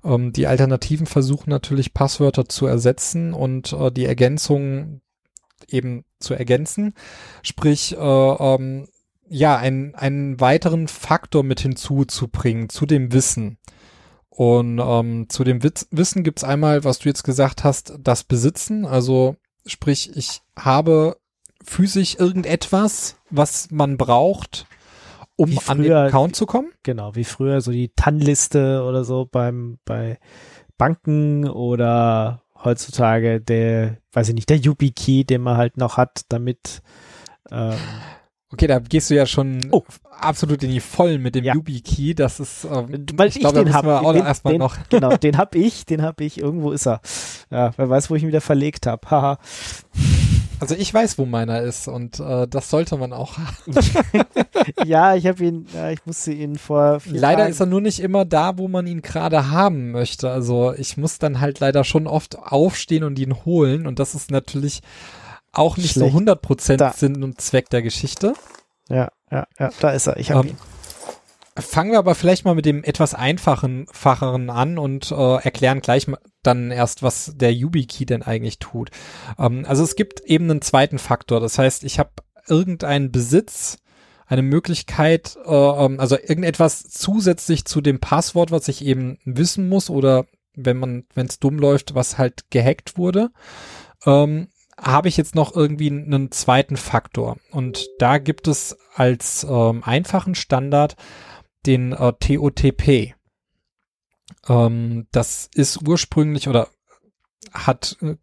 Ähm, 0.04 0.32
die 0.32 0.46
Alternativen 0.46 1.08
versuchen 1.08 1.50
natürlich 1.50 1.96
Passwörter 1.96 2.48
zu 2.48 2.68
ersetzen 2.68 3.34
und 3.34 3.74
äh, 3.74 3.92
die 3.92 4.06
Ergänzungen 4.06 5.02
eben 5.70 6.06
zu 6.20 6.34
ergänzen. 6.34 6.94
Sprich, 7.42 7.96
äh, 7.96 8.00
ähm, 8.00 8.88
ja, 9.30 9.58
einen, 9.58 9.96
einen 9.96 10.40
weiteren 10.40 10.88
Faktor 10.88 11.44
mit 11.44 11.60
hinzuzubringen 11.60 12.70
zu 12.70 12.86
dem 12.86 13.12
Wissen. 13.12 13.58
Und 14.30 14.80
ähm, 14.80 15.30
zu 15.30 15.44
dem 15.44 15.64
Witz, 15.64 15.88
Wissen 15.92 16.24
gibt's 16.24 16.44
einmal, 16.44 16.84
was 16.84 17.00
du 17.00 17.10
jetzt 17.10 17.24
gesagt 17.24 17.64
hast, 17.64 17.94
das 18.00 18.24
Besitzen. 18.24 18.86
Also 18.86 19.36
sprich, 19.66 20.16
ich 20.16 20.42
habe 20.58 21.18
physisch 21.64 22.16
irgendetwas, 22.20 23.18
was 23.30 23.72
man 23.72 23.98
braucht, 23.98 24.68
um 25.36 25.52
früher, 25.52 25.70
an 25.70 25.82
den 25.82 25.94
Account 25.94 26.36
zu 26.36 26.46
kommen. 26.46 26.72
Genau, 26.84 27.16
wie 27.16 27.24
früher 27.24 27.62
so 27.62 27.72
die 27.72 27.92
TAN-Liste 27.96 28.84
oder 28.84 29.04
so 29.04 29.28
beim 29.30 29.80
bei 29.86 30.20
Banken 30.78 31.50
oder 31.50 32.44
heutzutage 32.64 33.42
der, 33.42 33.98
weiß 34.14 34.30
ich 34.30 34.36
nicht, 34.36 34.50
der 34.50 34.58
YubiKey, 34.58 35.26
den 35.26 35.42
man 35.42 35.58
halt 35.58 35.78
noch 35.78 35.98
hat, 35.98 36.22
damit 36.30 36.82
ähm, 37.52 37.76
Okay, 38.50 38.68
da 38.68 38.80
gehst 38.80 39.10
du 39.10 39.16
ja 39.16 39.26
schon 39.26 39.68
oh. 39.72 39.84
absolut 40.10 40.64
in 40.64 40.70
die 40.70 40.80
Vollen 40.80 41.22
mit 41.22 41.36
dem 41.36 41.44
ja. 41.44 41.54
YubiKey. 41.54 42.16
Das 42.16 42.40
ist, 42.40 42.64
ähm, 42.64 43.06
weil 43.16 43.28
ich, 43.28 43.36
ich 43.36 43.42
glaube, 43.42 43.64
den 43.64 43.74
habe. 43.74 44.00
den, 44.14 44.26
erstmal 44.26 44.54
den, 44.54 44.60
noch. 44.60 44.78
Genau, 44.90 45.18
den 45.18 45.38
hab 45.38 45.54
ich, 45.54 45.86
den 45.86 46.02
hab 46.02 46.22
ich. 46.22 46.40
Irgendwo 46.40 46.72
ist 46.72 46.88
er. 46.88 47.02
Ja, 47.52 47.72
wer 47.76 47.90
weiß, 47.90 48.10
wo 48.10 48.16
ich 48.16 48.24
ihn 48.24 48.30
wieder 48.30 48.40
verlegt 48.40 48.88
habe. 48.88 49.10
Haha. 49.10 49.38
Also 50.60 50.76
ich 50.76 50.94
weiß, 50.94 51.18
wo 51.18 51.26
meiner 51.26 51.62
ist 51.62 51.88
und 51.88 52.20
äh, 52.20 52.48
das 52.48 52.70
sollte 52.70 52.98
man 52.98 53.14
auch 53.14 53.38
haben. 53.38 53.76
ja, 54.86 55.16
ich 55.16 55.28
habe 55.28 55.44
ihn, 55.44 55.68
ja, 55.74 55.92
ich 55.92 56.06
musste 56.06 56.32
ihn 56.32 56.58
vor. 56.58 57.00
Leider 57.06 57.40
Tagen 57.40 57.52
ist 57.52 57.60
er 57.60 57.66
nur 57.66 57.82
nicht 57.82 58.00
immer 58.00 58.26
da, 58.26 58.58
wo 58.58 58.68
man 58.68 58.88
ihn 58.88 59.02
gerade 59.02 59.52
haben 59.52 59.92
möchte. 59.92 60.30
Also 60.30 60.74
ich 60.74 60.98
muss 60.98 61.20
dann 61.20 61.40
halt 61.40 61.60
leider 61.60 61.84
schon 61.84 62.08
oft 62.08 62.38
aufstehen 62.38 63.04
und 63.04 63.20
ihn 63.20 63.46
holen 63.46 63.88
und 63.88 64.00
das 64.00 64.16
ist 64.16 64.32
natürlich 64.32 64.82
auch 65.52 65.78
nicht 65.78 65.94
Schlecht. 65.94 66.12
so 66.12 66.20
100% 66.20 66.98
Sinn 66.98 67.24
und 67.24 67.40
Zweck 67.42 67.70
der 67.70 67.82
Geschichte. 67.82 68.34
Ja, 68.90 69.10
ja, 69.32 69.48
ja, 69.60 69.70
da 69.80 69.90
ist 69.92 70.08
er. 70.08 70.18
Ich 70.18 70.32
habe 70.32 70.48
ähm, 70.48 70.54
ihn. 70.54 70.77
Fangen 71.60 71.92
wir 71.92 72.00
aber 72.00 72.16
vielleicht 72.16 72.46
mal 72.46 72.56
mit 72.56 72.66
dem 72.66 72.84
etwas 72.84 73.14
einfachen, 73.14 73.88
facheren 73.92 74.50
an 74.50 74.78
und 74.78 75.12
äh, 75.12 75.36
erklären 75.44 75.82
gleich 75.82 76.08
dann 76.44 76.72
erst, 76.72 77.04
was 77.04 77.34
der 77.36 77.54
YubiKey 77.54 78.06
denn 78.06 78.24
eigentlich 78.24 78.60
tut. 78.60 78.92
Ähm, 79.40 79.66
also 79.68 79.84
es 79.84 79.96
gibt 79.96 80.22
eben 80.22 80.50
einen 80.50 80.62
zweiten 80.62 81.00
Faktor. 81.00 81.40
Das 81.40 81.58
heißt, 81.58 81.84
ich 81.84 82.00
habe 82.00 82.12
irgendeinen 82.48 83.12
Besitz, 83.12 83.78
eine 84.28 84.42
Möglichkeit, 84.42 85.38
äh, 85.46 85.52
ähm, 85.52 86.00
also 86.00 86.18
irgendetwas 86.18 86.84
zusätzlich 86.84 87.66
zu 87.66 87.82
dem 87.82 88.00
Passwort, 88.00 88.52
was 88.52 88.68
ich 88.68 88.84
eben 88.86 89.18
wissen 89.24 89.70
muss 89.70 89.90
oder 89.90 90.26
wenn 90.54 90.78
man, 90.78 91.06
wenn 91.14 91.28
es 91.28 91.40
dumm 91.40 91.58
läuft, 91.60 91.96
was 91.96 92.18
halt 92.18 92.50
gehackt 92.50 92.98
wurde, 92.98 93.30
ähm, 94.06 94.48
habe 94.80 95.08
ich 95.08 95.18
jetzt 95.18 95.34
noch 95.34 95.56
irgendwie 95.56 95.90
einen 95.90 96.32
zweiten 96.32 96.78
Faktor. 96.78 97.38
Und 97.52 97.88
da 98.00 98.18
gibt 98.18 98.48
es 98.48 98.78
als 98.96 99.46
ähm, 99.50 99.84
einfachen 99.84 100.36
Standard 100.36 100.96
den 101.68 101.92
äh, 101.92 102.14
TOTP. 102.14 103.14
Ähm, 104.48 105.08
das 105.12 105.50
ist 105.54 105.88
ursprünglich 105.88 106.48
oder 106.48 106.70
hat 107.52 107.98
äh, 108.02 108.16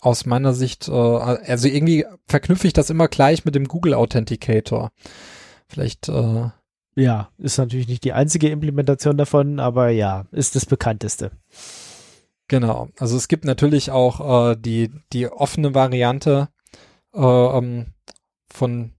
aus 0.00 0.26
meiner 0.26 0.54
Sicht, 0.54 0.88
äh, 0.88 0.92
also 0.92 1.68
irgendwie 1.68 2.06
verknüpfe 2.26 2.66
ich 2.66 2.72
das 2.72 2.90
immer 2.90 3.08
gleich 3.08 3.44
mit 3.44 3.54
dem 3.54 3.68
Google 3.68 3.94
Authenticator. 3.94 4.92
Vielleicht. 5.68 6.08
Äh, 6.08 6.50
ja, 6.96 7.30
ist 7.38 7.56
natürlich 7.56 7.86
nicht 7.86 8.04
die 8.04 8.12
einzige 8.12 8.48
Implementation 8.48 9.16
davon, 9.16 9.60
aber 9.60 9.90
ja, 9.90 10.26
ist 10.32 10.56
das 10.56 10.66
bekannteste. 10.66 11.30
Genau. 12.48 12.88
Also 12.98 13.16
es 13.16 13.28
gibt 13.28 13.44
natürlich 13.44 13.92
auch 13.92 14.50
äh, 14.50 14.56
die 14.56 14.90
die 15.12 15.28
offene 15.28 15.72
Variante 15.72 16.48
äh, 17.14 17.20
ähm, 17.20 17.86
von 18.52 18.92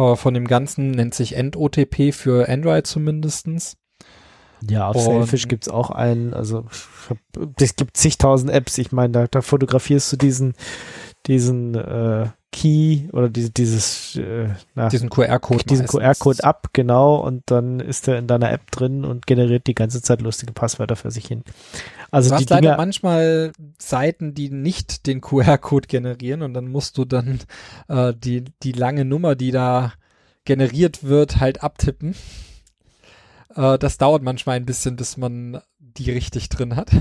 äh, 0.00 0.16
von 0.16 0.34
dem 0.34 0.46
Ganzen 0.46 0.90
nennt 0.92 1.14
sich 1.14 1.36
NOTP 1.36 2.12
für 2.12 2.48
Android 2.48 2.86
zumindestens. 2.86 3.76
Ja, 4.68 4.88
auf 4.88 4.96
Und- 4.96 5.02
Selfish 5.02 5.48
gibt's 5.48 5.68
auch 5.68 5.90
einen, 5.90 6.34
also 6.34 6.66
es 7.60 7.76
gibt 7.76 7.96
zigtausend 7.96 8.50
Apps. 8.50 8.76
Ich 8.78 8.92
meine, 8.92 9.12
da, 9.12 9.26
da 9.26 9.40
fotografierst 9.40 10.12
du 10.12 10.16
diesen, 10.16 10.54
diesen 11.26 11.74
äh, 11.74 12.28
Key 12.52 13.08
oder 13.12 13.28
diese, 13.28 13.50
dieses, 13.50 14.16
äh, 14.16 14.48
na, 14.74 14.88
Diesen 14.88 15.08
QR-Code. 15.08 15.64
diesen. 15.64 15.86
QR-Code 15.86 16.42
ab, 16.42 16.70
genau, 16.72 17.16
und 17.16 17.42
dann 17.46 17.78
ist 17.78 18.08
er 18.08 18.18
in 18.18 18.26
deiner 18.26 18.50
App 18.50 18.70
drin 18.72 19.04
und 19.04 19.26
generiert 19.28 19.68
die 19.68 19.74
ganze 19.74 20.02
Zeit 20.02 20.20
lustige 20.20 20.52
Passwörter 20.52 20.96
für 20.96 21.12
sich 21.12 21.26
hin. 21.26 21.44
Also 22.10 22.30
Du 22.30 22.34
die 22.36 22.42
hast 22.42 22.50
leider 22.50 22.60
Dinger, 22.62 22.76
manchmal 22.76 23.52
Seiten, 23.78 24.34
die 24.34 24.50
nicht 24.50 25.06
den 25.06 25.20
QR-Code 25.20 25.86
generieren 25.86 26.42
und 26.42 26.54
dann 26.54 26.66
musst 26.66 26.98
du 26.98 27.04
dann 27.04 27.38
äh, 27.88 28.12
die, 28.16 28.44
die 28.64 28.72
lange 28.72 29.04
Nummer, 29.04 29.36
die 29.36 29.52
da 29.52 29.92
generiert 30.44 31.04
wird, 31.04 31.38
halt 31.38 31.62
abtippen. 31.62 32.16
Äh, 33.54 33.78
das 33.78 33.96
dauert 33.96 34.24
manchmal 34.24 34.56
ein 34.56 34.66
bisschen, 34.66 34.96
bis 34.96 35.16
man 35.16 35.60
die 35.78 36.10
richtig 36.10 36.48
drin 36.48 36.74
hat. 36.74 36.90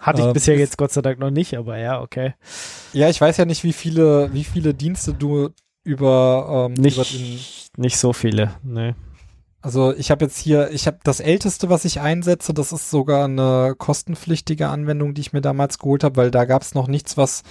hatte 0.00 0.22
ich 0.22 0.26
ähm, 0.26 0.32
bisher 0.32 0.56
jetzt 0.56 0.78
Gott 0.78 0.92
sei 0.92 1.02
Dank 1.02 1.18
noch 1.18 1.30
nicht, 1.30 1.56
aber 1.56 1.78
ja, 1.78 2.00
okay. 2.00 2.34
Ja, 2.92 3.08
ich 3.08 3.20
weiß 3.20 3.36
ja 3.36 3.44
nicht, 3.44 3.62
wie 3.62 3.72
viele, 3.72 4.32
wie 4.32 4.44
viele 4.44 4.74
Dienste 4.74 5.14
du 5.14 5.50
über, 5.84 6.68
ähm, 6.68 6.82
über 6.82 7.04
den, 7.04 7.20
Nicht, 7.20 7.78
nicht 7.78 7.98
so 7.98 8.12
viele, 8.12 8.54
ne. 8.62 8.96
also 9.62 9.94
ich 9.94 10.10
habe 10.10 10.24
jetzt 10.24 10.38
hier, 10.38 10.70
ich 10.72 10.86
habe 10.86 10.98
das 11.04 11.20
älteste, 11.20 11.70
was 11.70 11.84
ich 11.84 12.00
einsetze, 12.00 12.52
das 12.54 12.72
ist 12.72 12.90
sogar 12.90 13.24
eine 13.24 13.74
kostenpflichtige 13.76 14.68
Anwendung, 14.68 15.14
die 15.14 15.20
ich 15.20 15.32
mir 15.32 15.42
damals 15.42 15.78
geholt 15.78 16.02
habe, 16.02 16.16
weil 16.16 16.30
da 16.30 16.44
gab 16.44 16.62
es 16.62 16.74
noch 16.74 16.88
nichts, 16.88 17.16
was 17.16 17.42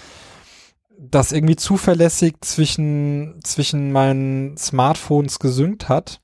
das 1.00 1.32
irgendwie 1.32 1.56
zuverlässig 1.56 2.36
zwischen, 2.42 3.40
zwischen 3.44 3.92
meinen 3.92 4.58
Smartphones 4.58 5.40
gesynkt 5.40 5.88
hat. 5.88 6.22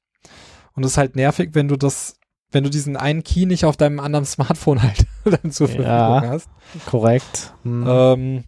Und 0.74 0.84
es 0.84 0.92
ist 0.92 0.98
halt 0.98 1.16
nervig, 1.16 1.52
wenn 1.54 1.70
du 1.70 1.78
das, 1.78 2.18
wenn 2.52 2.64
du 2.64 2.70
diesen 2.70 2.96
einen 2.98 3.24
Key 3.24 3.46
nicht 3.46 3.66
auf 3.66 3.78
deinem 3.78 4.00
anderen 4.00 4.26
Smartphone 4.26 4.82
halt 4.82 5.06
dann 5.41 5.52
zur 5.52 5.68
Verfügung 5.68 5.91
Ja. 5.91 6.24
hast. 6.28 6.50
Korrekt. 6.86 7.54
Hm. 7.64 7.86
Ähm, 7.88 8.43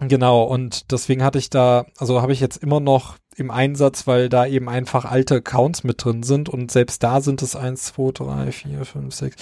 genau, 0.00 0.42
und 0.44 0.90
deswegen 0.92 1.22
hatte 1.22 1.38
ich 1.38 1.50
da, 1.50 1.86
also 1.98 2.22
habe 2.22 2.32
ich 2.32 2.40
jetzt 2.40 2.56
immer 2.58 2.80
noch 2.80 3.16
im 3.36 3.50
Einsatz, 3.50 4.06
weil 4.06 4.28
da 4.28 4.44
eben 4.46 4.68
einfach 4.68 5.04
alte 5.04 5.36
Accounts 5.36 5.84
mit 5.84 6.04
drin 6.04 6.22
sind 6.22 6.48
und 6.48 6.70
selbst 6.70 7.02
da 7.02 7.20
sind 7.20 7.40
es 7.42 7.56
1, 7.56 7.84
2, 7.94 8.12
3, 8.12 8.52
4, 8.52 8.84
5, 8.84 9.14
6, 9.14 9.36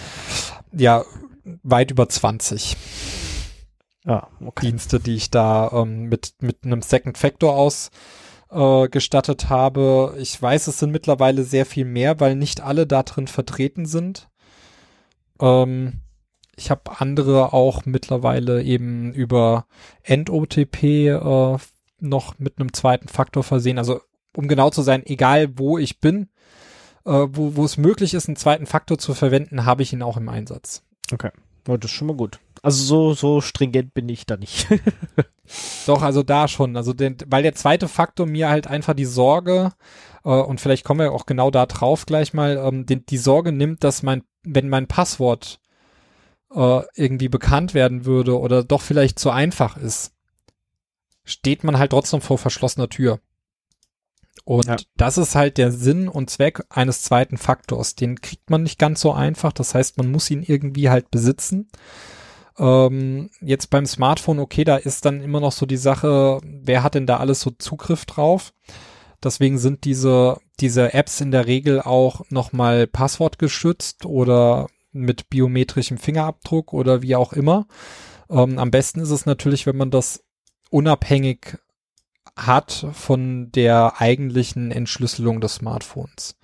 ja, 0.73 1.05
weit 1.63 1.91
über 1.91 2.09
20 2.09 2.77
ja, 4.05 4.29
okay. 4.45 4.67
Dienste, 4.67 5.01
die 5.01 5.17
ich 5.17 5.31
da 5.31 5.71
ähm, 5.73 6.05
mit, 6.05 6.35
mit 6.41 6.65
einem 6.65 6.83
Second 6.83 7.19
Factor 7.19 7.55
aus 7.55 7.91
äh, 8.51 8.89
gestattet 8.89 9.49
habe. 9.49 10.15
Ich 10.19 10.41
weiß, 10.41 10.67
es 10.67 10.79
sind 10.79 10.91
mittlerweile 10.91 11.45
sehr 11.45 11.67
viel 11.67 11.85
mehr, 11.85 12.21
weil 12.21 12.35
nicht 12.35 12.61
alle 12.61 12.87
da 12.87 13.03
drin 13.03 13.27
vertreten 13.27 13.87
sind. 13.87 14.29
Ähm, 15.41 16.01
ich 16.57 16.71
habe 16.71 16.99
andere 16.99 17.53
auch 17.53 17.85
mittlerweile 17.87 18.63
eben 18.63 19.13
über 19.13 19.67
End-OTP 20.03 20.83
äh, 21.09 21.57
noch 22.01 22.39
mit 22.39 22.59
einem 22.59 22.73
zweiten 22.73 23.09
Faktor 23.09 23.45
versehen. 23.45 23.79
Also 23.79 24.01
um 24.37 24.49
genau 24.49 24.71
zu 24.71 24.83
sein, 24.83 25.05
egal 25.07 25.59
wo 25.59 25.79
ich 25.79 26.01
bin, 26.01 26.29
äh, 27.05 27.27
wo, 27.31 27.57
wo 27.57 27.65
es 27.65 27.77
möglich 27.77 28.15
ist, 28.15 28.29
einen 28.29 28.37
zweiten 28.37 28.67
Faktor 28.67 28.99
zu 28.99 29.15
verwenden, 29.15 29.65
habe 29.65 29.83
ich 29.83 29.93
ihn 29.93 30.03
auch 30.03 30.17
im 30.17 30.29
Einsatz. 30.29 30.83
Ja, 31.67 31.77
das 31.77 31.91
ist 31.91 31.97
schon 31.97 32.09
mal 32.09 32.17
gut. 32.17 32.39
Also 32.63 32.83
so, 32.83 33.15
so 33.15 33.41
stringent 33.41 33.95
bin 33.95 34.09
ich 34.09 34.27
da 34.27 34.37
nicht. 34.37 34.67
Doch, 35.87 36.03
also 36.03 36.23
da 36.23 36.49
schon. 36.49 36.77
Also 36.77 36.93
den, 36.93 37.17
weil 37.27 37.43
der 37.43 37.55
zweite 37.55 37.89
Faktor 37.89 38.27
mir 38.27 38.49
halt 38.49 38.67
einfach 38.67 38.95
die 38.95 39.05
Sorge, 39.05 39.73
äh, 40.25 40.29
und 40.31 40.61
vielleicht 40.61 40.85
kommen 40.85 41.01
wir 41.01 41.13
auch 41.13 41.27
genau 41.27 41.51
da 41.51 41.67
drauf 41.67 42.07
gleich 42.07 42.35
mal, 42.35 42.57
ähm, 42.59 42.87
den, 42.87 43.05
die 43.07 43.19
Sorge 43.19 43.53
nimmt, 43.53 43.85
dass 43.85 44.03
mein, 44.03 44.23
wenn 44.43 44.69
mein 44.69 44.87
Passwort 44.87 45.61
äh, 46.55 46.83
irgendwie 46.95 47.29
bekannt 47.29 47.75
werden 47.75 48.05
würde 48.05 48.39
oder 48.39 48.65
doch 48.65 48.83
vielleicht 48.83 49.19
zu 49.19 49.31
einfach 49.31 49.77
ist, 49.77 50.13
steht 51.25 51.65
man 51.65 51.79
halt 51.79 51.91
trotzdem 51.91 52.21
vor 52.21 52.39
verschlossener 52.39 52.89
Tür. 52.89 53.21
Und 54.45 54.67
Ja. 54.67 54.77
das 54.97 55.19
ist 55.19 55.35
halt 55.35 55.59
der 55.59 55.73
Sinn 55.73 56.09
und 56.09 56.31
Zweck 56.31 56.65
eines 56.71 57.03
zweiten 57.03 57.37
Faktors. 57.37 57.97
Den 57.97 58.21
kriegt 58.23 58.49
man 58.49 58.63
nicht 58.63 58.79
ganz 58.79 59.01
so 59.01 59.13
einfach. 59.13 59.53
Das 59.53 59.75
heißt, 59.75 59.99
man 59.99 60.11
muss 60.11 60.31
ihn 60.31 60.43
irgendwie 60.43 60.89
halt 60.89 61.11
besitzen. 61.11 61.69
Ähm, 62.59 63.31
jetzt 63.41 63.71
beim 63.71 63.87
Smartphone, 63.87 64.41
okay, 64.41 64.65
da 64.65 64.77
ist 64.77 65.05
dann 65.05 65.21
immer 65.21 65.41
noch 65.41 65.53
so 65.53 65.67
die 65.67 65.77
Sache, 65.77 66.41
wer 66.43 66.83
hat 66.83 66.95
denn 66.95 67.07
da 67.07 67.19
alles 67.19 67.41
so 67.41 67.51
Zugriff 67.51 68.05
drauf? 68.05 68.53
Deswegen 69.23 69.59
sind 69.59 69.85
diese, 69.85 70.39
diese 70.61 70.95
Apps 70.95 71.21
in 71.21 71.31
der 71.31 71.47
Regel 71.47 71.81
auch 71.81 72.23
nochmal 72.31 72.87
passwortgeschützt 72.87 74.07
oder 74.07 74.69
mit 74.93 75.29
biometrischem 75.29 75.99
Fingerabdruck 75.99 76.73
oder 76.73 77.03
wie 77.03 77.17
auch 77.17 77.33
immer. 77.33 77.67
Ähm, 78.31 78.59
am 78.59 78.71
besten 78.71 79.01
ist 79.01 79.11
es 79.11 79.27
natürlich, 79.27 79.67
wenn 79.67 79.77
man 79.77 79.91
das 79.91 80.25
unabhängig 80.71 81.59
hat 82.37 82.87
von 82.93 83.51
der 83.53 84.01
eigentlichen 84.01 84.71
Entschlüsselung 84.71 85.41
des 85.41 85.57
Smartphones 85.57 86.37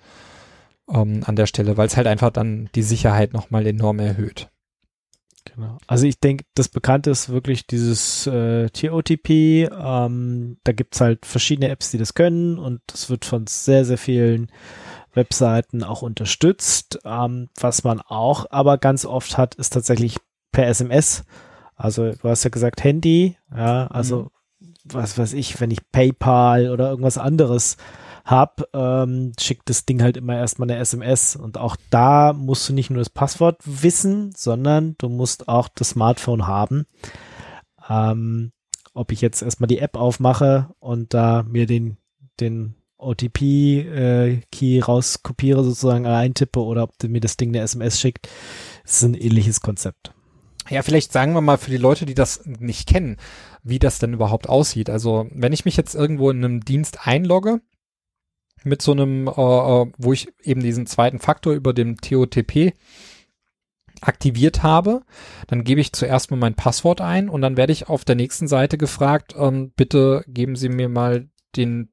ähm, 0.89 1.21
an 1.25 1.35
der 1.35 1.45
Stelle, 1.45 1.77
weil 1.77 1.87
es 1.87 1.95
halt 1.97 2.07
einfach 2.07 2.31
dann 2.31 2.69
die 2.75 2.83
Sicherheit 2.83 3.33
nochmal 3.33 3.65
enorm 3.65 3.99
erhöht. 3.99 4.49
Genau. 5.53 5.77
Also 5.87 6.07
ich 6.07 6.19
denke, 6.19 6.45
das 6.55 6.69
Bekannte 6.69 7.11
ist 7.11 7.29
wirklich 7.29 7.67
dieses 7.67 8.27
äh, 8.27 8.69
TOTP. 8.69 9.29
Ähm, 9.71 10.57
da 10.63 10.71
gibt's 10.71 11.01
halt 11.01 11.25
verschiedene 11.25 11.69
Apps, 11.69 11.91
die 11.91 11.97
das 11.97 12.13
können 12.13 12.57
und 12.57 12.81
das 12.87 13.09
wird 13.09 13.25
von 13.25 13.47
sehr, 13.47 13.85
sehr 13.85 13.97
vielen 13.97 14.51
Webseiten 15.13 15.83
auch 15.83 16.01
unterstützt. 16.01 16.99
Ähm, 17.05 17.49
was 17.59 17.83
man 17.83 18.01
auch 18.01 18.47
aber 18.49 18.77
ganz 18.77 19.05
oft 19.05 19.37
hat, 19.37 19.55
ist 19.55 19.73
tatsächlich 19.73 20.17
per 20.51 20.67
SMS. 20.67 21.23
Also 21.75 22.11
du 22.11 22.29
hast 22.29 22.43
ja 22.43 22.49
gesagt 22.49 22.83
Handy, 22.83 23.37
ja, 23.55 23.87
also 23.87 24.31
was 24.85 25.17
weiß 25.17 25.33
ich, 25.33 25.59
wenn 25.59 25.71
ich 25.71 25.91
PayPal 25.91 26.69
oder 26.69 26.89
irgendwas 26.89 27.17
anderes 27.17 27.77
hab, 28.25 28.67
ähm, 28.73 29.33
schickt 29.39 29.69
das 29.69 29.85
Ding 29.85 30.01
halt 30.01 30.17
immer 30.17 30.35
erstmal 30.35 30.69
eine 30.69 30.79
SMS. 30.79 31.35
Und 31.35 31.59
auch 31.59 31.77
da 31.91 32.33
musst 32.33 32.67
du 32.67 32.73
nicht 32.73 32.89
nur 32.89 32.99
das 32.99 33.11
Passwort 33.11 33.61
wissen, 33.63 34.33
sondern 34.35 34.95
du 34.97 35.09
musst 35.09 35.47
auch 35.47 35.69
das 35.69 35.89
Smartphone 35.89 36.47
haben. 36.47 36.85
Ähm, 37.87 38.51
ob 38.95 39.11
ich 39.11 39.21
jetzt 39.21 39.43
erstmal 39.43 39.67
die 39.67 39.77
App 39.77 39.95
aufmache 39.95 40.69
und 40.79 41.13
da 41.13 41.43
mir 41.43 41.67
den, 41.67 41.97
den 42.39 42.75
OTP-Key 42.97 44.79
rauskopiere, 44.79 45.63
sozusagen 45.63 46.07
eintippe 46.07 46.61
oder 46.61 46.83
ob 46.83 46.91
mir 47.03 47.21
das 47.21 47.37
Ding 47.37 47.49
eine 47.49 47.59
SMS 47.59 47.99
schickt, 47.99 48.27
ist 48.83 49.03
ein 49.03 49.13
ähnliches 49.13 49.61
Konzept. 49.61 50.13
Ja, 50.69 50.81
vielleicht 50.81 51.11
sagen 51.11 51.33
wir 51.33 51.41
mal 51.41 51.57
für 51.57 51.69
die 51.69 51.77
Leute, 51.77 52.07
die 52.07 52.15
das 52.15 52.43
nicht 52.45 52.87
kennen, 52.87 53.17
wie 53.61 53.77
das 53.77 53.99
denn 53.99 54.13
überhaupt 54.13 54.49
aussieht. 54.49 54.89
Also 54.89 55.27
wenn 55.31 55.53
ich 55.53 55.65
mich 55.65 55.77
jetzt 55.77 55.93
irgendwo 55.93 56.31
in 56.31 56.43
einem 56.43 56.61
Dienst 56.61 57.05
einlogge, 57.05 57.61
mit 58.65 58.81
so 58.81 58.91
einem, 58.91 59.27
äh, 59.27 59.31
äh, 59.31 59.91
wo 59.97 60.13
ich 60.13 60.27
eben 60.43 60.61
diesen 60.61 60.87
zweiten 60.87 61.19
Faktor 61.19 61.53
über 61.53 61.73
dem 61.73 61.97
TOTP 61.97 62.73
aktiviert 64.01 64.63
habe, 64.63 65.01
dann 65.47 65.63
gebe 65.63 65.81
ich 65.81 65.93
zuerst 65.93 66.31
mal 66.31 66.37
mein 66.37 66.55
Passwort 66.55 67.01
ein 67.01 67.29
und 67.29 67.41
dann 67.41 67.57
werde 67.57 67.73
ich 67.73 67.87
auf 67.87 68.05
der 68.05 68.15
nächsten 68.15 68.47
Seite 68.47 68.77
gefragt, 68.77 69.33
ähm, 69.37 69.71
bitte 69.75 70.23
geben 70.27 70.55
Sie 70.55 70.69
mir 70.69 70.89
mal 70.89 71.29
den, 71.55 71.91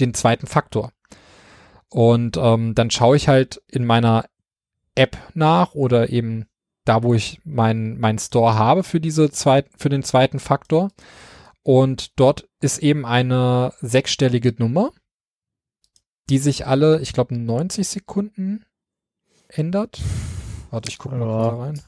den 0.00 0.14
zweiten 0.14 0.46
Faktor. 0.46 0.90
Und 1.88 2.36
ähm, 2.36 2.74
dann 2.74 2.90
schaue 2.90 3.16
ich 3.16 3.28
halt 3.28 3.62
in 3.68 3.84
meiner 3.84 4.24
App 4.96 5.16
nach 5.34 5.74
oder 5.74 6.10
eben 6.10 6.46
da, 6.84 7.02
wo 7.02 7.14
ich 7.14 7.40
mein, 7.44 7.98
mein 7.98 8.18
Store 8.18 8.54
habe 8.54 8.82
für 8.82 9.00
diese 9.00 9.30
zweit, 9.30 9.68
für 9.76 9.88
den 9.88 10.02
zweiten 10.02 10.38
Faktor. 10.38 10.90
Und 11.62 12.18
dort 12.18 12.48
ist 12.60 12.78
eben 12.78 13.06
eine 13.06 13.72
sechsstellige 13.80 14.54
Nummer, 14.58 14.90
die 16.30 16.38
sich 16.38 16.66
alle, 16.66 17.00
ich 17.00 17.12
glaube, 17.12 17.34
90 17.36 17.86
Sekunden 17.86 18.64
ändert. 19.48 20.00
Warte, 20.70 20.88
ich 20.88 20.98
gucke 20.98 21.14
mal 21.16 21.28
Ja. 21.28 21.50
da 21.50 21.56
rein. 21.56 21.80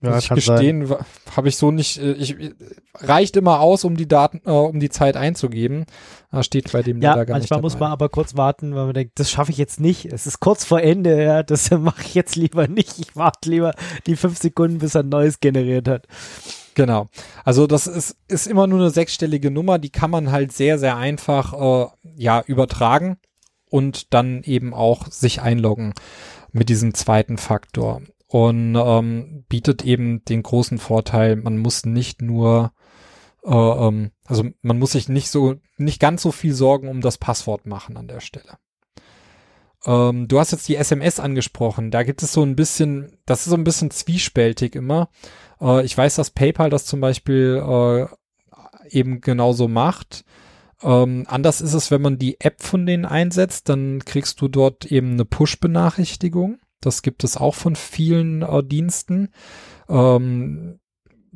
Ja, 0.00 0.10
Muss 0.14 0.24
ich 0.24 0.30
gestehen, 0.30 0.88
habe 1.36 1.48
ich 1.48 1.56
so 1.56 1.72
nicht, 1.72 1.98
äh, 1.98 2.12
ich, 2.12 2.36
reicht 2.94 3.36
immer 3.36 3.58
aus, 3.60 3.84
um 3.84 3.96
die 3.96 4.06
Daten, 4.06 4.40
äh, 4.46 4.50
um 4.50 4.78
die 4.78 4.88
Zeit 4.88 5.16
einzugeben. 5.16 5.84
Da 6.30 6.42
steht 6.44 6.70
bei 6.72 6.82
dem 6.82 7.02
Ja, 7.02 7.10
leider 7.10 7.26
gar 7.26 7.38
manchmal 7.38 7.58
nicht 7.58 7.62
muss 7.64 7.72
dabei. 7.72 7.86
man 7.86 7.92
aber 7.92 8.08
kurz 8.08 8.36
warten, 8.36 8.74
weil 8.76 8.84
man 8.86 8.94
denkt, 8.94 9.18
das 9.18 9.30
schaffe 9.30 9.50
ich 9.50 9.58
jetzt 9.58 9.80
nicht. 9.80 10.06
Es 10.06 10.26
ist 10.28 10.38
kurz 10.40 10.64
vor 10.64 10.80
Ende, 10.80 11.20
ja, 11.22 11.42
das 11.42 11.70
mache 11.72 12.02
ich 12.02 12.14
jetzt 12.14 12.36
lieber 12.36 12.68
nicht. 12.68 12.98
Ich 13.00 13.16
warte 13.16 13.50
lieber 13.50 13.72
die 14.06 14.14
fünf 14.16 14.38
Sekunden, 14.38 14.78
bis 14.78 14.94
er 14.94 15.02
ein 15.02 15.08
neues 15.08 15.40
generiert 15.40 15.88
hat. 15.88 16.06
Genau. 16.74 17.08
Also 17.44 17.66
das 17.66 17.86
ist, 17.88 18.16
ist 18.28 18.46
immer 18.46 18.66
nur 18.68 18.78
eine 18.78 18.90
sechsstellige 18.90 19.50
Nummer, 19.50 19.78
die 19.80 19.90
kann 19.90 20.10
man 20.10 20.30
halt 20.30 20.52
sehr, 20.52 20.78
sehr 20.78 20.96
einfach 20.96 21.52
äh, 21.52 21.86
ja, 22.16 22.42
übertragen 22.46 23.18
und 23.72 24.12
dann 24.12 24.42
eben 24.42 24.74
auch 24.74 25.06
sich 25.10 25.40
einloggen 25.40 25.94
mit 26.52 26.68
diesem 26.68 26.92
zweiten 26.92 27.38
Faktor. 27.38 28.02
Und 28.26 28.76
ähm, 28.76 29.44
bietet 29.48 29.82
eben 29.82 30.24
den 30.26 30.42
großen 30.42 30.78
Vorteil, 30.78 31.36
man 31.36 31.56
muss 31.56 31.86
nicht 31.86 32.20
nur, 32.20 32.72
äh, 33.44 33.50
ähm, 33.50 34.10
also 34.26 34.44
man 34.60 34.78
muss 34.78 34.92
sich 34.92 35.08
nicht 35.08 35.30
so, 35.30 35.54
nicht 35.78 36.00
ganz 36.00 36.20
so 36.20 36.32
viel 36.32 36.52
Sorgen 36.52 36.88
um 36.88 37.00
das 37.00 37.16
Passwort 37.16 37.66
machen 37.66 37.96
an 37.96 38.08
der 38.08 38.20
Stelle. 38.20 38.58
Ähm, 39.86 40.28
du 40.28 40.38
hast 40.38 40.52
jetzt 40.52 40.68
die 40.68 40.76
SMS 40.76 41.18
angesprochen. 41.18 41.90
Da 41.90 42.02
gibt 42.02 42.22
es 42.22 42.32
so 42.32 42.42
ein 42.42 42.56
bisschen, 42.56 43.18
das 43.24 43.40
ist 43.40 43.50
so 43.50 43.56
ein 43.56 43.64
bisschen 43.64 43.90
zwiespältig 43.90 44.74
immer. 44.74 45.08
Äh, 45.62 45.84
ich 45.84 45.96
weiß, 45.96 46.16
dass 46.16 46.30
PayPal 46.30 46.68
das 46.68 46.84
zum 46.84 47.00
Beispiel 47.00 47.62
äh, 47.66 48.06
eben 48.90 49.22
genauso 49.22 49.66
macht. 49.66 50.24
Ähm, 50.82 51.24
anders 51.28 51.60
ist 51.60 51.74
es, 51.74 51.90
wenn 51.90 52.02
man 52.02 52.18
die 52.18 52.40
App 52.40 52.62
von 52.62 52.86
denen 52.86 53.04
einsetzt, 53.04 53.68
dann 53.68 54.04
kriegst 54.04 54.40
du 54.40 54.48
dort 54.48 54.86
eben 54.86 55.12
eine 55.12 55.24
Push-Benachrichtigung. 55.24 56.58
Das 56.80 57.02
gibt 57.02 57.24
es 57.24 57.36
auch 57.36 57.54
von 57.54 57.76
vielen 57.76 58.42
äh, 58.42 58.62
Diensten. 58.64 59.28
Ähm, 59.88 60.80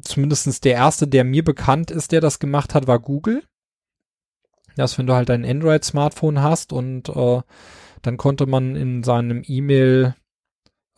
zumindestens 0.01 0.60
der 0.60 0.74
erste, 0.74 1.06
der 1.06 1.24
mir 1.24 1.44
bekannt 1.44 1.90
ist, 1.90 2.12
der 2.12 2.20
das 2.20 2.39
gemacht 2.39 2.74
hat, 2.74 2.86
war 2.86 2.98
Google. 2.98 3.43
Das, 4.77 4.98
wenn 4.98 5.06
du 5.06 5.14
halt 5.14 5.31
ein 5.31 5.44
Android-Smartphone 5.44 6.43
hast 6.43 6.73
und 6.73 7.09
äh, 7.09 7.40
dann 8.02 8.16
konnte 8.16 8.47
man 8.47 8.77
in 8.77 9.02
seinem 9.02 9.43
E-Mail, 9.47 10.14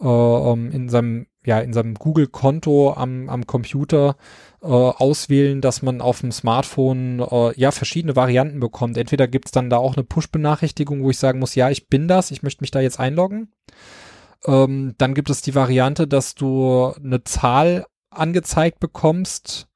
äh, 0.01 0.05
um, 0.05 0.71
in 0.71 0.89
seinem, 0.89 1.27
ja, 1.45 1.61
in 1.61 1.73
seinem 1.73 1.95
Google-Konto 1.95 2.93
am, 2.95 3.29
am 3.29 3.47
Computer 3.47 4.17
äh, 4.63 4.67
auswählen, 4.67 5.61
dass 5.61 5.83
man 5.83 6.01
auf 6.01 6.21
dem 6.21 6.33
Smartphone 6.33 7.21
äh, 7.21 7.59
ja 7.59 7.71
verschiedene 7.71 8.17
Varianten 8.17 8.61
bekommt. 8.61 8.97
Entweder 8.97 9.29
gibt's 9.29 9.53
dann 9.53 9.71
da 9.71 9.77
auch 9.79 9.97
eine 9.97 10.05
Push-Benachrichtigung, 10.05 11.03
wo 11.03 11.11
ich 11.11 11.19
sagen 11.19 11.39
muss, 11.39 11.55
ja, 11.55 11.71
ich 11.71 11.89
bin 11.89 12.09
das, 12.09 12.31
ich 12.31 12.43
möchte 12.43 12.63
mich 12.63 12.71
da 12.71 12.81
jetzt 12.81 13.01
einloggen. 13.01 13.53
Ähm, 14.47 14.95
dann 14.99 15.15
gibt 15.15 15.31
es 15.31 15.43
die 15.43 15.55
Variante, 15.55 16.07
dass 16.07 16.35
du 16.35 16.93
eine 17.03 17.25
Zahl 17.25 17.87
angezeigt 18.11 18.81
bekommst 18.81 19.69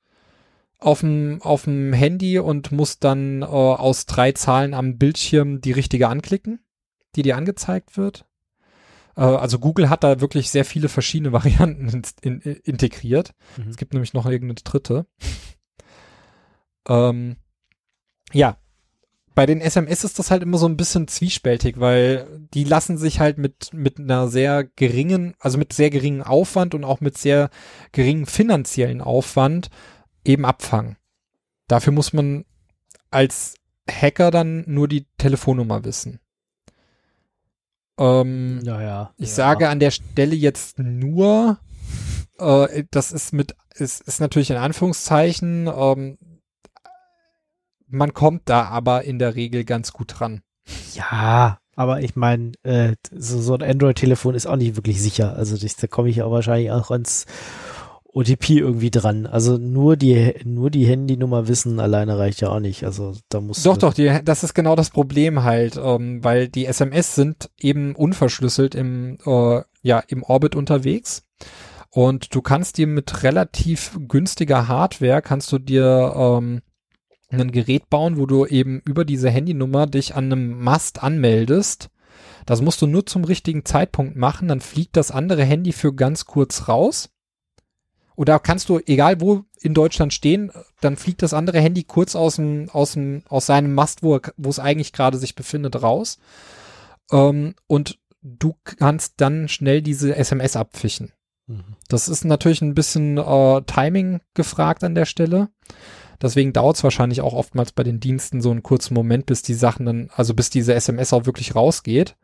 auf 0.78 1.00
dem, 1.00 1.40
auf 1.42 1.64
dem 1.64 1.92
Handy 1.92 2.38
und 2.38 2.72
musst 2.72 3.04
dann 3.04 3.42
äh, 3.42 3.46
aus 3.46 4.06
drei 4.06 4.32
Zahlen 4.32 4.74
am 4.74 4.98
Bildschirm 4.98 5.60
die 5.60 5.72
richtige 5.72 6.09
anklicken 6.09 6.60
die 7.14 7.22
dir 7.22 7.36
angezeigt 7.36 7.96
wird. 7.96 8.26
Äh, 9.16 9.22
also 9.22 9.59
Google 9.59 9.90
hat 9.90 10.05
da 10.05 10.20
wirklich 10.20 10.51
sehr 10.51 10.64
viele 10.64 10.89
verschiedene 10.89 11.32
Varianten 11.32 12.02
in, 12.22 12.40
in, 12.40 12.56
integriert. 12.56 13.34
Mhm. 13.56 13.70
Es 13.70 13.76
gibt 13.76 13.93
nämlich 13.93 14.14
noch 14.14 14.26
irgendeine 14.26 14.55
dritte. 14.55 15.06
ähm, 16.89 17.36
ja, 18.32 18.56
bei 19.34 19.47
den 19.47 19.60
SMS 19.60 20.05
ist 20.05 20.18
das 20.18 20.30
halt 20.30 20.43
immer 20.43 20.59
so 20.59 20.66
ein 20.66 20.76
bisschen 20.76 21.09
zwiespältig, 21.09 21.80
weil 21.80 22.47
die 22.52 22.64
lassen 22.64 22.98
sich 22.98 23.18
halt 23.18 23.39
mit, 23.39 23.72
mit 23.72 23.98
einer 23.98 24.28
sehr 24.28 24.64
geringen, 24.64 25.34
also 25.39 25.56
mit 25.59 25.72
sehr 25.72 25.90
geringen 25.90 26.22
Aufwand 26.22 26.74
und 26.74 26.84
auch 26.84 27.01
mit 27.01 27.16
sehr 27.16 27.48
geringen 27.93 28.26
finanziellen 28.26 29.01
Aufwand 29.01 29.70
eben 30.24 30.44
abfangen. 30.44 30.97
Dafür 31.66 31.93
muss 31.93 32.12
man 32.12 32.44
als 33.10 33.55
Hacker 33.90 34.30
dann 34.30 34.64
nur 34.66 34.86
die 34.86 35.06
Telefonnummer 35.18 35.84
wissen. 35.84 36.20
Ähm, 38.02 38.60
ja, 38.64 38.82
ja. 38.82 39.10
Ich 39.16 39.28
ja. 39.28 39.34
sage 39.34 39.68
an 39.68 39.78
der 39.78 39.92
Stelle 39.92 40.34
jetzt 40.34 40.80
nur, 40.80 41.58
äh, 42.38 42.84
das 42.90 43.12
ist 43.12 43.32
mit, 43.32 43.54
ist, 43.74 44.00
ist 44.02 44.20
natürlich 44.20 44.50
in 44.50 44.56
Anführungszeichen, 44.56 45.70
ähm, 45.72 46.18
man 47.86 48.12
kommt 48.12 48.42
da 48.46 48.64
aber 48.64 49.04
in 49.04 49.20
der 49.20 49.36
Regel 49.36 49.64
ganz 49.64 49.92
gut 49.92 50.18
dran. 50.18 50.40
Ja, 50.94 51.58
aber 51.76 52.00
ich 52.00 52.16
meine, 52.16 52.52
äh, 52.64 52.94
so, 53.12 53.40
so 53.40 53.54
ein 53.54 53.62
Android-Telefon 53.62 54.34
ist 54.34 54.46
auch 54.46 54.56
nicht 54.56 54.76
wirklich 54.76 55.00
sicher. 55.00 55.36
Also 55.36 55.56
das, 55.56 55.76
da 55.76 55.86
komme 55.86 56.08
ich 56.08 56.22
auch 56.22 56.32
wahrscheinlich 56.32 56.72
auch 56.72 56.90
ans 56.90 57.26
OTP 58.14 58.51
irgendwie 58.51 58.90
dran. 58.90 59.26
Also 59.26 59.56
nur 59.56 59.97
die, 59.97 60.34
nur 60.44 60.70
die 60.70 60.86
Handynummer 60.86 61.48
wissen 61.48 61.80
alleine 61.80 62.18
reicht 62.18 62.43
ja 62.43 62.51
auch 62.51 62.60
nicht. 62.60 62.84
Also 62.84 63.14
da 63.30 63.40
muss. 63.40 63.62
Doch, 63.62 63.78
doch, 63.78 63.94
die, 63.94 64.20
das 64.22 64.44
ist 64.44 64.55
genau 64.55 64.76
das 64.76 64.90
Problem 64.90 65.44
halt, 65.44 65.80
ähm, 65.82 66.22
weil 66.22 66.48
die 66.48 66.66
SMS 66.66 67.14
sind 67.14 67.51
eben 67.59 67.94
unverschlüsselt 67.94 68.74
im, 68.74 69.16
äh, 69.24 69.62
ja, 69.80 70.02
im 70.06 70.22
Orbit 70.22 70.55
unterwegs. 70.55 71.24
Und 71.89 72.34
du 72.34 72.43
kannst 72.43 72.78
dir 72.78 72.86
mit 72.86 73.22
relativ 73.22 73.98
günstiger 74.09 74.68
Hardware 74.68 75.22
kannst 75.22 75.51
du 75.52 75.59
dir 75.59 76.14
ähm, 76.16 76.60
ein 77.30 77.51
Gerät 77.51 77.89
bauen, 77.89 78.18
wo 78.18 78.26
du 78.26 78.44
eben 78.47 78.80
über 78.84 79.06
diese 79.06 79.30
Handynummer 79.30 79.86
dich 79.86 80.14
an 80.14 80.26
einem 80.26 80.62
Mast 80.62 81.02
anmeldest. 81.02 81.89
Das 82.44 82.60
musst 82.60 82.82
du 82.82 82.86
nur 82.86 83.06
zum 83.06 83.24
richtigen 83.24 83.64
Zeitpunkt 83.64 84.16
machen, 84.16 84.48
dann 84.48 84.60
fliegt 84.60 84.97
das 84.97 85.10
andere 85.10 85.44
Handy 85.44 85.72
für 85.72 85.94
ganz 85.94 86.26
kurz 86.26 86.68
raus 86.68 87.10
oder 88.16 88.39
kannst 88.39 88.68
du, 88.68 88.80
egal 88.86 89.20
wo 89.20 89.44
in 89.60 89.74
Deutschland 89.74 90.12
stehen, 90.12 90.51
dann 90.80 90.97
fliegt 90.97 91.22
das 91.22 91.34
andere 91.34 91.60
Handy 91.60 91.84
kurz 91.84 92.14
aus 92.14 92.36
dem, 92.36 92.68
aus 92.70 92.93
dem, 92.93 93.22
aus 93.28 93.47
seinem 93.47 93.74
Mast, 93.74 94.02
wo, 94.02 94.18
wo 94.36 94.51
es 94.51 94.59
eigentlich 94.59 94.93
gerade 94.93 95.18
sich 95.18 95.34
befindet, 95.34 95.82
raus. 95.82 96.18
Ähm, 97.10 97.55
und 97.66 97.98
du 98.22 98.55
kannst 98.64 99.14
dann 99.18 99.48
schnell 99.48 99.82
diese 99.82 100.14
SMS 100.16 100.56
abfischen. 100.56 101.12
Mhm. 101.47 101.76
Das 101.89 102.09
ist 102.09 102.24
natürlich 102.24 102.62
ein 102.62 102.74
bisschen 102.74 103.18
äh, 103.18 103.62
Timing 103.62 104.20
gefragt 104.34 104.84
an 104.84 104.94
der 104.94 105.06
Stelle. 105.06 105.48
Deswegen 106.20 106.52
dauert 106.52 106.76
es 106.76 106.84
wahrscheinlich 106.84 107.20
auch 107.20 107.32
oftmals 107.32 107.72
bei 107.72 107.82
den 107.82 107.98
Diensten 107.98 108.40
so 108.40 108.51
einen 108.51 108.62
kurzen 108.62 108.94
Moment, 108.94 109.26
bis 109.26 109.43
die 109.43 109.55
Sachen 109.55 109.86
dann, 109.86 110.10
also 110.14 110.34
bis 110.34 110.51
diese 110.51 110.74
SMS 110.74 111.12
auch 111.12 111.26
wirklich 111.26 111.56
rausgeht, 111.56 112.16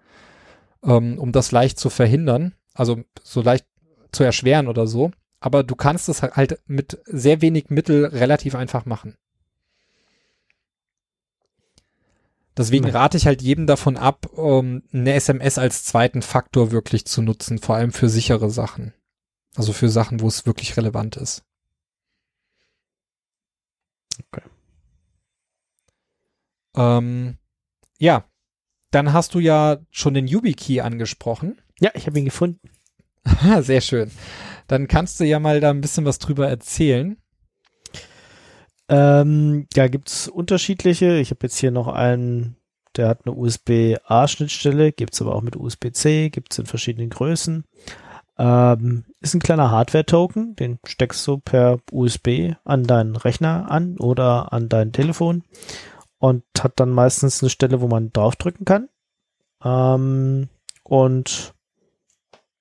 ähm, 0.85 1.19
um 1.19 1.33
das 1.33 1.51
leicht 1.51 1.81
zu 1.81 1.91
verhindern, 1.91 2.55
also 2.75 3.01
so 3.25 3.43
leicht 3.43 3.67
zu 4.13 4.23
erschweren 4.23 4.69
oder 4.69 4.87
so 4.87 5.11
aber 5.41 5.63
du 5.63 5.75
kannst 5.75 6.09
es 6.09 6.23
halt 6.23 6.61
mit 6.67 6.99
sehr 7.07 7.41
wenig 7.41 7.71
Mittel 7.71 8.07
relativ 8.07 8.55
einfach 8.55 8.85
machen. 8.85 9.17
Deswegen 12.57 12.89
rate 12.89 13.17
ich 13.17 13.27
halt 13.27 13.41
jedem 13.41 13.69
davon 13.69 13.97
ab, 13.97 14.27
um, 14.33 14.83
eine 14.93 15.15
SMS 15.15 15.59
als 15.59 15.85
zweiten 15.85 16.23
Faktor 16.23 16.73
wirklich 16.73 17.05
zu 17.05 17.23
nutzen, 17.23 17.61
vor 17.61 17.77
allem 17.77 17.93
für 17.93 18.09
sichere 18.09 18.51
Sachen. 18.51 18.93
Also 19.55 19.73
für 19.73 19.89
Sachen, 19.89 20.21
wo 20.21 20.27
es 20.27 20.45
wirklich 20.45 20.77
relevant 20.77 21.17
ist. 21.17 21.45
Okay. 24.33 24.43
Ähm, 26.77 27.39
ja, 27.99 28.25
dann 28.91 29.13
hast 29.13 29.35
du 29.35 29.39
ja 29.39 29.79
schon 29.91 30.15
den 30.15 30.27
YubiKey 30.27 30.81
angesprochen. 30.81 31.61
Ja, 31.79 31.93
ich 31.95 32.09
habe 32.09 32.19
ihn 32.19 32.25
gefunden. 32.25 32.71
Sehr 33.61 33.81
schön. 33.81 34.11
Dann 34.69 34.87
kannst 34.87 35.19
du 35.19 35.25
ja 35.25 35.41
mal 35.41 35.61
da 35.61 35.71
ein 35.71 35.81
bisschen 35.81 36.05
was 36.05 36.19
drüber 36.19 36.49
erzählen. 36.49 37.17
Ähm, 38.89 39.67
ja, 39.75 39.89
gibt's 39.89 40.29
unterschiedliche. 40.29 41.19
Ich 41.19 41.31
habe 41.31 41.41
jetzt 41.43 41.59
hier 41.59 41.71
noch 41.71 41.89
einen, 41.89 42.57
der 42.97 43.09
hat 43.09 43.27
eine 43.27 43.35
USB-A-Schnittstelle, 43.35 44.93
gibt's 44.93 45.21
aber 45.21 45.35
auch 45.35 45.43
mit 45.43 45.57
USB-C, 45.57 46.31
gibt's 46.31 46.59
in 46.59 46.67
verschiedenen 46.67 47.11
Größen. 47.11 47.65
Ähm, 48.39 49.05
ist 49.21 49.35
ein 49.35 49.41
kleiner 49.41 49.71
Hardware-Token, 49.71 50.55
den 50.55 50.79
steckst 50.87 51.27
du 51.27 51.39
per 51.39 51.81
USB 51.91 52.53
an 52.65 52.85
deinen 52.85 53.17
Rechner 53.17 53.71
an 53.71 53.99
oder 53.99 54.53
an 54.53 54.69
dein 54.69 54.93
Telefon 54.93 55.43
und 56.19 56.45
hat 56.61 56.75
dann 56.77 56.91
meistens 56.91 57.43
eine 57.43 57.51
Stelle, 57.51 57.81
wo 57.81 57.89
man 57.89 58.13
draufdrücken 58.13 58.65
kann. 58.65 58.89
Ähm, 59.65 60.49
und 60.85 61.55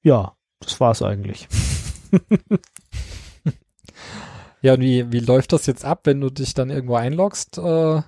ja, 0.02 0.36
das 0.60 0.80
war's 0.80 1.04
eigentlich. 1.04 1.48
ja, 4.62 4.74
und 4.74 4.82
wie, 4.82 5.12
wie 5.12 5.20
läuft 5.20 5.54
das 5.54 5.66
jetzt 5.66 5.86
ab, 5.86 6.02
wenn 6.04 6.22
du 6.22 6.30
dich 6.30 6.54
dann 6.54 6.70
irgendwo 6.70 6.96
einloggst? 6.96 7.58
Äh, 7.58 8.02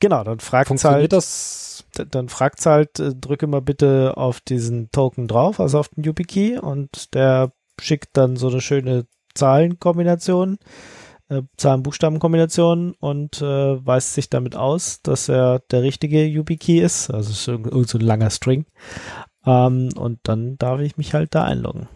genau, 0.00 0.24
dann 0.24 0.40
fragt 0.40 0.70
es 0.70 0.84
halt, 0.84 1.12
das? 1.12 1.84
dann 2.10 2.28
fragt 2.28 2.64
halt, 2.66 2.98
äh, 2.98 3.14
drücke 3.14 3.46
mal 3.46 3.62
bitte 3.62 4.16
auf 4.16 4.40
diesen 4.40 4.90
Token 4.90 5.28
drauf, 5.28 5.60
also 5.60 5.78
auf 5.78 5.88
den 5.88 6.04
YubiKey 6.04 6.58
und 6.58 7.14
der 7.14 7.52
schickt 7.80 8.16
dann 8.16 8.36
so 8.36 8.48
eine 8.48 8.60
schöne 8.60 9.06
Zahlenkombination, 9.34 10.58
äh, 11.28 11.42
Zahlen-Buchstaben-Kombination 11.56 12.94
und 12.98 13.40
äh, 13.40 13.86
weist 13.86 14.14
sich 14.14 14.30
damit 14.30 14.56
aus, 14.56 15.02
dass 15.02 15.28
er 15.28 15.60
der 15.70 15.82
richtige 15.82 16.24
YubiKey 16.24 16.80
ist, 16.80 17.10
also 17.10 17.30
ist 17.30 17.48
irgend 17.48 17.88
so 17.88 17.98
ein 17.98 18.04
langer 18.04 18.30
String. 18.30 18.66
Ähm, 19.46 19.90
und 19.96 20.20
dann 20.24 20.58
darf 20.58 20.80
ich 20.80 20.96
mich 20.96 21.14
halt 21.14 21.34
da 21.34 21.44
einloggen. 21.44 21.88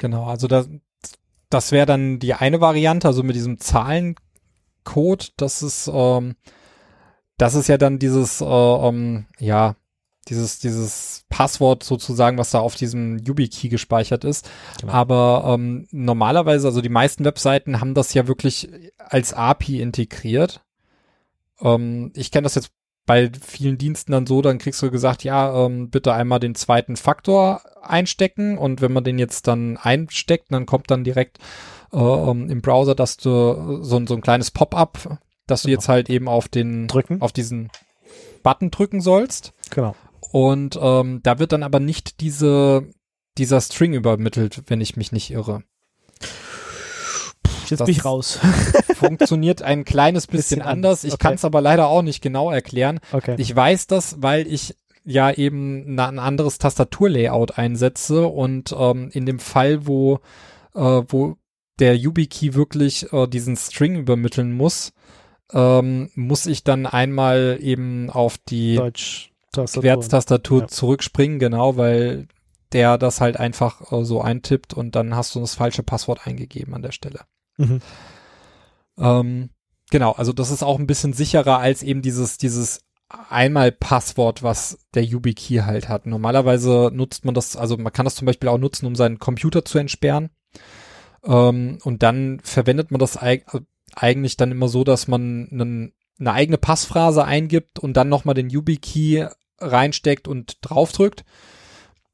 Genau, 0.00 0.24
also 0.24 0.48
das, 0.48 0.66
das 1.50 1.72
wäre 1.72 1.84
dann 1.84 2.18
die 2.18 2.32
eine 2.32 2.62
Variante, 2.62 3.06
also 3.06 3.22
mit 3.22 3.36
diesem 3.36 3.58
Zahlencode, 3.58 5.34
das 5.36 5.62
ist, 5.62 5.90
ähm, 5.92 6.36
das 7.36 7.54
ist 7.54 7.68
ja 7.68 7.76
dann 7.76 7.98
dieses, 7.98 8.40
äh, 8.40 8.44
ähm, 8.46 9.26
ja, 9.38 9.76
dieses, 10.28 10.58
dieses 10.58 11.26
Passwort 11.28 11.82
sozusagen, 11.82 12.38
was 12.38 12.50
da 12.50 12.60
auf 12.60 12.76
diesem 12.76 13.18
YubiKey 13.18 13.68
gespeichert 13.68 14.24
ist. 14.24 14.48
Genau. 14.80 14.90
Aber 14.90 15.54
ähm, 15.54 15.86
normalerweise, 15.90 16.66
also 16.68 16.80
die 16.80 16.88
meisten 16.88 17.26
Webseiten 17.26 17.80
haben 17.82 17.92
das 17.92 18.14
ja 18.14 18.26
wirklich 18.26 18.70
als 18.96 19.34
API 19.34 19.82
integriert. 19.82 20.64
Ähm, 21.60 22.10
ich 22.14 22.30
kenne 22.30 22.44
das 22.44 22.54
jetzt 22.54 22.70
bei 23.06 23.30
vielen 23.40 23.78
Diensten 23.78 24.12
dann 24.12 24.26
so, 24.26 24.42
dann 24.42 24.58
kriegst 24.58 24.82
du 24.82 24.90
gesagt, 24.90 25.24
ja, 25.24 25.66
ähm, 25.66 25.90
bitte 25.90 26.12
einmal 26.12 26.38
den 26.38 26.54
zweiten 26.54 26.96
Faktor 26.96 27.62
einstecken 27.82 28.58
und 28.58 28.80
wenn 28.80 28.92
man 28.92 29.04
den 29.04 29.18
jetzt 29.18 29.48
dann 29.48 29.76
einsteckt, 29.76 30.46
dann 30.50 30.66
kommt 30.66 30.90
dann 30.90 31.04
direkt 31.04 31.38
äh, 31.92 31.98
ähm, 31.98 32.48
im 32.48 32.60
Browser, 32.60 32.94
dass 32.94 33.16
du 33.16 33.82
so, 33.82 34.06
so 34.06 34.14
ein 34.14 34.20
kleines 34.20 34.50
Pop-up, 34.50 35.18
dass 35.46 35.62
du 35.62 35.68
genau. 35.68 35.78
jetzt 35.78 35.88
halt 35.88 36.10
eben 36.10 36.28
auf 36.28 36.48
den, 36.48 36.86
drücken. 36.86 37.20
auf 37.20 37.32
diesen 37.32 37.70
Button 38.42 38.70
drücken 38.70 39.00
sollst. 39.00 39.52
Genau. 39.70 39.94
Und 40.32 40.78
ähm, 40.80 41.20
da 41.22 41.38
wird 41.38 41.52
dann 41.52 41.62
aber 41.62 41.80
nicht 41.80 42.20
diese, 42.20 42.88
dieser 43.38 43.60
String 43.60 43.94
übermittelt, 43.94 44.62
wenn 44.66 44.80
ich 44.80 44.96
mich 44.96 45.10
nicht 45.10 45.30
irre. 45.30 45.64
Jetzt 47.70 47.80
Das 47.80 47.86
bin 47.86 47.96
ich 47.96 48.04
raus. 48.04 48.38
Funktioniert 48.94 49.62
ein 49.62 49.84
kleines 49.84 50.26
bisschen, 50.26 50.58
Bisschen 50.58 50.62
anders. 50.62 51.04
Ich 51.04 51.14
okay. 51.14 51.22
kann 51.22 51.34
es 51.34 51.44
aber 51.44 51.60
leider 51.60 51.88
auch 51.88 52.02
nicht 52.02 52.20
genau 52.20 52.50
erklären. 52.50 53.00
Okay. 53.12 53.34
Ich 53.38 53.54
weiß 53.54 53.86
das, 53.86 54.16
weil 54.20 54.46
ich 54.46 54.76
ja 55.04 55.30
eben 55.30 55.98
ein 55.98 56.18
anderes 56.18 56.58
Tastaturlayout 56.58 57.58
einsetze 57.58 58.26
und 58.26 58.74
ähm, 58.78 59.10
in 59.12 59.26
dem 59.26 59.38
Fall, 59.38 59.86
wo, 59.86 60.20
äh, 60.74 61.02
wo 61.08 61.36
der 61.78 61.96
YubiKey 61.96 62.54
wirklich 62.54 63.12
äh, 63.12 63.26
diesen 63.26 63.56
String 63.56 63.96
übermitteln 63.96 64.52
muss, 64.52 64.92
ähm, 65.52 66.10
muss 66.14 66.46
ich 66.46 66.64
dann 66.64 66.86
einmal 66.86 67.58
eben 67.60 68.10
auf 68.10 68.38
die. 68.38 68.78
Querztastatur 69.52 70.60
Ja. 70.60 70.68
zurückspringen, 70.68 71.40
genau, 71.40 71.76
weil 71.76 72.28
der 72.72 72.98
das 72.98 73.20
halt 73.20 73.36
einfach 73.36 73.90
äh, 73.92 74.04
so 74.04 74.20
eintippt 74.20 74.74
und 74.74 74.94
dann 74.94 75.16
hast 75.16 75.34
du 75.34 75.40
das 75.40 75.56
falsche 75.56 75.82
Passwort 75.82 76.26
eingegeben 76.26 76.74
an 76.74 76.82
der 76.82 76.92
Stelle. 76.92 77.20
Mhm. 77.60 77.80
Ähm, 78.98 79.50
genau, 79.90 80.12
also 80.12 80.32
das 80.32 80.50
ist 80.50 80.62
auch 80.62 80.78
ein 80.78 80.86
bisschen 80.86 81.12
sicherer 81.12 81.58
als 81.58 81.82
eben 81.82 82.02
dieses, 82.02 82.38
dieses 82.38 82.80
einmal 83.08 83.72
Passwort, 83.72 84.42
was 84.42 84.78
der 84.94 85.04
YubiKey 85.04 85.58
halt 85.58 85.88
hat. 85.88 86.06
Normalerweise 86.06 86.90
nutzt 86.92 87.24
man 87.24 87.34
das, 87.34 87.56
also 87.56 87.76
man 87.76 87.92
kann 87.92 88.04
das 88.04 88.14
zum 88.14 88.26
Beispiel 88.26 88.48
auch 88.48 88.58
nutzen, 88.58 88.86
um 88.86 88.94
seinen 88.94 89.18
Computer 89.18 89.64
zu 89.64 89.78
entsperren. 89.78 90.30
Ähm, 91.24 91.78
und 91.82 92.02
dann 92.02 92.40
verwendet 92.42 92.90
man 92.90 93.00
das 93.00 93.16
äh, 93.16 93.40
eigentlich 93.94 94.36
dann 94.36 94.52
immer 94.52 94.68
so, 94.68 94.84
dass 94.84 95.08
man 95.08 95.48
einen, 95.50 95.92
eine 96.18 96.32
eigene 96.32 96.58
Passphrase 96.58 97.24
eingibt 97.24 97.78
und 97.78 97.94
dann 97.94 98.08
nochmal 98.08 98.34
den 98.34 98.50
YubiKey 98.50 99.26
reinsteckt 99.58 100.28
und 100.28 100.58
draufdrückt. 100.62 101.24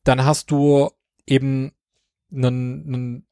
Dann 0.04 0.24
hast 0.24 0.50
du 0.50 0.90
eben 1.26 1.72
einen, 2.32 2.86
einen 2.86 3.25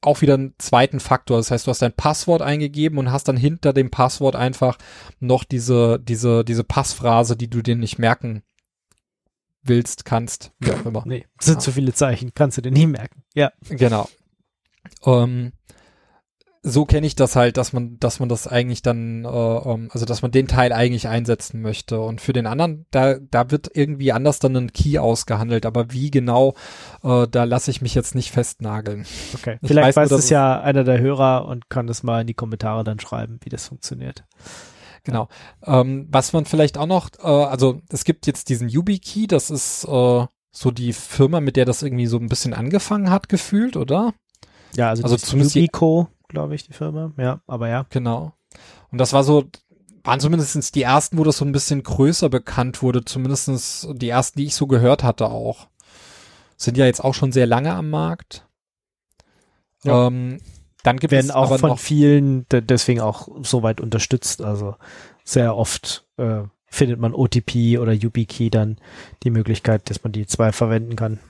auch 0.00 0.20
wieder 0.22 0.34
einen 0.34 0.54
zweiten 0.58 1.00
Faktor. 1.00 1.36
Das 1.36 1.50
heißt, 1.50 1.66
du 1.66 1.70
hast 1.70 1.82
dein 1.82 1.92
Passwort 1.92 2.42
eingegeben 2.42 2.98
und 2.98 3.12
hast 3.12 3.28
dann 3.28 3.36
hinter 3.36 3.72
dem 3.72 3.90
Passwort 3.90 4.36
einfach 4.36 4.78
noch 5.20 5.44
diese, 5.44 6.00
diese, 6.00 6.44
diese 6.44 6.64
Passphrase, 6.64 7.36
die 7.36 7.48
du 7.48 7.62
dir 7.62 7.76
nicht 7.76 7.98
merken 7.98 8.42
willst, 9.62 10.04
kannst, 10.04 10.52
wie 10.58 10.72
auch 10.72 10.84
immer. 10.86 11.02
Nee, 11.06 11.26
sind 11.40 11.54
Ja. 11.54 11.60
zu 11.60 11.72
viele 11.72 11.92
Zeichen. 11.92 12.32
Kannst 12.34 12.58
du 12.58 12.62
dir 12.62 12.72
nie 12.72 12.86
merken. 12.86 13.22
Ja. 13.34 13.52
Genau. 13.68 14.08
Ähm, 15.04 15.52
so 16.64 16.84
kenne 16.84 17.06
ich 17.08 17.16
das 17.16 17.34
halt, 17.34 17.56
dass 17.56 17.72
man, 17.72 17.98
dass 17.98 18.20
man 18.20 18.28
das 18.28 18.46
eigentlich 18.46 18.82
dann, 18.82 19.24
äh, 19.24 19.28
ähm, 19.28 19.88
also 19.92 20.06
dass 20.06 20.22
man 20.22 20.30
den 20.30 20.46
Teil 20.46 20.72
eigentlich 20.72 21.08
einsetzen 21.08 21.60
möchte. 21.60 22.00
Und 22.00 22.20
für 22.20 22.32
den 22.32 22.46
anderen, 22.46 22.86
da, 22.92 23.16
da 23.18 23.50
wird 23.50 23.70
irgendwie 23.74 24.12
anders 24.12 24.38
dann 24.38 24.56
ein 24.56 24.72
Key 24.72 24.98
ausgehandelt. 24.98 25.66
Aber 25.66 25.92
wie 25.92 26.12
genau, 26.12 26.54
äh, 27.02 27.26
da 27.28 27.44
lasse 27.44 27.72
ich 27.72 27.82
mich 27.82 27.96
jetzt 27.96 28.14
nicht 28.14 28.30
festnageln. 28.30 29.06
Okay. 29.34 29.58
Ich 29.60 29.68
Vielleicht 29.68 29.96
weiß 29.96 30.10
nur, 30.10 30.18
es 30.20 30.30
ja 30.30 30.60
einer 30.60 30.84
der 30.84 31.00
Hörer 31.00 31.46
und 31.46 31.68
kann 31.68 31.88
es 31.88 32.04
mal 32.04 32.20
in 32.20 32.28
die 32.28 32.34
Kommentare 32.34 32.84
dann 32.84 33.00
schreiben, 33.00 33.40
wie 33.42 33.50
das 33.50 33.66
funktioniert. 33.66 34.24
Genau. 35.02 35.28
Ähm, 35.64 36.06
was 36.12 36.32
man 36.32 36.44
vielleicht 36.44 36.78
auch 36.78 36.86
noch, 36.86 37.10
äh, 37.18 37.26
also 37.26 37.80
es 37.90 38.04
gibt 38.04 38.28
jetzt 38.28 38.48
diesen 38.48 38.68
YubiKey, 38.68 39.26
das 39.26 39.50
ist 39.50 39.84
äh, 39.84 40.26
so 40.52 40.70
die 40.70 40.92
Firma, 40.92 41.40
mit 41.40 41.56
der 41.56 41.64
das 41.64 41.82
irgendwie 41.82 42.06
so 42.06 42.18
ein 42.18 42.28
bisschen 42.28 42.54
angefangen 42.54 43.10
hat, 43.10 43.28
gefühlt, 43.28 43.76
oder? 43.76 44.14
Ja, 44.76 44.90
also, 44.90 45.02
Also 45.02 45.16
das 45.16 45.24
zumindest 45.24 45.56
Yubico, 45.56 46.08
glaube 46.32 46.54
ich, 46.54 46.66
die 46.66 46.72
Firma. 46.72 47.12
Ja, 47.16 47.40
aber 47.46 47.68
ja. 47.68 47.86
Genau. 47.90 48.32
Und 48.90 48.98
das 48.98 49.12
war 49.12 49.22
so, 49.22 49.44
waren 50.04 50.20
zumindest 50.20 50.74
die 50.74 50.82
ersten, 50.82 51.18
wo 51.18 51.24
das 51.24 51.36
so 51.36 51.44
ein 51.44 51.52
bisschen 51.52 51.82
größer 51.82 52.28
bekannt 52.28 52.82
wurde, 52.82 53.04
zumindestens 53.04 53.88
die 53.92 54.08
ersten, 54.08 54.38
die 54.38 54.46
ich 54.46 54.54
so 54.54 54.66
gehört 54.66 55.04
hatte 55.04 55.26
auch. 55.30 55.68
Sind 56.56 56.76
ja 56.76 56.86
jetzt 56.86 57.02
auch 57.02 57.14
schon 57.14 57.32
sehr 57.32 57.46
lange 57.46 57.72
am 57.72 57.90
Markt. 57.90 58.46
Ja. 59.84 60.08
Ähm, 60.08 60.38
dann 60.82 60.98
gibt 60.98 61.12
Werden 61.12 61.30
es 61.30 61.34
auch 61.34 61.56
von 61.58 61.76
vielen 61.76 62.48
de 62.48 62.60
deswegen 62.60 63.00
auch 63.00 63.28
so 63.42 63.62
weit 63.62 63.80
unterstützt. 63.80 64.42
Also 64.42 64.74
sehr 65.24 65.56
oft 65.56 66.06
äh, 66.16 66.42
findet 66.66 66.98
man 66.98 67.14
OTP 67.14 67.78
oder 67.78 67.92
YubiKey 67.92 68.50
dann 68.50 68.78
die 69.22 69.30
Möglichkeit, 69.30 69.88
dass 69.90 70.02
man 70.02 70.12
die 70.12 70.26
zwei 70.26 70.52
verwenden 70.52 70.96
kann. 70.96 71.20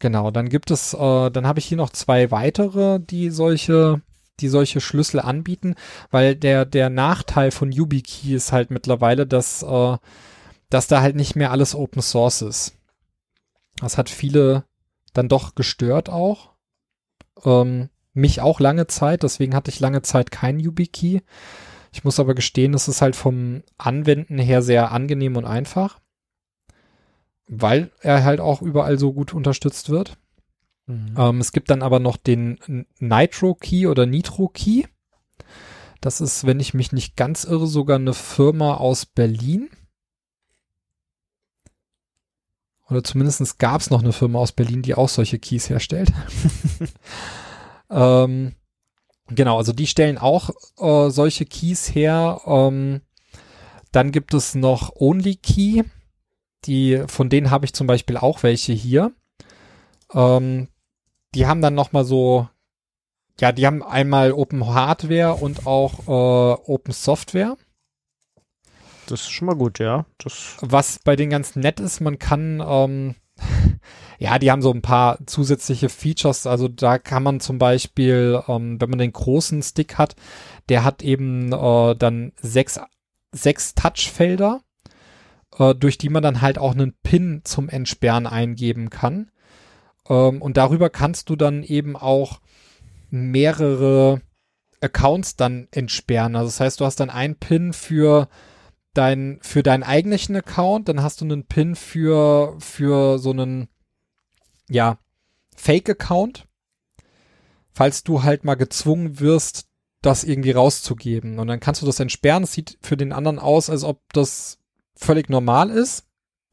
Genau, 0.00 0.30
dann 0.32 0.48
gibt 0.48 0.72
es, 0.72 0.94
äh, 0.94 1.30
dann 1.30 1.46
habe 1.46 1.60
ich 1.60 1.66
hier 1.66 1.76
noch 1.78 1.90
zwei 1.90 2.32
weitere, 2.32 2.98
die 2.98 3.30
solche, 3.30 4.02
die 4.40 4.48
solche 4.48 4.80
Schlüssel 4.80 5.20
anbieten, 5.20 5.76
weil 6.10 6.34
der, 6.34 6.64
der 6.64 6.90
Nachteil 6.90 7.52
von 7.52 7.70
YubiKey 7.70 8.34
ist 8.34 8.50
halt 8.50 8.70
mittlerweile, 8.70 9.26
dass, 9.26 9.62
äh, 9.62 9.96
dass 10.70 10.88
da 10.88 11.02
halt 11.02 11.14
nicht 11.14 11.36
mehr 11.36 11.52
alles 11.52 11.74
Open 11.74 12.02
Source 12.02 12.42
ist. 12.42 12.74
Das 13.76 13.96
hat 13.96 14.10
viele 14.10 14.64
dann 15.12 15.28
doch 15.28 15.54
gestört 15.54 16.08
auch. 16.08 16.50
Ähm, 17.44 17.90
mich 18.12 18.40
auch 18.40 18.60
lange 18.60 18.86
Zeit, 18.86 19.22
deswegen 19.22 19.54
hatte 19.54 19.70
ich 19.70 19.80
lange 19.80 20.02
Zeit 20.02 20.30
keinen 20.30 20.60
YubiKey. 20.60 21.22
Ich 21.92 22.04
muss 22.04 22.20
aber 22.20 22.34
gestehen, 22.34 22.74
es 22.74 22.88
ist 22.88 23.02
halt 23.02 23.16
vom 23.16 23.62
Anwenden 23.78 24.38
her 24.38 24.62
sehr 24.62 24.92
angenehm 24.92 25.36
und 25.36 25.44
einfach, 25.44 25.99
weil 27.52 27.90
er 28.00 28.22
halt 28.22 28.40
auch 28.40 28.62
überall 28.62 28.98
so 28.98 29.12
gut 29.12 29.34
unterstützt 29.34 29.90
wird. 29.90 30.16
Ähm, 30.88 31.40
es 31.40 31.52
gibt 31.52 31.70
dann 31.70 31.82
aber 31.82 31.98
noch 31.98 32.16
den 32.16 32.86
Nitro 32.98 33.54
Key 33.54 33.86
oder 33.86 34.06
Nitro 34.06 34.48
Key. 34.48 34.84
Das 36.00 36.20
ist, 36.20 36.46
wenn 36.46 36.60
ich 36.60 36.74
mich 36.74 36.92
nicht 36.92 37.16
ganz 37.16 37.44
irre, 37.44 37.66
sogar 37.66 37.96
eine 37.96 38.14
Firma 38.14 38.74
aus 38.74 39.04
Berlin. 39.04 39.68
Oder 42.88 43.04
zumindest 43.04 43.58
gab 43.58 43.80
es 43.80 43.90
noch 43.90 44.02
eine 44.02 44.12
Firma 44.12 44.38
aus 44.38 44.52
Berlin, 44.52 44.82
die 44.82 44.94
auch 44.94 45.08
solche 45.08 45.38
Keys 45.38 45.68
herstellt. 45.68 46.12
ähm, 47.90 48.54
genau, 49.28 49.58
also 49.58 49.72
die 49.72 49.86
stellen 49.86 50.18
auch 50.18 50.50
äh, 50.78 51.10
solche 51.10 51.46
Keys 51.46 51.94
her. 51.94 52.40
Ähm, 52.46 53.02
dann 53.92 54.12
gibt 54.12 54.34
es 54.34 54.54
noch 54.54 54.96
Only 54.96 55.36
Key. 55.36 55.82
Die, 56.66 57.02
von 57.06 57.28
denen 57.28 57.50
habe 57.50 57.64
ich 57.64 57.72
zum 57.72 57.86
Beispiel 57.86 58.16
auch 58.16 58.42
welche 58.42 58.72
hier. 58.72 59.12
Ähm, 60.12 60.68
die 61.34 61.46
haben 61.46 61.62
dann 61.62 61.74
noch 61.74 61.92
mal 61.92 62.04
so, 62.04 62.48
ja, 63.40 63.52
die 63.52 63.66
haben 63.66 63.82
einmal 63.82 64.32
Open 64.32 64.66
Hardware 64.66 65.34
und 65.34 65.66
auch 65.66 66.00
äh, 66.06 66.60
Open 66.70 66.92
Software. 66.92 67.56
Das 69.06 69.22
ist 69.22 69.30
schon 69.30 69.46
mal 69.46 69.56
gut, 69.56 69.78
ja. 69.78 70.06
Das 70.18 70.56
Was 70.60 71.00
bei 71.00 71.16
denen 71.16 71.30
ganz 71.30 71.56
nett 71.56 71.80
ist, 71.80 72.00
man 72.00 72.18
kann, 72.18 72.62
ähm, 72.64 73.14
ja, 74.18 74.38
die 74.38 74.50
haben 74.50 74.62
so 74.62 74.72
ein 74.72 74.82
paar 74.82 75.18
zusätzliche 75.26 75.88
Features. 75.88 76.46
Also 76.46 76.68
da 76.68 76.98
kann 76.98 77.22
man 77.22 77.40
zum 77.40 77.58
Beispiel, 77.58 78.42
ähm, 78.46 78.80
wenn 78.80 78.90
man 78.90 78.98
den 78.98 79.12
großen 79.12 79.62
Stick 79.62 79.98
hat, 79.98 80.16
der 80.68 80.84
hat 80.84 81.02
eben 81.02 81.52
äh, 81.52 81.96
dann 81.96 82.32
sechs, 82.40 82.78
sechs 83.32 83.74
Touchfelder, 83.74 84.60
äh, 85.58 85.74
durch 85.74 85.98
die 85.98 86.08
man 86.08 86.22
dann 86.22 86.40
halt 86.40 86.58
auch 86.58 86.72
einen 86.72 86.94
Pin 87.02 87.42
zum 87.44 87.68
Entsperren 87.68 88.26
eingeben 88.26 88.90
kann. 88.90 89.30
Ähm, 90.08 90.42
und 90.42 90.56
darüber 90.56 90.90
kannst 90.90 91.30
du 91.30 91.36
dann 91.36 91.62
eben 91.62 91.96
auch 91.96 92.40
mehrere 93.10 94.20
Accounts 94.80 95.36
dann 95.36 95.68
entsperren. 95.70 96.36
Also 96.36 96.48
das 96.48 96.60
heißt, 96.60 96.80
du 96.80 96.84
hast 96.84 97.00
dann 97.00 97.10
einen 97.10 97.36
Pin 97.36 97.72
für 97.72 98.28
dein, 98.94 99.38
für 99.42 99.62
deinen 99.62 99.82
eigentlichen 99.82 100.36
Account, 100.36 100.88
dann 100.88 101.02
hast 101.02 101.20
du 101.20 101.24
einen 101.24 101.44
Pin 101.44 101.76
für, 101.76 102.56
für 102.58 103.18
so 103.18 103.30
einen, 103.30 103.68
ja, 104.68 104.98
Fake-Account, 105.56 106.46
falls 107.72 108.02
du 108.02 108.22
halt 108.22 108.44
mal 108.44 108.54
gezwungen 108.54 109.20
wirst, 109.20 109.66
das 110.00 110.24
irgendwie 110.24 110.52
rauszugeben. 110.52 111.38
Und 111.38 111.48
dann 111.48 111.60
kannst 111.60 111.82
du 111.82 111.86
das 111.86 112.00
entsperren. 112.00 112.44
Es 112.44 112.52
sieht 112.52 112.78
für 112.80 112.96
den 112.96 113.12
anderen 113.12 113.38
aus, 113.38 113.68
als 113.68 113.84
ob 113.84 114.00
das 114.14 114.59
völlig 115.00 115.28
normal 115.28 115.70
ist. 115.70 116.06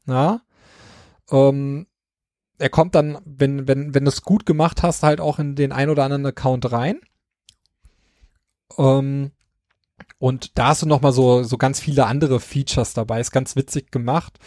Ja. 0.06 0.40
Ähm, 1.30 1.86
er 2.58 2.70
kommt 2.70 2.94
dann, 2.94 3.18
wenn, 3.24 3.68
wenn, 3.68 3.94
wenn 3.94 4.04
du 4.04 4.10
es 4.10 4.22
gut 4.22 4.46
gemacht 4.46 4.82
hast, 4.82 5.02
halt 5.02 5.20
auch 5.20 5.38
in 5.38 5.54
den 5.54 5.72
ein 5.72 5.90
oder 5.90 6.04
anderen 6.04 6.26
Account 6.26 6.72
rein. 6.72 7.00
Ähm, 8.76 9.30
und 10.18 10.58
da 10.58 10.68
hast 10.68 10.82
du 10.82 10.86
noch 10.86 11.00
mal 11.00 11.12
so, 11.12 11.42
so 11.44 11.58
ganz 11.58 11.78
viele 11.78 12.06
andere 12.06 12.40
Features 12.40 12.94
dabei. 12.94 13.20
Ist 13.20 13.30
ganz 13.30 13.54
witzig 13.54 13.92
gemacht. 13.92 14.38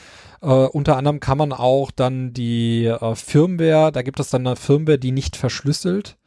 Äh, 0.42 0.48
unter 0.48 0.98
anderem 0.98 1.20
kann 1.20 1.38
man 1.38 1.54
auch 1.54 1.92
dann 1.92 2.34
die 2.34 2.86
äh, 2.86 3.16
Firmware, 3.16 3.92
da 3.92 4.02
gibt 4.02 4.20
es 4.20 4.30
dann 4.30 4.46
eine 4.46 4.56
Firmware, 4.56 5.00
die 5.00 5.12
nicht 5.12 5.38
verschlüsselt, 5.38 6.18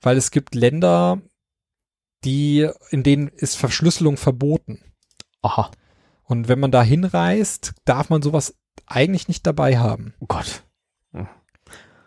weil 0.00 0.16
es 0.16 0.30
gibt 0.30 0.54
Länder, 0.54 1.20
die, 2.24 2.68
in 2.90 3.02
denen 3.02 3.28
ist 3.28 3.56
Verschlüsselung 3.56 4.16
verboten. 4.16 4.80
Aha. 5.42 5.70
Und 6.24 6.48
wenn 6.48 6.60
man 6.60 6.70
da 6.70 6.82
hinreist, 6.82 7.74
darf 7.84 8.10
man 8.10 8.22
sowas 8.22 8.54
eigentlich 8.86 9.28
nicht 9.28 9.46
dabei 9.46 9.78
haben. 9.78 10.14
Oh 10.20 10.26
Gott. 10.26 10.64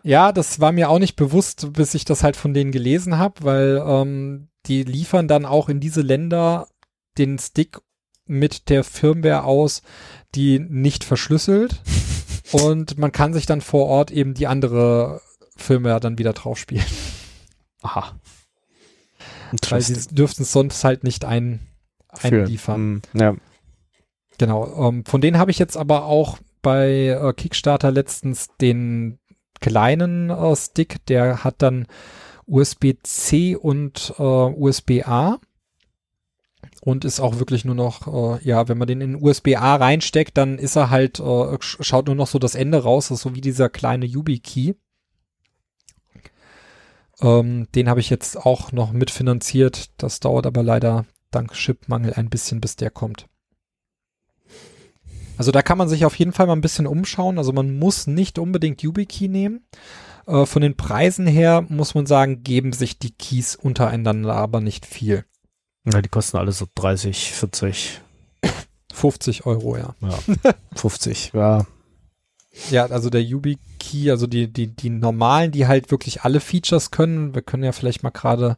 Ja, 0.06 0.30
das 0.30 0.60
war 0.60 0.70
mir 0.70 0.88
auch 0.88 1.00
nicht 1.00 1.16
bewusst, 1.16 1.72
bis 1.72 1.92
ich 1.94 2.04
das 2.04 2.22
halt 2.22 2.36
von 2.36 2.54
denen 2.54 2.70
gelesen 2.70 3.18
habe, 3.18 3.42
weil 3.42 3.82
ähm, 3.84 4.46
die 4.66 4.84
liefern 4.84 5.26
dann 5.26 5.44
auch 5.44 5.68
in 5.68 5.80
diese 5.80 6.00
Länder 6.00 6.68
den 7.18 7.40
Stick 7.40 7.80
mit 8.24 8.68
der 8.68 8.84
Firmware 8.84 9.42
aus, 9.42 9.82
die 10.36 10.60
nicht 10.60 11.02
verschlüsselt. 11.02 11.82
und 12.52 12.98
man 12.98 13.10
kann 13.10 13.32
sich 13.34 13.46
dann 13.46 13.60
vor 13.60 13.86
Ort 13.86 14.12
eben 14.12 14.34
die 14.34 14.46
andere 14.46 15.22
Firmware 15.56 15.98
dann 15.98 16.18
wieder 16.18 16.34
drauf 16.34 16.56
spielen. 16.56 16.86
Aha. 17.82 18.14
Weil 19.70 19.80
sie 19.80 20.14
dürften 20.14 20.44
es 20.44 20.52
sonst 20.52 20.84
halt 20.84 21.02
nicht 21.02 21.24
ein, 21.24 21.58
einliefern. 22.10 23.02
Für, 23.10 23.18
mm, 23.18 23.20
ja. 23.20 23.36
Genau. 24.38 24.88
Ähm, 24.88 25.04
von 25.04 25.20
denen 25.20 25.38
habe 25.38 25.50
ich 25.50 25.58
jetzt 25.58 25.76
aber 25.76 26.04
auch 26.04 26.38
bei 26.62 27.08
äh, 27.08 27.32
Kickstarter 27.32 27.90
letztens 27.90 28.48
den 28.60 29.18
kleinen 29.60 30.30
äh, 30.30 30.56
Stick, 30.56 31.04
der 31.06 31.44
hat 31.44 31.62
dann 31.62 31.86
USB-C 32.46 33.56
und 33.56 34.14
äh, 34.18 34.22
USB-A 34.22 35.38
und 36.82 37.04
ist 37.04 37.20
auch 37.20 37.38
wirklich 37.38 37.64
nur 37.64 37.74
noch, 37.74 38.06
äh, 38.38 38.44
ja, 38.44 38.68
wenn 38.68 38.78
man 38.78 38.88
den 38.88 39.00
in 39.00 39.20
USB-A 39.20 39.76
reinsteckt, 39.76 40.36
dann 40.36 40.58
ist 40.58 40.76
er 40.76 40.90
halt, 40.90 41.20
äh, 41.20 41.56
schaut 41.60 42.06
nur 42.06 42.14
noch 42.14 42.28
so 42.28 42.38
das 42.38 42.54
Ende 42.54 42.82
raus, 42.82 43.08
das 43.08 43.18
ist 43.18 43.22
so 43.22 43.34
wie 43.34 43.40
dieser 43.40 43.68
kleine 43.68 44.06
YubiKey. 44.06 44.76
Ähm, 47.20 47.66
den 47.74 47.88
habe 47.88 48.00
ich 48.00 48.10
jetzt 48.10 48.36
auch 48.36 48.72
noch 48.72 48.92
mitfinanziert. 48.92 49.90
Das 49.96 50.20
dauert 50.20 50.46
aber 50.46 50.62
leider 50.62 51.06
dank 51.30 51.52
Chipmangel 51.52 52.12
ein 52.14 52.28
bisschen, 52.28 52.60
bis 52.60 52.76
der 52.76 52.90
kommt. 52.90 53.26
Also 55.36 55.52
da 55.52 55.62
kann 55.62 55.78
man 55.78 55.88
sich 55.88 56.04
auf 56.04 56.16
jeden 56.16 56.32
Fall 56.32 56.46
mal 56.46 56.54
ein 56.54 56.60
bisschen 56.60 56.86
umschauen. 56.86 57.38
Also 57.38 57.52
man 57.52 57.78
muss 57.78 58.06
nicht 58.06 58.38
unbedingt 58.38 58.82
YubiKey 58.82 59.28
nehmen. 59.28 59.66
Äh, 60.26 60.46
von 60.46 60.62
den 60.62 60.76
Preisen 60.76 61.26
her 61.26 61.64
muss 61.68 61.94
man 61.94 62.06
sagen, 62.06 62.42
geben 62.42 62.72
sich 62.72 62.98
die 62.98 63.12
Keys 63.12 63.56
untereinander 63.56 64.34
aber 64.34 64.60
nicht 64.60 64.86
viel. 64.86 65.24
Ja, 65.84 66.02
die 66.02 66.08
kosten 66.08 66.36
alle 66.36 66.52
so 66.52 66.66
30, 66.74 67.32
40. 67.32 68.00
50 68.92 69.46
Euro, 69.46 69.76
ja. 69.76 69.94
Ja, 70.00 70.54
50, 70.74 71.32
ja. 71.34 71.66
Ja, 72.70 72.86
also 72.86 73.10
der 73.10 73.22
YubiKey, 73.22 74.10
also 74.10 74.26
die, 74.26 74.50
die, 74.50 74.74
die 74.74 74.88
normalen, 74.88 75.52
die 75.52 75.66
halt 75.66 75.90
wirklich 75.90 76.22
alle 76.22 76.40
Features 76.40 76.90
können. 76.90 77.34
Wir 77.34 77.42
können 77.42 77.62
ja 77.62 77.72
vielleicht 77.72 78.02
mal 78.02 78.10
gerade 78.10 78.56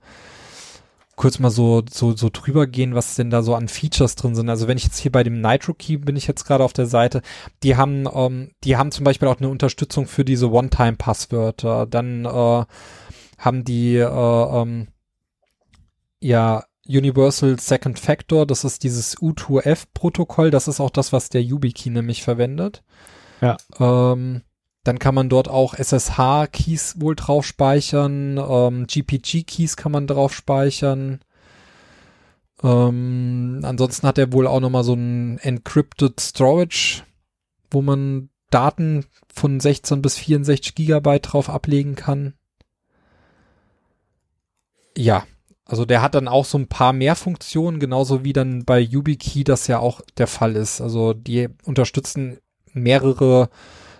kurz 1.18 1.38
mal 1.38 1.50
so, 1.50 1.82
so, 1.90 2.16
so 2.16 2.30
drüber 2.32 2.66
gehen, 2.66 2.94
was 2.94 3.16
denn 3.16 3.28
da 3.28 3.42
so 3.42 3.54
an 3.54 3.68
Features 3.68 4.14
drin 4.14 4.34
sind. 4.34 4.48
Also 4.48 4.68
wenn 4.68 4.78
ich 4.78 4.84
jetzt 4.84 4.98
hier 4.98 5.12
bei 5.12 5.22
dem 5.22 5.40
Nitro 5.40 5.74
Key 5.74 5.98
bin 5.98 6.16
ich 6.16 6.26
jetzt 6.26 6.44
gerade 6.44 6.64
auf 6.64 6.72
der 6.72 6.86
Seite, 6.86 7.20
die 7.62 7.76
haben, 7.76 8.08
ähm, 8.12 8.52
die 8.64 8.76
haben 8.76 8.92
zum 8.92 9.04
Beispiel 9.04 9.28
auch 9.28 9.38
eine 9.38 9.50
Unterstützung 9.50 10.06
für 10.06 10.24
diese 10.24 10.50
One-Time-Passwörter. 10.50 11.86
Dann 11.86 12.24
äh, 12.24 12.64
haben 13.36 13.64
die 13.64 13.96
äh, 13.96 14.04
ähm, 14.04 14.88
ja 16.20 16.64
Universal 16.88 17.60
Second 17.60 17.98
Factor, 17.98 18.46
das 18.46 18.64
ist 18.64 18.82
dieses 18.82 19.18
U2F-Protokoll, 19.18 20.50
das 20.50 20.68
ist 20.68 20.80
auch 20.80 20.90
das, 20.90 21.12
was 21.12 21.28
der 21.28 21.42
YubiKey 21.42 21.90
nämlich 21.90 22.22
verwendet. 22.22 22.82
Ja. 23.42 23.58
Ähm, 23.78 24.42
dann 24.88 24.98
kann 24.98 25.14
man 25.14 25.28
dort 25.28 25.48
auch 25.48 25.74
SSH-Keys 25.74 26.98
wohl 26.98 27.14
drauf 27.14 27.44
speichern, 27.44 28.38
ähm, 28.38 28.86
GPG-Keys 28.86 29.76
kann 29.76 29.92
man 29.92 30.06
drauf 30.06 30.34
speichern. 30.34 31.20
Ähm, 32.62 33.60
ansonsten 33.64 34.06
hat 34.06 34.16
er 34.16 34.32
wohl 34.32 34.46
auch 34.46 34.60
nochmal 34.60 34.84
so 34.84 34.94
ein 34.94 35.36
Encrypted 35.38 36.18
Storage, 36.18 37.02
wo 37.70 37.82
man 37.82 38.30
Daten 38.50 39.04
von 39.30 39.60
16 39.60 40.00
bis 40.00 40.16
64 40.16 40.74
Gigabyte 40.74 41.32
drauf 41.32 41.50
ablegen 41.50 41.94
kann. 41.94 42.32
Ja, 44.96 45.26
also 45.66 45.84
der 45.84 46.00
hat 46.00 46.14
dann 46.14 46.28
auch 46.28 46.46
so 46.46 46.56
ein 46.56 46.66
paar 46.66 46.94
mehr 46.94 47.14
Funktionen, 47.14 47.78
genauso 47.78 48.24
wie 48.24 48.32
dann 48.32 48.64
bei 48.64 48.80
YubiKey 48.80 49.44
das 49.44 49.66
ja 49.66 49.80
auch 49.80 50.00
der 50.16 50.26
Fall 50.26 50.56
ist. 50.56 50.80
Also 50.80 51.12
die 51.12 51.50
unterstützen 51.64 52.38
mehrere 52.72 53.50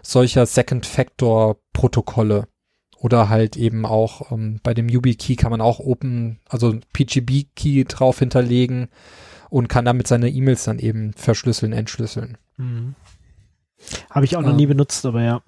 solcher 0.03 0.47
Second 0.47 0.87
Factor 0.87 1.57
Protokolle. 1.73 2.49
Oder 3.01 3.29
halt 3.29 3.57
eben 3.57 3.87
auch 3.87 4.33
ähm, 4.33 4.59
bei 4.63 4.75
dem 4.75 4.89
YubiKey 4.89 5.37
kann 5.37 5.53
man 5.53 5.61
auch 5.61 5.79
Open, 5.79 6.41
also 6.49 6.75
PGB 6.93 7.47
Key 7.55 7.85
drauf 7.85 8.19
hinterlegen 8.19 8.89
und 9.51 9.69
kann 9.69 9.85
damit 9.85 10.09
seine 10.09 10.29
E-Mails 10.29 10.65
dann 10.65 10.81
eben 10.81 11.13
verschlüsseln, 11.13 11.73
entschlüsseln. 11.73 12.39
Mhm. 12.57 12.97
Habe 14.11 14.25
ich 14.25 14.37
auch 14.37 14.43
noch 14.43 14.51
ähm, 14.51 14.57
nie 14.57 14.67
benutzt, 14.67 15.07
aber 15.07 15.23
ja. 15.23 15.43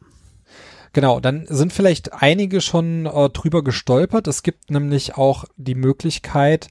Genau, 0.93 1.19
dann 1.19 1.47
sind 1.49 1.73
vielleicht 1.73 2.13
einige 2.13 2.61
schon 2.61 3.07
äh, 3.07 3.29
drüber 3.31 3.65
gestolpert. 3.65 4.29
Es 4.29 4.45
gibt 4.45 4.71
nämlich 4.71 5.17
auch 5.17 5.45
die 5.57 5.75
Möglichkeit, 5.75 6.69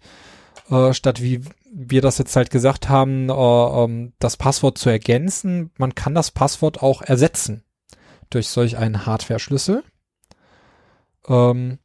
äh, 0.70 0.94
statt 0.94 1.22
wie 1.22 1.42
wir 1.74 2.02
das 2.02 2.18
jetzt 2.18 2.36
halt 2.38 2.52
gesagt 2.52 2.88
haben, 2.88 3.30
äh, 3.30 3.34
ähm, 3.34 4.14
das 4.20 4.38
Passwort 4.38 4.78
zu 4.78 4.90
ergänzen, 4.90 5.72
man 5.78 5.94
kann 5.94 6.16
das 6.16 6.32
Passwort 6.32 6.82
auch 6.82 7.02
ersetzen 7.02 7.64
durch 8.30 8.48
solch 8.50 8.78
einen 8.78 9.06
Hardware-Schlüssel. 9.06 9.84
Ähm, 11.28 11.80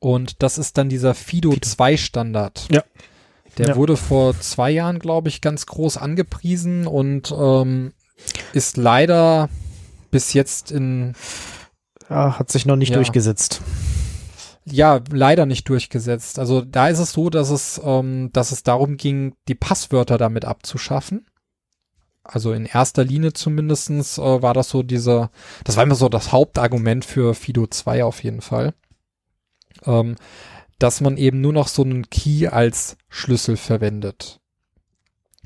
und 0.00 0.42
das 0.42 0.58
ist 0.58 0.78
dann 0.78 0.88
dieser 0.88 1.14
Fido 1.14 1.54
2 1.60 1.96
Standard. 1.96 2.68
Ja. 2.70 2.82
Der 3.56 3.68
Ja. 3.68 3.76
wurde 3.76 3.96
vor 3.96 4.38
zwei 4.38 4.70
Jahren, 4.70 4.98
glaube 5.00 5.28
ich, 5.28 5.40
ganz 5.40 5.66
groß 5.66 5.96
angepriesen 5.96 6.86
und 6.86 7.34
ähm, 7.36 7.92
ist 8.52 8.76
leider 8.76 9.48
bis 10.10 10.32
jetzt 10.32 10.70
in, 10.70 11.14
ja 12.08 12.38
hat 12.38 12.50
sich 12.52 12.66
noch 12.66 12.76
nicht 12.76 12.90
Ja. 12.90 12.96
durchgesetzt. 12.96 13.62
ja, 14.64 15.00
leider 15.10 15.46
nicht 15.46 15.68
durchgesetzt. 15.68 16.38
Also 16.38 16.60
da 16.60 16.88
ist 16.88 16.98
es 16.98 17.12
so, 17.12 17.30
dass 17.30 17.48
es, 17.50 17.80
ähm, 17.82 18.30
dass 18.32 18.52
es 18.52 18.62
darum 18.62 18.96
ging, 18.98 19.34
die 19.48 19.54
Passwörter 19.54 20.18
damit 20.18 20.44
abzuschaffen. 20.44 21.26
Also 22.30 22.52
in 22.52 22.66
erster 22.66 23.04
Linie 23.04 23.32
zumindestens 23.32 24.18
äh, 24.18 24.42
war 24.42 24.52
das 24.52 24.68
so 24.68 24.82
dieser, 24.82 25.30
das 25.64 25.76
war 25.76 25.84
immer 25.84 25.94
so 25.94 26.10
das 26.10 26.30
Hauptargument 26.30 27.06
für 27.06 27.34
Fido 27.34 27.66
2 27.66 28.04
auf 28.04 28.22
jeden 28.22 28.42
Fall. 28.42 28.74
Ähm, 29.86 30.16
dass 30.78 31.00
man 31.00 31.16
eben 31.16 31.40
nur 31.40 31.54
noch 31.54 31.68
so 31.68 31.82
einen 31.82 32.10
Key 32.10 32.46
als 32.46 32.98
Schlüssel 33.08 33.56
verwendet. 33.56 34.40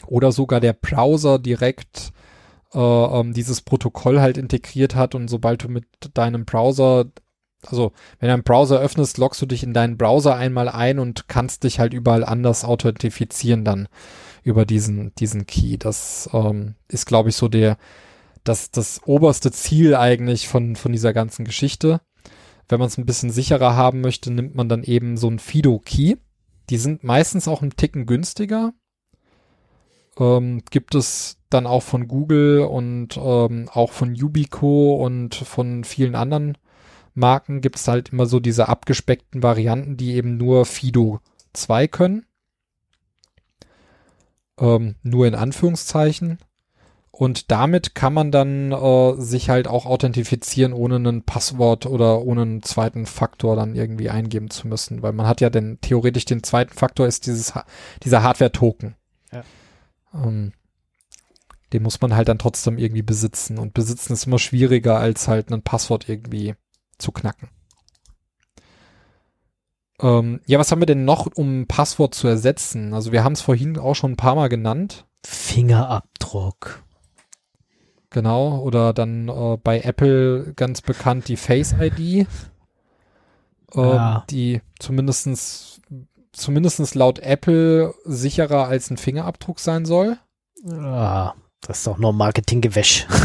Oder 0.07 0.33
sogar 0.33 0.59
der 0.59 0.73
Browser 0.73 1.39
direkt 1.39 2.13
äh, 2.75 2.79
ähm, 2.79 3.33
dieses 3.33 3.61
Protokoll 3.61 4.21
halt 4.21 4.37
integriert 4.37 4.97
hat 4.97 5.15
und 5.15 5.29
sobald 5.29 5.63
du 5.63 5.69
mit 5.69 5.85
deinem 6.15 6.45
Browser, 6.45 7.07
also 7.65 7.93
wenn 8.19 8.27
du 8.27 8.35
einen 8.35 8.43
Browser 8.43 8.81
öffnest, 8.81 9.19
loggst 9.19 9.41
du 9.41 9.47
dich 9.47 9.63
in 9.63 9.73
deinen 9.73 9.97
Browser 9.97 10.35
einmal 10.35 10.69
ein 10.69 10.99
und 10.99 11.29
kannst 11.29 11.63
dich 11.63 11.79
halt 11.79 11.95
überall 11.95 12.25
anders 12.25 12.65
authentifizieren 12.65 13.65
dann 13.65 13.89
über 14.43 14.67
diesen, 14.67 15.15
diesen 15.17 15.47
Key. 15.47 15.77
Das 15.79 16.29
ähm, 16.33 16.75
ist, 16.89 17.07
glaube 17.07 17.29
ich, 17.29 17.37
so 17.37 17.49
der, 17.49 17.77
das, 18.45 18.71
das 18.71 19.01
oberste 19.05 19.53
Ziel 19.53 19.95
eigentlich 19.95 20.49
von, 20.49 20.77
von 20.77 20.93
dieser 20.93 21.13
ganzen 21.13 21.45
Geschichte. 21.45 22.01
Wenn 22.69 22.79
man 22.79 22.89
es 22.89 22.99
ein 22.99 23.07
bisschen 23.07 23.31
sicherer 23.31 23.77
haben 23.77 24.01
möchte, 24.01 24.31
nimmt 24.33 24.55
man 24.55 24.69
dann 24.69 24.83
eben 24.83 25.17
so 25.17 25.29
ein 25.29 25.39
Fido-Key. 25.39 26.17
Die 26.71 26.77
sind 26.77 27.05
meistens 27.05 27.49
auch 27.49 27.63
einen 27.63 27.77
Ticken 27.77 28.07
günstiger. 28.07 28.73
Ähm, 30.19 30.63
gibt 30.71 30.95
es 30.95 31.39
dann 31.51 31.67
auch 31.67 31.83
von 31.83 32.09
Google 32.09 32.61
und 32.61 33.17
ähm, 33.17 33.69
auch 33.73 33.93
von 33.93 34.15
Yubico 34.15 34.97
und 35.05 35.35
von 35.35 35.85
vielen 35.85 36.15
anderen 36.15 36.57
Marken 37.15 37.61
gibt 37.61 37.77
es 37.77 37.89
halt 37.89 38.11
immer 38.11 38.27
so 38.27 38.41
diese 38.41 38.69
abgespeckten 38.69 39.43
Varianten, 39.43 39.97
die 39.97 40.15
eben 40.15 40.37
nur 40.37 40.65
Fido 40.65 41.21
2 41.53 41.89
können. 41.89 42.27
Ähm, 44.63 44.95
nur 45.03 45.27
in 45.27 45.35
Anführungszeichen. 45.35 46.39
Und 47.11 47.51
damit 47.51 47.95
kann 47.95 48.15
man 48.15 48.31
dann 48.31 48.73
äh, 48.73 49.15
sich 49.21 49.51
halt 49.51 49.69
auch 49.69 49.85
authentifizieren, 49.85 50.73
ohne 50.73 50.97
ein 50.97 51.25
Passwort 51.25 51.85
oder 51.85 52.23
ohne 52.23 52.43
einen 52.43 52.63
zweiten 52.63 53.05
Faktor 53.05 53.57
dann 53.57 53.75
irgendwie 53.75 54.09
eingeben 54.09 54.51
zu 54.51 54.69
müssen. 54.69 55.03
Weil 55.03 55.13
man 55.13 55.27
hat 55.27 55.41
ja 55.41 55.51
denn 55.51 55.79
theoretisch 55.81 56.25
den 56.25 56.43
zweiten 56.43 56.73
Faktor 56.73 57.07
ist 57.07 57.27
dieses 57.27 57.53
dieser 58.05 58.23
Hardware-Token. 58.23 58.95
Ja. 59.33 59.43
Ähm, 60.15 60.53
den 61.73 61.83
muss 61.83 62.01
man 62.01 62.15
halt 62.15 62.29
dann 62.29 62.39
trotzdem 62.39 62.79
irgendwie 62.79 63.03
besitzen. 63.03 63.59
Und 63.59 63.75
besitzen 63.75 64.13
ist 64.13 64.27
immer 64.27 64.39
schwieriger, 64.39 64.99
als 64.99 65.27
halt 65.27 65.53
ein 65.53 65.63
Passwort 65.63 66.09
irgendwie 66.09 66.55
zu 66.99 67.11
knacken. 67.13 67.49
Ähm, 70.03 70.41
ja, 70.47 70.59
was 70.59 70.71
haben 70.73 70.81
wir 70.83 70.87
denn 70.87 71.05
noch, 71.05 71.27
um 71.35 71.61
ein 71.63 71.67
Passwort 71.69 72.15
zu 72.15 72.27
ersetzen? 72.29 72.93
Also 72.93 73.13
wir 73.13 73.23
haben 73.25 73.35
es 73.35 73.41
vorhin 73.41 73.79
auch 73.79 73.95
schon 73.95 74.13
ein 74.13 74.17
paar 74.17 74.35
Mal 74.35 74.49
genannt. 74.49 75.07
Fingerabdruck. 75.25 76.83
Genau, 78.11 78.59
oder 78.59 78.93
dann 78.93 79.29
äh, 79.29 79.57
bei 79.63 79.81
Apple 79.81 80.53
ganz 80.55 80.83
bekannt 80.83 81.29
die 81.29 81.37
Face 81.37 81.75
ID, 81.81 81.99
ähm, 82.01 82.27
Ja. 83.75 84.25
die 84.29 84.61
zumindestens 84.79 85.81
zumindestens 86.33 86.95
laut 86.95 87.19
Apple 87.21 87.95
sicherer 88.05 88.67
als 88.67 88.91
ein 88.91 88.97
Fingerabdruck 88.97 89.61
sein 89.61 89.85
soll. 89.85 90.19
Ah, 90.71 91.35
das 91.61 91.79
ist 91.79 91.87
doch 91.87 91.99
nur 91.99 92.13
Marketinggewäsch. 92.13 93.07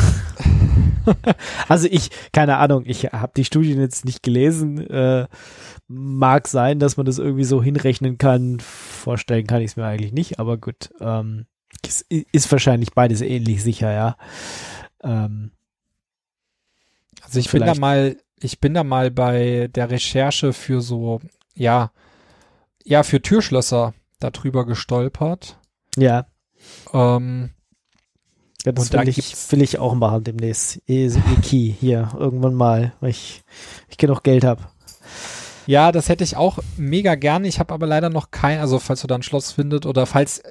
also 1.67 1.87
ich, 1.89 2.09
keine 2.31 2.57
Ahnung, 2.57 2.83
ich 2.85 3.05
habe 3.05 3.31
die 3.35 3.45
Studien 3.45 3.79
jetzt 3.79 4.05
nicht 4.05 4.23
gelesen. 4.23 4.79
Äh, 4.89 5.27
mag 5.87 6.47
sein, 6.47 6.79
dass 6.79 6.97
man 6.97 7.05
das 7.05 7.17
irgendwie 7.17 7.43
so 7.45 7.63
hinrechnen 7.63 8.17
kann. 8.17 8.59
Vorstellen 8.59 9.47
kann 9.47 9.61
ich 9.61 9.71
es 9.71 9.75
mir 9.77 9.85
eigentlich 9.85 10.13
nicht, 10.13 10.39
aber 10.39 10.57
gut. 10.57 10.89
Ähm, 10.99 11.45
Es 11.85 12.01
ist 12.09 12.51
wahrscheinlich 12.51 12.93
beides 12.93 13.21
ähnlich 13.21 13.63
sicher, 13.63 13.91
ja. 13.91 14.17
Ähm, 15.01 15.51
Also 17.23 17.39
ich 17.39 17.49
bin 17.51 17.65
da 17.65 17.75
mal, 17.75 18.17
ich 18.39 18.59
bin 18.59 18.73
da 18.73 18.83
mal 18.83 19.11
bei 19.11 19.69
der 19.73 19.89
Recherche 19.89 20.53
für 20.53 20.81
so, 20.81 21.21
ja, 21.55 21.91
ja, 22.83 23.03
für 23.03 23.21
Türschlösser 23.21 23.93
darüber 24.19 24.65
gestolpert. 24.65 25.59
ja, 25.97 26.25
Ähm, 26.93 27.51
ja, 28.67 28.71
das 28.73 28.85
Und 28.85 28.93
da 28.93 29.01
will 29.01 29.09
ich, 29.09 29.33
will 29.51 29.61
ich 29.61 29.79
auch 29.79 29.95
machen 29.95 30.23
demnächst. 30.23 30.81
E- 30.87 31.05
E-Key 31.07 31.73
hier, 31.79 32.09
irgendwann 32.17 32.53
mal, 32.53 32.93
weil 32.99 33.11
ich, 33.11 33.41
ich 33.89 33.97
genug 33.97 34.23
Geld 34.23 34.43
habe. 34.43 34.63
ja, 35.65 35.91
das 35.91 36.09
hätte 36.09 36.23
ich 36.23 36.35
auch 36.37 36.59
mega 36.77 37.15
gerne. 37.15 37.47
Ich 37.47 37.59
habe 37.59 37.73
aber 37.73 37.87
leider 37.87 38.09
noch 38.09 38.31
kein, 38.31 38.59
also 38.59 38.79
falls 38.79 39.01
du 39.01 39.07
da 39.07 39.15
ein 39.15 39.23
Schloss 39.23 39.51
findet 39.53 39.85
oder 39.85 40.05
falls 40.05 40.41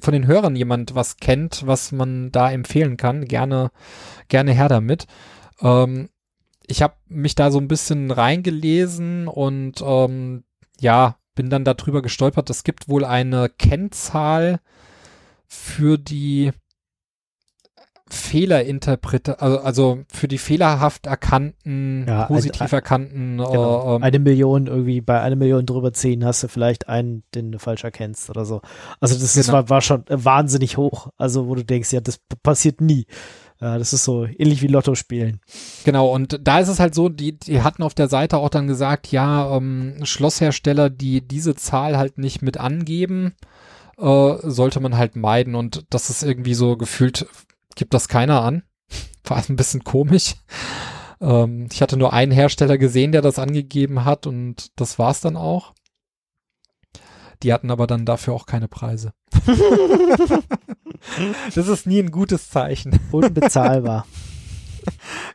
von 0.00 0.12
den 0.12 0.26
Hörern 0.26 0.56
jemand 0.56 0.94
was 0.94 1.18
kennt, 1.18 1.66
was 1.66 1.92
man 1.92 2.32
da 2.32 2.50
empfehlen 2.50 2.96
kann, 2.96 3.26
gerne, 3.26 3.70
gerne 4.28 4.52
her 4.52 4.68
damit. 4.68 5.06
Ähm, 5.60 6.08
ich 6.66 6.82
habe 6.82 6.94
mich 7.06 7.34
da 7.34 7.50
so 7.50 7.58
ein 7.58 7.68
bisschen 7.68 8.10
reingelesen 8.10 9.28
und 9.28 9.82
ähm, 9.82 10.44
ja, 10.80 11.16
bin 11.34 11.50
dann 11.50 11.64
darüber 11.64 12.02
gestolpert. 12.02 12.50
Es 12.50 12.64
gibt 12.64 12.88
wohl 12.88 13.04
eine 13.04 13.48
Kennzahl 13.48 14.60
für 15.46 15.98
die 15.98 16.52
Fehlerinterprete, 18.10 19.40
also, 19.40 19.58
also 19.60 19.98
für 20.08 20.28
die 20.28 20.38
fehlerhaft 20.38 21.06
erkannten, 21.06 22.04
Ja, 22.08 22.24
positiv 22.26 22.72
erkannten, 22.72 23.38
Genau. 23.38 23.92
äh, 23.92 23.96
ähm, 23.96 24.02
eine 24.02 24.18
Million 24.18 24.66
irgendwie 24.66 25.00
bei 25.00 25.20
einer 25.20 25.36
Million 25.36 25.66
drüber 25.66 25.92
ziehen, 25.92 26.24
hast 26.24 26.42
du 26.42 26.48
vielleicht 26.48 26.88
einen, 26.88 27.22
den 27.34 27.52
du 27.52 27.58
falsch 27.58 27.84
erkennst 27.84 28.30
oder 28.30 28.44
so. 28.44 28.60
Also 29.00 29.14
das 29.14 29.36
ist, 29.36 29.46
Genau. 29.46 29.58
war, 29.58 29.68
war 29.68 29.80
schon 29.80 30.04
wahnsinnig 30.08 30.76
hoch. 30.76 31.08
Also 31.16 31.48
wo 31.48 31.54
du 31.54 31.64
denkst, 31.64 31.92
ja, 31.92 32.00
das 32.00 32.18
passiert 32.42 32.80
nie. 32.80 33.06
Ja, 33.60 33.76
das 33.76 33.92
ist 33.92 34.04
so 34.04 34.24
ähnlich 34.24 34.62
wie 34.62 34.68
Lotto 34.68 34.94
spielen. 34.94 35.40
Genau, 35.84 36.14
und 36.14 36.38
da 36.46 36.60
ist 36.60 36.68
es 36.68 36.78
halt 36.78 36.94
so, 36.94 37.08
die, 37.08 37.36
die 37.36 37.62
hatten 37.62 37.82
auf 37.82 37.92
der 37.94 38.08
Seite 38.08 38.38
auch 38.38 38.50
dann 38.50 38.68
gesagt, 38.68 39.10
ja, 39.10 39.56
ähm, 39.56 39.96
Schlosshersteller, 40.04 40.90
die 40.90 41.26
diese 41.26 41.56
Zahl 41.56 41.98
halt 41.98 42.18
nicht 42.18 42.40
mit 42.40 42.56
angeben, 42.58 43.34
äh, 43.98 44.34
sollte 44.44 44.78
man 44.78 44.96
halt 44.96 45.16
meiden. 45.16 45.56
Und 45.56 45.84
das 45.90 46.08
ist 46.08 46.22
irgendwie 46.22 46.54
so 46.54 46.76
gefühlt, 46.76 47.26
gibt 47.78 47.94
das 47.94 48.08
keiner 48.08 48.42
an. 48.42 48.64
War 49.24 49.42
ein 49.48 49.56
bisschen 49.56 49.84
komisch. 49.84 50.34
Ähm, 51.20 51.68
ich 51.72 51.80
hatte 51.80 51.96
nur 51.96 52.12
einen 52.12 52.32
Hersteller 52.32 52.76
gesehen, 52.76 53.12
der 53.12 53.22
das 53.22 53.38
angegeben 53.38 54.04
hat 54.04 54.26
und 54.26 54.78
das 54.78 54.98
war's 54.98 55.20
dann 55.20 55.36
auch. 55.36 55.74
Die 57.42 57.52
hatten 57.52 57.70
aber 57.70 57.86
dann 57.86 58.04
dafür 58.04 58.34
auch 58.34 58.46
keine 58.46 58.68
Preise. 58.68 59.12
das 61.54 61.68
ist 61.68 61.86
nie 61.86 62.00
ein 62.00 62.10
gutes 62.10 62.50
Zeichen. 62.50 62.98
Unbezahlbar. 63.10 64.06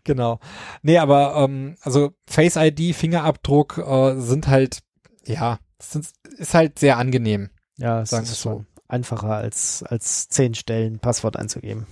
Genau. 0.04 0.40
Nee, 0.82 0.98
aber 0.98 1.36
ähm, 1.36 1.76
also 1.82 2.14
Face 2.26 2.56
ID, 2.56 2.96
Fingerabdruck 2.96 3.78
äh, 3.78 4.20
sind 4.20 4.48
halt, 4.48 4.80
ja, 5.26 5.60
sind, 5.80 6.08
ist 6.38 6.56
halt 6.56 6.80
sehr 6.80 6.98
angenehm. 6.98 7.52
ja, 7.78 8.02
es 8.02 8.10
Sagen 8.10 8.24
ist 8.24 8.42
so. 8.42 8.66
einfacher 8.88 9.36
als, 9.36 9.84
als 9.84 10.28
zehn 10.28 10.56
Stellen 10.56 10.98
Passwort 10.98 11.38
einzugeben. 11.38 11.86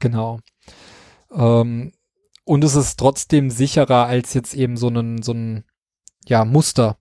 Genau. 0.00 0.40
Ähm, 1.32 1.92
und 2.44 2.64
es 2.64 2.74
ist 2.74 2.98
trotzdem 2.98 3.50
sicherer, 3.50 4.06
als 4.06 4.34
jetzt 4.34 4.54
eben 4.54 4.76
so 4.76 4.88
ein, 4.88 5.22
so 5.22 5.32
ein, 5.32 5.64
ja, 6.26 6.44
Muster 6.44 6.98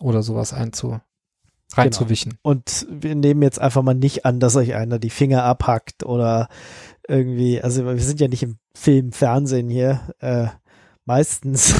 oder 0.00 0.22
sowas 0.22 0.52
einzu, 0.52 1.00
reinzuwischen. 1.74 2.38
Und 2.42 2.86
wir 2.90 3.14
nehmen 3.14 3.42
jetzt 3.42 3.60
einfach 3.60 3.82
mal 3.82 3.94
nicht 3.94 4.24
an, 4.24 4.40
dass 4.40 4.56
euch 4.56 4.74
einer 4.74 4.98
die 4.98 5.10
Finger 5.10 5.44
abhackt 5.44 6.04
oder 6.04 6.48
irgendwie, 7.06 7.60
also 7.60 7.84
wir 7.84 7.98
sind 8.00 8.20
ja 8.20 8.28
nicht 8.28 8.42
im 8.42 8.58
Film, 8.74 9.12
Fernsehen 9.12 9.68
hier. 9.68 10.00
Äh, 10.18 10.48
meistens 11.04 11.74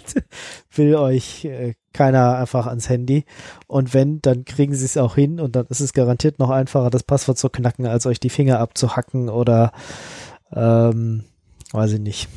will 0.72 0.96
euch 0.96 1.44
äh, 1.44 1.74
keiner 1.92 2.36
einfach 2.36 2.66
ans 2.66 2.88
Handy. 2.88 3.24
Und 3.66 3.94
wenn, 3.94 4.20
dann 4.22 4.44
kriegen 4.44 4.74
sie 4.74 4.84
es 4.84 4.96
auch 4.96 5.14
hin 5.14 5.40
und 5.40 5.56
dann 5.56 5.66
ist 5.66 5.80
es 5.80 5.92
garantiert 5.92 6.38
noch 6.38 6.50
einfacher, 6.50 6.90
das 6.90 7.02
Passwort 7.02 7.38
zu 7.38 7.48
knacken, 7.48 7.86
als 7.86 8.06
euch 8.06 8.20
die 8.20 8.30
Finger 8.30 8.60
abzuhacken 8.60 9.28
oder 9.28 9.72
ähm, 10.52 11.24
weiß 11.72 11.92
ich 11.92 12.00
nicht. 12.00 12.28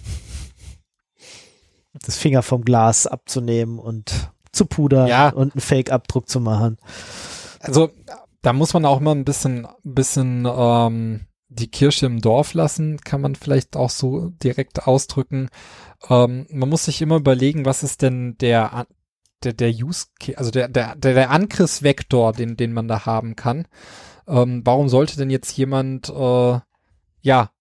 Das 1.93 2.17
Finger 2.17 2.41
vom 2.41 2.63
Glas 2.63 3.05
abzunehmen 3.07 3.79
und 3.79 4.31
zu 4.51 4.65
pudern 4.65 5.07
Ja. 5.07 5.29
und 5.29 5.53
einen 5.53 5.61
Fake-Abdruck 5.61 6.27
zu 6.27 6.39
machen. 6.39 6.77
Also 7.59 7.91
da 8.41 8.53
muss 8.53 8.73
man 8.73 8.85
auch 8.85 8.99
mal 8.99 9.11
ein 9.15 9.25
bisschen, 9.25 9.67
bisschen 9.83 10.47
ähm, 10.49 11.21
die 11.49 11.69
Kirche 11.69 12.07
im 12.07 12.19
Dorf 12.19 12.53
lassen, 12.55 12.97
kann 13.01 13.21
man 13.21 13.35
vielleicht 13.35 13.75
auch 13.75 13.89
so 13.89 14.29
direkt 14.43 14.87
ausdrücken. 14.87 15.49
Ähm, 16.09 16.47
man 16.51 16.67
muss 16.69 16.85
sich 16.85 17.01
immer 17.01 17.17
überlegen, 17.17 17.65
was 17.65 17.83
ist 17.83 18.01
denn 18.01 18.35
der 18.39 18.87
der 19.43 19.53
der 19.53 19.69
Use, 19.71 20.07
also 20.35 20.51
der 20.51 20.67
der, 20.67 20.95
der 20.95 21.29
Angriffsvektor, 21.29 22.33
den 22.33 22.57
den 22.57 22.73
man 22.73 22.87
da 22.87 23.05
haben 23.05 23.35
kann. 23.35 23.67
Ähm, 24.27 24.61
warum 24.65 24.89
sollte 24.89 25.17
denn 25.17 25.29
jetzt 25.29 25.55
jemand 25.57 26.09
äh, 26.09 26.59
ja 27.21 27.51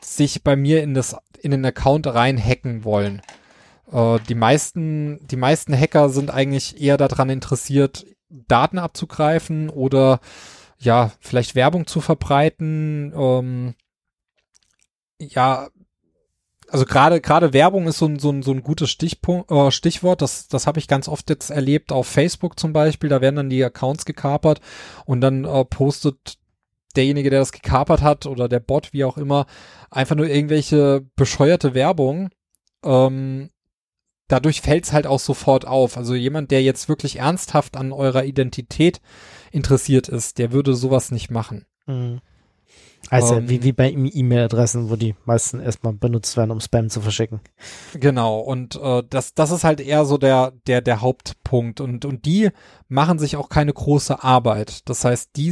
sich 0.00 0.44
bei 0.44 0.56
mir 0.56 0.82
in 0.82 0.94
das 0.94 1.16
in 1.40 1.50
den 1.50 1.64
Account 1.64 2.06
reinhacken 2.06 2.84
wollen? 2.84 3.22
Äh, 3.90 4.18
die 4.28 4.34
meisten 4.34 5.26
die 5.26 5.36
meisten 5.36 5.76
Hacker 5.78 6.08
sind 6.10 6.30
eigentlich 6.30 6.80
eher 6.80 6.96
daran 6.96 7.30
interessiert, 7.30 8.06
Daten 8.28 8.78
abzugreifen 8.78 9.70
oder 9.70 10.20
ja, 10.78 11.12
vielleicht 11.20 11.54
Werbung 11.54 11.86
zu 11.86 12.00
verbreiten. 12.00 13.12
Ähm, 13.16 13.74
ja, 15.18 15.68
also 16.74 16.86
gerade 16.86 17.20
gerade 17.20 17.52
Werbung 17.52 17.86
ist 17.86 17.98
so 17.98 18.06
ein, 18.06 18.18
so 18.18 18.32
ein, 18.32 18.42
so 18.42 18.50
ein 18.50 18.64
gutes 18.64 18.90
Stichpunkt, 18.90 19.48
äh, 19.48 19.70
Stichwort. 19.70 20.20
Das, 20.20 20.48
das 20.48 20.66
habe 20.66 20.80
ich 20.80 20.88
ganz 20.88 21.06
oft 21.06 21.30
jetzt 21.30 21.50
erlebt 21.50 21.92
auf 21.92 22.08
Facebook 22.08 22.58
zum 22.58 22.72
Beispiel. 22.72 23.08
Da 23.08 23.20
werden 23.20 23.36
dann 23.36 23.48
die 23.48 23.62
Accounts 23.62 24.04
gekapert 24.04 24.60
und 25.04 25.20
dann 25.20 25.44
äh, 25.44 25.64
postet 25.64 26.36
derjenige, 26.96 27.30
der 27.30 27.38
das 27.38 27.52
gekapert 27.52 28.02
hat 28.02 28.26
oder 28.26 28.48
der 28.48 28.58
Bot, 28.58 28.92
wie 28.92 29.04
auch 29.04 29.16
immer, 29.16 29.46
einfach 29.88 30.16
nur 30.16 30.26
irgendwelche 30.26 31.06
bescheuerte 31.14 31.74
Werbung. 31.74 32.30
Ähm, 32.84 33.50
dadurch 34.26 34.60
fällt 34.60 34.82
es 34.82 34.92
halt 34.92 35.06
auch 35.06 35.20
sofort 35.20 35.68
auf. 35.68 35.96
Also 35.96 36.16
jemand, 36.16 36.50
der 36.50 36.64
jetzt 36.64 36.88
wirklich 36.88 37.20
ernsthaft 37.20 37.76
an 37.76 37.92
eurer 37.92 38.24
Identität 38.24 39.00
interessiert 39.52 40.08
ist, 40.08 40.38
der 40.38 40.50
würde 40.50 40.74
sowas 40.74 41.12
nicht 41.12 41.30
machen. 41.30 41.66
Mhm. 41.86 42.20
Also 43.10 43.34
Ähm, 43.34 43.48
wie, 43.48 43.62
wie 43.62 43.72
bei 43.72 43.90
E- 43.90 44.08
E-Mail-Adressen, 44.08 44.88
wo 44.90 44.96
die 44.96 45.14
meisten 45.24 45.60
erstmal 45.60 45.92
benutzt 45.92 46.36
werden, 46.36 46.50
um 46.50 46.60
Spam 46.60 46.88
zu 46.88 47.00
verschicken. 47.00 47.40
Genau, 47.92 48.40
und 48.40 48.76
äh, 48.82 49.02
das, 49.08 49.34
das 49.34 49.50
ist 49.50 49.62
halt 49.62 49.80
eher 49.80 50.04
so 50.04 50.16
der, 50.18 50.52
der, 50.66 50.80
der 50.80 51.00
Hauptpunkt. 51.02 51.80
Und, 51.80 52.04
und 52.06 52.24
die 52.24 52.48
machen 52.88 53.18
sich 53.18 53.36
auch 53.36 53.48
keine 53.50 53.72
große 53.72 54.24
Arbeit. 54.24 54.88
Das 54.88 55.04
heißt, 55.04 55.30
die 55.36 55.50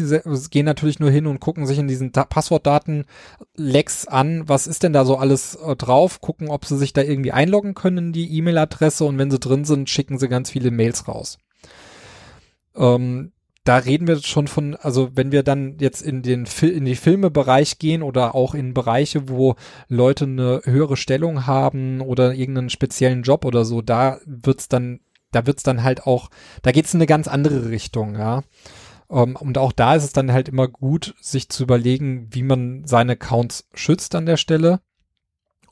gehen 0.50 0.64
natürlich 0.64 0.98
nur 0.98 1.10
hin 1.10 1.26
und 1.26 1.40
gucken 1.40 1.66
sich 1.66 1.78
in 1.78 1.88
diesen 1.88 2.10
Da- 2.12 2.24
Passwortdaten-Lecks 2.24 4.08
an, 4.08 4.48
was 4.48 4.66
ist 4.66 4.82
denn 4.82 4.92
da 4.94 5.04
so 5.04 5.16
alles 5.16 5.54
äh, 5.56 5.76
drauf, 5.76 6.20
gucken, 6.20 6.48
ob 6.48 6.64
sie 6.64 6.78
sich 6.78 6.92
da 6.94 7.02
irgendwie 7.02 7.32
einloggen 7.32 7.74
können 7.74 7.98
in 7.98 8.12
die 8.12 8.34
E-Mail-Adresse 8.38 9.04
und 9.04 9.18
wenn 9.18 9.30
sie 9.30 9.38
drin 9.38 9.64
sind, 9.64 9.90
schicken 9.90 10.18
sie 10.18 10.28
ganz 10.28 10.50
viele 10.50 10.70
Mails 10.70 11.06
raus. 11.06 11.38
Ähm, 12.74 13.32
da 13.64 13.76
reden 13.76 14.08
wir 14.08 14.20
schon 14.20 14.48
von, 14.48 14.74
also 14.74 15.10
wenn 15.14 15.30
wir 15.30 15.42
dann 15.42 15.76
jetzt 15.78 16.02
in 16.02 16.22
den 16.22 16.46
in 16.62 16.84
die 16.84 16.96
Filmebereich 16.96 17.78
gehen 17.78 18.02
oder 18.02 18.34
auch 18.34 18.54
in 18.54 18.74
Bereiche, 18.74 19.28
wo 19.28 19.54
Leute 19.88 20.24
eine 20.24 20.62
höhere 20.64 20.96
Stellung 20.96 21.46
haben 21.46 22.00
oder 22.00 22.34
irgendeinen 22.34 22.70
speziellen 22.70 23.22
Job 23.22 23.44
oder 23.44 23.64
so, 23.64 23.80
da 23.80 24.18
wird's 24.26 24.68
dann, 24.68 25.00
da 25.30 25.46
wird's 25.46 25.62
dann 25.62 25.84
halt 25.84 26.06
auch, 26.06 26.28
da 26.62 26.72
geht's 26.72 26.92
in 26.92 26.98
eine 26.98 27.06
ganz 27.06 27.28
andere 27.28 27.70
Richtung, 27.70 28.16
ja. 28.16 28.42
Ähm, 29.10 29.36
und 29.36 29.58
auch 29.58 29.72
da 29.72 29.94
ist 29.94 30.04
es 30.04 30.12
dann 30.12 30.32
halt 30.32 30.48
immer 30.48 30.66
gut, 30.66 31.14
sich 31.20 31.48
zu 31.48 31.62
überlegen, 31.62 32.28
wie 32.32 32.42
man 32.42 32.84
seine 32.84 33.12
Accounts 33.12 33.68
schützt 33.74 34.14
an 34.16 34.26
der 34.26 34.38
Stelle. 34.38 34.80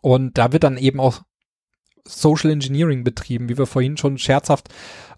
Und 0.00 0.38
da 0.38 0.52
wird 0.52 0.62
dann 0.64 0.78
eben 0.78 1.00
auch 1.00 1.22
Social 2.04 2.50
Engineering 2.50 3.04
betrieben, 3.04 3.48
wie 3.48 3.58
wir 3.58 3.66
vorhin 3.66 3.96
schon 3.96 4.18
scherzhaft 4.18 4.68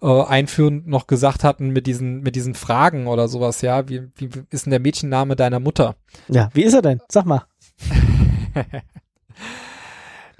äh, 0.01 0.23
einführend 0.23 0.87
noch 0.87 1.07
gesagt 1.07 1.43
hatten 1.43 1.69
mit 1.69 1.87
diesen 1.87 2.21
mit 2.21 2.35
diesen 2.35 2.55
Fragen 2.55 3.07
oder 3.07 3.27
sowas, 3.27 3.61
ja, 3.61 3.89
wie, 3.89 4.09
wie 4.15 4.29
ist 4.49 4.65
denn 4.65 4.71
der 4.71 4.79
Mädchenname 4.79 5.35
deiner 5.35 5.59
Mutter? 5.59 5.95
Ja, 6.27 6.49
wie 6.53 6.63
ist 6.63 6.73
er 6.73 6.81
denn? 6.81 7.01
Sag 7.09 7.25
mal. 7.25 7.45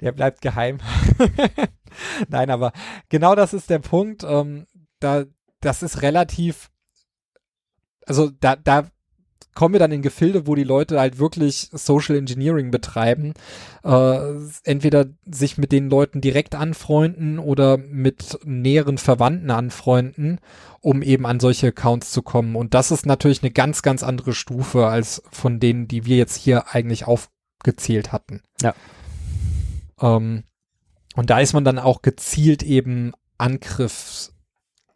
Der 0.00 0.12
bleibt 0.12 0.42
geheim. 0.42 0.78
Nein, 2.28 2.50
aber 2.50 2.72
genau 3.08 3.34
das 3.34 3.54
ist 3.54 3.70
der 3.70 3.78
Punkt. 3.78 4.22
Ähm, 4.22 4.66
da, 5.00 5.24
das 5.60 5.82
ist 5.82 6.02
relativ, 6.02 6.70
also 8.06 8.30
da, 8.30 8.54
da 8.56 8.88
kommen 9.54 9.74
wir 9.74 9.78
dann 9.78 9.92
in 9.92 10.02
Gefilde, 10.02 10.46
wo 10.46 10.54
die 10.54 10.64
Leute 10.64 10.98
halt 10.98 11.18
wirklich 11.18 11.68
Social 11.72 12.16
Engineering 12.16 12.70
betreiben. 12.70 13.34
Äh, 13.84 14.18
entweder 14.64 15.06
sich 15.30 15.58
mit 15.58 15.72
den 15.72 15.88
Leuten 15.88 16.20
direkt 16.20 16.54
anfreunden 16.54 17.38
oder 17.38 17.76
mit 17.78 18.38
näheren 18.44 18.98
Verwandten 18.98 19.50
anfreunden, 19.50 20.40
um 20.80 21.02
eben 21.02 21.26
an 21.26 21.40
solche 21.40 21.68
Accounts 21.68 22.10
zu 22.10 22.22
kommen. 22.22 22.56
Und 22.56 22.74
das 22.74 22.90
ist 22.90 23.06
natürlich 23.06 23.42
eine 23.42 23.52
ganz, 23.52 23.82
ganz 23.82 24.02
andere 24.02 24.34
Stufe 24.34 24.86
als 24.86 25.22
von 25.30 25.60
denen, 25.60 25.88
die 25.88 26.04
wir 26.04 26.16
jetzt 26.16 26.36
hier 26.36 26.74
eigentlich 26.74 27.06
aufgezählt 27.06 28.12
hatten. 28.12 28.42
Ja. 28.60 28.74
Ähm, 30.00 30.44
und 31.14 31.30
da 31.30 31.38
ist 31.38 31.52
man 31.52 31.64
dann 31.64 31.78
auch 31.78 32.02
gezielt 32.02 32.62
eben 32.62 33.12
Angriffs, 33.38 34.33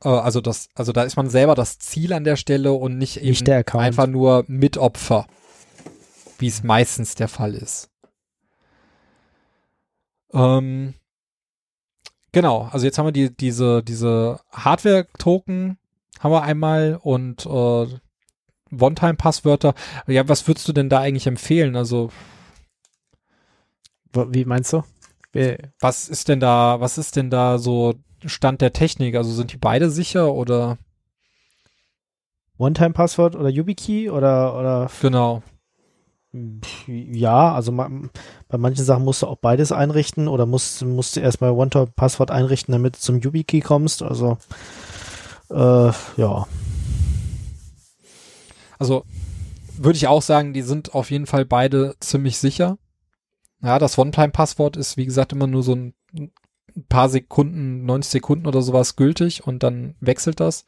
also 0.01 0.41
das, 0.41 0.69
also 0.75 0.93
da 0.93 1.03
ist 1.03 1.17
man 1.17 1.29
selber 1.29 1.55
das 1.55 1.79
Ziel 1.79 2.13
an 2.13 2.25
der 2.25 2.37
Stelle 2.37 2.73
und 2.73 2.99
nicht 2.99 3.17
eben 3.19 3.29
Nicht 3.29 3.49
Account. 3.51 3.85
einfach 3.85 4.07
nur 4.07 4.45
Mitopfer, 4.47 5.27
wie 6.39 6.47
es 6.47 6.63
meistens 6.63 7.15
der 7.15 7.29
Fall 7.29 7.55
ist. 7.55 7.91
Ähm, 10.33 10.95
genau, 12.33 12.69
also 12.71 12.87
jetzt 12.87 12.99
haben 12.99 13.07
wir 13.07 13.13
die, 13.13 13.35
diese, 13.35 13.83
diese 13.83 14.41
Hardware-Token 14.53 15.79
haben 16.21 16.33
wir 16.33 16.43
einmal 16.43 16.99
und 17.03 17.47
äh, 17.47 17.87
One-Time-Passwörter. 18.71 19.75
Ja, 20.07 20.29
was 20.29 20.47
würdest 20.47 20.69
du 20.69 20.73
denn 20.73 20.89
da 20.89 21.01
eigentlich 21.01 21.27
empfehlen? 21.27 21.75
Also 21.77 22.11
Wie 24.13 24.45
meinst 24.45 24.73
du? 24.73 24.83
Was 25.81 26.09
ist 26.09 26.29
denn 26.29 26.41
da, 26.41 26.81
was 26.81 26.99
ist 26.99 27.17
denn 27.17 27.31
da 27.31 27.59
so 27.59 27.95
Stand 28.27 28.61
der 28.61 28.73
Technik? 28.73 29.15
Also 29.17 29.33
sind 29.33 29.53
die 29.53 29.57
beide 29.57 29.91
sicher 29.91 30.33
oder 30.35 30.79
One-Time-Passwort 32.59 33.37
oder 33.37 33.49
YubiKey 33.49 34.11
oder, 34.11 34.59
oder 34.59 34.91
genau? 35.01 35.43
Ja, 36.87 37.55
also 37.55 37.73
ma- 37.73 37.91
bei 38.49 38.59
manchen 38.59 38.85
Sachen 38.85 39.05
musst 39.05 39.23
du 39.23 39.27
auch 39.27 39.37
beides 39.39 39.73
einrichten 39.73 40.29
oder 40.29 40.45
musst, 40.47 40.85
musst 40.85 41.17
du 41.17 41.21
erstmal 41.21 41.53
One-Time-Passwort 41.53 42.31
einrichten, 42.31 42.73
damit 42.73 42.97
du 42.97 43.01
zum 43.01 43.21
YubiKey 43.21 43.61
kommst. 43.61 44.03
Also 44.03 44.39
äh, 45.51 45.93
ja, 46.17 46.47
Also 48.79 49.05
würde 49.77 49.97
ich 49.97 50.07
auch 50.09 50.23
sagen, 50.23 50.53
die 50.53 50.63
sind 50.63 50.95
auf 50.95 51.11
jeden 51.11 51.27
Fall 51.27 51.45
beide 51.45 51.95
ziemlich 52.01 52.39
sicher. 52.39 52.79
Ja, 53.63 53.79
das 53.79 53.99
One-Time-Passwort 53.99 54.77
ist, 54.77 54.97
wie 54.97 55.05
gesagt, 55.07 55.33
immer 55.33 55.47
nur 55.47 55.63
so 55.63 55.75
ein 55.75 55.95
ein 56.79 56.87
paar 56.89 57.09
Sekunden, 57.09 57.85
90 57.85 58.11
Sekunden 58.11 58.47
oder 58.47 58.63
sowas 58.63 58.97
gültig 58.97 59.47
und 59.47 59.63
dann 59.63 59.95
wechselt 60.01 60.41
das. 60.41 60.65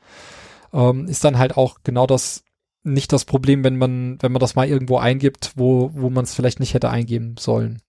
Ähm, 0.73 1.07
ist 1.07 1.25
dann 1.25 1.39
halt 1.39 1.57
auch 1.57 1.79
genau 1.85 2.07
das, 2.07 2.45
nicht 2.83 3.13
das 3.13 3.25
Problem, 3.25 3.65
wenn 3.65 3.77
man, 3.77 4.21
wenn 4.21 4.33
man 4.33 4.41
das 4.41 4.55
mal 4.55 4.69
irgendwo 4.69 4.99
eingibt, 4.99 5.53
wo, 5.57 5.91
wo 5.95 6.11
man 6.11 6.25
es 6.25 6.35
vielleicht 6.35 6.61
nicht 6.61 6.75
hätte 6.75 6.91
eingeben 6.91 7.37
sollen. 7.39 7.81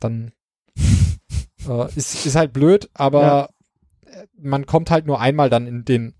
Dann 0.00 0.32
äh, 1.68 1.88
ist, 1.94 2.26
ist 2.26 2.36
halt 2.36 2.52
blöd, 2.52 2.90
aber 2.94 3.50
äh, 4.06 4.26
man 4.36 4.66
kommt 4.66 4.90
halt 4.90 5.06
nur 5.06 5.20
einmal 5.20 5.50
dann 5.50 5.66
in 5.66 5.84
den, 5.84 6.14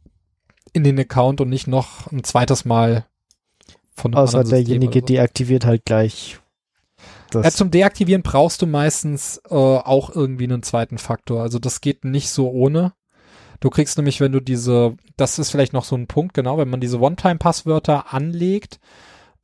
in 0.72 0.84
den 0.84 0.98
Account 0.98 1.40
und 1.40 1.48
nicht 1.48 1.66
noch 1.66 2.10
ein 2.10 2.24
zweites 2.24 2.64
Mal 2.64 3.06
von 3.94 4.14
einem 4.14 4.24
außer 4.24 4.44
derjenige 4.44 5.00
so. 5.00 5.06
deaktiviert 5.06 5.66
halt 5.66 5.84
gleich 5.84 6.38
das. 7.34 7.44
Ja, 7.44 7.50
zum 7.50 7.70
Deaktivieren 7.70 8.22
brauchst 8.22 8.62
du 8.62 8.66
meistens 8.66 9.40
äh, 9.48 9.54
auch 9.54 10.10
irgendwie 10.10 10.44
einen 10.44 10.62
zweiten 10.62 10.98
Faktor. 10.98 11.42
Also 11.42 11.58
das 11.58 11.80
geht 11.80 12.04
nicht 12.04 12.30
so 12.30 12.50
ohne. 12.50 12.92
Du 13.60 13.70
kriegst 13.70 13.96
nämlich, 13.96 14.20
wenn 14.20 14.32
du 14.32 14.40
diese, 14.40 14.96
das 15.16 15.38
ist 15.38 15.50
vielleicht 15.50 15.72
noch 15.72 15.84
so 15.84 15.94
ein 15.94 16.08
Punkt, 16.08 16.34
genau, 16.34 16.58
wenn 16.58 16.68
man 16.68 16.80
diese 16.80 16.98
One-Time-Passwörter 16.98 18.12
anlegt 18.12 18.80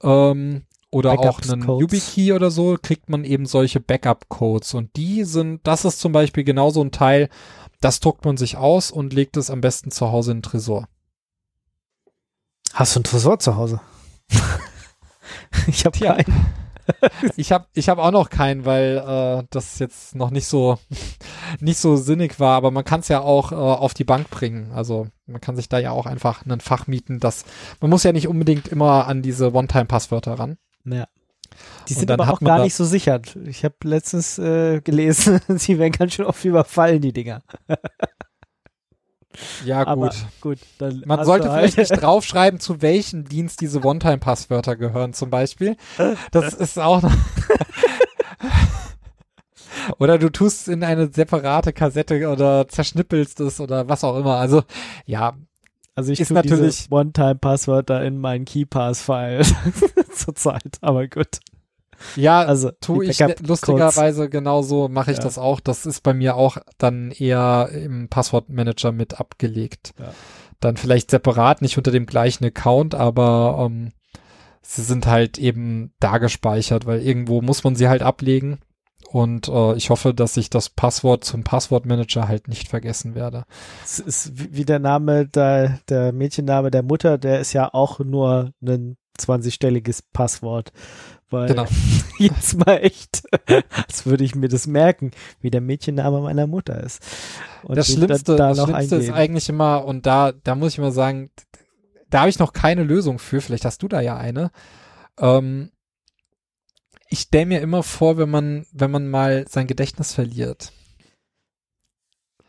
ähm, 0.03 0.63
oder 0.91 1.13
auch 1.13 1.41
einen. 1.41 1.63
YubiKey 1.63 2.33
oder 2.33 2.51
so, 2.51 2.77
kriegt 2.83 3.11
man 3.11 3.25
eben 3.25 3.47
solche 3.47 3.79
Backup-Codes. 3.79 4.75
Und 4.75 4.97
die 4.97 5.23
sind, 5.23 5.61
das 5.65 5.85
ist 5.85 6.01
zum 6.01 6.13
Beispiel 6.13 6.43
genau 6.43 6.71
so 6.71 6.83
ein 6.83 6.91
Teil, 6.91 7.29
das 7.81 8.01
druckt 8.01 8.25
man 8.25 8.37
sich 8.37 8.57
aus 8.57 8.91
und 8.91 9.13
legt 9.13 9.37
es 9.37 9.51
am 9.51 9.61
besten 9.61 9.93
zu 9.93 10.11
Hause 10.11 10.33
in 10.33 10.39
den 10.39 10.43
Tresor. 10.43 10.89
Hast 12.75 12.97
du 12.97 12.99
einen 12.99 13.05
Tresor 13.05 13.39
zu 13.39 13.57
Hause? 13.57 13.81
ich 15.69 15.85
habe 15.85 15.97
Tja. 15.97 16.15
keinen. 16.15 16.47
Ich 17.37 17.53
habe 17.53 17.67
ich 17.75 17.89
hab 17.89 17.99
auch 17.99 18.11
noch 18.11 18.31
keinen, 18.31 18.65
weil 18.65 18.99
äh, 18.99 19.47
das 19.51 19.79
jetzt 19.79 20.15
noch 20.15 20.31
nicht 20.31 20.47
so 20.47 20.79
nicht 21.61 21.79
so 21.79 21.97
sinnig 21.97 22.41
war, 22.41 22.57
aber 22.57 22.71
man 22.71 22.85
kann 22.85 23.01
es 23.01 23.09
ja 23.09 23.21
auch 23.21 23.53
äh, 23.53 23.55
auf 23.55 23.95
die 23.95 24.05
Bank 24.05 24.31
bringen. 24.31 24.73
Also 24.73 25.09
man 25.27 25.41
kann 25.41 25.57
sich 25.57 25.69
da 25.69 25.79
ja 25.79 25.91
auch 25.91 26.07
einfach 26.07 26.45
ein 26.47 26.61
Fach 26.61 26.87
mieten. 26.87 27.21
Das 27.21 27.45
man 27.81 27.91
muss 27.91 28.05
ja 28.05 28.13
nicht 28.13 28.29
unbedingt 28.29 28.69
immer 28.69 29.07
an 29.07 29.23
diese 29.23 29.53
One-Time-Passwörter 29.53 30.35
ran. 30.35 30.59
Ja. 30.85 31.07
Die 31.89 31.95
sind 31.95 32.11
aber 32.11 32.29
auch 32.31 32.41
gar 32.41 32.63
nicht 32.63 32.75
so 32.75 32.85
sicher. 32.85 33.21
Ich 33.47 33.65
habe 33.65 33.77
letztens 33.85 34.39
äh, 34.39 34.81
gelesen, 34.81 35.41
sie 35.49 35.79
werden 35.79 35.93
ganz 35.93 36.15
schön 36.15 36.27
oft 36.27 36.45
überfallen, 36.45 37.01
die 37.01 37.13
Dinger. 37.13 37.43
Ja 39.65 39.87
Aber 39.87 40.09
gut. 40.09 40.17
gut, 40.41 40.59
dann 40.79 41.03
Man 41.07 41.25
sollte 41.25 41.47
du 41.49 41.53
halt- 41.53 41.73
vielleicht 41.73 41.91
nicht 41.91 42.03
draufschreiben, 42.03 42.61
zu 42.61 42.83
welchem 42.83 43.25
Dienst 43.29 43.61
diese 43.61 43.83
One-Time-Passwörter 43.85 44.77
gehören, 44.77 45.13
zum 45.13 45.31
Beispiel. 45.31 45.77
Das 46.31 46.55
ist 46.55 46.79
auch 46.79 47.03
noch. 47.03 47.13
oder 49.99 50.19
du 50.19 50.31
tust 50.31 50.63
es 50.63 50.69
in 50.69 50.85
eine 50.85 51.11
separate 51.13 51.73
Kassette 51.73 52.29
oder 52.29 52.69
zerschnippelst 52.69 53.41
es 53.41 53.61
oder 53.61 53.89
was 53.89 54.05
auch 54.05 54.17
immer. 54.19 54.37
Also, 54.37 54.63
ja, 55.07 55.35
Also 55.95 56.13
ich 56.13 56.21
Ist 56.21 56.31
natürlich- 56.31 56.77
diese 56.85 56.91
One-Time-Passwörter 56.93 58.05
in 58.05 58.19
meinen 58.19 58.45
KeyPass-File 58.45 59.43
zurzeit, 60.15 60.79
aber 60.81 61.07
gut. 61.09 61.41
Ja, 62.17 62.41
Also 62.41 62.71
tu 62.81 63.01
die 63.03 63.09
ich 63.11 63.19
Backup-Codes. 63.19 63.49
lustigerweise 63.49 64.29
genauso 64.29 64.89
mache 64.89 65.11
ich 65.13 65.19
Ja. 65.19 65.23
das 65.25 65.39
auch. 65.39 65.61
Das 65.61 65.87
ist 65.87 66.03
bei 66.03 66.15
mir 66.15 66.37
auch 66.37 66.59
dann 66.79 67.11
eher 67.11 67.69
im 67.73 68.09
Passwortmanager 68.09 68.93
mit 68.93 69.21
abgelegt. 69.21 69.93
Ja. 69.99 70.13
Dann 70.61 70.77
vielleicht 70.77 71.11
separat, 71.11 71.63
nicht 71.63 71.77
unter 71.79 71.91
dem 71.91 72.07
gleichen 72.07 72.45
Account, 72.45 72.95
aber 72.95 73.65
ähm, 73.67 73.93
sie 74.63 74.83
sind 74.83 75.07
halt 75.07 75.39
eben 75.39 75.93
da 76.01 76.19
gespeichert, 76.19 76.85
weil 76.87 77.01
irgendwo 77.01 77.41
muss 77.43 77.63
man 77.65 77.77
sie 77.77 77.89
halt 77.89 78.03
ablegen. 78.03 78.59
Und 79.11 79.49
äh, 79.49 79.75
ich 79.75 79.89
hoffe, 79.89 80.13
dass 80.13 80.37
ich 80.37 80.51
das 80.51 80.69
Passwort 80.69 81.25
zum 81.25 81.43
Passwortmanager 81.43 82.29
halt 82.29 82.47
nicht 82.49 82.69
vergessen 82.69 83.15
werde. 83.15 83.45
Es 83.83 83.99
ist 84.01 84.39
wie 84.39 84.55
wie 84.55 84.65
der 84.67 84.81
Name, 84.81 85.27
der, 85.27 85.79
der 85.89 86.13
Mädchenname 86.13 86.71
der 86.71 86.83
Mutter, 86.83 87.17
der 87.17 87.41
ist 87.41 87.55
ja 87.55 87.73
auch 87.73 88.01
nur 88.01 88.53
ein 88.61 88.99
20-stelliges 89.19 90.03
Passwort. 90.13 90.73
Weil 91.31 91.49
Genau. 91.49 91.67
jetzt 92.19 92.57
mal 92.65 92.79
echt, 92.79 93.23
als 93.87 94.07
würde 94.07 94.25
ich 94.25 94.35
mir 94.35 94.49
das 94.49 94.67
merken, 94.67 95.11
wie 95.41 95.51
der 95.51 95.61
Mädchenname 95.61 96.21
meiner 96.21 96.47
Mutter 96.47 96.83
ist. 96.83 97.03
Und 97.63 97.77
das 97.77 97.93
Schlimmste, 97.93 98.37
da 98.37 98.55
das 98.55 98.63
Schlimmste 98.63 98.97
ist 98.97 99.11
eigentlich 99.11 99.49
immer, 99.49 99.85
und 99.85 100.07
da, 100.07 100.33
da 100.33 100.55
muss 100.55 100.73
ich 100.73 100.79
mal 100.79 100.93
sagen, 100.93 101.31
da 102.09 102.21
habe 102.21 102.31
ich 102.31 102.39
noch 102.39 102.53
keine 102.53 102.83
Lösung 102.83 103.19
für, 103.19 103.41
vielleicht 103.41 103.67
hast 103.67 103.83
du 103.83 103.89
da 103.89 104.01
ja 104.01 104.17
eine. 104.17 104.51
Ähm, 105.19 105.71
ich 107.11 107.21
stelle 107.21 107.47
mir 107.47 107.61
immer 107.61 107.83
vor, 107.83 108.17
wenn 108.17 108.31
man, 108.31 108.67
wenn 108.73 108.91
man 108.91 109.09
mal 109.09 109.47
sein 109.49 109.67
Gedächtnis 109.67 110.15
verliert. 110.15 110.73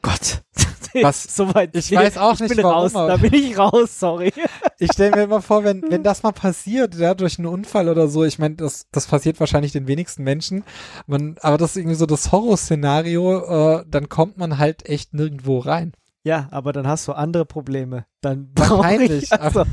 Gott. 0.01 0.41
Was- 1.01 1.23
Soweit. 1.35 1.75
ich 1.75 1.91
weiß 1.91 2.17
auch 2.17 2.33
ich 2.35 2.39
nicht, 2.41 2.55
bin 2.55 2.63
warum, 2.63 2.83
raus. 2.83 2.93
Da 2.93 3.17
bin 3.17 3.33
ich 3.33 3.57
raus, 3.57 3.99
sorry. 3.99 4.31
Ich 4.81 4.93
stelle 4.93 5.11
mir 5.15 5.23
immer 5.23 5.41
vor, 5.41 5.65
wenn, 5.65 5.81
wenn 5.89 6.03
das 6.03 6.23
mal 6.23 6.31
passiert, 6.31 6.95
ja, 6.95 7.13
durch 7.13 7.37
einen 7.37 7.47
Unfall 7.47 7.89
oder 7.89 8.07
so, 8.07 8.23
ich 8.23 8.39
meine, 8.39 8.55
das, 8.55 8.87
das 8.91 9.07
passiert 9.07 9.39
wahrscheinlich 9.41 9.73
den 9.73 9.87
wenigsten 9.87 10.23
Menschen, 10.23 10.63
man, 11.05 11.35
aber 11.41 11.57
das 11.57 11.71
ist 11.71 11.77
irgendwie 11.77 11.95
so 11.97 12.05
das 12.05 12.31
Horrorszenario, 12.31 13.79
äh, 13.79 13.85
dann 13.87 14.07
kommt 14.07 14.37
man 14.37 14.57
halt 14.57 14.87
echt 14.87 15.13
nirgendwo 15.13 15.59
rein. 15.59 15.91
Ja, 16.23 16.47
aber 16.51 16.73
dann 16.73 16.87
hast 16.87 17.07
du 17.07 17.13
andere 17.13 17.45
Probleme. 17.45 18.05
Dann 18.21 18.51
brauche 18.53 19.03
ich 19.03 19.31
also, 19.33 19.63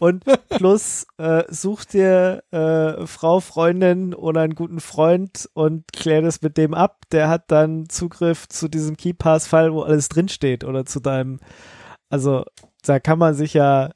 und 0.00 0.24
plus 0.48 1.06
äh, 1.18 1.44
such 1.48 1.84
dir 1.84 2.42
äh, 2.50 3.06
Frau, 3.06 3.40
Freundin 3.40 4.14
oder 4.14 4.40
einen 4.40 4.54
guten 4.54 4.80
Freund 4.80 5.48
und 5.52 5.92
klär 5.92 6.22
das 6.22 6.40
mit 6.40 6.56
dem 6.56 6.72
ab. 6.72 7.02
Der 7.12 7.28
hat 7.28 7.50
dann 7.50 7.86
Zugriff 7.90 8.48
zu 8.48 8.68
diesem 8.68 8.96
KeyPass-File, 8.96 9.74
wo 9.74 9.82
alles 9.82 10.08
drinsteht 10.08 10.64
oder 10.64 10.86
zu 10.86 11.00
deinem. 11.00 11.38
Also 12.08 12.44
da 12.82 12.98
kann 12.98 13.18
man 13.18 13.34
sich 13.34 13.52
ja 13.52 13.90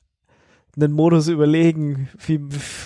einen 0.77 0.93
Modus 0.93 1.29
überlegen, 1.29 2.11
wie 2.27 2.39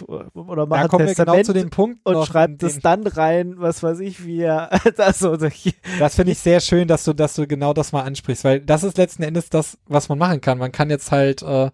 oder 0.06 0.66
Da 0.66 0.66
macht 0.66 0.88
kommen 0.90 1.06
wir 1.08 1.14
genau 1.14 1.34
Testament 1.34 1.46
zu 1.46 1.52
dem 1.54 1.70
Punkt 1.70 1.98
und 2.04 2.24
schreibt 2.24 2.62
es 2.62 2.78
dann 2.78 3.04
rein, 3.04 3.54
was 3.56 3.82
weiß 3.82 3.98
ich, 3.98 4.24
wie 4.24 4.42
er 4.42 4.70
also 4.98 5.36
Das 5.36 6.14
finde 6.14 6.32
ich 6.32 6.38
sehr 6.38 6.60
schön, 6.60 6.86
dass 6.86 7.02
du, 7.02 7.14
dass 7.14 7.34
du 7.34 7.48
genau 7.48 7.72
das 7.72 7.90
mal 7.90 8.02
ansprichst, 8.02 8.44
weil 8.44 8.60
das 8.60 8.84
ist 8.84 8.96
letzten 8.96 9.24
Endes 9.24 9.50
das, 9.50 9.76
was 9.88 10.08
man 10.08 10.18
machen 10.18 10.40
kann. 10.40 10.58
Man 10.58 10.70
kann 10.70 10.88
jetzt 10.88 11.10
halt 11.10 11.42
äh, 11.42 11.72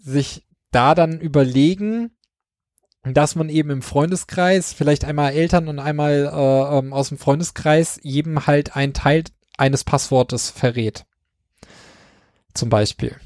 sich 0.00 0.46
da 0.72 0.94
dann 0.94 1.20
überlegen, 1.20 2.10
dass 3.04 3.34
man 3.34 3.48
eben 3.48 3.70
im 3.70 3.82
Freundeskreis, 3.82 4.72
vielleicht 4.72 5.04
einmal 5.04 5.32
Eltern 5.32 5.68
und 5.68 5.78
einmal 5.78 6.30
äh, 6.32 6.78
ähm, 6.78 6.92
aus 6.92 7.08
dem 7.08 7.18
Freundeskreis, 7.18 7.98
jedem 8.02 8.46
halt 8.46 8.76
einen 8.76 8.94
Teil 8.94 9.24
eines 9.58 9.84
Passwortes 9.84 10.50
verrät. 10.50 11.04
Zum 12.54 12.68
Beispiel. 12.68 13.16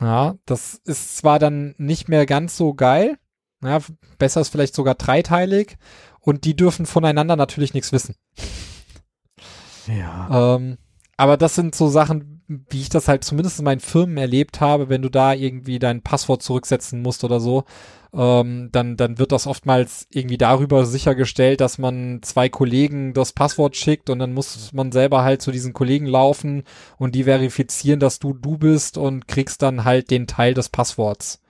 Ja, 0.00 0.36
das 0.46 0.80
ist 0.84 1.16
zwar 1.16 1.38
dann 1.38 1.74
nicht 1.78 2.08
mehr 2.08 2.26
ganz 2.26 2.56
so 2.56 2.74
geil, 2.74 3.18
Ja, 3.62 3.80
besser 4.18 4.40
ist 4.40 4.48
vielleicht 4.48 4.74
sogar 4.74 4.94
dreiteilig 4.94 5.76
und 6.20 6.44
die 6.44 6.56
dürfen 6.56 6.86
voneinander 6.86 7.36
natürlich 7.36 7.74
nichts 7.74 7.92
wissen. 7.92 8.14
Ja. 9.86 10.56
Ähm, 10.56 10.78
aber 11.16 11.36
das 11.36 11.54
sind 11.54 11.74
so 11.74 11.88
Sachen, 11.88 12.29
wie 12.68 12.80
ich 12.80 12.88
das 12.88 13.06
halt 13.06 13.22
zumindest 13.22 13.60
in 13.60 13.64
meinen 13.64 13.80
Firmen 13.80 14.16
erlebt 14.16 14.60
habe, 14.60 14.88
wenn 14.88 15.02
du 15.02 15.08
da 15.08 15.32
irgendwie 15.32 15.78
dein 15.78 16.02
Passwort 16.02 16.42
zurücksetzen 16.42 17.00
musst 17.00 17.22
oder 17.22 17.38
so, 17.38 17.64
ähm, 18.12 18.70
dann, 18.72 18.96
dann 18.96 19.18
wird 19.18 19.30
das 19.30 19.46
oftmals 19.46 20.08
irgendwie 20.10 20.36
darüber 20.36 20.84
sichergestellt, 20.84 21.60
dass 21.60 21.78
man 21.78 22.22
zwei 22.22 22.48
Kollegen 22.48 23.14
das 23.14 23.32
Passwort 23.32 23.76
schickt 23.76 24.10
und 24.10 24.18
dann 24.18 24.34
muss 24.34 24.72
man 24.72 24.90
selber 24.90 25.22
halt 25.22 25.42
zu 25.42 25.52
diesen 25.52 25.72
Kollegen 25.72 26.06
laufen 26.06 26.64
und 26.98 27.14
die 27.14 27.24
verifizieren, 27.24 28.00
dass 28.00 28.18
du 28.18 28.32
du 28.32 28.58
bist 28.58 28.98
und 28.98 29.28
kriegst 29.28 29.62
dann 29.62 29.84
halt 29.84 30.10
den 30.10 30.26
Teil 30.26 30.52
des 30.52 30.70
Passworts. 30.70 31.40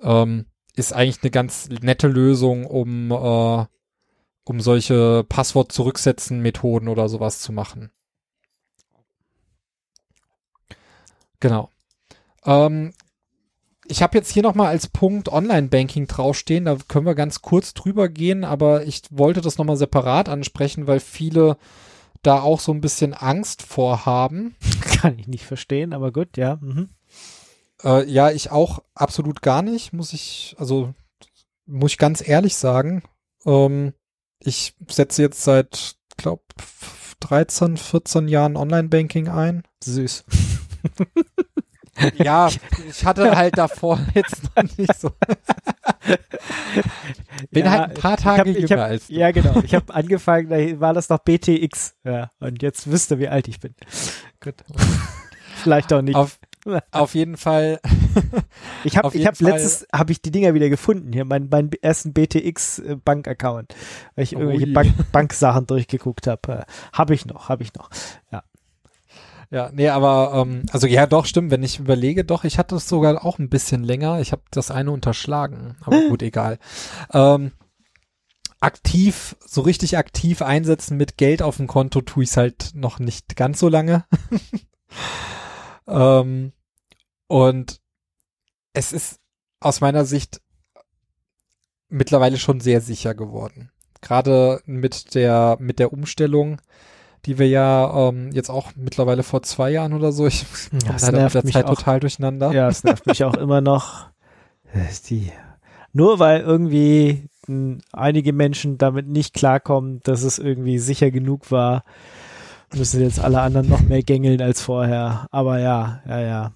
Ähm, 0.00 0.46
ist 0.74 0.92
eigentlich 0.92 1.22
eine 1.22 1.30
ganz 1.30 1.68
nette 1.68 2.08
Lösung, 2.08 2.66
um, 2.66 3.12
äh, 3.12 3.66
um 4.44 4.60
solche 4.60 5.24
Passwort-Zurücksetzen-Methoden 5.28 6.88
oder 6.88 7.08
sowas 7.08 7.40
zu 7.40 7.52
machen. 7.52 7.92
Genau. 11.42 11.70
Ähm, 12.46 12.92
ich 13.88 14.00
habe 14.00 14.16
jetzt 14.16 14.30
hier 14.30 14.44
nochmal 14.44 14.68
als 14.68 14.86
Punkt 14.86 15.28
Online-Banking 15.28 16.06
draufstehen, 16.06 16.66
da 16.66 16.76
können 16.86 17.04
wir 17.04 17.16
ganz 17.16 17.42
kurz 17.42 17.74
drüber 17.74 18.08
gehen, 18.08 18.44
aber 18.44 18.86
ich 18.86 19.02
wollte 19.10 19.40
das 19.40 19.58
nochmal 19.58 19.76
separat 19.76 20.28
ansprechen, 20.28 20.86
weil 20.86 21.00
viele 21.00 21.56
da 22.22 22.40
auch 22.40 22.60
so 22.60 22.72
ein 22.72 22.80
bisschen 22.80 23.12
Angst 23.12 23.62
vorhaben. 23.62 24.54
Kann 24.82 25.18
ich 25.18 25.26
nicht 25.26 25.44
verstehen, 25.44 25.92
aber 25.92 26.12
gut, 26.12 26.36
ja. 26.36 26.58
Mhm. 26.60 26.90
Äh, 27.82 28.08
ja, 28.08 28.30
ich 28.30 28.52
auch 28.52 28.78
absolut 28.94 29.42
gar 29.42 29.62
nicht, 29.62 29.92
muss 29.92 30.12
ich, 30.12 30.54
also 30.58 30.94
muss 31.66 31.92
ich 31.92 31.98
ganz 31.98 32.26
ehrlich 32.26 32.54
sagen. 32.54 33.02
Ähm, 33.44 33.94
ich 34.38 34.74
setze 34.88 35.22
jetzt 35.22 35.42
seit, 35.42 35.96
glaube 36.16 36.44
13, 37.18 37.76
14 37.76 38.28
Jahren 38.28 38.56
Online-Banking 38.56 39.28
ein. 39.28 39.64
Süß. 39.82 40.24
Ja, 42.16 42.48
ich 42.88 43.04
hatte 43.04 43.36
halt 43.36 43.58
davor 43.58 44.00
jetzt 44.14 44.42
noch 44.56 44.64
nicht 44.78 44.98
so. 44.98 45.10
Bin 47.50 47.64
Ja, 47.66 47.70
halt 47.70 47.90
ein 47.90 47.94
paar 47.94 48.14
ich 48.18 48.24
Tage 48.24 48.40
hab- 48.40 48.46
ich 48.46 48.58
jünger 48.68 48.82
hab, 48.82 48.90
als 48.90 49.06
du. 49.08 49.12
Ja, 49.14 49.30
genau. 49.30 49.60
Ich 49.62 49.74
habe 49.74 49.94
angefangen, 49.94 50.48
da 50.48 50.80
war 50.80 50.94
das 50.94 51.08
noch 51.10 51.18
BTX. 51.18 51.94
Ja, 52.04 52.30
und 52.40 52.62
jetzt 52.62 52.90
wisst 52.90 53.10
ihr, 53.10 53.18
wie 53.18 53.28
alt 53.28 53.46
ich 53.48 53.60
bin. 53.60 53.74
Gut. 54.40 54.54
Vielleicht 55.56 55.92
auch 55.92 56.02
nicht. 56.02 56.16
Auf, 56.16 56.38
auf 56.92 57.14
jeden 57.14 57.36
Fall. 57.36 57.78
ich 58.84 58.96
habe 58.96 59.14
ich 59.16 59.26
hab 59.26 59.36
Fall- 59.36 59.50
letztes 59.50 59.86
habe 59.94 60.12
ich 60.12 60.22
die 60.22 60.30
Dinger 60.30 60.54
wieder 60.54 60.70
gefunden 60.70 61.12
hier, 61.12 61.24
meinen 61.24 61.48
meinen 61.50 61.70
ersten 61.82 62.12
BTX 62.14 62.78
äh, 62.80 62.96
weil 63.04 64.24
ich 64.24 64.32
irgendwelche. 64.32 64.72
Bank, 64.72 65.12
Banksachen 65.12 65.66
durchgeguckt 65.66 66.26
habe. 66.26 66.64
Habe 66.92 67.14
ich 67.14 67.26
noch, 67.26 67.48
habe 67.50 67.62
ich 67.62 67.74
noch. 67.74 67.90
Ja, 68.32 68.42
nee, 69.74 69.90
aber 69.90 70.32
ähm, 70.34 70.64
also 70.72 70.86
ja, 70.86 71.06
doch 71.06 71.26
stimmt. 71.26 71.50
Wenn 71.50 71.62
ich 71.62 71.78
überlege, 71.78 72.24
doch, 72.24 72.44
ich 72.44 72.58
hatte 72.58 72.76
es 72.76 72.88
sogar 72.88 73.22
auch 73.22 73.38
ein 73.38 73.50
bisschen 73.50 73.84
länger. 73.84 74.18
Ich 74.20 74.32
habe 74.32 74.42
das 74.50 74.70
eine 74.70 74.90
unterschlagen, 74.90 75.76
aber 75.82 76.08
gut, 76.08 76.22
egal. 76.22 76.58
Ähm, 77.12 77.52
aktiv, 78.60 79.36
so 79.44 79.60
richtig 79.60 79.98
aktiv 79.98 80.40
einsetzen 80.40 80.96
mit 80.96 81.18
Geld 81.18 81.42
auf 81.42 81.58
dem 81.58 81.66
Konto 81.66 82.00
tue 82.00 82.22
ich 82.24 82.30
es 82.30 82.36
halt 82.38 82.70
noch 82.74 82.98
nicht 82.98 83.36
ganz 83.36 83.58
so 83.58 83.68
lange. 83.68 84.06
ähm, 85.86 86.52
und 87.26 87.80
es 88.72 88.92
ist 88.94 89.20
aus 89.60 89.82
meiner 89.82 90.06
Sicht 90.06 90.40
mittlerweile 91.90 92.38
schon 92.38 92.60
sehr 92.60 92.80
sicher 92.80 93.14
geworden. 93.14 93.70
Gerade 94.00 94.62
mit 94.64 95.14
der 95.14 95.58
mit 95.60 95.78
der 95.78 95.92
Umstellung, 95.92 96.58
die 97.26 97.38
wir 97.38 97.48
ja 97.48 98.08
ähm, 98.08 98.30
jetzt 98.32 98.50
auch 98.50 98.72
mittlerweile 98.76 99.22
vor 99.22 99.42
zwei 99.42 99.70
Jahren 99.70 99.92
oder 99.92 100.12
so, 100.12 100.26
ich 100.26 100.44
Ja, 100.72 100.92
das 100.92 101.02
leider 101.02 101.20
mit 101.20 101.20
nervt 101.20 101.34
der 101.34 101.44
mich 101.44 101.54
Zeit 101.54 101.66
auch. 101.66 101.76
total 101.76 102.00
durcheinander. 102.00 102.52
Ja, 102.52 102.68
es 102.68 102.84
nervt 102.84 103.06
mich 103.06 103.24
auch 103.24 103.34
immer 103.36 103.60
noch. 103.60 104.06
Die, 105.08 105.30
nur 105.92 106.18
weil 106.18 106.40
irgendwie 106.40 107.28
mh, 107.46 107.78
einige 107.92 108.32
Menschen 108.32 108.78
damit 108.78 109.06
nicht 109.08 109.34
klarkommen, 109.34 110.00
dass 110.04 110.22
es 110.22 110.38
irgendwie 110.38 110.78
sicher 110.78 111.10
genug 111.10 111.50
war, 111.50 111.84
müssen 112.74 113.02
jetzt 113.02 113.20
alle 113.20 113.40
anderen 113.40 113.68
noch 113.68 113.82
mehr 113.82 114.02
gängeln 114.02 114.40
als 114.40 114.62
vorher. 114.62 115.26
Aber 115.30 115.58
ja, 115.58 116.02
ja, 116.08 116.20
ja. 116.20 116.52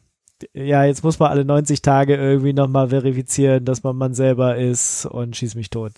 Ja, 0.53 0.85
jetzt 0.85 1.03
muss 1.03 1.19
man 1.19 1.31
alle 1.31 1.45
90 1.45 1.81
Tage 1.83 2.17
irgendwie 2.17 2.53
nochmal 2.53 2.89
verifizieren, 2.91 3.65
dass 3.65 3.83
man 3.83 3.97
man 3.97 4.15
selber 4.15 4.57
ist 4.57 5.07
und 5.07 5.37
schieß 5.37 5.55
mich 5.55 5.71
tot. 5.71 5.93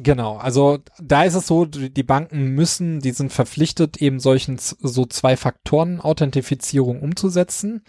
Genau, 0.00 0.36
also 0.36 0.78
da 1.02 1.24
ist 1.24 1.34
es 1.34 1.48
so, 1.48 1.64
die 1.64 2.02
Banken 2.04 2.50
müssen, 2.50 3.00
die 3.00 3.10
sind 3.10 3.32
verpflichtet, 3.32 3.96
eben 4.00 4.20
solchen 4.20 4.56
so 4.58 5.06
zwei 5.06 5.36
Faktoren 5.36 6.00
Authentifizierung 6.00 7.00
umzusetzen. 7.00 7.82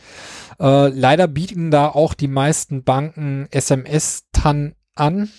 Äh, 0.59 0.87
leider 0.87 1.27
bieten 1.27 1.69
da 1.69 1.87
auch 1.89 2.15
die 2.15 2.27
meisten 2.27 2.83
Banken 2.83 3.47
SMS-TAN 3.51 4.73
an 4.95 5.29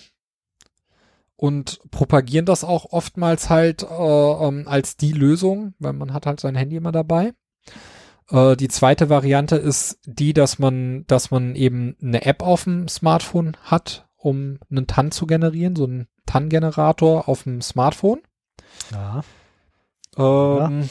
und 1.35 1.81
propagieren 1.91 2.45
das 2.45 2.63
auch 2.63 2.85
oftmals 2.91 3.49
halt 3.49 3.83
äh, 3.83 3.85
ähm, 3.85 4.65
als 4.65 4.95
die 4.95 5.11
Lösung, 5.11 5.73
weil 5.79 5.93
man 5.93 6.13
hat 6.13 6.25
halt 6.25 6.39
sein 6.39 6.55
Handy 6.55 6.77
immer 6.77 6.93
dabei. 6.93 7.33
Äh, 8.29 8.55
die 8.55 8.69
zweite 8.69 9.09
Variante 9.09 9.57
ist 9.57 9.99
die, 10.05 10.31
dass 10.31 10.57
man, 10.57 11.03
dass 11.07 11.31
man 11.31 11.55
eben 11.55 11.97
eine 12.01 12.23
App 12.25 12.43
auf 12.43 12.63
dem 12.63 12.87
Smartphone 12.87 13.57
hat, 13.61 14.07
um 14.15 14.59
einen 14.69 14.87
TAN 14.87 15.11
zu 15.11 15.25
generieren, 15.25 15.75
so 15.75 15.83
einen 15.83 16.07
TAN-Generator 16.25 17.27
auf 17.27 17.43
dem 17.43 17.61
Smartphone. 17.61 18.21
Ja. 18.91 19.21
Ähm, 20.17 20.89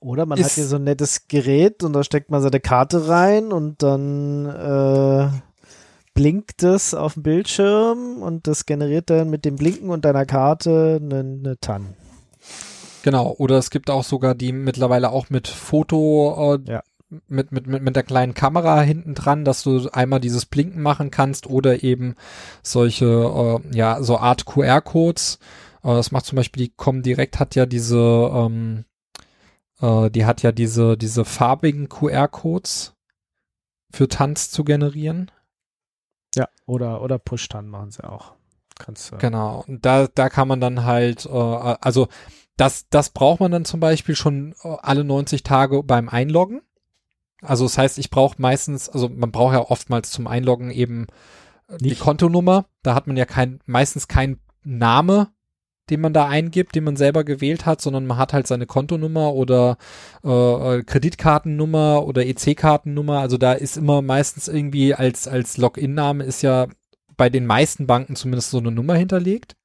Oder 0.00 0.26
man 0.26 0.42
hat 0.42 0.50
hier 0.52 0.66
so 0.66 0.76
ein 0.76 0.84
nettes 0.84 1.28
Gerät 1.28 1.82
und 1.82 1.92
da 1.92 2.04
steckt 2.04 2.30
man 2.30 2.40
seine 2.40 2.60
Karte 2.60 3.08
rein 3.08 3.52
und 3.52 3.82
dann 3.82 4.46
äh, 4.46 5.28
blinkt 6.14 6.62
es 6.62 6.94
auf 6.94 7.14
dem 7.14 7.22
Bildschirm 7.22 8.22
und 8.22 8.46
das 8.46 8.66
generiert 8.66 9.10
dann 9.10 9.30
mit 9.30 9.44
dem 9.44 9.56
Blinken 9.56 9.90
und 9.90 10.04
deiner 10.04 10.26
Karte 10.26 11.00
eine, 11.02 11.20
eine 11.20 11.58
TAN. 11.60 11.94
Genau, 13.02 13.34
oder 13.38 13.58
es 13.58 13.70
gibt 13.70 13.90
auch 13.90 14.04
sogar 14.04 14.34
die 14.34 14.52
mittlerweile 14.52 15.10
auch 15.10 15.30
mit 15.30 15.48
Foto, 15.48 16.54
äh, 16.54 16.72
Ja. 16.72 16.82
Mit, 17.26 17.52
mit, 17.52 17.66
mit, 17.66 17.82
mit 17.82 17.96
der 17.96 18.02
kleinen 18.02 18.34
Kamera 18.34 18.80
hinten 18.80 19.14
dran, 19.14 19.44
dass 19.44 19.62
du 19.62 19.88
einmal 19.90 20.20
dieses 20.20 20.46
Blinken 20.46 20.82
machen 20.82 21.10
kannst 21.10 21.46
oder 21.46 21.82
eben 21.82 22.14
solche, 22.62 23.06
äh, 23.06 23.76
ja, 23.76 24.02
so 24.02 24.18
Art 24.18 24.44
QR-Codes. 24.44 25.38
Äh, 25.82 25.88
das 25.88 26.10
macht 26.10 26.26
zum 26.26 26.36
Beispiel 26.36 26.64
die 26.64 26.72
Comdirect 26.76 27.40
hat 27.40 27.54
ja 27.54 27.66
diese, 27.66 27.96
ähm, 27.98 28.84
äh, 29.80 30.10
die 30.10 30.26
hat 30.26 30.42
ja 30.42 30.52
diese, 30.52 30.98
diese 30.98 31.24
farbigen 31.24 31.88
QR-Codes 31.88 32.94
für 33.90 34.08
Tanz 34.08 34.50
zu 34.50 34.64
generieren. 34.64 35.30
Ja. 36.34 36.48
Oder, 36.66 37.02
oder 37.02 37.18
Push-TAN 37.18 37.68
machen 37.68 37.90
sie 37.90 38.04
auch. 38.04 38.34
Kannst 38.78 39.10
du. 39.12 39.16
Genau. 39.16 39.64
Und 39.66 39.84
da, 39.84 40.06
da 40.06 40.28
kann 40.28 40.46
man 40.46 40.60
dann 40.60 40.84
halt, 40.84 41.26
äh, 41.26 41.30
also 41.30 42.08
das, 42.56 42.88
das 42.90 43.10
braucht 43.10 43.40
man 43.40 43.50
dann 43.50 43.64
zum 43.64 43.80
Beispiel 43.80 44.14
schon 44.14 44.54
äh, 44.62 44.76
alle 44.82 45.04
90 45.04 45.42
Tage 45.42 45.82
beim 45.82 46.08
Einloggen. 46.08 46.60
Also 47.42 47.64
das 47.64 47.78
heißt, 47.78 47.98
ich 47.98 48.10
brauche 48.10 48.40
meistens, 48.40 48.88
also 48.88 49.08
man 49.08 49.30
braucht 49.30 49.54
ja 49.54 49.60
oftmals 49.60 50.10
zum 50.10 50.26
Einloggen 50.26 50.70
eben 50.70 51.06
äh, 51.68 51.78
die 51.78 51.90
Nicht. 51.90 52.00
Kontonummer. 52.00 52.66
Da 52.82 52.94
hat 52.94 53.06
man 53.06 53.16
ja 53.16 53.24
kein, 53.24 53.60
meistens 53.66 54.08
keinen 54.08 54.40
Name, 54.64 55.28
den 55.90 56.00
man 56.00 56.12
da 56.12 56.26
eingibt, 56.26 56.74
den 56.74 56.84
man 56.84 56.96
selber 56.96 57.24
gewählt 57.24 57.64
hat, 57.64 57.80
sondern 57.80 58.06
man 58.06 58.18
hat 58.18 58.32
halt 58.32 58.46
seine 58.46 58.66
Kontonummer 58.66 59.32
oder 59.34 59.78
äh, 60.24 60.28
äh, 60.78 60.82
Kreditkartennummer 60.82 62.04
oder 62.04 62.26
EC-Kartennummer. 62.26 63.20
Also 63.20 63.38
da 63.38 63.52
ist 63.52 63.76
immer 63.76 64.02
meistens 64.02 64.48
irgendwie 64.48 64.94
als, 64.94 65.28
als 65.28 65.56
Login-Name 65.56 66.24
ist 66.24 66.42
ja 66.42 66.66
bei 67.16 67.30
den 67.30 67.46
meisten 67.46 67.86
Banken 67.86 68.16
zumindest 68.16 68.50
so 68.50 68.58
eine 68.58 68.70
Nummer 68.70 68.94
hinterlegt. 68.94 69.56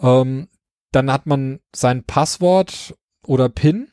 Ähm, 0.00 0.48
dann 0.92 1.12
hat 1.12 1.26
man 1.26 1.60
sein 1.74 2.04
Passwort 2.04 2.94
oder 3.26 3.48
PIN. 3.48 3.88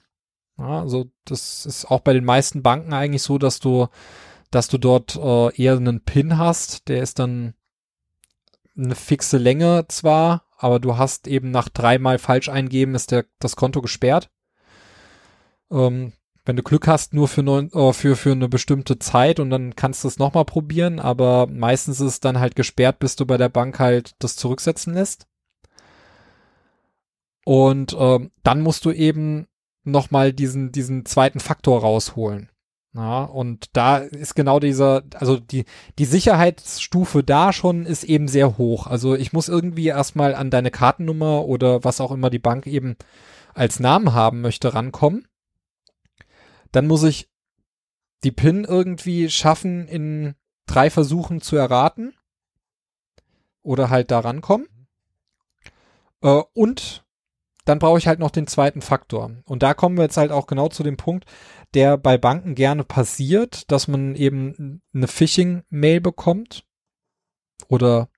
Ja, 0.58 0.82
also 0.82 1.10
das 1.26 1.66
ist 1.66 1.86
auch 1.86 2.02
bei 2.02 2.14
den 2.14 2.26
meisten 2.26 2.62
Banken 2.62 2.94
eigentlich 2.94 3.24
so, 3.24 3.38
dass 3.38 3.60
du, 3.60 3.88
dass 4.52 4.68
du 4.68 4.78
dort 4.78 5.16
äh, 5.16 5.62
eher 5.62 5.78
einen 5.78 6.02
PIN 6.02 6.38
hast. 6.38 6.88
Der 6.90 7.02
ist 7.02 7.20
dann 7.20 7.56
eine 8.78 8.96
fixe 8.96 9.38
Länge 9.38 9.86
zwar, 9.88 10.46
aber 10.58 10.80
du 10.80 10.98
hast 10.98 11.28
eben 11.28 11.52
nach 11.52 11.70
dreimal 11.70 12.20
falsch 12.20 12.50
eingeben, 12.50 12.96
ist 12.96 13.12
der, 13.12 13.26
das 13.40 13.56
Konto 13.56 13.82
gesperrt. 13.82 14.30
Ähm, 15.72 16.14
wenn 16.46 16.56
du 16.56 16.64
Glück 16.64 16.88
hast, 16.88 17.14
nur 17.14 17.28
für, 17.28 17.42
neun, 17.42 17.72
äh, 17.72 17.94
für, 17.94 18.16
für 18.16 18.32
eine 18.32 18.50
bestimmte 18.50 19.00
Zeit 19.00 19.40
und 19.40 19.50
dann 19.50 19.76
kannst 19.76 20.04
du 20.04 20.08
es 20.08 20.20
nochmal 20.20 20.46
probieren, 20.46 21.00
aber 21.00 21.48
meistens 21.48 22.00
ist 22.00 22.08
es 22.08 22.20
dann 22.20 22.40
halt 22.40 22.56
gesperrt, 22.56 23.00
bis 23.00 23.16
du 23.16 23.26
bei 23.26 23.38
der 23.38 23.50
Bank 23.50 23.80
halt 23.80 24.16
das 24.20 24.36
zurücksetzen 24.36 24.94
lässt. 24.94 25.26
Und 27.46 27.96
ähm, 27.98 28.32
dann 28.44 28.62
musst 28.62 28.86
du 28.86 28.92
eben 28.92 29.48
nochmal 29.84 30.34
diesen, 30.34 30.72
diesen 30.72 31.06
zweiten 31.06 31.40
Faktor 31.40 31.82
rausholen. 31.82 32.50
Ja, 32.96 33.24
und 33.24 33.76
da 33.76 33.98
ist 33.98 34.36
genau 34.36 34.60
dieser, 34.60 35.02
also 35.16 35.40
die, 35.40 35.66
die 35.98 36.06
Sicherheitsstufe 36.06 37.24
da 37.24 37.52
schon 37.52 37.88
ist 37.88 38.04
eben 38.04 38.28
sehr 38.28 38.58
hoch. 38.60 38.86
Also 38.86 39.16
ich 39.16 39.34
muss 39.34 39.50
irgendwie 39.50 39.88
erstmal 39.88 40.36
an 40.36 40.52
deine 40.52 40.70
Kartennummer 40.70 41.46
oder 41.46 41.84
was 41.84 42.00
auch 42.00 42.12
immer 42.12 42.30
die 42.30 42.40
Bank 42.40 42.68
eben 42.68 42.96
als 43.56 43.80
Namen 43.80 44.14
haben 44.14 44.42
möchte 44.42 44.76
rankommen. 44.76 45.28
Dann 46.72 46.86
muss 46.86 47.04
ich 47.04 47.30
die 48.24 48.32
PIN 48.32 48.64
irgendwie 48.64 49.30
schaffen, 49.30 49.88
in 49.88 50.36
drei 50.68 50.92
Versuchen 50.92 51.42
zu 51.42 51.56
erraten. 51.56 52.14
Oder 53.64 53.90
halt 53.90 54.12
da 54.12 54.20
rankommen. 54.20 54.68
Äh, 56.22 56.42
und 56.54 57.03
dann 57.66 57.80
brauche 57.80 57.98
ich 57.98 58.08
halt 58.08 58.20
noch 58.20 58.32
den 58.32 58.48
zweiten 58.48 58.82
Faktor. 58.82 59.32
Und 59.46 59.64
da 59.64 59.74
kommen 59.74 59.98
wir 59.98 60.04
jetzt 60.04 60.18
halt 60.18 60.32
auch 60.32 60.48
genau 60.48 60.68
zu 60.70 60.84
dem 60.84 60.98
Punkt, 60.98 61.26
der 61.74 61.98
bei 61.98 62.18
Banken 62.18 62.56
gerne 62.56 62.84
passiert, 62.84 63.72
dass 63.72 63.88
man 63.88 64.16
eben 64.16 64.82
eine 64.94 65.08
Phishing-Mail 65.08 66.02
bekommt 66.02 66.66
oder 67.68 68.10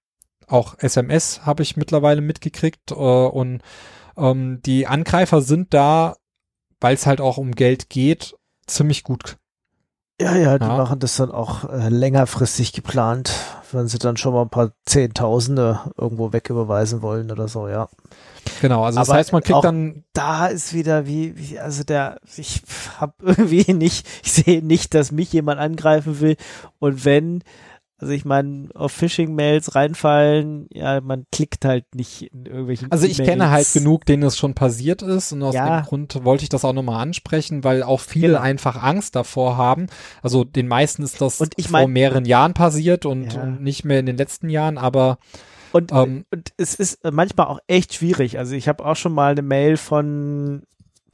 auch 0.47 0.77
SMS 0.79 1.45
habe 1.45 1.63
ich 1.63 1.77
mittlerweile 1.77 2.21
mitgekriegt 2.21 2.91
äh, 2.91 2.93
und 2.93 3.61
ähm, 4.17 4.61
die 4.65 4.87
Angreifer 4.87 5.41
sind 5.41 5.73
da, 5.73 6.15
weil 6.79 6.95
es 6.95 7.05
halt 7.05 7.21
auch 7.21 7.37
um 7.37 7.51
Geld 7.51 7.89
geht, 7.89 8.35
ziemlich 8.67 9.03
gut. 9.03 9.37
Ja, 10.21 10.35
ja, 10.35 10.57
die 10.57 10.65
Ja. 10.65 10.77
machen 10.77 10.99
das 10.99 11.17
dann 11.17 11.31
auch 11.31 11.69
äh, 11.69 11.89
längerfristig 11.89 12.71
geplant, 12.73 13.33
wenn 13.71 13.87
sie 13.87 13.99
dann 13.99 14.17
schon 14.17 14.33
mal 14.33 14.43
ein 14.43 14.49
paar 14.49 14.71
Zehntausende 14.85 15.91
irgendwo 15.97 16.31
wegüberweisen 16.31 17.01
wollen 17.01 17.31
oder 17.31 17.47
so, 17.47 17.67
ja. 17.67 17.89
Genau, 18.61 18.83
also 18.83 18.99
das 18.99 19.09
Aber 19.09 19.17
heißt, 19.19 19.31
man 19.33 19.41
kriegt 19.43 19.63
dann 19.63 20.03
da 20.13 20.47
ist 20.47 20.73
wieder 20.73 21.05
wie, 21.07 21.33
wie 21.37 21.59
also 21.59 21.83
der, 21.83 22.19
ich 22.37 22.61
habe 22.99 23.13
irgendwie 23.23 23.73
nicht, 23.73 24.07
ich 24.23 24.31
sehe 24.31 24.61
nicht, 24.65 24.93
dass 24.93 25.11
mich 25.11 25.31
jemand 25.33 25.59
angreifen 25.59 26.19
will. 26.19 26.35
Und 26.79 27.05
wenn, 27.05 27.43
also 27.97 28.11
ich 28.11 28.25
meine, 28.25 28.67
auf 28.75 28.91
Phishing-Mails 28.91 29.73
reinfallen, 29.73 30.67
ja, 30.73 30.99
man 30.99 31.25
klickt 31.31 31.63
halt 31.63 31.85
nicht 31.95 32.23
in 32.33 32.45
irgendwelchen 32.45 32.91
Also 32.91 33.05
ich 33.07 33.19
E-Mails. 33.19 33.29
kenne 33.29 33.49
halt 33.51 33.71
genug, 33.73 34.05
denen 34.05 34.23
es 34.23 34.37
schon 34.37 34.53
passiert 34.53 35.01
ist 35.01 35.31
und 35.31 35.41
aus 35.43 35.55
Ja. 35.55 35.79
dem 35.81 35.85
Grund 35.85 36.23
wollte 36.25 36.43
ich 36.43 36.49
das 36.49 36.65
auch 36.65 36.73
nochmal 36.73 37.01
ansprechen, 37.01 37.63
weil 37.63 37.83
auch 37.83 38.01
viele 38.01 38.27
Genau. 38.29 38.41
einfach 38.41 38.83
Angst 38.83 39.15
davor 39.15 39.55
haben. 39.55 39.87
Also 40.21 40.43
den 40.43 40.67
meisten 40.67 41.03
ist 41.03 41.21
das 41.21 41.37
vor 41.37 41.47
mein- 41.69 41.91
mehreren 41.91 42.25
Jahren 42.25 42.53
passiert 42.53 43.05
und, 43.05 43.33
Ja. 43.33 43.41
und 43.43 43.61
nicht 43.63 43.85
mehr 43.85 43.99
in 44.01 44.05
den 44.05 44.17
letzten 44.17 44.49
Jahren, 44.49 44.77
aber 44.77 45.17
Und, 45.71 45.91
ähm, 45.91 46.25
und 46.31 46.53
es 46.57 46.75
ist 46.75 46.99
manchmal 47.03 47.47
auch 47.47 47.59
echt 47.67 47.93
schwierig. 47.93 48.37
Also 48.37 48.55
ich 48.55 48.67
habe 48.67 48.85
auch 48.85 48.95
schon 48.95 49.13
mal 49.13 49.31
eine 49.31 49.41
Mail 49.41 49.77
von 49.77 50.63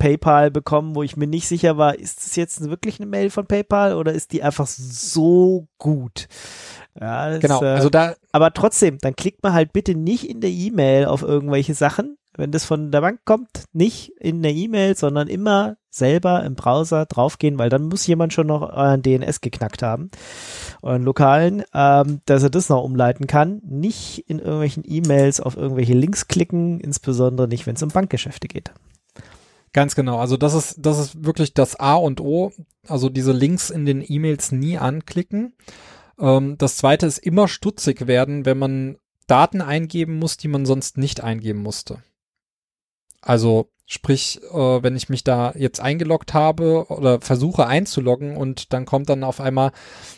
PayPal 0.02 0.50
bekommen, 0.50 0.96
wo 0.96 1.04
ich 1.04 1.16
mir 1.16 1.28
nicht 1.28 1.48
sicher 1.48 1.78
war, 1.78 1.98
ist 1.98 2.26
es 2.26 2.36
jetzt 2.36 2.68
wirklich 2.68 3.00
eine 3.00 3.06
Mail 3.06 3.30
von 3.30 3.46
PayPal 3.46 3.94
oder 3.94 4.12
ist 4.14 4.32
die 4.32 4.42
einfach 4.42 4.66
so 4.66 5.68
gut? 5.78 6.28
Ja, 7.00 7.30
das, 7.30 7.40
genau, 7.40 7.62
äh, 7.62 7.68
also 7.68 7.90
da, 7.92 8.16
Aber 8.32 8.52
trotzdem, 8.52 8.98
dann 8.98 9.16
klickt 9.16 9.44
man 9.44 9.54
halt 9.54 9.74
bitte 9.74 9.94
nicht 9.94 10.28
in 10.28 10.42
der 10.42 10.50
E-Mail 10.50 11.06
auf 11.06 11.22
irgendwelche 11.22 11.76
Sachen. 11.76 12.18
Wenn 12.36 12.52
das 12.52 12.66
von 12.66 12.92
der 12.92 13.02
Bank 13.02 13.22
kommt, 13.26 13.66
nicht 13.74 14.14
in 14.20 14.42
der 14.42 14.54
E-Mail, 14.54 14.96
sondern 14.96 15.28
immer 15.28 15.76
selber 15.90 16.44
im 16.44 16.56
Browser 16.56 17.06
draufgehen, 17.06 17.60
weil 17.60 17.70
dann 17.70 17.84
muss 17.84 18.08
jemand 18.08 18.32
schon 18.32 18.48
noch 18.48 18.62
euren 18.62 19.02
DNS 19.02 19.42
geknackt 19.42 19.84
haben, 19.84 20.10
euren 20.82 21.04
lokalen, 21.04 21.64
ähm, 21.74 22.22
dass 22.26 22.44
er 22.44 22.50
das 22.50 22.70
noch 22.70 22.84
umleiten 22.84 23.28
kann. 23.28 23.62
Nicht 23.66 24.30
in 24.30 24.40
irgendwelchen 24.40 24.84
E-Mails 24.86 25.42
auf 25.42 25.58
irgendwelche 25.58 25.94
Links 25.94 26.30
klicken, 26.30 26.80
insbesondere 26.80 27.50
nicht, 27.50 27.68
wenn 27.68 27.76
es 27.76 27.84
um 27.84 27.90
Bankgeschäfte 27.90 28.48
geht. 28.48 28.72
Ganz 29.74 29.96
genau. 29.96 30.20
Also 30.20 30.38
das 30.38 30.54
ist, 30.54 30.78
das 30.80 31.00
ist 31.00 31.26
wirklich 31.26 31.54
das 31.54 31.80
A 31.80 31.96
und 31.96 32.22
O. 32.22 32.52
Also 32.88 33.10
diese 33.10 33.32
Links 33.32 33.70
in 33.70 33.86
den 33.86 34.04
E-Mails 34.06 34.52
nie 34.52 34.78
anklicken. 34.78 35.54
Ähm, 36.20 36.58
das 36.58 36.78
zweite 36.78 37.06
ist 37.06 37.18
immer 37.18 37.48
stutzig 37.48 38.08
werden, 38.08 38.46
wenn 38.46 38.58
man 38.58 38.98
Daten 39.28 39.62
eingeben 39.62 40.20
muss, 40.20 40.38
die 40.38 40.50
man 40.50 40.66
sonst 40.66 40.98
nicht 40.98 41.24
eingeben 41.24 41.62
musste. 41.62 42.04
Also 43.22 43.70
sprich, 43.92 44.40
äh, 44.52 44.84
wenn 44.84 44.96
ich 44.96 45.10
mich 45.10 45.26
da 45.26 45.52
jetzt 45.54 45.82
eingeloggt 45.82 46.34
habe 46.34 46.86
oder 46.88 47.20
versuche 47.20 47.68
einzuloggen 47.68 48.38
und 48.38 48.72
dann 48.72 48.86
kommt 48.86 49.10
dann 49.10 49.26
auf 49.26 49.42
einmal, 49.42 49.72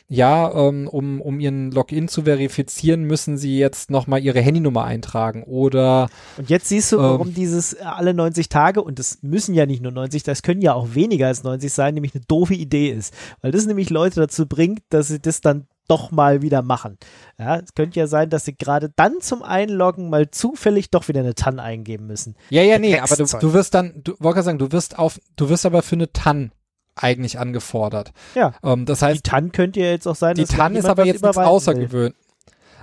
ja, 0.08 0.54
ähm, 0.54 0.88
um, 0.88 1.20
um 1.20 1.40
Ihren 1.40 1.72
Login 1.72 2.08
zu 2.08 2.22
verifizieren, 2.24 3.04
müssen 3.06 3.36
Sie 3.36 3.58
jetzt 3.58 3.90
nochmal 3.90 4.22
Ihre 4.22 4.42
Handynummer 4.42 4.84
eintragen 4.84 5.42
oder 5.42 6.08
Und 6.38 6.52
jetzt 6.52 6.68
siehst 6.70 6.92
du, 6.92 6.98
Ähm. 6.98 7.04
warum 7.04 7.34
dieses 7.34 7.74
äh, 7.74 7.84
alle 7.84 8.14
90 8.14 8.48
Tage, 8.48 8.84
und 8.84 9.00
das 9.00 9.24
müssen 9.24 9.56
ja 9.56 9.66
nicht 9.66 9.82
nur 9.82 9.92
90, 9.92 10.22
das 10.22 10.44
können 10.44 10.62
ja 10.62 10.76
auch 10.76 10.94
weniger 10.94 11.26
als 11.26 11.42
90 11.44 11.74
sein, 11.74 11.96
nämlich 11.96 12.14
eine 12.14 12.24
doofe 12.28 12.54
Idee 12.54 12.92
ist. 12.92 13.12
Weil 13.42 13.52
das 13.52 13.66
nämlich 13.66 13.90
Leute 13.90 14.20
dazu 14.20 14.46
bringt, 14.46 14.82
dass 14.90 15.08
sie 15.08 15.20
das 15.20 15.42
dann 15.42 15.66
doch 15.88 16.12
mal 16.12 16.42
wieder 16.42 16.62
machen. 16.62 16.98
Ja, 17.38 17.58
es 17.58 17.74
könnte 17.74 18.00
ja 18.00 18.08
sein, 18.08 18.30
dass 18.30 18.46
sie 18.46 18.56
gerade 18.56 18.92
dann 18.96 19.22
zum 19.22 19.44
Einloggen 19.44 20.10
mal 20.10 20.32
zufällig 20.32 20.90
doch 20.90 21.08
wieder 21.08 21.22
eine 21.22 21.36
TAN 21.36 21.60
eingeben 21.60 22.08
müssen. 22.08 22.36
Ja, 22.50 22.62
ja, 22.62 22.80
nee, 22.80 22.98
aber 23.00 23.16
du, 23.16 23.26
du 23.26 23.54
wirst 23.54 23.74
dann, 23.74 24.02
du 24.04 24.16
wollte 24.20 24.44
sagen, 24.44 24.60
du 24.60 24.72
wirst 24.72 24.98
auf, 24.98 25.20
du 25.36 25.50
wirst 25.50 25.66
aber 25.66 25.82
für 25.82 25.96
eine 25.96 26.12
TAN 26.12 26.52
eigentlich 26.96 27.40
angefordert. 27.40 28.12
Ja. 28.36 28.54
Ähm, 28.64 28.86
das 28.86 29.00
Die 29.00 29.06
heißt, 29.06 29.24
TAN 29.24 29.52
könnte 29.52 29.80
ja 29.80 29.88
jetzt 29.88 30.08
auch 30.08 30.16
sein, 30.16 30.36
die 30.36 30.46
TAN 30.46 30.76
ist 30.76 30.86
aber 30.86 31.06
jetzt 31.06 31.24
nichts 31.24 31.38
außergewöhnlich. 31.38 32.16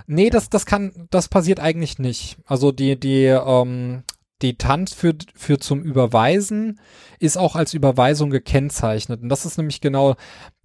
Nee, 0.07 0.29
das, 0.29 0.49
das 0.49 0.65
kann, 0.65 1.07
das 1.09 1.29
passiert 1.29 1.59
eigentlich 1.59 1.99
nicht. 1.99 2.37
Also 2.45 2.71
die, 2.71 2.99
die, 2.99 3.25
ähm, 3.25 4.03
die 4.41 4.57
TAN 4.57 4.87
für, 4.87 5.13
für 5.35 5.59
zum 5.59 5.81
Überweisen 5.83 6.79
ist 7.19 7.37
auch 7.37 7.55
als 7.55 7.73
Überweisung 7.73 8.29
gekennzeichnet. 8.29 9.21
Und 9.21 9.29
das 9.29 9.45
ist 9.45 9.57
nämlich 9.57 9.81
genau 9.81 10.15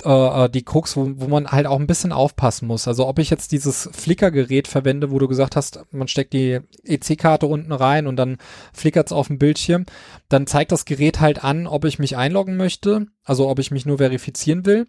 äh, 0.04 0.44
äh, 0.44 0.50
die 0.50 0.62
Krux, 0.62 0.96
wo, 0.96 1.10
wo 1.16 1.28
man 1.28 1.48
halt 1.48 1.66
auch 1.66 1.80
ein 1.80 1.86
bisschen 1.86 2.12
aufpassen 2.12 2.68
muss. 2.68 2.86
Also 2.86 3.06
ob 3.06 3.18
ich 3.18 3.30
jetzt 3.30 3.52
dieses 3.52 3.88
Flickergerät 3.92 4.68
verwende, 4.68 5.10
wo 5.10 5.18
du 5.18 5.26
gesagt 5.26 5.56
hast, 5.56 5.80
man 5.90 6.06
steckt 6.06 6.34
die 6.34 6.60
EC-Karte 6.84 7.46
unten 7.46 7.72
rein 7.72 8.06
und 8.06 8.16
dann 8.16 8.36
flickert's 8.74 9.12
auf 9.12 9.28
dem 9.28 9.38
Bildschirm, 9.38 9.86
dann 10.28 10.46
zeigt 10.46 10.72
das 10.72 10.84
Gerät 10.84 11.20
halt 11.20 11.42
an, 11.42 11.66
ob 11.66 11.86
ich 11.86 11.98
mich 11.98 12.16
einloggen 12.16 12.58
möchte, 12.58 13.06
also 13.24 13.48
ob 13.48 13.58
ich 13.58 13.70
mich 13.70 13.86
nur 13.86 13.98
verifizieren 13.98 14.66
will 14.66 14.86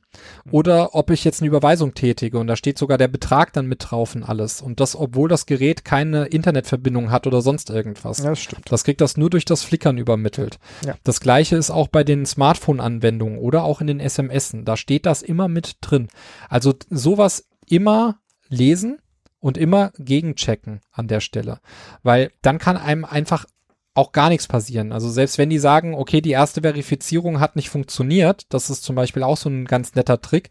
oder 0.52 0.94
ob 0.94 1.10
ich 1.10 1.24
jetzt 1.24 1.42
eine 1.42 1.48
Überweisung 1.48 1.94
tätige. 1.94 2.38
Und 2.38 2.48
da 2.48 2.56
steht 2.56 2.78
sogar 2.78 2.98
der 2.98 3.08
Betrag 3.08 3.54
dann 3.54 3.68
mit 3.68 3.90
drauf 3.90 4.14
und 4.14 4.24
alles. 4.24 4.62
Und 4.62 4.82
das, 4.82 4.96
obwohl 4.96 5.30
das 5.30 5.46
Gerät 5.46 5.86
keine 5.86 6.26
Internetverbindung 6.26 7.12
hat 7.12 7.28
oder 7.28 7.42
sonst 7.42 7.70
irgendwas. 7.70 8.20
Ja, 8.20 8.32
das 8.32 8.40
stimmt. 8.40 8.70
Das 8.70 8.84
kriegt 8.84 9.00
das 9.00 9.16
nur 9.16 9.30
durch 9.30 9.46
das 9.46 9.64
Flickern 9.64 9.98
übermittelt. 9.98 10.60
Ja. 10.86 10.96
Das 11.04 11.22
gleiche 11.22 11.56
ist 11.56 11.72
auch 11.72 11.88
bei 11.88 12.04
den 12.04 12.26
Smartphone-Anwendungen 12.26 13.40
oder 13.40 13.64
auch 13.64 13.80
in 13.80 13.88
den 13.88 14.00
SMSen. 14.00 14.66
Da 14.66 14.76
steht 14.76 14.97
das 15.06 15.22
immer 15.22 15.48
mit 15.48 15.78
drin. 15.82 16.08
Also 16.50 16.74
sowas 16.90 17.48
immer 17.68 18.20
lesen 18.50 19.00
und 19.40 19.58
immer 19.58 19.92
gegenchecken 19.98 20.82
an 20.92 21.08
der 21.08 21.20
Stelle. 21.20 21.60
Weil 22.04 22.32
dann 22.42 22.58
kann 22.58 22.78
einem 22.78 23.06
einfach 23.06 23.46
auch 23.94 24.12
gar 24.12 24.30
nichts 24.30 24.48
passieren. 24.48 24.92
Also 24.92 25.10
selbst 25.10 25.38
wenn 25.38 25.50
die 25.50 25.58
sagen, 25.58 25.96
okay, 25.96 26.22
die 26.22 26.32
erste 26.32 26.62
Verifizierung 26.62 27.40
hat 27.40 27.56
nicht 27.56 27.70
funktioniert, 27.70 28.46
das 28.50 28.70
ist 28.70 28.84
zum 28.84 28.96
Beispiel 28.96 29.24
auch 29.24 29.38
so 29.38 29.50
ein 29.50 29.66
ganz 29.66 29.96
netter 29.96 30.22
Trick. 30.22 30.50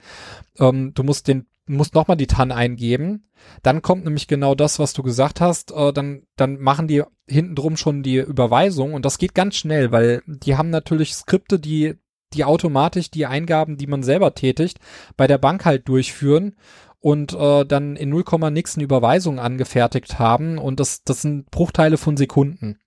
Ähm, 0.59 0.93
du 0.95 1.05
musst 1.05 1.29
den 1.29 1.47
musst 1.69 1.95
nochmal 1.95 2.17
die 2.17 2.27
TAN 2.27 2.53
eingeben, 2.53 3.29
dann 3.63 3.83
kommt 3.83 4.05
nämlich 4.05 4.29
genau 4.29 4.55
das, 4.55 4.79
was 4.79 4.93
du 4.93 5.03
gesagt 5.03 5.41
hast, 5.41 5.73
äh, 5.73 5.93
dann, 5.93 6.23
dann 6.37 6.59
machen 6.61 6.89
die 6.89 7.03
hinten 7.29 7.55
drum 7.55 7.77
schon 7.77 8.03
die 8.03 8.19
Überweisung 8.19 8.95
und 8.95 9.05
das 9.05 9.19
geht 9.19 9.35
ganz 9.35 9.57
schnell, 9.57 9.93
weil 9.93 10.23
die 10.27 10.57
haben 10.57 10.71
natürlich 10.71 11.15
Skripte, 11.15 11.59
die, 11.59 11.95
die 12.35 12.45
automatisch 12.45 13.11
die 13.11 13.27
Eingaben, 13.27 13.77
die 13.77 13.87
man 13.87 14.03
selber 14.03 14.35
tätigt, 14.35 14.79
bei 15.17 15.27
der 15.27 15.39
Bank 15.39 15.65
halt 15.65 15.89
durchführen 15.89 16.57
und 17.01 17.33
äh, 17.35 17.65
dann 17.65 17.97
in 17.97 18.09
0, 18.09 18.25
nix 18.51 18.77
eine 18.77 18.85
Überweisung 18.85 19.39
angefertigt 19.39 20.19
haben 20.19 20.59
und 20.59 20.81
das, 20.81 21.05
das 21.05 21.23
sind 21.23 21.51
Bruchteile 21.51 21.99
von 21.99 22.17
Sekunden, 22.17 22.79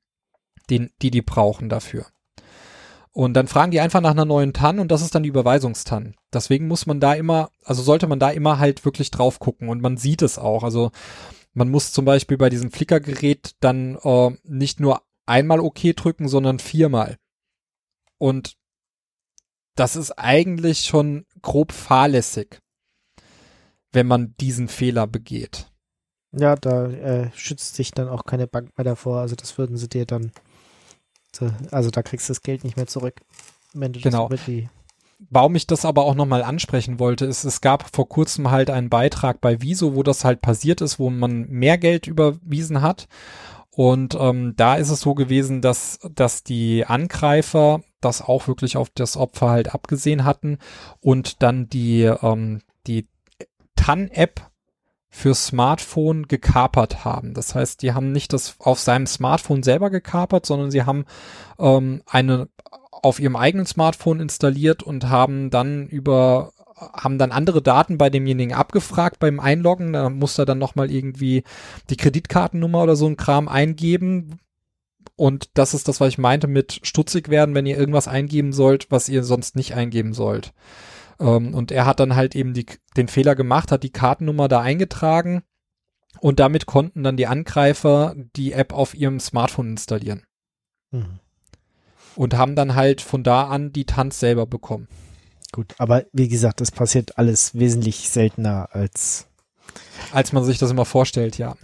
die 0.69 0.89
die, 1.01 1.11
die 1.11 1.21
brauchen 1.21 1.69
dafür. 1.69 2.05
Und 3.11 3.33
dann 3.33 3.47
fragen 3.47 3.71
die 3.71 3.79
einfach 3.79 4.01
nach 4.01 4.11
einer 4.11 4.25
neuen 4.25 4.53
TAN 4.53 4.79
und 4.79 4.91
das 4.91 5.01
ist 5.01 5.15
dann 5.15 5.23
die 5.23 5.29
Überweisungstan. 5.29 6.15
Deswegen 6.31 6.67
muss 6.67 6.85
man 6.85 6.99
da 6.99 7.13
immer, 7.13 7.49
also 7.65 7.81
sollte 7.81 8.07
man 8.07 8.19
da 8.19 8.29
immer 8.29 8.59
halt 8.59 8.85
wirklich 8.85 9.09
drauf 9.09 9.39
gucken 9.39 9.67
und 9.67 9.81
man 9.81 9.97
sieht 9.97 10.21
es 10.21 10.37
auch. 10.37 10.63
Also 10.63 10.91
man 11.53 11.69
muss 11.69 11.91
zum 11.91 12.05
Beispiel 12.05 12.37
bei 12.37 12.49
diesem 12.49 12.71
Flickergerät 12.71 13.55
dann 13.59 13.97
äh, 14.03 14.31
nicht 14.43 14.79
nur 14.79 15.01
einmal 15.25 15.59
OK 15.59 15.95
drücken, 15.95 16.27
sondern 16.27 16.59
viermal. 16.59 17.17
Und 18.17 18.58
das 19.79 19.95
ist 19.95 20.11
eigentlich 20.11 20.81
schon 20.81 21.25
grob 21.41 21.71
fahrlässig, 21.71 22.59
wenn 23.91 24.07
man 24.07 24.35
diesen 24.39 24.67
Fehler 24.67 25.07
begeht. 25.07 25.71
Ja, 26.31 26.55
da 26.55 26.87
äh, 26.87 27.31
schützt 27.33 27.75
sich 27.75 27.91
dann 27.91 28.07
auch 28.07 28.23
keine 28.25 28.45
Bank 28.47 28.77
mehr 28.77 28.83
davor. 28.85 29.19
Also 29.19 29.35
das 29.35 29.57
würden 29.57 29.77
sie 29.77 29.89
dir 29.89 30.05
dann, 30.05 30.31
so- 31.35 31.51
also 31.71 31.89
da 31.89 32.03
kriegst 32.03 32.29
du 32.29 32.31
das 32.31 32.43
Geld 32.43 32.63
nicht 32.63 32.77
mehr 32.77 32.87
zurück. 32.87 33.21
Wenn 33.73 33.93
du 33.93 33.99
Genau. 33.99 34.29
das 34.29 34.47
über 34.47 34.69
Warum 35.29 35.55
ich 35.55 35.67
das 35.67 35.83
aber 35.83 36.03
auch 36.05 36.15
nochmal 36.15 36.43
ansprechen 36.43 36.97
wollte, 36.97 37.25
ist, 37.25 37.43
es 37.43 37.59
gab 37.59 37.93
vor 37.93 38.07
kurzem 38.07 38.51
halt 38.51 38.69
einen 38.69 38.89
Beitrag 38.89 39.41
bei 39.41 39.61
Wieso, 39.61 39.93
wo 39.95 40.01
das 40.01 40.23
halt 40.23 40.39
passiert 40.41 40.79
ist, 40.79 40.97
wo 40.97 41.09
man 41.09 41.41
mehr 41.49 41.77
Geld 41.77 42.07
überwiesen 42.07 42.81
hat. 42.81 43.07
Und 43.79 44.17
ähm, 44.19 44.55
da 44.57 44.75
ist 44.75 44.89
es 44.89 44.99
so 44.99 45.13
gewesen, 45.13 45.61
dass, 45.61 45.99
dass 46.13 46.43
die 46.43 46.85
Angreifer 46.85 47.79
das 48.01 48.21
auch 48.21 48.49
wirklich 48.49 48.75
auf 48.75 48.89
das 48.93 49.15
Opfer 49.15 49.51
halt 49.51 49.73
abgesehen 49.73 50.25
hatten 50.25 50.57
und 50.99 51.41
dann 51.43 51.69
die, 51.69 52.01
ähm, 52.01 52.59
die 52.87 53.07
TAN-App 53.77 54.41
für 55.07 55.33
Smartphone 55.33 56.27
gekapert 56.27 57.05
haben. 57.05 57.33
Das 57.33 57.55
heißt, 57.55 57.81
die 57.81 57.93
haben 57.93 58.11
nicht 58.11 58.33
das 58.33 58.57
auf 58.59 58.79
seinem 58.79 59.07
Smartphone 59.07 59.63
selber 59.63 59.89
gekapert, 59.89 60.45
sondern 60.45 60.71
sie 60.71 60.83
haben 60.83 61.05
ähm, 61.57 62.03
eine 62.05 62.49
auf 62.91 63.21
ihrem 63.21 63.37
eigenen 63.37 63.65
Smartphone 63.65 64.19
installiert 64.19 64.83
und 64.83 65.07
haben 65.07 65.51
dann 65.51 65.87
über 65.87 66.51
haben 66.79 67.17
dann 67.17 67.31
andere 67.31 67.61
Daten 67.61 67.97
bei 67.97 68.09
demjenigen 68.09 68.53
abgefragt 68.53 69.19
beim 69.19 69.39
Einloggen. 69.39 69.93
Da 69.93 70.09
muss 70.09 70.37
er 70.37 70.45
dann 70.45 70.59
nochmal 70.59 70.91
irgendwie 70.91 71.43
die 71.89 71.97
Kreditkartennummer 71.97 72.83
oder 72.83 72.95
so 72.95 73.07
ein 73.07 73.17
Kram 73.17 73.47
eingeben. 73.47 74.39
Und 75.15 75.49
das 75.55 75.73
ist 75.73 75.87
das, 75.87 75.99
was 75.99 76.09
ich 76.09 76.17
meinte 76.17 76.47
mit 76.47 76.79
stutzig 76.83 77.29
werden, 77.29 77.53
wenn 77.53 77.65
ihr 77.65 77.77
irgendwas 77.77 78.07
eingeben 78.07 78.53
sollt, 78.53 78.89
was 78.89 79.09
ihr 79.09 79.23
sonst 79.23 79.55
nicht 79.55 79.75
eingeben 79.75 80.13
sollt. 80.13 80.53
Ähm, 81.19 81.53
und 81.53 81.71
er 81.71 81.85
hat 81.85 81.99
dann 81.99 82.15
halt 82.15 82.35
eben 82.35 82.53
die, 82.53 82.65
den 82.95 83.07
Fehler 83.07 83.35
gemacht, 83.35 83.71
hat 83.71 83.83
die 83.83 83.91
Kartennummer 83.91 84.47
da 84.47 84.61
eingetragen 84.61 85.43
und 86.21 86.39
damit 86.39 86.65
konnten 86.65 87.03
dann 87.03 87.17
die 87.17 87.27
Angreifer 87.27 88.15
die 88.35 88.53
App 88.53 88.73
auf 88.73 88.93
ihrem 88.93 89.19
Smartphone 89.19 89.71
installieren. 89.71 90.23
Mhm. 90.91 91.19
Und 92.15 92.37
haben 92.37 92.55
dann 92.55 92.75
halt 92.75 93.01
von 93.01 93.23
da 93.23 93.43
an 93.47 93.71
die 93.71 93.85
Tanz 93.85 94.19
selber 94.19 94.45
bekommen. 94.45 94.87
Gut, 95.51 95.75
aber 95.77 96.05
wie 96.13 96.27
gesagt, 96.27 96.61
das 96.61 96.71
passiert 96.71 97.17
alles 97.17 97.55
wesentlich 97.55 98.09
seltener 98.09 98.69
als 98.71 99.29
als 100.11 100.33
man 100.33 100.43
sich 100.43 100.57
das 100.57 100.71
immer 100.71 100.85
vorstellt, 100.85 101.37
ja. 101.37 101.55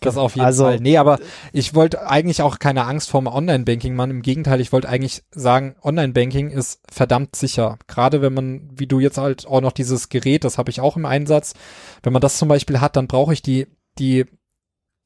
Das 0.00 0.16
auf 0.16 0.34
jeden 0.34 0.46
also, 0.46 0.64
Fall. 0.64 0.80
Nee, 0.80 0.98
aber 0.98 1.18
ich 1.52 1.74
wollte 1.74 2.06
eigentlich 2.06 2.42
auch 2.42 2.58
keine 2.58 2.84
Angst 2.84 3.10
vorm 3.10 3.26
Online-Banking 3.26 3.94
machen. 3.94 4.10
Im 4.10 4.22
Gegenteil, 4.22 4.60
ich 4.60 4.72
wollte 4.72 4.88
eigentlich 4.88 5.24
sagen, 5.30 5.74
Online-Banking 5.82 6.50
ist 6.50 6.80
verdammt 6.90 7.34
sicher. 7.34 7.78
Gerade 7.86 8.20
wenn 8.20 8.34
man, 8.34 8.68
wie 8.74 8.86
du 8.86 9.00
jetzt 9.00 9.18
halt 9.18 9.46
auch 9.46 9.60
noch 9.60 9.72
dieses 9.72 10.08
Gerät, 10.08 10.44
das 10.44 10.58
habe 10.58 10.70
ich 10.70 10.80
auch 10.80 10.96
im 10.96 11.06
Einsatz. 11.06 11.54
Wenn 12.02 12.12
man 12.12 12.22
das 12.22 12.38
zum 12.38 12.48
Beispiel 12.48 12.80
hat, 12.80 12.96
dann 12.96 13.08
brauche 13.08 13.32
ich 13.32 13.42
die, 13.42 13.66
die, 13.98 14.26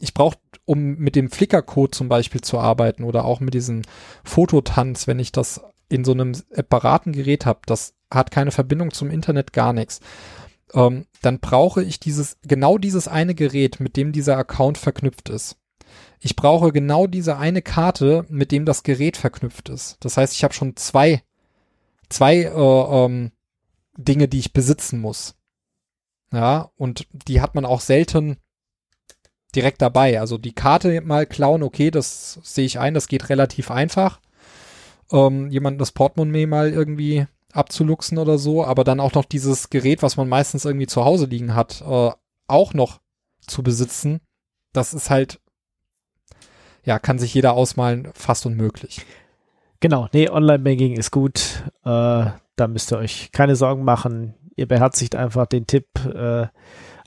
ich 0.00 0.12
brauche, 0.12 0.38
um 0.64 0.96
mit 0.96 1.14
dem 1.14 1.30
Flickr-Code 1.30 1.92
zum 1.92 2.08
Beispiel 2.08 2.40
zu 2.40 2.58
arbeiten 2.58 3.04
oder 3.04 3.24
auch 3.24 3.40
mit 3.40 3.54
diesem 3.54 3.82
Fototanz, 4.24 5.06
wenn 5.06 5.20
ich 5.20 5.30
das 5.30 5.60
in 5.90 6.04
so 6.04 6.12
einem 6.12 6.32
separaten 6.34 7.12
Gerät 7.12 7.44
habe, 7.44 7.60
das 7.66 7.94
hat 8.10 8.30
keine 8.30 8.52
Verbindung 8.52 8.92
zum 8.92 9.10
Internet, 9.10 9.52
gar 9.52 9.72
nichts, 9.72 10.00
ähm, 10.72 11.06
dann 11.20 11.40
brauche 11.40 11.82
ich 11.82 12.00
dieses, 12.00 12.38
genau 12.42 12.78
dieses 12.78 13.08
eine 13.08 13.34
Gerät, 13.34 13.80
mit 13.80 13.96
dem 13.96 14.12
dieser 14.12 14.38
Account 14.38 14.78
verknüpft 14.78 15.28
ist. 15.28 15.56
Ich 16.20 16.36
brauche 16.36 16.72
genau 16.72 17.06
diese 17.06 17.36
eine 17.36 17.62
Karte, 17.62 18.24
mit 18.28 18.52
dem 18.52 18.64
das 18.64 18.82
Gerät 18.82 19.16
verknüpft 19.16 19.68
ist. 19.68 19.96
Das 20.00 20.16
heißt, 20.16 20.34
ich 20.34 20.44
habe 20.44 20.54
schon 20.54 20.76
zwei, 20.76 21.22
zwei 22.08 22.36
äh, 22.36 22.48
ähm, 22.48 23.32
Dinge, 23.96 24.28
die 24.28 24.38
ich 24.38 24.52
besitzen 24.52 25.00
muss. 25.00 25.34
Ja, 26.32 26.70
und 26.76 27.08
die 27.12 27.40
hat 27.40 27.54
man 27.56 27.64
auch 27.64 27.80
selten 27.80 28.36
direkt 29.56 29.82
dabei. 29.82 30.20
Also 30.20 30.38
die 30.38 30.54
Karte 30.54 31.00
mal 31.00 31.26
klauen, 31.26 31.64
okay, 31.64 31.90
das 31.90 32.38
sehe 32.44 32.66
ich 32.66 32.78
ein, 32.78 32.94
das 32.94 33.08
geht 33.08 33.28
relativ 33.30 33.72
einfach 33.72 34.20
ähm, 35.12 35.50
jemanden 35.50 35.78
das 35.78 35.92
Portemonnaie 35.92 36.46
mal 36.46 36.70
irgendwie 36.70 37.26
abzuluxen 37.52 38.18
oder 38.18 38.38
so, 38.38 38.64
aber 38.64 38.84
dann 38.84 39.00
auch 39.00 39.14
noch 39.14 39.24
dieses 39.24 39.70
Gerät, 39.70 40.02
was 40.02 40.16
man 40.16 40.28
meistens 40.28 40.64
irgendwie 40.64 40.86
zu 40.86 41.04
Hause 41.04 41.26
liegen 41.26 41.54
hat, 41.54 41.82
äh, 41.82 42.10
auch 42.46 42.74
noch 42.74 43.00
zu 43.46 43.62
besitzen, 43.62 44.20
das 44.72 44.94
ist 44.94 45.10
halt, 45.10 45.40
ja, 46.84 46.98
kann 46.98 47.18
sich 47.18 47.34
jeder 47.34 47.54
ausmalen, 47.54 48.10
fast 48.14 48.46
unmöglich. 48.46 49.04
Genau, 49.80 50.08
nee, 50.12 50.28
Online-Banking 50.28 50.96
ist 50.96 51.10
gut. 51.10 51.64
Äh, 51.84 52.26
da 52.56 52.68
müsst 52.68 52.92
ihr 52.92 52.98
euch 52.98 53.32
keine 53.32 53.56
Sorgen 53.56 53.84
machen. 53.84 54.34
Ihr 54.54 54.68
beherzigt 54.68 55.14
einfach 55.14 55.46
den 55.46 55.66
Tipp. 55.66 55.86
Äh, 56.04 56.48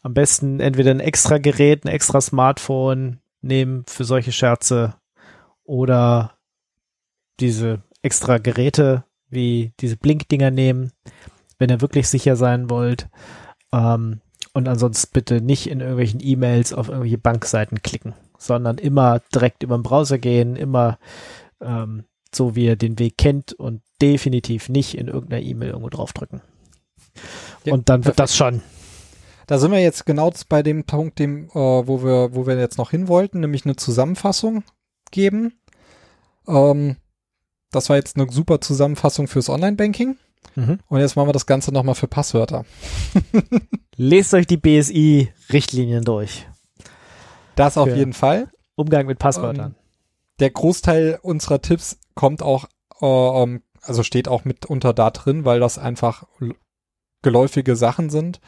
am 0.02 0.14
besten 0.14 0.60
entweder 0.60 0.92
ein 0.92 1.00
extra 1.00 1.38
Gerät, 1.38 1.86
ein 1.86 1.90
extra 1.90 2.20
Smartphone 2.20 3.20
nehmen 3.42 3.86
für 3.88 4.04
solche 4.04 4.32
Scherze 4.32 4.96
oder 5.64 6.38
diese 7.40 7.84
extra 8.04 8.38
Geräte 8.38 9.06
wie 9.30 9.74
diese 9.80 9.98
Blinkdinger 9.98 10.52
nehmen, 10.52 10.92
wenn 11.58 11.70
ihr 11.70 11.82
wirklich 11.82 12.08
sicher 12.08 12.36
sein 12.36 12.70
wollt. 12.70 13.10
Ähm, 13.72 14.22
und 14.54 14.68
ansonsten 14.68 15.10
bitte 15.14 15.42
nicht 15.42 15.68
in 15.68 15.80
irgendwelchen 15.80 16.20
E-Mails 16.22 16.74
auf 16.74 16.88
irgendwelche 16.88 17.18
Bankseiten 17.18 17.82
klicken, 17.82 18.14
sondern 18.38 18.78
immer 18.78 19.22
direkt 19.34 19.64
über 19.64 19.78
den 19.78 19.84
Browser 19.84 20.20
gehen, 20.20 20.56
immer 20.56 21.00
ähm, 21.60 22.04
so 22.34 22.56
wie 22.56 22.66
ihr 22.66 22.76
den 22.76 23.00
Weg 23.00 23.18
kennt 23.18 23.54
und 23.54 23.82
definitiv 24.02 24.70
nicht 24.70 24.96
in 24.96 25.08
irgendeiner 25.08 25.42
E-Mail 25.42 25.70
irgendwo 25.70 25.90
draufdrücken. 25.90 26.42
Ja, 27.64 27.74
und 27.74 27.90
dann 27.90 28.06
wird 28.06 28.18
perfekt. 28.18 28.20
das 28.20 28.36
schon. 28.36 28.62
Da 29.48 29.58
sind 29.58 29.72
wir 29.72 29.80
jetzt 29.80 30.06
genau 30.06 30.32
bei 30.50 30.64
dem 30.64 30.84
Punkt, 30.84 31.20
dem, 31.20 31.50
äh, 31.50 31.54
wo 31.54 32.04
wir, 32.04 32.36
wo 32.36 32.46
wir 32.46 32.58
jetzt 32.58 32.78
noch 32.78 32.92
hin 32.92 33.08
wollten, 33.08 33.40
nämlich 33.40 33.66
eine 33.66 33.76
Zusammenfassung 33.76 34.64
geben. 35.12 35.54
Ähm, 36.48 36.98
das 37.76 37.90
war 37.90 37.98
jetzt 37.98 38.18
eine 38.18 38.32
super 38.32 38.62
Zusammenfassung 38.62 39.28
fürs 39.28 39.50
Online-Banking. 39.50 40.18
Mhm. 40.56 40.80
Und 40.88 41.00
jetzt 41.00 41.16
machen 41.16 41.28
wir 41.28 41.34
das 41.34 41.46
Ganze 41.46 41.72
nochmal 41.72 41.96
für 41.96 42.08
Passwörter. 42.08 42.66
Lest 43.96 44.34
euch 44.34 44.48
die 44.48 44.58
BSI-Richtlinien 44.58 46.04
durch. 46.04 46.48
Das 47.56 47.78
auf 47.78 47.90
jeden 47.90 48.14
Fall. 48.14 48.50
Umgang 48.76 49.06
mit 49.06 49.20
Passwörtern. 49.20 49.72
Ähm, 49.72 49.76
der 50.40 50.50
Großteil 50.50 51.20
unserer 51.22 51.62
Tipps 51.62 52.00
kommt 52.16 52.42
auch, 52.42 52.66
äh, 53.02 53.06
ähm, 53.06 53.62
also 53.82 54.04
steht 54.04 54.28
auch 54.28 54.46
mitunter 54.46 54.94
da 54.94 55.12
drin, 55.12 55.46
weil 55.46 55.60
das 55.60 55.78
einfach 55.78 56.26
geläufige 57.22 57.76
Sachen 57.76 58.10
sind. 58.10 58.40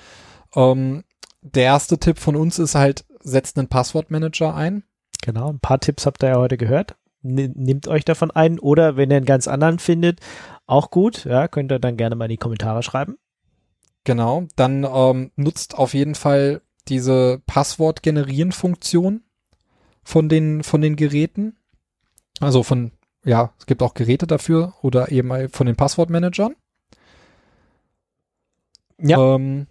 Ähm, 0.55 1.03
der 1.41 1.63
erste 1.63 1.99
Tipp 1.99 2.17
von 2.17 2.35
uns 2.35 2.57
ist 2.57 2.75
halt, 2.75 3.05
setzt 3.21 3.57
einen 3.57 3.67
Passwortmanager 3.67 4.55
ein. 4.55 4.83
Genau, 5.21 5.49
ein 5.49 5.59
paar 5.59 5.79
Tipps 5.79 6.05
habt 6.05 6.23
ihr 6.23 6.29
ja 6.29 6.37
heute 6.37 6.57
gehört 6.57 6.95
nehmt 7.25 7.87
euch 7.87 8.05
davon 8.05 8.31
ein 8.31 8.59
oder 8.59 8.95
wenn 8.95 9.11
ihr 9.11 9.17
einen 9.17 9.25
ganz 9.25 9.47
anderen 9.47 9.79
findet, 9.79 10.19
auch 10.67 10.91
gut, 10.91 11.25
ja, 11.25 11.47
könnt 11.47 11.71
ihr 11.71 11.79
dann 11.79 11.97
gerne 11.97 12.15
mal 12.15 12.25
in 12.25 12.31
die 12.31 12.37
Kommentare 12.37 12.83
schreiben. 12.83 13.17
Genau, 14.03 14.45
dann 14.55 14.83
ähm, 14.83 15.31
nutzt 15.35 15.77
auf 15.77 15.93
jeden 15.93 16.15
Fall 16.15 16.61
diese 16.87 17.41
Passwort-Generieren-Funktion 17.47 19.23
von 20.03 20.29
den, 20.29 20.63
von 20.63 20.81
den 20.81 20.95
Geräten. 20.95 21.57
Also 22.39 22.63
von, 22.63 22.91
ja, 23.23 23.53
es 23.57 23.65
gibt 23.65 23.81
auch 23.81 23.95
Geräte 23.95 24.27
dafür 24.27 24.75
oder 24.81 25.11
eben 25.11 25.49
von 25.49 25.65
den 25.65 25.75
Passwortmanagern. 25.75 26.55
Ja. 28.99 29.35
Ähm, 29.35 29.67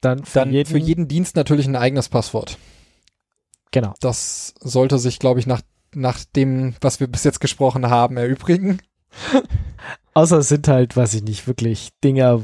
dann 0.00 0.24
für, 0.24 0.38
dann 0.40 0.52
jeden, 0.52 0.68
für 0.68 0.78
jeden 0.78 1.08
Dienst 1.08 1.36
natürlich 1.36 1.66
ein 1.66 1.76
eigenes 1.76 2.08
Passwort. 2.08 2.56
Genau. 3.70 3.94
Das 4.00 4.54
sollte 4.60 4.98
sich, 4.98 5.18
glaube 5.18 5.40
ich, 5.40 5.46
nach 5.46 5.60
nach 5.94 6.24
dem, 6.24 6.74
was 6.80 7.00
wir 7.00 7.06
bis 7.06 7.24
jetzt 7.24 7.40
gesprochen 7.40 7.88
haben, 7.88 8.16
erübrigen. 8.16 8.80
Außer 10.14 10.38
es 10.38 10.48
sind 10.48 10.68
halt, 10.68 10.96
weiß 10.96 11.14
ich 11.14 11.22
nicht, 11.22 11.46
wirklich 11.46 11.90
Dinger, 12.02 12.42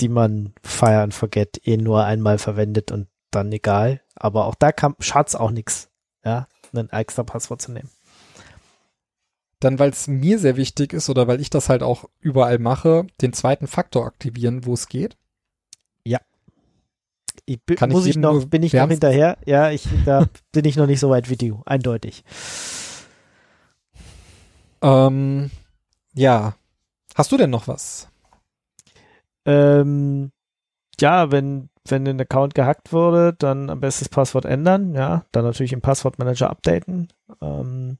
die 0.00 0.08
man 0.08 0.52
Fire 0.62 1.02
and 1.02 1.14
Forget 1.14 1.66
eh 1.66 1.76
nur 1.76 2.04
einmal 2.04 2.38
verwendet 2.38 2.90
und 2.90 3.08
dann 3.30 3.52
egal. 3.52 4.00
Aber 4.16 4.46
auch 4.46 4.54
da 4.54 4.72
kam 4.72 4.96
Schatz 5.00 5.34
auch 5.34 5.50
nichts, 5.50 5.90
ja, 6.24 6.48
ein 6.74 6.90
extra 6.90 7.22
Passwort 7.22 7.62
zu 7.62 7.72
nehmen. 7.72 7.90
Dann, 9.60 9.78
weil 9.78 9.90
es 9.90 10.08
mir 10.08 10.38
sehr 10.38 10.56
wichtig 10.56 10.92
ist 10.92 11.08
oder 11.08 11.26
weil 11.26 11.40
ich 11.40 11.50
das 11.50 11.68
halt 11.68 11.82
auch 11.82 12.04
überall 12.20 12.58
mache, 12.58 13.06
den 13.20 13.32
zweiten 13.32 13.66
Faktor 13.66 14.06
aktivieren, 14.06 14.66
wo 14.66 14.74
es 14.74 14.88
geht. 14.88 15.16
Ich 17.46 17.62
bin, 17.62 17.76
Kann 17.76 17.90
muss 17.90 18.04
ich, 18.04 18.10
ich 18.10 18.16
noch, 18.16 18.46
bin 18.46 18.62
ich 18.62 18.72
noch 18.72 18.88
hinterher? 18.88 19.38
Ja, 19.44 19.70
ich, 19.70 19.86
da 20.04 20.26
bin 20.52 20.64
ich 20.64 20.76
noch 20.76 20.86
nicht 20.86 21.00
so 21.00 21.10
weit 21.10 21.28
wie 21.30 21.36
du, 21.36 21.62
eindeutig. 21.66 22.24
Ähm, 24.82 25.50
ja. 26.14 26.54
Hast 27.14 27.32
du 27.32 27.36
denn 27.36 27.50
noch 27.50 27.68
was? 27.68 28.08
Ähm, 29.46 30.32
ja, 31.00 31.30
wenn, 31.30 31.68
wenn 31.88 32.06
ein 32.06 32.20
Account 32.20 32.54
gehackt 32.54 32.92
wurde, 32.92 33.34
dann 33.34 33.70
am 33.70 33.80
besten 33.80 34.04
das 34.04 34.08
Passwort 34.08 34.44
ändern, 34.44 34.94
ja, 34.94 35.24
dann 35.32 35.44
natürlich 35.44 35.72
im 35.72 35.80
Passwortmanager 35.80 36.50
updaten. 36.50 37.08
Ähm, 37.40 37.98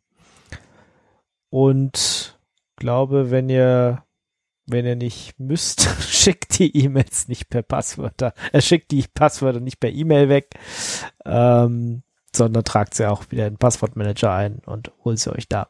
und 1.51 2.39
glaube, 2.77 3.31
wenn 3.31 3.49
ihr, 3.49 4.04
wenn 4.67 4.87
ihr 4.87 4.97
nicht 4.97 5.39
müsst, 5.39 5.89
schickt 6.01 6.59
die 6.59 6.77
E-Mails 6.77 7.29
nicht 7.29 7.49
per 7.49 7.63
Passwörter, 7.63 8.35
er 8.53 8.61
schickt 8.61 8.91
die 8.91 9.05
Passwörter 9.13 9.61
nicht 9.61 9.81
per 9.81 9.91
E-Mail 9.91 10.29
weg, 10.29 10.55
ähm, 11.25 12.03
sondern 12.35 12.65
tragt 12.65 12.95
sie 12.95 13.09
auch 13.09 13.31
wieder 13.31 13.47
in 13.47 13.55
den 13.55 13.59
Passwortmanager 13.59 14.33
ein 14.33 14.61
und 14.67 14.93
holt 15.05 15.19
sie 15.19 15.33
euch 15.33 15.49
da. 15.49 15.69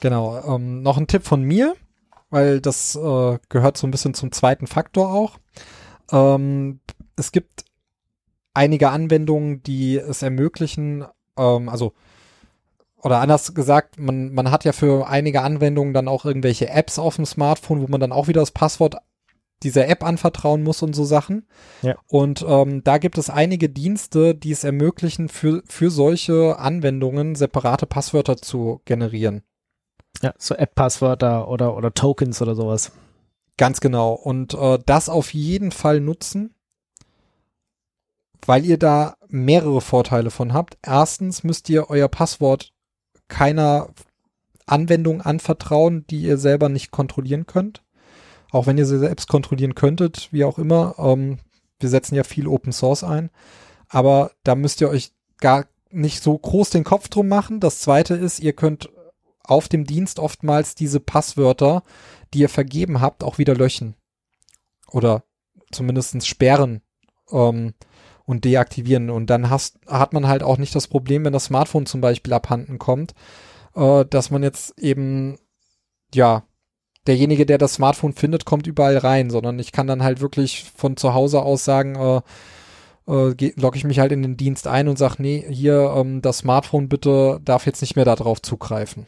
Genau. 0.00 0.54
Ähm, 0.54 0.82
noch 0.82 0.96
ein 0.96 1.06
Tipp 1.06 1.24
von 1.24 1.42
mir, 1.42 1.74
weil 2.30 2.60
das 2.60 2.94
äh, 2.94 3.38
gehört 3.48 3.76
so 3.76 3.86
ein 3.86 3.90
bisschen 3.90 4.14
zum 4.14 4.32
zweiten 4.32 4.66
Faktor 4.66 5.12
auch. 5.12 5.38
Ähm, 6.12 6.80
es 7.16 7.32
gibt 7.32 7.64
einige 8.54 8.90
Anwendungen, 8.90 9.62
die 9.62 9.96
es 9.96 10.22
ermöglichen, 10.22 11.04
ähm, 11.36 11.68
also 11.68 11.94
oder 13.02 13.20
anders 13.20 13.54
gesagt, 13.54 13.98
man, 13.98 14.32
man 14.32 14.50
hat 14.50 14.64
ja 14.64 14.72
für 14.72 15.08
einige 15.08 15.42
Anwendungen 15.42 15.94
dann 15.94 16.08
auch 16.08 16.24
irgendwelche 16.24 16.68
Apps 16.68 16.98
auf 16.98 17.16
dem 17.16 17.26
Smartphone, 17.26 17.80
wo 17.80 17.86
man 17.86 18.00
dann 18.00 18.12
auch 18.12 18.28
wieder 18.28 18.40
das 18.40 18.50
Passwort 18.50 18.96
dieser 19.62 19.88
App 19.88 20.04
anvertrauen 20.04 20.62
muss 20.62 20.82
und 20.82 20.94
so 20.94 21.04
Sachen. 21.04 21.46
Ja. 21.82 21.96
Und 22.06 22.44
ähm, 22.46 22.82
da 22.84 22.98
gibt 22.98 23.18
es 23.18 23.30
einige 23.30 23.68
Dienste, 23.68 24.34
die 24.34 24.52
es 24.52 24.64
ermöglichen, 24.64 25.28
für, 25.28 25.62
für 25.66 25.90
solche 25.90 26.58
Anwendungen 26.58 27.34
separate 27.34 27.86
Passwörter 27.86 28.36
zu 28.36 28.80
generieren. 28.84 29.42
Ja, 30.22 30.32
so 30.38 30.54
App-Passwörter 30.54 31.48
oder, 31.48 31.76
oder 31.76 31.92
Tokens 31.92 32.40
oder 32.42 32.54
sowas. 32.54 32.92
Ganz 33.56 33.80
genau. 33.80 34.12
Und 34.12 34.54
äh, 34.54 34.78
das 34.86 35.08
auf 35.08 35.34
jeden 35.34 35.72
Fall 35.72 36.00
nutzen, 36.00 36.54
weil 38.46 38.64
ihr 38.64 38.78
da 38.78 39.16
mehrere 39.28 39.80
Vorteile 39.80 40.30
von 40.30 40.52
habt. 40.52 40.78
Erstens 40.82 41.44
müsst 41.44 41.68
ihr 41.68 41.90
euer 41.90 42.08
Passwort 42.08 42.72
keiner 43.28 43.88
Anwendung 44.66 45.22
anvertrauen, 45.22 46.06
die 46.08 46.22
ihr 46.22 46.38
selber 46.38 46.68
nicht 46.68 46.90
kontrollieren 46.90 47.46
könnt. 47.46 47.82
Auch 48.50 48.66
wenn 48.66 48.78
ihr 48.78 48.86
sie 48.86 48.98
selbst 48.98 49.28
kontrollieren 49.28 49.74
könntet, 49.74 50.28
wie 50.32 50.44
auch 50.44 50.58
immer. 50.58 50.94
Ähm, 50.98 51.38
wir 51.80 51.88
setzen 51.88 52.14
ja 52.14 52.24
viel 52.24 52.48
Open 52.48 52.72
Source 52.72 53.04
ein. 53.04 53.30
Aber 53.88 54.32
da 54.42 54.54
müsst 54.54 54.80
ihr 54.80 54.88
euch 54.88 55.12
gar 55.40 55.66
nicht 55.90 56.22
so 56.22 56.36
groß 56.36 56.70
den 56.70 56.84
Kopf 56.84 57.08
drum 57.08 57.28
machen. 57.28 57.60
Das 57.60 57.80
zweite 57.80 58.14
ist, 58.14 58.40
ihr 58.40 58.52
könnt 58.52 58.90
auf 59.42 59.68
dem 59.68 59.84
Dienst 59.84 60.18
oftmals 60.18 60.74
diese 60.74 61.00
Passwörter, 61.00 61.82
die 62.34 62.40
ihr 62.40 62.48
vergeben 62.48 63.00
habt, 63.00 63.24
auch 63.24 63.38
wieder 63.38 63.54
löschen. 63.54 63.94
Oder 64.90 65.24
zumindest 65.72 66.26
sperren 66.26 66.82
ähm, 67.30 67.74
und 68.28 68.44
deaktivieren. 68.44 69.08
Und 69.08 69.30
dann 69.30 69.48
hast, 69.48 69.78
hat 69.86 70.12
man 70.12 70.28
halt 70.28 70.42
auch 70.42 70.58
nicht 70.58 70.74
das 70.74 70.86
Problem, 70.86 71.24
wenn 71.24 71.32
das 71.32 71.46
Smartphone 71.46 71.86
zum 71.86 72.02
Beispiel 72.02 72.34
abhanden 72.34 72.78
kommt, 72.78 73.14
äh, 73.74 74.04
dass 74.04 74.30
man 74.30 74.42
jetzt 74.42 74.78
eben, 74.78 75.38
ja, 76.14 76.42
derjenige, 77.06 77.46
der 77.46 77.56
das 77.56 77.74
Smartphone 77.74 78.12
findet, 78.12 78.44
kommt 78.44 78.66
überall 78.66 78.98
rein, 78.98 79.30
sondern 79.30 79.58
ich 79.58 79.72
kann 79.72 79.86
dann 79.86 80.02
halt 80.02 80.20
wirklich 80.20 80.70
von 80.76 80.98
zu 80.98 81.14
Hause 81.14 81.40
aus 81.40 81.64
sagen, 81.64 81.96
äh, 81.96 82.20
äh, 83.10 83.52
logge 83.56 83.78
ich 83.78 83.84
mich 83.84 83.98
halt 83.98 84.12
in 84.12 84.20
den 84.20 84.36
Dienst 84.36 84.66
ein 84.66 84.88
und 84.88 84.98
sage, 84.98 85.16
nee, 85.20 85.42
hier 85.48 85.94
ähm, 85.96 86.20
das 86.20 86.38
Smartphone 86.38 86.90
bitte 86.90 87.40
darf 87.42 87.64
jetzt 87.64 87.80
nicht 87.80 87.96
mehr 87.96 88.04
darauf 88.04 88.42
zugreifen. 88.42 89.06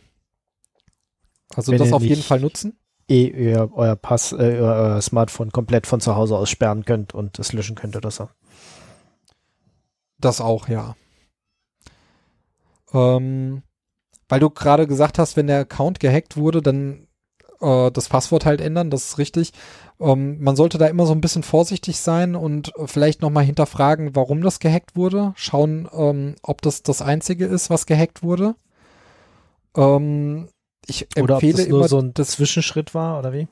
Also 1.55 1.73
Wenn 1.73 1.79
das 1.79 1.93
auf 1.93 2.03
jeden 2.03 2.23
Fall 2.23 2.41
nutzen. 2.41 2.79
Eh 3.07 3.27
ihr 3.27 3.71
euer 3.75 3.97
Pass, 3.97 4.33
äh, 4.33 4.37
euer 4.37 5.03
Smartphone 5.03 5.53
komplett 5.53 5.87
von 5.87 6.01
zu 6.01 6.17
Hause 6.17 6.37
aus 6.37 6.49
sperren 6.49 6.87
könnt 6.87 7.13
und 7.13 7.39
es 7.39 7.53
löschen 7.53 7.77
könnt 7.77 7.97
oder 7.97 8.11
so. 8.11 8.31
Das 10.21 10.41
auch, 10.41 10.69
ja. 10.69 10.97
Ähm, 12.93 13.63
weil 14.29 14.41
du 14.41 14.51
gerade 14.51 14.87
gesagt 14.87 15.19
hast, 15.19 15.37
wenn 15.37 15.47
der 15.47 15.61
Account 15.61 16.01
gehackt 16.01 16.37
wurde, 16.37 16.63
dann 16.63 17.07
äh, 17.61 17.91
das 17.91 18.09
Passwort 18.09 18.45
halt 18.45 18.61
ändern, 18.61 18.91
das 18.91 19.07
ist 19.07 19.19
richtig. 19.19 19.53
Ähm, 19.99 20.43
man 20.43 20.57
sollte 20.57 20.79
da 20.79 20.87
immer 20.87 21.07
so 21.07 21.13
ein 21.13 21.21
bisschen 21.21 21.43
vorsichtig 21.43 22.01
sein 22.01 22.35
und 22.35 22.77
äh, 22.77 22.87
vielleicht 22.87 23.23
nochmal 23.23 23.45
hinterfragen, 23.45 24.15
warum 24.15 24.43
das 24.43 24.61
gehackt 24.61 24.97
wurde. 24.97 25.33
Schauen, 25.37 25.89
ähm, 25.93 26.37
ob 26.43 26.63
das 26.63 26.83
das 26.83 27.03
Einzige 27.03 27.47
ist, 27.47 27.71
was 27.71 27.87
gehackt 27.87 28.23
wurde. 28.23 28.55
Ähm, 29.77 30.49
ich 30.87 31.07
Oder 31.17 31.37
ob 31.37 31.43
empfehle 31.43 31.59
das 31.59 31.69
nur 31.69 31.79
immer 31.79 31.89
so 31.89 31.99
ein 31.99 32.15
das 32.15 32.31
Zwischenschritt 32.31 32.95
war 32.95 33.19
oder 33.19 33.33
wie? 33.33 33.49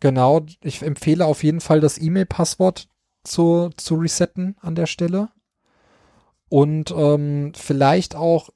Genau, 0.00 0.44
ich 0.62 0.82
empfehle 0.82 1.24
auf 1.24 1.42
jeden 1.42 1.60
Fall 1.60 1.80
das 1.80 1.98
E-Mail-Passwort 1.98 2.88
zu, 3.24 3.70
zu 3.76 3.94
resetten 3.96 4.56
an 4.60 4.74
der 4.74 4.86
Stelle. 4.86 5.30
Und 6.52 6.92
ähm, 6.94 7.52
vielleicht 7.54 8.14
auch 8.14 8.50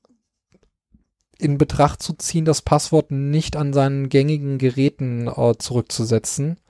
in 1.39 1.57
Betracht 1.57 2.03
zu 2.03 2.13
ziehen, 2.13 2.45
das 2.45 2.61
Passwort 2.61 3.11
nicht 3.11 3.57
an 3.57 3.73
seinen 3.73 4.11
gängigen 4.11 4.59
Geräten 4.59 5.29
äh, 5.29 5.55
zurückzusetzen, 5.57 6.61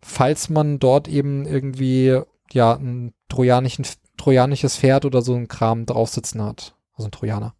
falls 0.00 0.48
man 0.48 0.78
dort 0.78 1.08
eben 1.08 1.44
irgendwie 1.44 2.22
ja 2.50 2.72
ein 2.72 3.12
trojanischen, 3.28 3.86
trojanisches 4.16 4.78
Pferd 4.78 5.04
oder 5.04 5.20
so 5.20 5.34
ein 5.34 5.46
Kram 5.46 5.84
draufsitzen 5.84 6.40
hat. 6.40 6.74
Also 6.94 7.08
ein 7.08 7.12
Trojaner. 7.12 7.54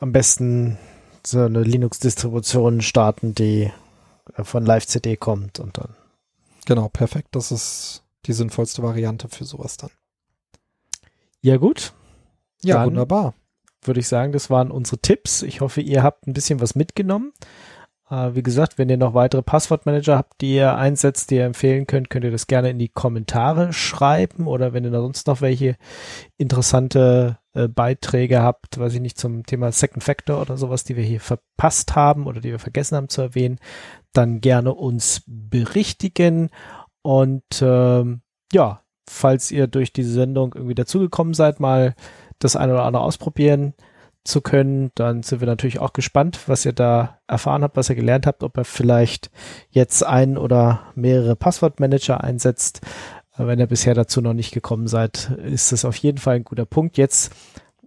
Am 0.00 0.12
besten 0.12 0.76
so 1.26 1.40
eine 1.40 1.62
Linux-Distribution 1.62 2.82
starten, 2.82 3.34
die 3.34 3.70
äh, 4.34 4.44
von 4.44 4.66
LiveCD 4.66 5.16
kommt 5.16 5.60
und 5.60 5.78
dann. 5.78 5.96
Genau, 6.66 6.90
perfekt. 6.90 7.28
Das 7.30 7.50
ist 7.50 8.02
die 8.26 8.32
sinnvollste 8.32 8.82
Variante 8.82 9.28
für 9.28 9.44
sowas 9.44 9.76
dann. 9.76 9.90
Ja, 11.42 11.56
gut. 11.56 11.92
Ja, 12.62 12.76
Dann- 12.76 12.86
wunderbar. 12.88 13.34
würde 13.82 14.00
ich 14.00 14.08
sagen, 14.08 14.32
das 14.32 14.50
waren 14.50 14.70
unsere 14.70 14.98
Tipps. 14.98 15.40
Ich 15.42 15.62
hoffe, 15.62 15.80
ihr 15.80 16.02
habt 16.02 16.26
ein 16.26 16.34
bisschen 16.34 16.60
was 16.60 16.74
mitgenommen. 16.74 17.32
Äh, 18.10 18.34
wie 18.34 18.42
gesagt, 18.42 18.76
wenn 18.76 18.90
ihr 18.90 18.98
noch 18.98 19.14
weitere 19.14 19.40
Passwortmanager 19.40 20.18
habt, 20.18 20.42
die 20.42 20.56
ihr 20.56 20.74
einsetzt, 20.74 21.30
die 21.30 21.36
ihr 21.36 21.46
empfehlen 21.46 21.86
könnt, 21.86 22.10
könnt 22.10 22.26
ihr 22.26 22.30
das 22.30 22.46
gerne 22.46 22.68
in 22.68 22.78
die 22.78 22.90
Kommentare 22.90 23.72
schreiben 23.72 24.46
oder 24.46 24.74
wenn 24.74 24.84
ihr 24.84 24.90
da 24.90 25.00
sonst 25.00 25.26
noch 25.28 25.40
welche 25.40 25.76
interessante 26.36 27.38
äh, 27.54 27.68
Beiträge 27.68 28.42
habt, 28.42 28.78
weiß 28.78 28.94
ich 28.94 29.00
nicht, 29.00 29.16
zum 29.18 29.46
Thema 29.46 29.72
Second 29.72 30.04
Factor 30.04 30.40
oder 30.42 30.56
sowas, 30.58 30.84
die 30.84 30.96
wir 30.96 31.04
hier 31.04 31.20
verpasst 31.20 31.96
haben 31.96 32.26
oder 32.26 32.40
die 32.40 32.50
wir 32.50 32.58
vergessen 32.58 32.96
haben 32.96 33.08
zu 33.08 33.22
erwähnen, 33.22 33.58
dann 34.12 34.40
gerne 34.40 34.74
uns 34.74 35.22
berichtigen 35.26 36.50
und 37.02 37.44
ähm, 37.62 38.22
ja, 38.52 38.82
falls 39.08 39.50
ihr 39.50 39.66
durch 39.66 39.92
diese 39.92 40.12
Sendung 40.12 40.54
irgendwie 40.54 40.74
dazugekommen 40.74 41.34
seid, 41.34 41.60
mal 41.60 41.94
das 42.38 42.56
eine 42.56 42.72
oder 42.72 42.84
andere 42.84 43.02
ausprobieren 43.02 43.74
zu 44.24 44.40
können, 44.40 44.90
dann 44.94 45.22
sind 45.22 45.40
wir 45.40 45.46
natürlich 45.46 45.80
auch 45.80 45.92
gespannt, 45.92 46.40
was 46.46 46.66
ihr 46.66 46.72
da 46.72 47.18
erfahren 47.26 47.62
habt, 47.62 47.76
was 47.76 47.88
ihr 47.88 47.96
gelernt 47.96 48.26
habt, 48.26 48.42
ob 48.42 48.58
ihr 48.58 48.64
vielleicht 48.64 49.30
jetzt 49.70 50.04
einen 50.04 50.36
oder 50.36 50.92
mehrere 50.94 51.36
Passwortmanager 51.36 52.22
einsetzt. 52.22 52.82
Äh, 53.36 53.46
Wenn 53.46 53.58
ihr 53.58 53.66
bisher 53.66 53.94
dazu 53.94 54.20
noch 54.20 54.34
nicht 54.34 54.52
gekommen 54.52 54.88
seid, 54.88 55.30
ist 55.44 55.72
das 55.72 55.84
auf 55.84 55.96
jeden 55.96 56.18
Fall 56.18 56.36
ein 56.36 56.44
guter 56.44 56.66
Punkt. 56.66 56.98
Jetzt 56.98 57.32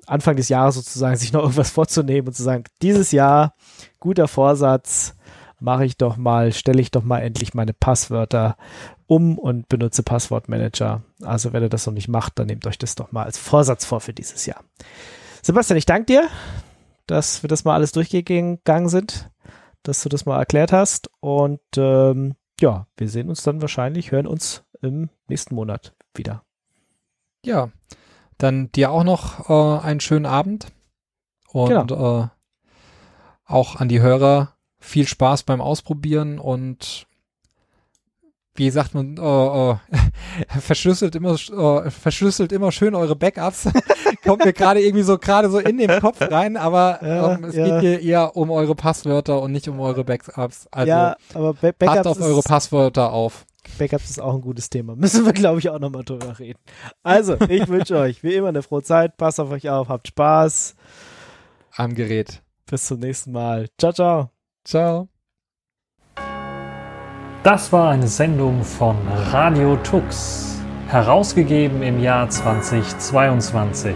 Anfang 0.08 0.36
des 0.36 0.50
Jahres 0.50 0.76
sozusagen 0.76 1.16
sich 1.18 1.34
noch 1.34 1.42
irgendwas 1.42 1.70
vorzunehmen 1.70 2.28
und 2.28 2.34
zu 2.34 2.44
sagen, 2.44 2.64
dieses 2.82 3.12
Jahr 3.12 3.54
guter 4.00 4.28
Vorsatz, 4.28 5.16
mache 5.64 5.86
ich 5.86 5.98
doch 5.98 6.18
mal, 6.18 6.52
stelle 6.52 6.82
ich 6.82 6.92
doch 6.92 7.04
mal 7.04 7.20
endlich 7.20 7.54
meine 7.54 7.74
Passwörter 7.74 8.58
um 9.14 9.38
und 9.38 9.68
benutze 9.70 10.02
Passwortmanager. 10.02 11.04
Also 11.22 11.54
wenn 11.54 11.62
ihr 11.62 11.70
das 11.70 11.86
noch 11.86 11.94
nicht 11.94 12.08
macht, 12.08 12.40
dann 12.40 12.48
nehmt 12.48 12.66
euch 12.66 12.80
das 12.80 12.96
doch 12.96 13.12
mal 13.12 13.24
als 13.24 13.38
Vorsatz 13.38 13.86
vor 13.86 14.02
für 14.02 14.14
dieses 14.14 14.46
Jahr. 14.46 14.64
Sebastian, 15.44 15.78
ich 15.78 15.86
danke 15.86 16.06
dir, 16.06 16.28
dass 17.06 17.44
wir 17.44 17.48
das 17.48 17.64
mal 17.64 17.76
alles 17.76 17.92
durchgegangen 17.92 18.90
sind, 18.90 19.30
dass 19.84 20.02
du 20.02 20.10
das 20.10 20.26
mal 20.26 20.40
erklärt 20.40 20.72
hast. 20.72 21.12
Und 21.20 21.62
ähm, 21.78 22.36
ja, 22.60 22.88
wir 22.98 23.10
sehen 23.10 23.30
uns 23.30 23.44
dann 23.44 23.62
wahrscheinlich, 23.62 24.12
hören 24.12 24.28
uns 24.28 24.64
im 24.82 25.10
nächsten 25.28 25.54
Monat 25.54 25.94
wieder. 26.16 26.44
Ja, 27.46 27.70
dann 28.38 28.72
dir 28.72 28.92
auch 28.92 29.04
noch 29.04 29.50
äh, 29.50 29.86
einen 29.86 30.00
schönen 30.00 30.26
Abend 30.26 30.68
und 31.50 31.92
äh, 31.92 32.28
auch 33.46 33.76
an 33.76 33.90
die 33.90 34.02
Hörer 34.02 34.56
viel 34.80 35.08
Spaß 35.08 35.44
beim 35.44 35.62
Ausprobieren 35.62 36.40
und 36.40 37.08
wie 38.56 38.70
sagt 38.70 38.94
man, 38.94 39.18
äh, 39.18 39.72
äh, 39.72 39.76
verschlüsselt 40.60 41.16
immer, 41.16 41.34
äh, 41.34 41.90
verschlüsselt 41.90 42.52
immer 42.52 42.72
schön 42.72 42.94
eure 42.96 43.16
Backups. 43.16 43.68
Kommt 44.24 44.46
mir 44.46 44.54
gerade 44.54 44.80
irgendwie 44.82 45.04
so 45.04 45.18
gerade 45.18 45.50
so 45.50 45.60
in 45.60 45.78
den 45.78 46.00
Kopf 46.00 46.22
rein, 46.22 46.56
aber 46.58 47.00
Ja, 47.02 47.34
ähm, 47.34 47.44
es 47.46 47.56
ja. 47.56 47.66
geht 47.66 47.82
hier 47.82 48.02
eher 48.02 48.36
um 48.38 48.52
eure 48.52 48.76
Passwörter 48.76 49.42
und 49.42 49.52
nicht 49.52 49.68
um 49.68 49.80
eure 49.80 50.04
Backups. 50.04 50.68
Also 50.72 50.90
ja, 50.90 51.16
aber 51.34 51.54
Ba- 51.54 51.72
passt 51.72 51.80
Backups, 51.80 52.08
auf 52.08 52.22
eure 52.22 52.42
Passwörter 52.42 53.12
auf. 53.12 53.46
Backups 53.80 54.10
ist 54.12 54.22
auch 54.22 54.34
ein 54.36 54.42
gutes 54.42 54.70
Thema. 54.70 54.96
Müssen 54.98 55.26
wir, 55.26 55.34
glaube 55.34 55.60
ich, 55.60 55.70
auch 55.70 55.80
nochmal 55.80 56.04
drüber 56.04 56.38
reden. 56.38 56.60
Also, 57.02 57.36
ich 57.50 57.68
wünsche 57.70 57.98
euch 57.98 58.22
wie 58.24 58.36
immer 58.36 58.50
eine 58.50 58.62
frohe 58.62 58.84
Zeit. 58.84 59.18
Passt 59.18 59.40
auf 59.40 59.50
euch 59.52 59.70
auf, 59.70 59.90
habt 59.90 60.08
Spaß. 60.10 60.76
am 61.76 61.96
Gerät. 61.96 62.42
Bis 62.70 62.86
zum 62.88 63.00
nächsten 63.00 63.32
Mal. 63.32 63.68
Ciao, 63.80 63.94
ciao. 63.94 64.30
Ciao. 64.64 65.13
Das 67.44 67.74
war 67.74 67.90
eine 67.90 68.08
Sendung 68.08 68.64
von 68.64 68.96
Radio 69.34 69.76
Tux, 69.76 70.62
herausgegeben 70.88 71.84
im 71.84 72.00
Jahr 72.00 72.30
2022. 72.30 73.94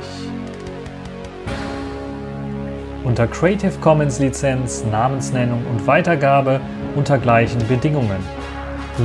Unter 3.05 3.25
Creative 3.25 3.71
Commons 3.79 4.19
Lizenz, 4.19 4.83
Namensnennung 4.91 5.65
und 5.67 5.87
Weitergabe 5.87 6.59
unter 6.97 7.17
gleichen 7.17 7.65
Bedingungen. 7.69 8.19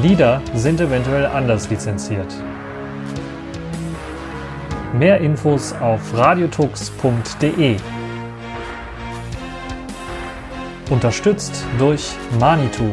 Lieder 0.03 0.43
sind 0.57 0.81
eventuell 0.81 1.27
anders 1.27 1.71
lizenziert. 1.71 2.35
Mehr 4.93 5.21
Infos 5.21 5.73
auf 5.81 6.01
radiotux.de. 6.19 7.77
Unterstützt 10.91 11.65
durch 11.79 12.11
Manitou. 12.41 12.93